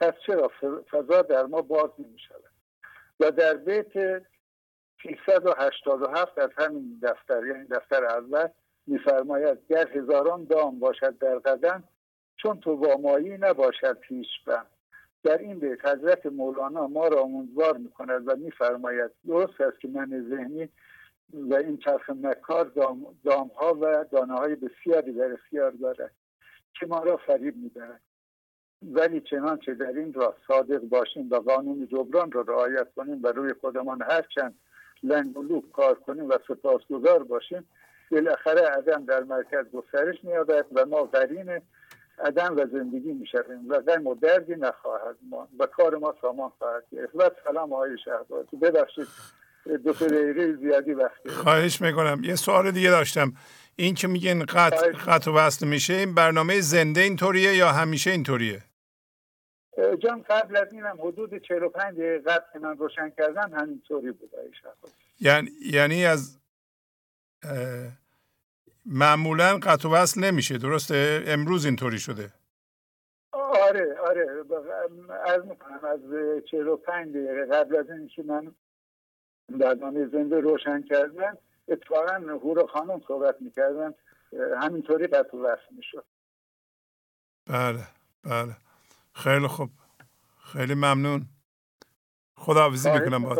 پس 0.00 0.12
چرا 0.26 0.50
فضا 0.90 1.22
در 1.22 1.46
ما 1.46 1.62
باز 1.62 1.90
نمی 1.98 2.18
شود 2.18 2.50
و 3.20 3.30
در 3.30 3.54
بیت 3.54 4.22
387 5.26 6.38
از 6.38 6.50
همین 6.58 7.00
دفتر 7.02 7.46
یعنی 7.46 7.64
دفتر 7.64 8.04
اول 8.04 8.48
میفرماید 8.86 9.58
گر 9.68 9.88
هزاران 9.88 10.44
دام 10.44 10.78
باشد 10.78 11.18
در 11.18 11.38
قدم 11.38 11.84
چون 12.42 12.60
تو 12.60 12.70
وامایی 12.70 13.38
نباشد 13.38 13.98
پیش 13.98 14.28
بم 14.46 14.66
در 15.22 15.38
این 15.38 15.58
بیت 15.58 15.86
حضرت 15.86 16.26
مولانا 16.26 16.86
ما 16.86 17.08
را 17.08 17.20
امیدوار 17.20 17.76
می‌کند 17.76 18.28
و 18.28 18.36
میفرماید 18.36 19.10
درست 19.26 19.60
است 19.60 19.80
که 19.80 19.88
من 19.88 20.26
ذهنی 20.30 20.68
و 21.32 21.54
این 21.54 21.78
چرخ 21.78 22.10
مکار 22.10 22.64
دام, 23.24 23.50
ها 23.56 23.74
و 23.74 24.04
دانه 24.12 24.34
های 24.34 24.54
بسیاری 24.54 25.12
در 25.12 25.32
اختیار 25.32 25.70
دارد 25.70 26.10
که 26.80 26.86
ما 26.86 27.02
را 27.02 27.16
فریب 27.16 27.56
می‌دهد 27.56 28.00
ولی 28.82 29.20
چنانچه 29.20 29.74
در 29.74 29.92
این 29.92 30.12
راه 30.12 30.36
صادق 30.48 30.80
باشیم 30.80 31.30
و 31.30 31.36
قانون 31.36 31.86
جبران 31.86 32.32
را 32.32 32.40
رعایت 32.40 32.94
کنیم 32.96 33.20
و 33.22 33.26
روی 33.26 33.54
خودمان 33.60 34.02
هرچند 34.02 34.54
لنگ 35.02 35.36
و 35.36 35.42
لوک 35.42 35.72
کار 35.72 35.94
کنیم 35.94 36.28
و 36.28 36.32
سپاسگزار 36.48 37.22
باشیم 37.22 37.68
بالاخره 38.10 38.60
عدم 38.60 39.04
در 39.04 39.22
مرکز 39.22 39.70
گسترش 39.70 40.24
مییابد 40.24 40.66
و 40.72 40.86
ما 40.86 41.02
قرین 41.02 41.60
عدم 42.24 42.56
و 42.56 42.66
زندگی 42.72 43.12
می‌شویم 43.12 43.68
و 43.68 43.78
غم 43.78 44.06
و 44.06 44.14
دردی 44.14 44.54
نخواهد 44.54 45.16
ما 45.30 45.48
و 45.58 45.66
کار 45.66 45.96
ما 45.96 46.14
سامان 46.20 46.50
خواهد 46.58 46.84
گرفت. 46.92 47.14
و 47.14 47.30
سلام 47.44 47.72
آقای 47.72 47.96
شهبازی. 48.04 48.56
ببخشید 48.56 49.06
دو 49.84 49.92
دقیقه 49.92 50.56
زیادی 50.56 50.92
وقتی 50.92 51.28
خواهش 51.28 51.80
می‌کنم. 51.80 52.20
یه 52.24 52.34
سوال 52.34 52.70
دیگه 52.70 52.90
داشتم. 52.90 53.32
این 53.76 53.94
که 53.94 54.08
میگن 54.08 54.44
قطع, 54.44 54.90
قطع 54.92 55.30
و 55.30 55.34
وصل 55.34 55.66
میشه 55.66 55.94
این 55.94 56.14
برنامه 56.14 56.60
زنده 56.60 57.00
اینطوریه 57.00 57.56
یا 57.56 57.68
همیشه 57.68 58.10
اینطوریه؟ 58.10 58.62
جان 59.98 60.22
قبل 60.22 60.56
از 60.56 60.72
اینم 60.72 60.98
حدود 61.02 61.42
45 61.42 61.98
دقیقه 61.98 62.18
قبل 62.18 62.44
که 62.52 62.58
من 62.58 62.78
روشن 62.78 63.10
کردم 63.10 63.50
همینطوری 63.54 64.12
بود 64.12 64.30
یعنی 65.20 65.50
یعنی 65.72 66.06
از 66.06 66.40
معمولا 68.86 69.58
قطع 69.62 69.88
و 69.88 69.92
وصل 69.92 70.20
نمیشه. 70.24 70.58
درسته؟ 70.58 71.24
امروز 71.26 71.64
اینطوری 71.64 71.98
شده. 71.98 72.32
آره 73.32 73.98
آره. 73.98 74.44
از 75.24 75.44
می‌کنم 75.44 75.80
از 75.84 76.00
45 76.50 77.16
دقیقه 77.16 77.46
قبل 77.46 77.76
از 77.76 77.90
اینکه 77.90 78.22
من 78.22 78.54
برنامه 79.48 80.06
زنده 80.06 80.40
روشن 80.40 80.82
کردم 80.82 81.38
اتفاقا 81.68 82.14
هور 82.14 82.66
خانم 82.66 83.00
صحبت 83.08 83.36
می‌کردن 83.40 83.94
همینطوری 84.62 85.06
قطع 85.06 85.36
وصل 85.38 85.74
می‌شد. 85.76 86.04
بله 87.46 87.84
بله. 88.24 88.56
خیلی 89.14 89.46
خوب. 89.46 89.70
خیلی 90.52 90.74
ممنون. 90.74 91.26
خداحافظی 92.36 92.90
می‌کنم 92.90 93.22
با 93.22 93.36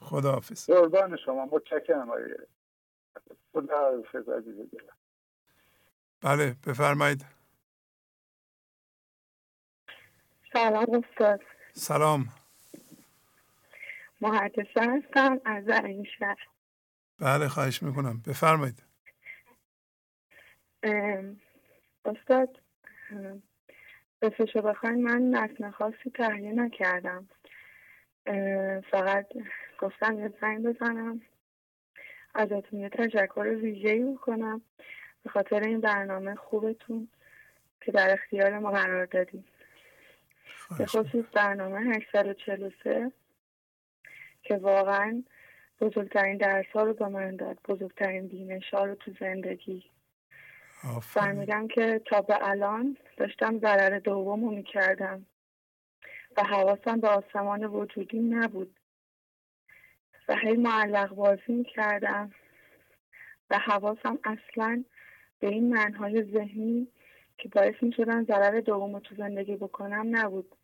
خداحافظ. 0.00 0.70
قربان 0.70 1.16
شما. 1.16 1.48
متشکرم 1.52 2.10
خدا 3.52 4.02
عزیز 4.36 4.70
بله 6.22 6.56
بفرمایید. 6.66 7.24
سلام 10.52 11.04
استاد. 11.04 11.40
سلام. 11.72 12.28
محدثه 14.20 14.80
هستم 14.80 15.40
از 15.44 15.68
این 15.68 16.04
شهر. 16.18 16.48
بله 17.20 17.48
خواهش 17.48 17.82
می‌کنم. 17.82 18.22
بفرمایید. 18.26 18.82
استاد 22.04 22.60
بسشو 24.22 24.62
بخواین 24.62 25.02
من 25.02 25.22
نسل 25.22 25.70
خاصی 25.70 26.10
تهیه 26.14 26.52
نکردم. 26.52 27.28
فقط 28.90 29.26
گفتم 29.78 30.18
یه 30.18 30.34
زنگ 30.40 30.66
بزنم. 30.66 31.20
ازتون 32.34 32.80
یه 32.80 32.88
تشکر 32.88 33.56
ویژه‌ای 33.62 34.12
بکنم 34.12 34.62
به 35.22 35.30
خاطر 35.30 35.60
این 35.60 35.80
برنامه 35.80 36.34
خوبتون 36.34 37.08
که 37.80 37.92
در 37.92 38.12
اختیار 38.12 38.58
ما 38.58 38.70
قرار 38.70 39.06
دادیم 39.06 39.44
به 40.78 40.86
خصوص 40.86 41.24
برنامه 41.32 41.80
843 41.80 43.12
که 44.42 44.56
واقعا 44.56 45.22
بزرگترین 45.80 46.36
درس 46.36 46.66
ها 46.74 46.82
رو 46.82 46.94
به 46.94 47.08
من 47.08 47.36
داد. 47.36 47.58
بزرگترین 47.68 48.28
بینش 48.28 48.74
ها 48.74 48.84
رو 48.84 48.94
تو 48.94 49.12
زندگی. 49.20 49.84
فهمیدم 51.02 51.68
که 51.68 52.00
تا 52.06 52.22
به 52.22 52.48
الان 52.48 52.96
داشتم 53.16 53.58
ضرر 53.58 53.98
دوم 53.98 54.44
رو 54.44 54.50
می‌کردم 54.50 55.26
و 56.36 56.42
حواسم 56.42 57.00
به 57.00 57.08
آسمان 57.08 57.64
وجودی 57.64 58.18
نبود. 58.18 58.79
و 60.30 60.36
هی 60.36 60.56
معلق 60.56 61.14
بازی 61.14 61.52
می‌کردم. 61.52 62.30
و 63.50 63.58
حواسم 63.58 64.18
اصلا 64.24 64.84
به 65.40 65.48
این 65.48 65.74
منهای 65.74 66.22
ذهنی 66.22 66.88
که 67.38 67.48
باعث 67.48 67.74
می‌شدن 67.82 68.24
ضرر 68.24 68.60
دوم 68.60 68.98
تو 68.98 69.14
زندگی 69.14 69.56
بکنم 69.56 70.16
نبود. 70.16 70.54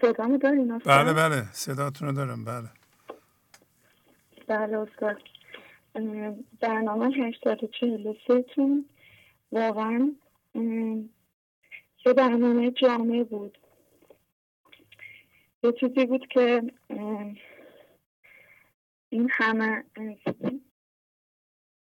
صدامو 0.00 0.38
دارین 0.38 0.78
بله 0.78 1.12
بله. 1.12 1.42
صداتون 1.52 2.08
رو 2.08 2.14
دارم. 2.14 2.44
بله. 2.44 2.68
بله 4.46 4.78
استاد. 4.78 5.22
برنامه 6.60 7.14
هشتاد 7.16 7.64
و 7.64 7.66
چهل 7.66 8.14
سه 8.26 8.42
تون. 8.42 8.88
واقعا 9.52 10.12
یه 12.06 12.12
برنامه 12.16 12.70
جامعه 12.70 13.24
بود. 13.24 13.58
یه 15.66 15.72
چیزی 15.72 16.06
بود 16.06 16.26
که 16.28 16.62
این 19.08 19.30
همه 19.32 19.84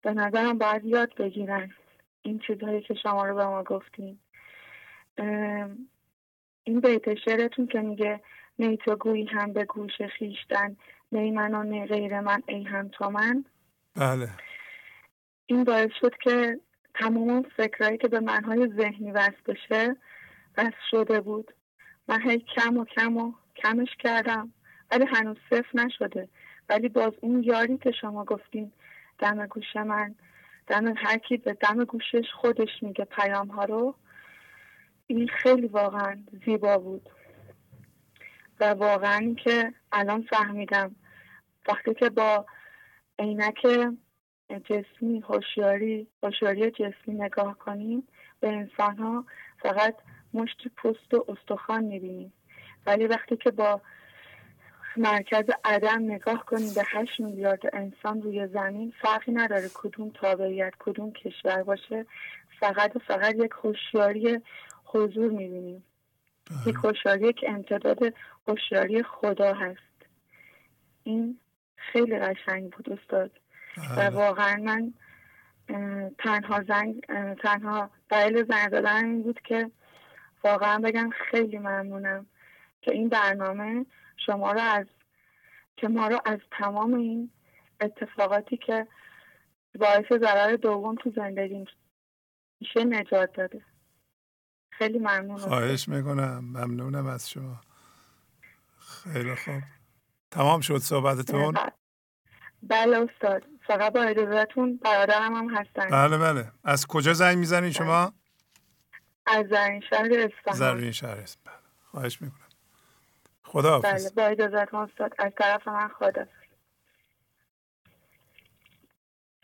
به 0.03 0.13
نظرم 0.15 0.59
باید 0.59 0.85
یاد 0.85 1.15
بگیرن 1.15 1.71
این 2.23 2.39
چیزهایی 2.39 2.83
که 2.83 2.95
شما 2.95 3.27
رو 3.27 3.35
به 3.35 3.47
ما 3.47 3.63
گفتیم 3.63 4.21
این 6.65 6.81
بیت 6.81 7.15
شعرتون 7.15 7.67
که 7.67 7.81
میگه 7.81 8.21
نی 8.59 8.77
تو 8.77 8.97
گویی 8.97 9.25
هم 9.25 9.53
به 9.53 9.65
گوش 9.65 10.03
خیشتن 10.19 10.77
نی 11.13 11.31
من 11.31 11.55
و 11.55 11.63
نی 11.63 11.87
غیر 11.87 12.21
من 12.21 12.43
ای 12.47 12.63
هم 12.63 12.89
تو 12.89 13.11
من. 13.11 13.45
بله. 13.97 14.29
این 15.47 15.65
باعث 15.65 15.91
شد 16.01 16.15
که 16.23 16.61
تمام 16.95 17.43
فکرهایی 17.43 17.99
که 17.99 18.09
به 18.09 18.21
منهای 18.21 18.69
ذهنی 18.77 19.13
وصل 19.13 19.43
بشه 19.47 19.97
وصل 20.57 20.77
شده 20.91 21.21
بود. 21.21 21.55
من 22.09 22.23
هی 22.23 22.39
کم 22.39 22.77
و 22.77 22.85
کم 22.85 23.17
و 23.17 23.33
کمش 23.57 23.97
کردم. 23.99 24.53
ولی 24.91 25.05
هنوز 25.05 25.37
صفر 25.51 25.79
نشده. 25.79 26.29
ولی 26.69 26.89
باز 26.89 27.13
اون 27.21 27.43
یاری 27.43 27.79
که 27.79 27.91
شما 27.91 28.25
گفتین 28.25 28.73
دم 29.19 29.47
گوش 29.47 29.77
من 29.77 30.15
دم 30.67 30.95
هر 30.97 31.19
کی 31.19 31.37
به 31.37 31.53
دم 31.53 31.85
گوشش 31.85 32.25
خودش 32.35 32.83
میگه 32.83 33.05
پیام 33.05 33.49
ها 33.49 33.65
رو 33.65 33.95
این 35.07 35.29
خیلی 35.29 35.67
واقعا 35.67 36.25
زیبا 36.45 36.79
بود. 36.79 37.09
و 38.61 38.65
واقعا 38.65 39.35
که 39.45 39.75
الان 39.93 40.23
فهمیدم. 40.23 40.97
وقتی 41.69 41.95
که 41.95 42.11
با 42.11 42.47
عینک 43.19 43.67
جسمی 44.65 45.21
هوشیاری 45.21 46.09
هوشیاری 46.23 46.71
جسمی 46.71 47.15
نگاه 47.15 47.59
کنیم 47.59 48.09
به 48.41 48.49
انسان 48.49 48.99
ها 48.99 49.27
فقط 49.63 49.95
مشت 50.35 50.69
پوست 50.77 51.15
و 51.15 51.25
استخوان 51.29 51.85
می‌بینیم. 51.85 52.33
ولی 52.87 53.07
وقتی 53.07 53.37
که 53.37 53.51
با 53.51 53.81
مرکز 54.97 55.45
عدم 55.65 56.03
نگاه 56.03 56.45
کنیم 56.47 56.75
به 56.75 56.83
هشت 56.87 57.21
میلیارد 57.21 57.61
انسان 57.73 58.23
روی 58.23 58.47
زمین 58.47 58.93
فرقی 59.03 59.33
نداره 59.33 59.71
کدوم 59.75 60.11
تابعیت 60.11 60.73
کدوم 60.79 61.13
کشور 61.13 61.63
باشه. 61.63 62.07
فقط 62.61 62.97
و 62.97 62.99
فقط 62.99 63.35
یک 63.35 63.51
هوشیاری 63.63 64.41
حضور 64.85 65.31
می‌بینیم 65.31 65.85
یک 66.67 66.75
هوشیاری 66.75 67.33
که 67.33 67.51
امتداد 67.51 67.99
هوشیاری 68.49 69.03
خدا 69.03 69.55
هست. 69.55 69.79
این 71.03 71.39
خیلی 71.77 72.19
قشنگ 72.19 72.71
بود 72.71 72.99
استاد. 72.99 73.31
و 73.77 73.97
بله. 73.97 74.09
واقعا 74.09 74.57
من 74.57 74.93
تنها 76.19 76.63
زنگ 76.69 77.07
تنها 77.43 77.91
دلیل 78.09 78.45
زنگ 78.45 78.71
دادن 78.71 79.05
این 79.05 79.23
بود 79.23 79.41
که 79.41 79.71
واقعا 80.45 80.79
بگم 80.79 81.11
خیلی 81.31 81.59
ممنونم. 81.59 82.27
که 82.85 82.93
این 82.93 83.09
برنامه 83.09 83.87
شما 84.27 84.53
رو 84.53 84.61
از 84.61 84.87
که 85.77 85.89
ما 85.89 86.09
رو 86.09 86.21
از 86.25 86.39
تمام 86.59 86.95
این 86.95 87.31
اتفاقاتی 87.81 88.57
که 88.57 88.87
باعث 89.81 90.13
ضرر 90.21 90.57
دوم 90.57 90.95
تو 90.95 91.13
زندگی 91.17 91.65
میشه 92.61 92.85
نجات 92.85 93.33
داده. 93.33 93.65
خیلی 94.71 94.99
ممنون 94.99 95.37
خواهش 95.37 95.89
می‌کنم. 95.89 96.39
ممنونم 96.45 97.07
از 97.07 97.31
شما. 97.31 97.61
خیلی 98.79 99.35
خوب. 99.35 99.63
تمام 100.31 100.61
شد 100.61 100.79
صحبتتون؟ 100.79 101.55
بله. 102.63 102.99
استاد. 102.99 103.45
فقط 103.67 103.93
با 103.93 104.03
اجازهتون 104.03 104.77
برادرم 104.77 105.35
هم 105.35 105.55
هستن. 105.55 105.91
بله 105.91 106.19
بله. 106.19 106.53
از 106.65 106.87
کجا 106.87 107.13
زنگ 107.13 107.39
می‌زنین 107.39 107.71
شما؟ 107.71 108.13
از 109.27 109.47
زرین 109.47 109.81
شهر 109.81 110.09
اصفهان 110.13 110.57
زرین 110.57 110.93
شهر 110.93 111.19
اصفهان 111.19 111.59
خواهش 111.91 112.23
می‌کنم. 112.23 112.44
خدا 113.55 113.79
بله 113.79 114.11
با 114.17 114.23
اجازتون 114.23 114.81
استاد. 114.81 115.15
از 115.19 115.33
طرف 115.39 115.69
من 115.69 115.89
خدا 115.89 116.27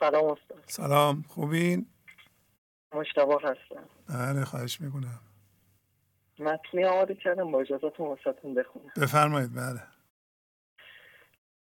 سلام 0.00 0.24
استاد. 0.24 0.64
سلام 0.66 1.22
خوبین؟ 1.28 1.86
مشتبه 2.92 3.34
هستم. 3.34 3.88
بله 4.08 4.44
خواهش 4.44 4.80
می‌کنم. 4.80 5.20
متنی 6.38 6.84
آماده 6.84 7.14
کردم 7.14 7.52
با 7.52 7.60
اجازتون 7.60 8.06
واسهتون 8.06 8.54
بخونم. 8.54 8.92
بفرمایید 8.96 9.54
بله. 9.54 9.82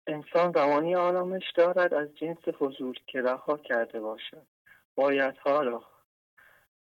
انسان 0.06 0.52
زمانی 0.52 0.94
آرامش 0.94 1.52
دارد 1.56 1.94
از 1.94 2.08
جنس 2.16 2.38
حضور 2.58 2.96
که 3.06 3.22
رها 3.22 3.56
کرده 3.56 4.00
باشد. 4.00 4.46
بایدها 4.94 5.62
را 5.62 5.84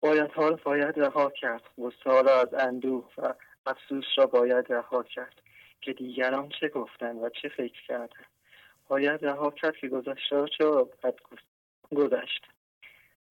بایدها 0.00 0.48
را 0.48 0.56
باید 0.64 1.00
رها 1.00 1.30
کرد. 1.30 1.62
غصه 1.78 2.22
را 2.22 2.40
از 2.40 2.54
اندوه 2.54 3.10
و 3.18 3.34
افسوس 3.66 4.04
را 4.16 4.26
باید 4.26 4.72
رها 4.72 5.02
کرد 5.02 5.42
که 5.80 5.92
دیگران 5.92 6.48
چه 6.60 6.68
گفتند 6.68 7.22
و 7.22 7.28
چه 7.28 7.48
فکر 7.48 7.82
کردند 7.88 8.26
باید 8.88 9.26
رها 9.26 9.50
کرد 9.50 9.76
که 9.76 9.88
گذشته 9.88 10.36
را 10.36 10.46
چرا 10.46 10.88
بد 11.02 11.14
گذشت. 11.94 12.42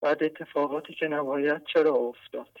بعد 0.00 0.22
اتفاقاتی 0.22 0.94
که 0.94 1.08
نباید 1.08 1.64
چرا 1.64 1.94
افتاد؟ 1.94 2.60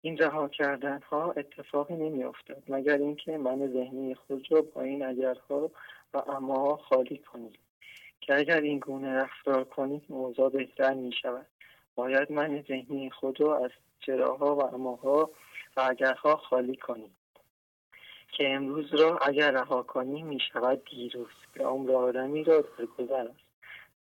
این 0.00 0.18
رها 0.18 0.48
کردن 0.48 1.00
ها 1.00 1.32
اتفاقی 1.32 1.94
نمی 1.94 2.24
افتاد 2.24 2.62
مگر 2.68 2.96
اینکه 2.96 3.38
من 3.38 3.66
ذهنی 3.72 4.14
خود 4.14 4.46
را 4.50 4.62
با 4.62 4.82
این 4.82 5.04
اگرها 5.04 5.70
و 6.14 6.18
اما 6.18 6.76
خالی 6.76 7.18
کنید 7.18 7.58
که 8.20 8.34
اگر 8.34 8.60
این 8.60 8.78
گونه 8.78 9.14
رفتار 9.14 9.64
کنید 9.64 10.04
موضوع 10.08 10.50
بهتر 10.50 10.94
می 10.94 11.12
شود 11.22 11.46
باید 11.94 12.32
من 12.32 12.64
ذهنی 12.68 13.10
خود 13.10 13.40
را 13.40 13.64
از 13.64 13.70
چراها 14.00 14.56
و 14.56 14.74
اماها 14.74 15.30
و 15.76 15.80
اگرها 15.80 16.36
خالی 16.36 16.76
کنید 16.76 17.16
که 18.32 18.54
امروز 18.54 18.94
را 18.94 19.18
اگر 19.18 19.50
رها 19.50 19.82
کنیم 19.82 20.26
می 20.26 20.40
شود 20.52 20.84
دیروز. 20.84 21.30
به 21.52 21.64
عمر 21.64 21.92
آدمی 21.92 22.44
را 22.44 22.64
درگذر. 22.78 23.28
است 23.28 23.40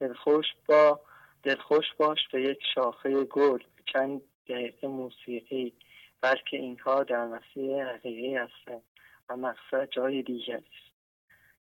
دلخوش 0.01 0.47
با 0.69 1.01
دلخوش 1.43 1.85
باش 1.99 2.19
به 2.33 2.43
یک 2.43 2.59
شاخه 2.75 3.25
گل. 3.25 3.63
چند 3.93 4.23
دقیقه 4.49 4.87
موسیقی. 4.87 5.73
بلکه 6.21 6.57
اینها 6.57 7.03
در 7.03 7.27
مسیر 7.27 7.85
حقیقی 7.85 8.37
هستند 8.37 8.83
و 9.29 9.37
مقصد 9.37 9.89
جای 9.91 10.23
دیگر 10.23 10.57
است. 10.57 10.93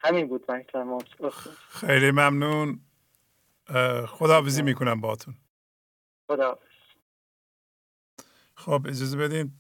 همین 0.01 0.29
بود 0.29 0.45
من 0.51 0.65
خیلی 1.71 2.11
ممنون. 2.11 2.81
خداحافظی 4.09 4.63
می‌کنم 4.63 5.01
باتون 5.01 5.35
خدا 6.27 6.59
خب 8.55 8.87
اجازه 8.87 9.19
بدین. 9.19 9.53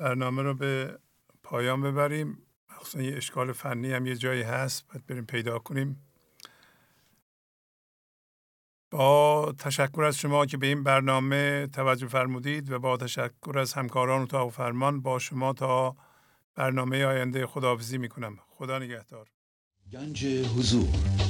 برنامه 0.00 0.42
رو 0.42 0.54
به 0.54 0.98
پایان 1.42 1.82
ببریم. 1.82 2.42
مخصوصا 2.70 3.02
یه 3.02 3.16
اشکال 3.16 3.52
فنی 3.52 3.92
هم 3.92 4.06
یه 4.06 4.16
جایی 4.16 4.42
هست 4.42 4.88
باید 4.88 5.06
بریم 5.06 5.26
پیدا 5.26 5.58
کنیم. 5.58 6.06
با 8.90 9.54
تشکر 9.58 10.02
از 10.02 10.18
شما 10.18 10.46
که 10.46 10.56
به 10.56 10.66
این 10.66 10.82
برنامه 10.82 11.66
توجه 11.66 12.06
فرمودید 12.06 12.70
و 12.70 12.78
با 12.78 12.96
تشکر 12.96 13.58
از 13.58 13.72
همکاران 13.72 14.22
اتاق 14.22 14.50
فرمان 14.50 15.00
با 15.00 15.18
شما 15.18 15.52
تا 15.52 15.96
برنامه 16.54 17.04
آینده 17.04 17.46
خداحافظی 17.46 17.98
می‌کنم. 17.98 18.38
خدا 18.48 18.78
نگهدار. 18.78 19.28
گنج 19.92 20.26
حضور. 20.26 21.29